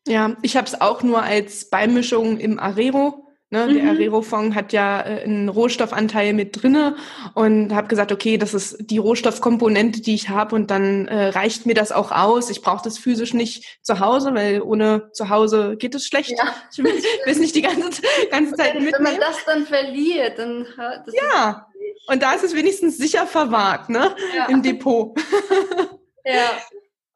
Ja, 0.06 0.36
ich 0.42 0.56
habe 0.56 0.66
es 0.66 0.80
auch 0.80 1.02
nur 1.02 1.22
als 1.22 1.70
Beimischung 1.70 2.38
im 2.38 2.58
Arero 2.58 3.24
Ne? 3.54 3.66
Mhm. 3.68 3.74
Der 3.74 3.90
Arero-Fonds 3.90 4.56
hat 4.56 4.72
ja 4.72 5.00
äh, 5.00 5.22
einen 5.22 5.48
Rohstoffanteil 5.48 6.32
mit 6.32 6.60
drinne 6.60 6.96
und 7.34 7.72
habe 7.72 7.86
gesagt, 7.86 8.10
okay, 8.10 8.36
das 8.36 8.52
ist 8.52 8.90
die 8.90 8.98
Rohstoffkomponente, 8.98 10.00
die 10.00 10.16
ich 10.16 10.28
habe 10.28 10.56
und 10.56 10.72
dann 10.72 11.06
äh, 11.06 11.28
reicht 11.28 11.64
mir 11.64 11.74
das 11.74 11.92
auch 11.92 12.10
aus. 12.10 12.50
Ich 12.50 12.62
brauche 12.62 12.82
das 12.82 12.98
physisch 12.98 13.32
nicht 13.32 13.78
zu 13.80 14.00
Hause, 14.00 14.34
weil 14.34 14.60
ohne 14.60 15.12
zu 15.12 15.28
Hause 15.28 15.76
geht 15.76 15.94
es 15.94 16.04
schlecht. 16.04 16.32
Ja. 16.36 16.52
Ich 16.72 16.78
will, 16.78 17.00
will 17.26 17.36
nicht 17.36 17.54
die 17.54 17.62
ganze, 17.62 18.02
ganze 18.30 18.54
Zeit 18.54 18.74
mitnehmen. 18.74 18.92
Wenn 18.92 19.02
man 19.04 19.20
das 19.20 19.44
dann 19.46 19.66
verliert, 19.66 20.36
dann 20.36 20.66
das 20.76 21.14
ja. 21.14 21.68
Und 22.06 22.22
da 22.22 22.34
ist 22.34 22.44
es 22.44 22.54
wenigstens 22.54 22.98
sicher 22.98 23.26
verwahrt, 23.26 23.88
ne? 23.88 24.14
Ja. 24.36 24.46
Im 24.46 24.62
Depot. 24.62 25.18
Ja. 26.26 26.50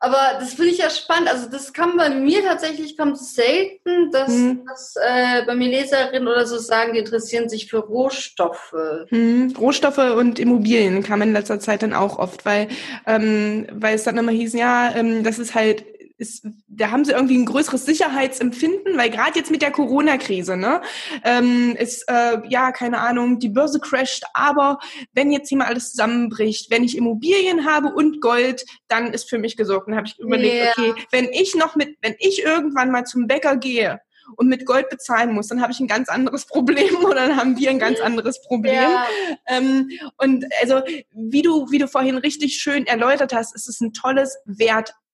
Aber 0.00 0.38
das 0.38 0.54
finde 0.54 0.70
ich 0.70 0.78
ja 0.78 0.90
spannend. 0.90 1.28
Also 1.28 1.50
das 1.50 1.72
kann 1.72 1.96
bei 1.96 2.08
mir 2.10 2.44
tatsächlich 2.44 2.96
kommt 2.96 3.18
selten, 3.18 4.12
dass, 4.12 4.28
hm. 4.28 4.64
dass 4.64 4.94
äh, 4.96 5.44
bei 5.44 5.56
mir 5.56 5.68
Leserinnen 5.68 6.28
oder 6.28 6.46
so 6.46 6.56
sagen, 6.58 6.92
die 6.92 7.00
interessieren 7.00 7.48
sich 7.48 7.68
für 7.68 7.78
Rohstoffe. 7.78 8.76
Hm. 9.08 9.54
Rohstoffe 9.58 9.98
und 9.98 10.38
Immobilien 10.38 11.02
kam 11.02 11.22
in 11.22 11.32
letzter 11.32 11.58
Zeit 11.58 11.82
dann 11.82 11.94
auch 11.94 12.18
oft, 12.18 12.44
weil 12.44 12.68
ähm, 13.06 13.66
weil 13.72 13.96
es 13.96 14.04
dann 14.04 14.18
immer 14.18 14.30
hieß, 14.30 14.52
ja, 14.52 14.94
ähm, 14.94 15.24
das 15.24 15.40
ist 15.40 15.56
halt 15.56 15.84
ist, 16.18 16.44
da 16.66 16.90
haben 16.90 17.04
sie 17.04 17.12
irgendwie 17.12 17.38
ein 17.38 17.46
größeres 17.46 17.86
Sicherheitsempfinden, 17.86 18.98
weil 18.98 19.10
gerade 19.10 19.38
jetzt 19.38 19.50
mit 19.50 19.62
der 19.62 19.70
Corona-Krise, 19.70 20.56
ne, 20.56 20.82
ähm, 21.24 21.76
ist 21.78 22.04
äh, 22.08 22.38
ja 22.48 22.72
keine 22.72 22.98
Ahnung, 22.98 23.38
die 23.38 23.48
Börse 23.48 23.78
crasht, 23.78 24.24
aber 24.34 24.78
wenn 25.12 25.30
jetzt 25.30 25.48
hier 25.48 25.58
mal 25.58 25.68
alles 25.68 25.90
zusammenbricht, 25.90 26.70
wenn 26.70 26.84
ich 26.84 26.96
Immobilien 26.96 27.64
habe 27.64 27.94
und 27.94 28.20
Gold, 28.20 28.64
dann 28.88 29.12
ist 29.12 29.30
für 29.30 29.38
mich 29.38 29.56
gesorgt. 29.56 29.88
Dann 29.88 29.96
habe 29.96 30.08
ich 30.08 30.18
überlegt, 30.18 30.54
yeah. 30.54 30.72
okay, 30.76 31.06
wenn 31.12 31.28
ich 31.32 31.54
noch 31.54 31.76
mit, 31.76 31.96
wenn 32.02 32.16
ich 32.18 32.42
irgendwann 32.42 32.90
mal 32.90 33.04
zum 33.04 33.26
Bäcker 33.26 33.56
gehe 33.56 34.00
und 34.36 34.48
mit 34.48 34.66
Gold 34.66 34.88
bezahlen 34.88 35.32
muss, 35.32 35.48
dann 35.48 35.62
habe 35.62 35.72
ich 35.72 35.80
ein 35.80 35.86
ganz 35.86 36.08
anderes 36.08 36.46
Problem 36.46 36.96
oder 37.04 37.26
dann 37.28 37.36
haben 37.36 37.56
wir 37.56 37.70
ein 37.70 37.78
ganz 37.78 38.00
anderes 38.00 38.42
Problem. 38.42 38.74
Ja. 38.74 39.06
Ähm, 39.46 39.90
und 40.16 40.44
also 40.60 40.82
wie 41.12 41.42
du, 41.42 41.70
wie 41.70 41.78
du 41.78 41.88
vorhin 41.88 42.18
richtig 42.18 42.56
schön 42.56 42.86
erläutert 42.86 43.32
hast, 43.32 43.54
ist 43.54 43.68
es 43.68 43.80
ein 43.80 43.92
tolles 43.92 44.38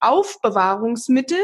Wertaufbewahrungsmittel 0.05 1.38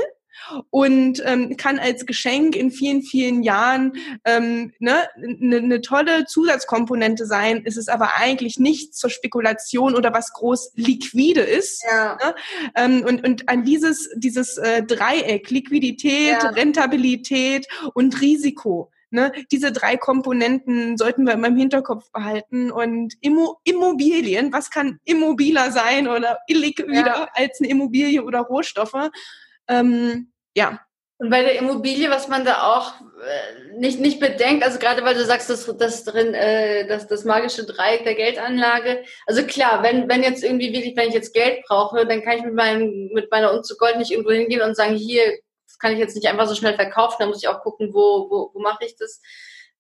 und 0.70 1.22
ähm, 1.26 1.56
kann 1.56 1.78
als 1.78 2.06
Geschenk 2.06 2.56
in 2.56 2.70
vielen, 2.70 3.02
vielen 3.02 3.42
Jahren 3.42 3.92
ähm, 4.24 4.72
ne, 4.78 5.08
eine 5.16 5.61
ne 5.61 5.80
tolle 5.82 6.24
Zusatzkomponente 6.24 7.26
sein, 7.26 7.62
ist 7.64 7.76
es 7.76 7.88
aber 7.88 8.16
eigentlich 8.16 8.58
nichts 8.58 8.98
zur 8.98 9.11
Spekulation 9.11 9.94
oder 9.94 10.14
was 10.14 10.32
groß 10.32 10.72
liquide 10.76 11.42
ist. 11.42 11.84
Ja. 11.84 12.16
Ne? 12.16 12.34
Ähm, 12.74 13.04
und, 13.06 13.24
und 13.24 13.48
an 13.48 13.64
dieses, 13.64 14.08
dieses 14.16 14.56
äh, 14.56 14.82
Dreieck, 14.82 15.50
Liquidität, 15.50 16.42
ja. 16.42 16.48
Rentabilität 16.50 17.66
und 17.92 18.20
Risiko, 18.20 18.90
Ne, 19.12 19.32
diese 19.50 19.72
drei 19.72 19.96
Komponenten 19.96 20.96
sollten 20.96 21.24
wir 21.24 21.32
immer 21.32 21.48
im 21.48 21.56
Hinterkopf 21.56 22.12
behalten. 22.12 22.70
Und 22.70 23.14
Immo 23.20 23.58
Immobilien, 23.64 24.52
was 24.52 24.70
kann 24.70 25.00
immobiler 25.04 25.72
sein 25.72 26.06
oder 26.06 26.38
illiquider 26.46 26.94
ja. 26.94 27.28
als 27.34 27.61
eine 27.61 27.70
Immobilie 27.70 28.22
oder 28.22 28.40
Rohstoffe? 28.40 29.11
Ähm, 29.68 30.32
ja. 30.54 30.80
Und 31.18 31.28
bei 31.28 31.42
der 31.42 31.58
Immobilie, 31.58 32.08
was 32.08 32.28
man 32.28 32.46
da 32.46 32.62
auch 32.62 32.94
äh, 33.00 33.78
nicht, 33.78 34.00
nicht 34.00 34.20
bedenkt, 34.20 34.64
also 34.64 34.78
gerade 34.78 35.04
weil 35.04 35.14
du 35.14 35.24
sagst, 35.24 35.50
dass 35.50 35.66
das 35.76 36.04
drin, 36.04 36.32
äh, 36.32 36.86
das, 36.86 37.08
das 37.08 37.24
magische 37.24 37.66
Dreieck 37.66 38.04
der 38.04 38.14
Geldanlage. 38.14 39.04
Also 39.26 39.42
klar, 39.42 39.82
wenn, 39.82 40.08
wenn 40.08 40.22
jetzt 40.22 40.42
irgendwie 40.42 40.72
wirklich, 40.72 40.96
wenn 40.96 41.08
ich 41.08 41.14
jetzt 41.14 41.34
Geld 41.34 41.62
brauche, 41.66 42.06
dann 42.06 42.22
kann 42.22 42.38
ich 42.38 42.44
mit 42.44 42.54
meinem, 42.54 43.11
mit 43.12 43.30
meiner 43.30 43.52
Unzu 43.52 43.76
Gold 43.76 43.98
nicht 43.98 44.12
irgendwo 44.12 44.30
hingehen 44.30 44.62
und 44.62 44.76
sagen, 44.76 44.94
hier, 44.94 45.40
kann 45.81 45.93
ich 45.93 45.99
jetzt 45.99 46.14
nicht 46.14 46.28
einfach 46.28 46.47
so 46.47 46.55
schnell 46.55 46.74
verkaufen, 46.74 47.16
da 47.18 47.26
muss 47.26 47.43
ich 47.43 47.49
auch 47.49 47.62
gucken, 47.62 47.93
wo, 47.93 48.31
wo, 48.31 48.51
wo 48.53 48.61
mache 48.61 48.85
ich 48.85 48.97
das. 48.97 49.20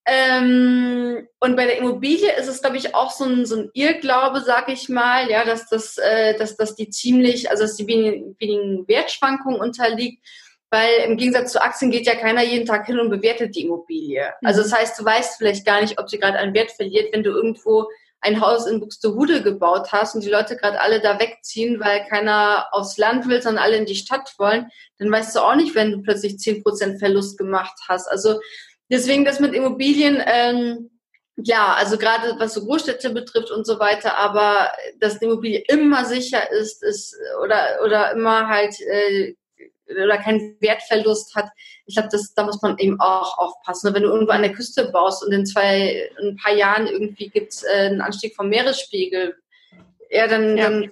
Ähm, 0.06 1.28
und 1.40 1.56
bei 1.56 1.66
der 1.66 1.78
Immobilie 1.78 2.32
ist 2.36 2.48
es, 2.48 2.62
glaube 2.62 2.78
ich, 2.78 2.94
auch 2.94 3.10
so 3.10 3.24
ein, 3.24 3.46
so 3.46 3.56
ein 3.56 3.70
Irrglaube, 3.74 4.40
sag 4.40 4.68
ich 4.70 4.88
mal, 4.88 5.30
ja, 5.30 5.44
dass 5.44 5.68
das, 5.68 5.98
äh, 5.98 6.36
dass, 6.36 6.56
dass 6.56 6.74
die 6.74 6.88
ziemlich, 6.88 7.50
also 7.50 7.64
dass 7.64 7.76
die 7.76 7.86
wenigen, 7.86 8.34
wenigen 8.38 8.88
Wertschwankungen 8.88 9.60
unterliegt 9.60 10.24
weil 10.70 11.04
im 11.04 11.16
Gegensatz 11.16 11.52
zu 11.52 11.62
Aktien 11.62 11.90
geht 11.90 12.06
ja 12.06 12.14
keiner 12.14 12.44
jeden 12.44 12.64
Tag 12.64 12.86
hin 12.86 13.00
und 13.00 13.10
bewertet 13.10 13.56
die 13.56 13.64
Immobilie. 13.64 14.32
Mhm. 14.40 14.46
Also 14.46 14.62
das 14.62 14.72
heißt, 14.72 14.98
du 14.98 15.04
weißt 15.04 15.36
vielleicht 15.36 15.66
gar 15.66 15.80
nicht, 15.80 15.98
ob 15.98 16.08
sie 16.08 16.18
gerade 16.18 16.38
einen 16.38 16.54
Wert 16.54 16.70
verliert, 16.70 17.12
wenn 17.12 17.24
du 17.24 17.30
irgendwo 17.30 17.88
ein 18.20 18.40
Haus 18.40 18.66
in 18.66 18.80
Buxtehude 18.80 19.42
gebaut 19.42 19.92
hast 19.92 20.14
und 20.14 20.22
die 20.22 20.30
Leute 20.30 20.56
gerade 20.56 20.80
alle 20.80 21.00
da 21.00 21.18
wegziehen, 21.18 21.80
weil 21.80 22.04
keiner 22.06 22.66
aufs 22.72 22.98
Land 22.98 23.28
will, 23.28 23.40
sondern 23.40 23.64
alle 23.64 23.76
in 23.76 23.86
die 23.86 23.94
Stadt 23.94 24.34
wollen, 24.38 24.68
dann 24.98 25.10
weißt 25.10 25.34
du 25.34 25.40
auch 25.40 25.54
nicht, 25.54 25.74
wenn 25.74 25.92
du 25.92 26.02
plötzlich 26.02 26.38
zehn 26.38 26.62
Prozent 26.62 26.98
Verlust 26.98 27.38
gemacht 27.38 27.78
hast. 27.88 28.08
Also 28.08 28.40
deswegen 28.90 29.24
das 29.24 29.40
mit 29.40 29.54
Immobilien, 29.54 30.22
ähm, 30.26 30.90
ja, 31.36 31.72
also 31.74 31.96
gerade 31.96 32.38
was 32.38 32.52
so 32.52 32.66
Großstädte 32.66 33.10
betrifft 33.10 33.50
und 33.50 33.66
so 33.66 33.78
weiter, 33.78 34.16
aber 34.18 34.70
dass 34.98 35.18
die 35.18 35.24
Immobilie 35.24 35.64
immer 35.68 36.04
sicher 36.04 36.50
ist, 36.52 36.82
ist 36.82 37.16
oder 37.42 37.78
oder 37.82 38.12
immer 38.12 38.48
halt 38.48 38.78
äh, 38.80 39.34
oder 39.90 40.18
keinen 40.18 40.56
Wertverlust 40.60 41.34
hat. 41.34 41.46
Ich 41.86 41.94
glaube, 41.94 42.08
das, 42.10 42.34
da 42.34 42.44
muss 42.44 42.62
man 42.62 42.78
eben 42.78 43.00
auch 43.00 43.38
aufpassen. 43.38 43.94
Wenn 43.94 44.02
du 44.02 44.08
irgendwo 44.08 44.32
an 44.32 44.42
der 44.42 44.52
Küste 44.52 44.90
baust 44.92 45.24
und 45.24 45.32
in 45.32 45.46
zwei, 45.46 46.10
in 46.20 46.28
ein 46.28 46.36
paar 46.36 46.54
Jahren 46.54 46.86
irgendwie 46.86 47.28
gibt 47.28 47.52
es 47.52 47.62
äh, 47.62 47.86
einen 47.86 48.00
Anstieg 48.00 48.34
vom 48.34 48.48
Meeresspiegel, 48.48 49.34
ja, 50.10 50.26
dann, 50.26 50.56
ja. 50.56 50.68
dann 50.68 50.90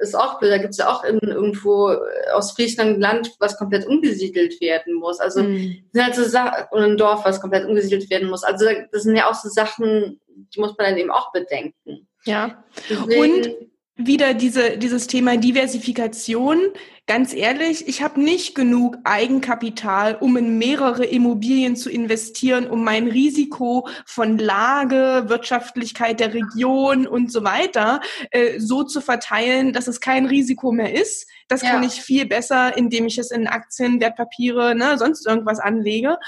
ist 0.00 0.14
auch 0.14 0.38
blöd. 0.38 0.52
Da 0.52 0.58
gibt 0.58 0.72
es 0.72 0.78
ja 0.78 0.92
auch 0.92 1.02
in, 1.02 1.18
irgendwo 1.20 1.96
aus 2.34 2.52
Friesland 2.52 3.00
Land, 3.00 3.34
was 3.38 3.56
komplett 3.56 3.86
umgesiedelt 3.86 4.60
werden 4.60 4.94
muss. 4.94 5.20
Also 5.20 5.42
mhm. 5.42 5.82
sind 5.90 6.04
halt 6.04 6.14
so 6.14 6.24
Sachen, 6.24 6.66
und 6.70 6.82
ein 6.82 6.96
Dorf, 6.98 7.24
was 7.24 7.40
komplett 7.40 7.66
umgesiedelt 7.66 8.10
werden 8.10 8.28
muss. 8.28 8.44
Also 8.44 8.66
das 8.92 9.04
sind 9.04 9.16
ja 9.16 9.30
auch 9.30 9.34
so 9.34 9.48
Sachen, 9.48 10.20
die 10.28 10.60
muss 10.60 10.76
man 10.76 10.88
dann 10.88 10.98
eben 10.98 11.10
auch 11.10 11.32
bedenken. 11.32 12.06
Ja. 12.24 12.62
Deswegen, 12.90 13.20
und 13.20 13.54
wieder 13.96 14.34
diese, 14.34 14.76
dieses 14.76 15.06
Thema 15.06 15.38
Diversifikation 15.38 16.60
Ganz 17.08 17.32
ehrlich, 17.32 17.88
ich 17.88 18.02
habe 18.02 18.20
nicht 18.20 18.54
genug 18.54 18.98
Eigenkapital, 19.04 20.16
um 20.20 20.36
in 20.36 20.58
mehrere 20.58 21.06
Immobilien 21.06 21.74
zu 21.74 21.88
investieren, 21.88 22.68
um 22.68 22.84
mein 22.84 23.08
Risiko 23.08 23.88
von 24.04 24.36
Lage, 24.36 25.24
Wirtschaftlichkeit 25.28 26.20
der 26.20 26.34
Region 26.34 27.06
und 27.06 27.32
so 27.32 27.44
weiter 27.44 28.02
äh, 28.30 28.60
so 28.60 28.82
zu 28.82 29.00
verteilen, 29.00 29.72
dass 29.72 29.88
es 29.88 30.02
kein 30.02 30.26
Risiko 30.26 30.70
mehr 30.70 31.00
ist. 31.00 31.26
Das 31.48 31.62
ja. 31.62 31.70
kann 31.70 31.82
ich 31.82 32.02
viel 32.02 32.26
besser, 32.26 32.76
indem 32.76 33.06
ich 33.06 33.18
es 33.18 33.30
in 33.30 33.46
Aktien, 33.46 34.00
Wertpapiere, 34.00 34.74
ne, 34.74 34.98
sonst 34.98 35.26
irgendwas 35.26 35.58
anlege. 35.58 36.18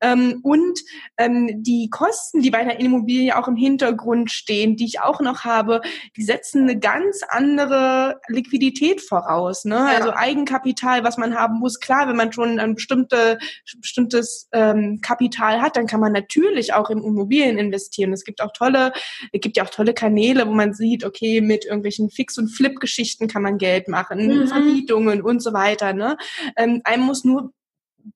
Ähm, 0.00 0.40
und 0.42 0.78
ähm, 1.16 1.62
die 1.62 1.88
Kosten, 1.90 2.42
die 2.42 2.50
bei 2.50 2.64
der 2.64 2.78
Immobilie 2.80 3.36
auch 3.36 3.48
im 3.48 3.56
Hintergrund 3.56 4.30
stehen, 4.30 4.76
die 4.76 4.84
ich 4.84 5.00
auch 5.00 5.20
noch 5.20 5.44
habe, 5.44 5.80
die 6.16 6.22
setzen 6.22 6.62
eine 6.62 6.78
ganz 6.78 7.22
andere 7.28 8.20
Liquidität 8.28 9.00
voraus. 9.00 9.64
Ne? 9.64 9.76
Ja. 9.76 9.96
Also 9.96 10.12
Eigenkapital, 10.12 11.04
was 11.04 11.16
man 11.16 11.34
haben 11.34 11.58
muss. 11.58 11.80
Klar, 11.80 12.08
wenn 12.08 12.16
man 12.16 12.32
schon 12.32 12.58
ein 12.58 12.74
bestimmte, 12.74 13.38
bestimmtes 13.78 14.48
ähm, 14.52 15.00
Kapital 15.02 15.60
hat, 15.62 15.76
dann 15.76 15.86
kann 15.86 16.00
man 16.00 16.12
natürlich 16.12 16.74
auch 16.74 16.90
in 16.90 17.02
Immobilien 17.02 17.58
investieren. 17.58 18.12
Es 18.12 18.24
gibt 18.24 18.42
auch 18.42 18.52
tolle, 18.52 18.92
es 19.32 19.40
gibt 19.40 19.56
ja 19.56 19.64
auch 19.64 19.70
tolle 19.70 19.94
Kanäle, 19.94 20.46
wo 20.46 20.52
man 20.52 20.74
sieht, 20.74 21.04
okay, 21.04 21.40
mit 21.40 21.64
irgendwelchen 21.64 22.10
Fix- 22.10 22.38
und 22.38 22.48
Flip-Geschichten 22.48 23.28
kann 23.28 23.42
man 23.42 23.58
Geld 23.58 23.88
machen, 23.88 24.26
mhm. 24.26 24.52
Vermietungen 24.66 25.22
und 25.22 25.42
so 25.42 25.52
weiter. 25.52 25.92
Ne? 25.92 26.16
Ähm, 26.56 26.80
einem 26.84 27.04
muss 27.04 27.24
nur 27.24 27.52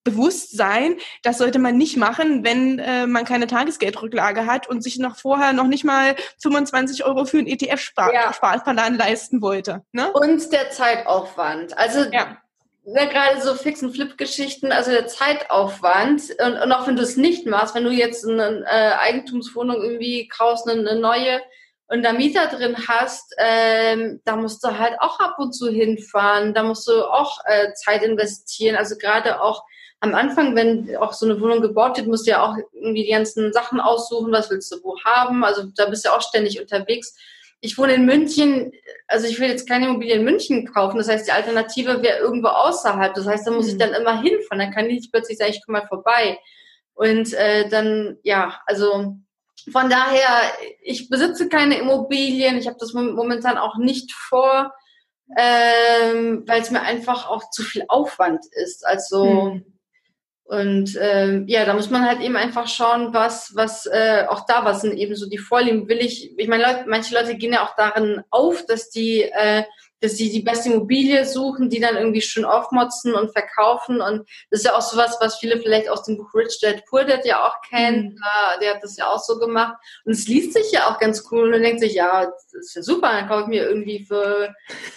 bewusst 0.05 0.57
sein, 0.57 0.97
das 1.25 1.39
sollte 1.39 1.59
man 1.59 1.77
nicht 1.77 1.97
machen, 1.97 2.45
wenn 2.45 2.79
äh, 2.79 3.09
man 3.09 3.25
keine 3.25 3.49
Tagesgeldrücklage 3.49 4.47
hat 4.47 4.69
und 4.69 4.83
sich 4.83 4.99
noch 4.99 5.17
vorher 5.17 5.53
noch 5.53 5.67
nicht 5.67 5.85
mal 5.85 6.15
25 6.43 7.05
Euro 7.05 7.25
für 7.25 7.39
einen 7.39 7.49
ETF-Sparplan 7.49 8.99
ja. 8.99 9.05
leisten 9.05 9.43
wollte. 9.43 9.83
Ne? 9.91 10.13
Und 10.13 10.53
der 10.53 10.71
Zeitaufwand. 10.71 11.77
Also 11.77 12.05
ja. 12.13 12.37
Ja, 12.85 13.05
gerade 13.05 13.41
so 13.43 13.55
Fix- 13.55 13.83
und 13.83 13.93
Flip-Geschichten, 13.93 14.73
also 14.73 14.91
der 14.91 15.07
Zeitaufwand 15.07 16.23
und, 16.45 16.55
und 16.55 16.73
auch 16.73 16.87
wenn 16.87 16.97
du 16.97 17.03
es 17.03 17.17
nicht 17.17 17.47
machst, 17.47 17.75
wenn 17.75 17.85
du 17.85 17.91
jetzt 17.91 18.27
eine 18.27 18.65
äh, 18.67 18.93
Eigentumswohnung 18.99 19.77
irgendwie 19.83 20.29
kaufst, 20.29 20.67
eine, 20.67 20.89
eine 20.89 20.99
neue 20.99 21.41
und 21.91 22.05
da 22.05 22.13
Mieter 22.13 22.47
drin 22.47 22.77
hast, 22.87 23.35
ähm, 23.39 24.21
da 24.25 24.37
musst 24.37 24.63
du 24.63 24.79
halt 24.79 24.95
auch 25.01 25.19
ab 25.19 25.35
und 25.39 25.53
zu 25.53 25.69
hinfahren, 25.69 26.55
da 26.55 26.63
musst 26.63 26.87
du 26.87 27.05
auch 27.05 27.39
äh, 27.47 27.73
Zeit 27.75 28.05
investieren, 28.05 28.77
also 28.77 28.97
gerade 28.97 29.43
auch 29.43 29.65
am 29.99 30.15
Anfang, 30.15 30.55
wenn 30.55 30.97
auch 30.97 31.13
so 31.13 31.27
eine 31.27 31.41
Wohnung 31.41 31.61
gebaut 31.61 31.97
wird, 31.97 32.07
musst 32.07 32.27
du 32.27 32.31
ja 32.31 32.43
auch 32.43 32.57
irgendwie 32.73 33.05
die 33.05 33.11
ganzen 33.11 33.53
Sachen 33.53 33.81
aussuchen, 33.81 34.33
was 34.33 34.51
willst 34.51 34.73
du 34.73 34.83
wo 34.83 34.99
haben. 35.05 35.45
Also 35.45 35.65
da 35.77 35.87
bist 35.91 36.05
du 36.05 36.09
ja 36.09 36.17
auch 36.17 36.23
ständig 36.23 36.59
unterwegs. 36.59 37.15
Ich 37.61 37.77
wohne 37.77 37.93
in 37.93 38.07
München, 38.07 38.73
also 39.09 39.27
ich 39.27 39.39
will 39.39 39.49
jetzt 39.49 39.69
keine 39.69 39.87
Immobilie 39.87 40.15
in 40.15 40.25
München 40.25 40.73
kaufen. 40.73 40.97
Das 40.97 41.09
heißt, 41.09 41.27
die 41.27 41.33
Alternative 41.33 42.03
wäre 42.03 42.19
irgendwo 42.19 42.49
außerhalb. 42.49 43.13
Das 43.13 43.27
heißt, 43.27 43.47
da 43.47 43.51
muss 43.51 43.69
ich 43.69 43.77
dann 43.77 43.93
immer 43.93 44.23
hinfahren. 44.23 44.61
Dann 44.61 44.73
kann 44.73 44.87
ich 44.87 44.95
nicht 44.95 45.13
plötzlich 45.13 45.37
sagen, 45.37 45.51
ich 45.51 45.63
komme 45.67 45.81
mal 45.81 45.87
vorbei. 45.87 46.39
Und 46.95 47.35
äh, 47.35 47.69
dann, 47.69 48.17
ja, 48.23 48.59
also 48.65 49.17
von 49.73 49.91
daher, 49.91 50.53
ich 50.83 51.09
besitze 51.09 51.49
keine 51.49 51.79
Immobilien. 51.79 52.57
Ich 52.57 52.67
habe 52.67 52.77
das 52.79 52.93
momentan 52.93 53.59
auch 53.59 53.77
nicht 53.77 54.13
vor, 54.13 54.73
ähm, 55.37 56.45
weil 56.47 56.63
es 56.63 56.71
mir 56.71 56.83
einfach 56.83 57.29
auch 57.29 57.51
zu 57.51 57.63
viel 57.63 57.85
Aufwand 57.89 58.45
ist. 58.53 58.87
Also 58.87 59.53
hm. 59.53 59.65
und 60.45 60.99
ähm, 61.01 61.45
ja, 61.47 61.65
da 61.65 61.75
muss 61.75 61.91
man 61.91 62.07
halt 62.07 62.21
eben 62.21 62.37
einfach 62.37 62.69
schauen, 62.69 63.15
was 63.15 63.53
was 63.55 63.87
äh, 63.87 64.27
auch 64.29 64.47
da 64.47 64.65
was 64.65 64.81
sind 64.81 64.97
eben 64.97 65.15
so 65.15 65.29
die 65.29 65.39
Vorlieben. 65.39 65.89
Will 65.89 65.99
ich? 65.99 66.37
Ich 66.39 66.49
meine, 66.49 66.65
Leute, 66.65 66.85
manche 66.89 67.15
Leute 67.15 67.37
gehen 67.37 67.53
ja 67.53 67.65
auch 67.65 67.77
darin 67.77 68.23
auf, 68.31 68.65
dass 68.67 68.91
die 68.91 69.23
äh, 69.23 69.65
dass 70.01 70.17
sie 70.17 70.31
die 70.31 70.43
beste 70.43 70.71
Immobilie 70.71 71.25
suchen, 71.27 71.69
die 71.69 71.81
dann 71.81 71.97
irgendwie 71.97 72.23
schön 72.23 72.45
aufmotzen 72.45 73.15
und 73.15 73.33
verkaufen. 73.33 74.01
Und 74.01 74.29
das 74.51 74.61
ist 74.61 74.67
ja 74.67 74.77
auch 74.77 74.83
sowas, 74.83 75.17
was 75.21 75.39
viele 75.39 75.59
vielleicht 75.59 75.89
aus 75.89 76.05
dem 76.05 76.17
Buch 76.17 76.35
Rich 76.35 76.59
Dad 76.61 76.85
Poor 76.87 77.05
Dad 77.05 77.25
ja 77.25 77.47
auch 77.47 77.61
kennen. 77.69 78.15
Mhm. 78.15 78.61
Der 78.61 78.75
hat 78.75 78.83
das 78.83 78.97
ja 78.97 79.09
auch 79.09 79.19
so 79.19 79.39
gemacht. 79.39 79.77
Und 80.05 80.13
es 80.13 80.27
liest 80.27 80.55
sich 80.55 80.73
ja 80.73 80.89
auch 80.89 80.99
ganz 80.99 81.25
cool 81.31 81.45
und 81.45 81.51
man 81.51 81.63
denkt 81.63 81.81
sich, 81.81 81.95
ja, 81.95 82.27
das 82.27 82.55
ist 82.55 82.77
ja 82.77 82.83
super, 82.83 83.13
dann 83.13 83.29
kaufe 83.29 83.43
ich 83.43 83.49
mir 83.49 83.69
irgendwie 83.69 84.05
für 84.05 84.55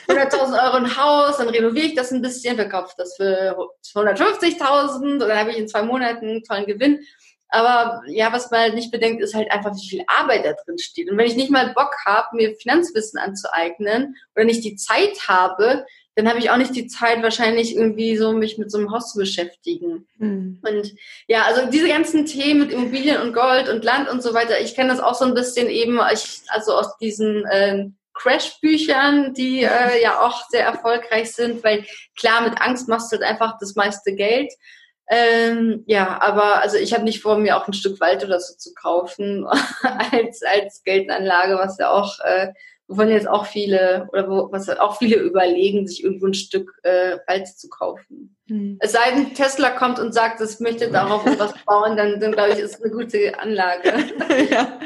100.000 0.07 0.65
Euro 0.65 0.77
ein 0.77 0.97
Haus, 0.97 1.37
dann 1.37 1.49
renoviere 1.49 1.87
ich 1.87 1.95
das 1.95 2.11
ein 2.11 2.21
bisschen, 2.21 2.55
verkaufe 2.55 2.93
das 2.97 3.15
für 3.15 3.57
150.000 3.93 5.13
und 5.13 5.19
dann 5.19 5.37
habe 5.37 5.51
ich 5.51 5.57
in 5.57 5.67
zwei 5.67 5.83
Monaten 5.83 6.25
einen 6.27 6.43
tollen 6.43 6.65
Gewinn. 6.65 7.05
Aber 7.53 8.01
ja, 8.07 8.33
was 8.33 8.49
man 8.49 8.61
halt 8.61 8.73
nicht 8.73 8.89
bedenkt, 8.89 9.21
ist 9.21 9.35
halt 9.35 9.51
einfach, 9.51 9.75
wie 9.75 9.87
viel 9.87 10.03
Arbeit 10.07 10.43
da 10.43 10.53
drin 10.53 10.79
steht. 10.79 11.11
Und 11.11 11.19
wenn 11.19 11.27
ich 11.27 11.35
nicht 11.35 11.51
mal 11.51 11.71
Bock 11.75 11.93
habe, 12.03 12.35
mir 12.35 12.55
Finanzwissen 12.55 13.19
anzueignen 13.19 14.15
oder 14.35 14.43
nicht 14.43 14.63
die 14.63 14.75
Zeit 14.75 15.27
habe, 15.27 15.85
dann 16.15 16.27
habe 16.27 16.39
ich 16.39 16.49
auch 16.49 16.57
nicht 16.57 16.75
die 16.75 16.87
Zeit, 16.87 17.21
wahrscheinlich 17.21 17.75
irgendwie 17.75 18.17
so 18.17 18.33
mich 18.33 18.57
mit 18.57 18.71
so 18.71 18.79
einem 18.79 18.91
Haus 18.91 19.11
zu 19.11 19.19
beschäftigen. 19.19 20.07
Mhm. 20.17 20.61
Und 20.67 20.95
ja, 21.27 21.43
also 21.43 21.69
diese 21.69 21.87
ganzen 21.87 22.25
Themen 22.25 22.61
mit 22.61 22.71
Immobilien 22.71 23.21
und 23.21 23.33
Gold 23.33 23.69
und 23.69 23.83
Land 23.83 24.09
und 24.09 24.23
so 24.23 24.33
weiter, 24.33 24.59
ich 24.59 24.73
kenne 24.73 24.89
das 24.89 24.99
auch 24.99 25.13
so 25.13 25.25
ein 25.25 25.35
bisschen 25.35 25.69
eben, 25.69 25.99
ich, 26.11 26.41
also 26.47 26.73
aus 26.73 26.97
diesen 26.97 27.45
äh, 27.45 27.85
Crash-Büchern, 28.15 29.35
die 29.35 29.61
äh, 29.61 30.01
ja 30.01 30.21
auch 30.21 30.49
sehr 30.49 30.65
erfolgreich 30.65 31.31
sind, 31.33 31.63
weil 31.63 31.85
klar, 32.17 32.41
mit 32.41 32.59
Angst 32.63 32.87
machst 32.87 33.11
du 33.11 33.17
halt 33.17 33.25
einfach 33.27 33.59
das 33.59 33.75
meiste 33.75 34.15
Geld. 34.15 34.51
Ähm, 35.09 35.83
ja, 35.85 36.21
aber 36.21 36.61
also 36.61 36.77
ich 36.77 36.93
habe 36.93 37.03
nicht 37.03 37.21
vor, 37.21 37.37
mir 37.37 37.57
auch 37.57 37.67
ein 37.67 37.73
Stück 37.73 37.99
Wald 37.99 38.23
oder 38.23 38.39
so 38.39 38.55
zu 38.55 38.73
kaufen 38.73 39.45
als, 40.11 40.41
als 40.43 40.83
Geldanlage, 40.83 41.57
was 41.57 41.77
ja 41.77 41.89
auch, 41.91 42.19
äh, 42.21 42.53
wovon 42.87 43.09
jetzt 43.09 43.27
auch 43.27 43.45
viele, 43.45 44.07
oder 44.11 44.29
wo, 44.29 44.51
was 44.51 44.69
auch 44.69 44.97
viele 44.97 45.17
überlegen, 45.17 45.87
sich 45.87 46.03
irgendwo 46.03 46.27
ein 46.27 46.33
Stück 46.33 46.71
äh, 46.83 47.17
Wald 47.27 47.47
zu 47.47 47.69
kaufen. 47.69 48.35
Hm. 48.49 48.77
Es 48.81 48.91
sei 48.91 49.11
denn, 49.15 49.33
Tesla 49.33 49.69
kommt 49.69 49.99
und 49.99 50.13
sagt, 50.13 50.41
es 50.41 50.59
möchte 50.59 50.91
darauf 50.91 51.25
was 51.39 51.53
bauen, 51.65 51.95
dann, 51.95 52.19
dann 52.19 52.33
glaube 52.33 52.51
ich, 52.51 52.59
ist 52.59 52.75
es 52.75 52.81
eine 52.81 52.91
gute 52.91 53.39
Anlage. 53.39 53.93
ja. 54.51 54.79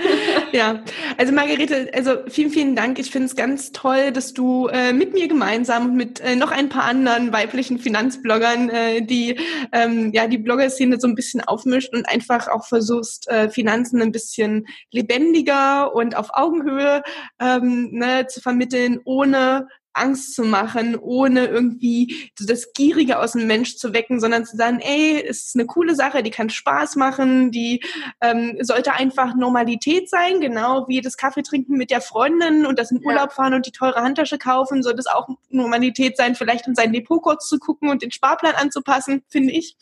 ja, 0.51 0.84
also 1.18 1.34
Margarete, 1.34 1.89
also 1.93 2.18
vielen, 2.28 2.51
vielen 2.51 2.76
Dank. 2.76 2.99
Ich 2.99 3.10
finde 3.10 3.26
es 3.26 3.36
ganz 3.36 3.72
toll, 3.72 4.12
dass 4.12 4.34
du 4.34 4.68
äh, 4.68 4.93
mit 4.93 5.14
mir 5.14 5.28
gemeinsam 5.28 5.88
und 5.88 5.95
mit 5.95 6.20
äh, 6.20 6.36
noch 6.36 6.51
ein 6.51 6.70
paar 6.70 6.84
anderen 6.84 7.34
weiblichen 7.34 7.80
Finanzbloggern, 7.80 8.70
äh, 8.70 9.01
die 9.01 9.39
ähm, 9.72 10.12
ja 10.14 10.28
die 10.28 10.38
Blogger-Szene 10.38 10.99
so 10.99 11.08
ein 11.08 11.16
bisschen 11.16 11.41
aufmischt 11.41 11.95
und 11.95 12.08
einfach 12.08 12.49
auch 12.49 12.68
versuchst, 12.68 13.28
äh, 13.28 13.49
Finanzen 13.49 14.03
ein 14.03 14.12
bisschen 14.12 14.68
lebendiger 14.91 15.95
und 15.95 16.16
auf 16.16 16.30
Augenhöhe 16.34 17.01
ähm, 17.39 17.89
ne, 17.91 18.28
zu 18.28 18.39
vermitteln, 18.39 18.99
ohne 19.03 19.68
Angst 19.98 20.36
zu 20.36 20.43
machen, 20.43 20.95
ohne 20.95 21.45
irgendwie 21.45 22.32
das 22.39 22.74
Gierige 22.74 23.20
aus 23.20 23.34
dem 23.34 23.48
Mensch 23.48 23.78
zu 23.78 23.93
wecken, 23.93 24.20
sondern 24.20 24.45
zu 24.45 24.58
sagen, 24.58 24.80
ey, 24.80 25.24
es 25.28 25.45
ist 25.45 25.56
eine 25.56 25.66
coole 25.66 25.95
Sache, 25.95 26.24
die 26.24 26.32
kann 26.32 26.50
Spaß 26.50 26.95
machen, 26.95 27.52
die 27.52 27.84
ähm, 28.22 28.58
sollte 28.62 28.93
einfach 28.93 29.36
Normalität 29.36 30.10
sein, 30.10 30.39
genau 30.39 30.88
wie 30.88 31.02
das 31.02 31.18
Kaffee 31.18 31.43
trinken 31.43 31.78
mit 31.78 31.91
der 31.91 32.02
Freundin 32.02 32.66
und 32.66 32.80
das 32.80 32.91
in 32.91 33.04
Urlaub 33.04 33.34
fahren 33.34 33.54
und 33.54 33.66
die 33.66 33.72
teure 33.72 34.02
Handtasche 34.02 34.38
kaufen, 34.38 34.84
sollte 34.84 35.00
es 35.00 35.08
auch 35.08 35.28
Normalität 35.50 36.18
sein, 36.18 36.36
vielleicht 36.36 36.68
in 36.68 36.76
sein 36.76 36.93
Depot 36.93 37.22
kurz 37.22 37.48
zu 37.48 37.60
gucken 37.60 37.89
und 37.89 38.02
den 38.02 38.12
Sparplan 38.12 38.56
anzupassen, 38.56 39.24
finde 39.28 39.54
ich. 39.54 39.76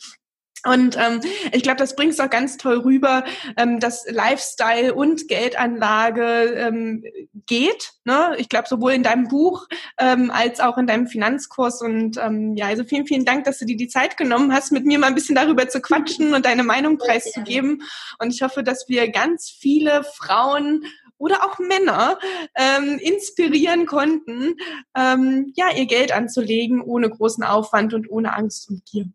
Und 0.64 0.96
ähm, 0.98 1.20
ich 1.52 1.62
glaube, 1.62 1.78
das 1.78 1.94
bringt 1.94 2.14
es 2.14 2.20
auch 2.20 2.30
ganz 2.30 2.56
toll 2.56 2.78
rüber, 2.78 3.24
ähm, 3.56 3.78
dass 3.78 4.04
Lifestyle 4.10 4.94
und 4.94 5.28
Geldanlage 5.28 6.24
ähm, 6.56 7.04
geht. 7.46 7.92
Ne? 8.04 8.34
Ich 8.38 8.48
glaube, 8.48 8.66
sowohl 8.68 8.92
in 8.92 9.02
deinem 9.02 9.28
Buch 9.28 9.66
ähm, 9.98 10.30
als 10.30 10.60
auch 10.60 10.76
in 10.76 10.86
deinem 10.86 11.06
Finanzkurs. 11.06 11.82
Und 11.82 12.16
ähm, 12.18 12.56
ja, 12.56 12.66
also 12.66 12.84
vielen, 12.84 13.06
vielen 13.06 13.24
Dank, 13.24 13.44
dass 13.44 13.58
du 13.58 13.64
dir 13.64 13.76
die 13.76 13.88
Zeit 13.88 14.16
genommen 14.16 14.52
hast, 14.52 14.72
mit 14.72 14.84
mir 14.84 14.98
mal 14.98 15.08
ein 15.08 15.14
bisschen 15.14 15.36
darüber 15.36 15.68
zu 15.68 15.80
quatschen 15.80 16.34
und 16.34 16.46
deine 16.46 16.64
Meinung 16.64 16.98
preiszugeben. 16.98 17.82
Und 18.18 18.34
ich 18.34 18.42
hoffe, 18.42 18.64
dass 18.64 18.88
wir 18.88 19.10
ganz 19.10 19.48
viele 19.50 20.02
Frauen 20.02 20.84
oder 21.18 21.44
auch 21.44 21.58
Männer 21.58 22.18
ähm, 22.54 22.98
inspirieren 22.98 23.86
konnten, 23.86 24.56
ähm, 24.96 25.52
ja, 25.54 25.70
ihr 25.74 25.86
Geld 25.86 26.12
anzulegen 26.12 26.82
ohne 26.82 27.08
großen 27.08 27.44
Aufwand 27.44 27.94
und 27.94 28.10
ohne 28.10 28.34
Angst 28.34 28.68
und 28.68 28.84
Gier. 28.84 29.06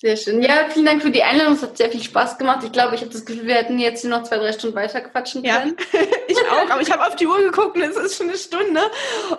Sehr 0.00 0.16
schön. 0.16 0.40
Ja, 0.42 0.68
vielen 0.70 0.86
Dank 0.86 1.02
für 1.02 1.10
die 1.10 1.24
Einladung. 1.24 1.54
Es 1.54 1.62
hat 1.62 1.76
sehr 1.76 1.90
viel 1.90 2.00
Spaß 2.04 2.38
gemacht. 2.38 2.62
Ich 2.62 2.70
glaube, 2.70 2.94
ich 2.94 3.00
habe 3.00 3.10
das 3.10 3.24
Gefühl, 3.24 3.48
wir 3.48 3.56
hätten 3.56 3.80
jetzt 3.80 4.04
noch 4.04 4.22
zwei, 4.22 4.36
drei 4.36 4.52
Stunden 4.52 4.76
weiter 4.76 5.00
quatschen 5.00 5.42
können. 5.42 5.74
Ja, 5.92 6.00
ich 6.28 6.36
auch. 6.48 6.70
Aber 6.70 6.80
ich 6.80 6.92
habe 6.92 7.04
auf 7.04 7.16
die 7.16 7.26
Uhr 7.26 7.38
geguckt 7.38 7.74
und 7.74 7.82
es 7.82 7.96
ist 7.96 8.16
schon 8.16 8.28
eine 8.28 8.38
Stunde. 8.38 8.80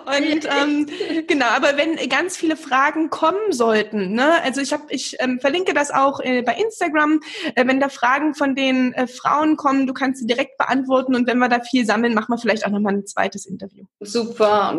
Und 0.04 0.44
ähm, 0.60 0.86
genau, 1.26 1.46
aber 1.46 1.78
wenn 1.78 1.96
ganz 2.10 2.36
viele 2.36 2.58
Fragen 2.58 3.08
kommen 3.08 3.52
sollten, 3.52 4.12
ne, 4.12 4.42
also 4.42 4.60
ich 4.60 4.74
habe, 4.74 4.84
ich 4.90 5.16
ähm, 5.20 5.40
verlinke 5.40 5.72
das 5.72 5.90
auch 5.90 6.20
äh, 6.20 6.42
bei 6.42 6.56
Instagram. 6.56 7.20
Äh, 7.54 7.66
wenn 7.66 7.80
da 7.80 7.88
Fragen 7.88 8.34
von 8.34 8.54
den 8.54 8.92
äh, 8.92 9.06
Frauen 9.06 9.56
kommen, 9.56 9.86
du 9.86 9.94
kannst 9.94 10.20
sie 10.20 10.26
direkt 10.26 10.58
beantworten. 10.58 11.14
Und 11.14 11.26
wenn 11.26 11.38
wir 11.38 11.48
da 11.48 11.60
viel 11.60 11.86
sammeln, 11.86 12.12
machen 12.12 12.34
wir 12.34 12.38
vielleicht 12.38 12.66
auch 12.66 12.70
nochmal 12.70 12.92
ein 12.92 13.06
zweites 13.06 13.46
Interview. 13.46 13.86
Super. 14.00 14.78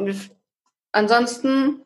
ansonsten. 0.92 1.82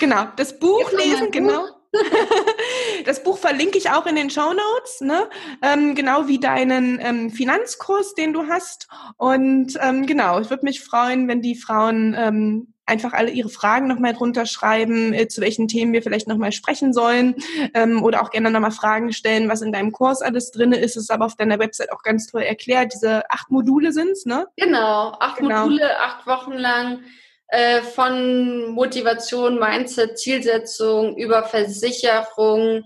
Genau, 0.00 0.26
das 0.36 0.58
Buch 0.58 0.92
lesen, 0.92 1.30
genau. 1.30 1.77
das 3.04 3.22
Buch 3.22 3.38
verlinke 3.38 3.78
ich 3.78 3.90
auch 3.90 4.06
in 4.06 4.16
den 4.16 4.30
Show 4.30 4.52
Notes, 4.52 5.00
ne? 5.00 5.28
Ähm, 5.62 5.94
genau 5.94 6.28
wie 6.28 6.38
deinen 6.38 6.98
ähm, 7.00 7.30
Finanzkurs, 7.30 8.14
den 8.14 8.32
du 8.32 8.48
hast. 8.48 8.88
Und 9.16 9.78
ähm, 9.80 10.06
genau, 10.06 10.40
ich 10.40 10.50
würde 10.50 10.64
mich 10.64 10.82
freuen, 10.82 11.28
wenn 11.28 11.42
die 11.42 11.56
Frauen 11.56 12.14
ähm, 12.18 12.74
einfach 12.88 13.12
alle 13.12 13.30
ihre 13.30 13.50
Fragen 13.50 13.86
nochmal 13.86 14.14
drunter 14.14 14.46
schreiben, 14.46 15.12
äh, 15.12 15.28
zu 15.28 15.40
welchen 15.40 15.68
Themen 15.68 15.92
wir 15.92 16.02
vielleicht 16.02 16.26
nochmal 16.26 16.52
sprechen 16.52 16.92
sollen 16.92 17.34
ähm, 17.74 18.02
oder 18.02 18.22
auch 18.22 18.30
gerne 18.30 18.50
nochmal 18.50 18.70
Fragen 18.70 19.12
stellen, 19.12 19.48
was 19.48 19.62
in 19.62 19.72
deinem 19.72 19.92
Kurs 19.92 20.22
alles 20.22 20.50
drin 20.50 20.72
ist. 20.72 20.96
Es 20.96 21.04
ist 21.04 21.10
aber 21.10 21.26
auf 21.26 21.36
deiner 21.36 21.58
Website 21.58 21.92
auch 21.92 22.02
ganz 22.02 22.26
toll 22.26 22.42
erklärt. 22.42 22.92
Diese 22.94 23.30
acht 23.30 23.50
Module 23.50 23.92
sind's, 23.92 24.24
ne? 24.24 24.46
Genau, 24.56 25.16
acht 25.20 25.38
genau. 25.38 25.64
Module, 25.64 26.00
acht 26.00 26.26
Wochen 26.26 26.52
lang 26.52 27.00
äh, 27.48 27.82
von 27.82 28.68
Motivation, 28.70 29.58
Mindset, 29.58 30.18
Zielsetzung 30.18 31.16
über 31.16 31.44
Versicherung, 31.44 32.84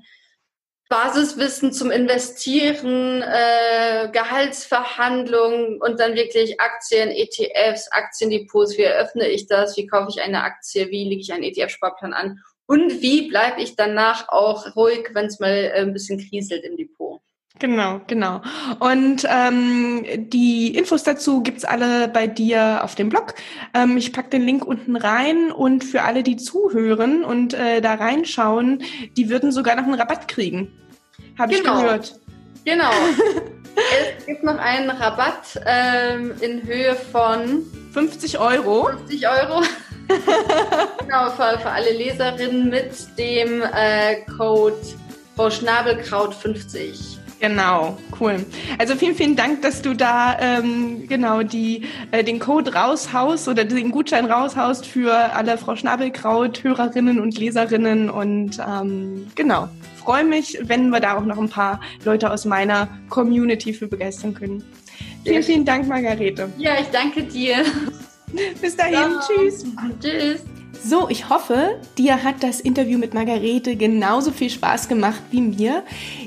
Basiswissen 0.88 1.72
zum 1.72 1.90
Investieren, 1.90 3.22
äh, 3.22 4.10
Gehaltsverhandlungen 4.12 5.80
und 5.80 5.98
dann 5.98 6.14
wirklich 6.14 6.60
Aktien, 6.60 7.10
ETFs, 7.10 7.88
Aktiendepots. 7.92 8.76
Wie 8.76 8.82
eröffne 8.82 9.26
ich 9.26 9.46
das? 9.46 9.76
Wie 9.78 9.86
kaufe 9.86 10.10
ich 10.10 10.22
eine 10.22 10.42
Aktie? 10.42 10.90
Wie 10.90 11.08
lege 11.08 11.22
ich 11.22 11.32
einen 11.32 11.44
ETF-Sparplan 11.44 12.12
an? 12.12 12.40
Und 12.66 13.00
wie 13.00 13.28
bleibe 13.28 13.62
ich 13.62 13.74
danach 13.74 14.28
auch 14.28 14.76
ruhig, 14.76 15.08
wenn 15.14 15.26
es 15.26 15.40
mal 15.40 15.48
äh, 15.48 15.80
ein 15.80 15.94
bisschen 15.94 16.18
kriselt 16.18 16.62
im 16.64 16.76
Depot? 16.76 17.20
Genau, 17.58 18.00
genau. 18.06 18.40
Und 18.80 19.26
ähm, 19.28 20.04
die 20.16 20.74
Infos 20.76 21.02
dazu 21.02 21.42
gibt's 21.42 21.64
alle 21.64 22.08
bei 22.08 22.26
dir 22.26 22.82
auf 22.82 22.94
dem 22.94 23.08
Blog. 23.08 23.34
Ähm, 23.74 23.96
ich 23.96 24.12
pack 24.12 24.30
den 24.30 24.42
Link 24.42 24.64
unten 24.64 24.96
rein 24.96 25.52
und 25.52 25.84
für 25.84 26.02
alle, 26.02 26.22
die 26.22 26.36
zuhören 26.36 27.24
und 27.24 27.54
äh, 27.54 27.80
da 27.80 27.94
reinschauen, 27.94 28.82
die 29.16 29.28
würden 29.28 29.52
sogar 29.52 29.76
noch 29.76 29.84
einen 29.84 29.94
Rabatt 29.94 30.28
kriegen. 30.28 30.72
Habe 31.38 31.54
genau. 31.54 31.76
ich 31.76 31.82
gehört. 31.82 32.20
Genau. 32.64 32.90
es 34.18 34.26
gibt 34.26 34.42
noch 34.42 34.58
einen 34.58 34.90
Rabatt 34.90 35.60
ähm, 35.66 36.32
in 36.40 36.62
Höhe 36.66 36.94
von 36.94 37.64
50 37.92 38.38
Euro. 38.38 38.88
50 38.88 39.28
Euro. 39.28 39.62
genau, 40.98 41.30
für, 41.30 41.58
für 41.58 41.70
alle 41.70 41.92
Leserinnen 41.92 42.70
mit 42.70 42.90
dem 43.18 43.62
äh, 43.62 44.22
Code 44.36 44.76
Frau 45.36 45.48
Schnabelkraut 45.48 46.34
50. 46.34 47.21
Genau, 47.42 47.98
cool. 48.20 48.46
Also 48.78 48.94
vielen, 48.94 49.16
vielen 49.16 49.34
Dank, 49.34 49.62
dass 49.62 49.82
du 49.82 49.94
da 49.94 50.38
ähm, 50.38 51.08
genau 51.08 51.42
die 51.42 51.82
äh, 52.12 52.22
den 52.22 52.38
Code 52.38 52.72
raushaust 52.72 53.48
oder 53.48 53.64
den 53.64 53.90
Gutschein 53.90 54.26
raushaust 54.26 54.86
für 54.86 55.12
alle 55.12 55.58
Frau 55.58 55.74
Schnabelkraut 55.74 56.62
Hörerinnen 56.62 57.18
und 57.18 57.36
Leserinnen 57.36 58.10
und 58.10 58.60
ähm, 58.64 59.26
genau. 59.34 59.68
Freue 59.96 60.22
mich, 60.22 60.56
wenn 60.62 60.90
wir 60.90 61.00
da 61.00 61.16
auch 61.16 61.24
noch 61.24 61.38
ein 61.38 61.48
paar 61.48 61.80
Leute 62.04 62.30
aus 62.30 62.44
meiner 62.44 62.86
Community 63.08 63.74
für 63.74 63.88
begeistern 63.88 64.34
können. 64.34 64.62
Vielen, 65.24 65.42
vielen 65.42 65.64
Dank, 65.64 65.88
Margarete. 65.88 66.48
Ja, 66.58 66.74
ich 66.80 66.88
danke 66.92 67.24
dir. 67.24 67.64
Bis 68.60 68.76
dahin. 68.76 68.94
Ja. 68.94 69.20
Tschüss. 69.26 69.64
Tschüss. 70.00 70.44
So, 70.80 71.08
ich 71.08 71.28
hoffe, 71.28 71.78
dir 71.98 72.22
hat 72.24 72.42
das 72.42 72.58
Interview 72.58 72.98
mit 72.98 73.12
Margarete 73.12 73.76
genauso 73.76 74.30
viel 74.30 74.48
Spaß 74.48 74.88
gemacht 74.88 75.20
wie 75.30 75.42
mir. 75.42 75.82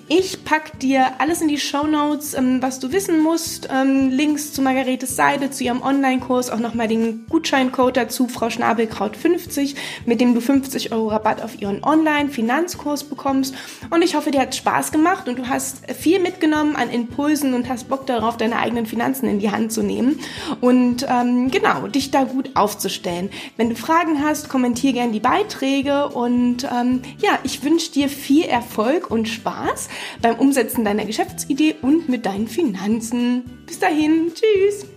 Ich 0.08 0.46
pack 0.46 0.80
dir 0.80 1.20
alles 1.20 1.42
in 1.42 1.48
die 1.48 1.58
Show 1.58 1.88
Notes, 1.88 2.36
ähm, 2.36 2.62
was 2.62 2.80
du 2.80 2.92
wissen 2.92 3.24
musst. 3.24 3.68
Ähm, 3.74 4.12
Links 4.12 4.54
zu 4.54 4.62
Margaretes 4.62 5.16
Seite, 5.16 5.50
zu 5.50 5.64
ihrem 5.64 5.82
Online-Kurs, 5.82 6.52
auch 6.52 6.60
nochmal 6.60 6.88
den 6.88 7.26
Gutscheincode 7.28 7.98
dazu, 7.98 8.28
Frau 8.28 8.52
Schnabelkraut 8.52 9.18
50, 9.18 9.76
mit 10.06 10.22
dem 10.22 10.36
du 10.36 10.42
50 10.42 10.92
Euro 10.92 11.08
Rabatt 11.08 11.42
auf 11.42 11.60
ihren 11.60 11.84
Online-Finanzkurs 11.84 13.06
bekommst. 13.06 13.56
Und 13.90 14.04
ich 14.04 14.16
hoffe, 14.16 14.30
dir 14.30 14.42
hat 14.42 14.56
Spaß 14.56 14.92
gemacht 14.92 15.28
und 15.28 15.40
du 15.40 15.50
hast 15.50 15.92
viel 15.92 16.20
mitgenommen 16.20 16.76
an 16.76 16.92
Impulsen 16.92 17.56
und 17.56 17.68
hast 17.68 17.90
Bock 17.90 18.06
darauf, 18.06 18.38
deine 18.38 18.60
eigenen 18.60 18.86
Finanzen 18.86 19.28
in 19.28 19.40
die 19.40 19.50
Hand 19.50 19.72
zu 19.72 19.82
nehmen 19.82 20.20
und 20.62 21.06
ähm, 21.10 21.50
genau, 21.50 21.88
dich 21.88 22.12
da 22.12 22.26
gut 22.26 22.52
aufzustellen. 22.54 23.32
Wenn 23.58 23.70
du 23.70 23.76
Fragen 23.76 24.24
hast, 24.24 24.35
kommentier 24.44 24.94
gerne 24.94 25.12
die 25.12 25.20
Beiträge 25.20 26.10
und 26.10 26.64
ähm, 26.64 27.02
ja, 27.20 27.40
ich 27.44 27.64
wünsche 27.64 27.92
dir 27.92 28.10
viel 28.10 28.46
Erfolg 28.46 29.10
und 29.10 29.28
Spaß 29.28 29.90
beim 30.22 30.36
Umsetzen 30.36 30.86
deiner 30.86 31.06
Geschäftsidee 31.06 31.76
und 31.82 32.10
mit 32.10 32.26
deinen 32.26 32.48
Finanzen. 32.48 33.44
Bis 33.66 33.80
dahin, 33.80 34.32
tschüss! 34.34 34.95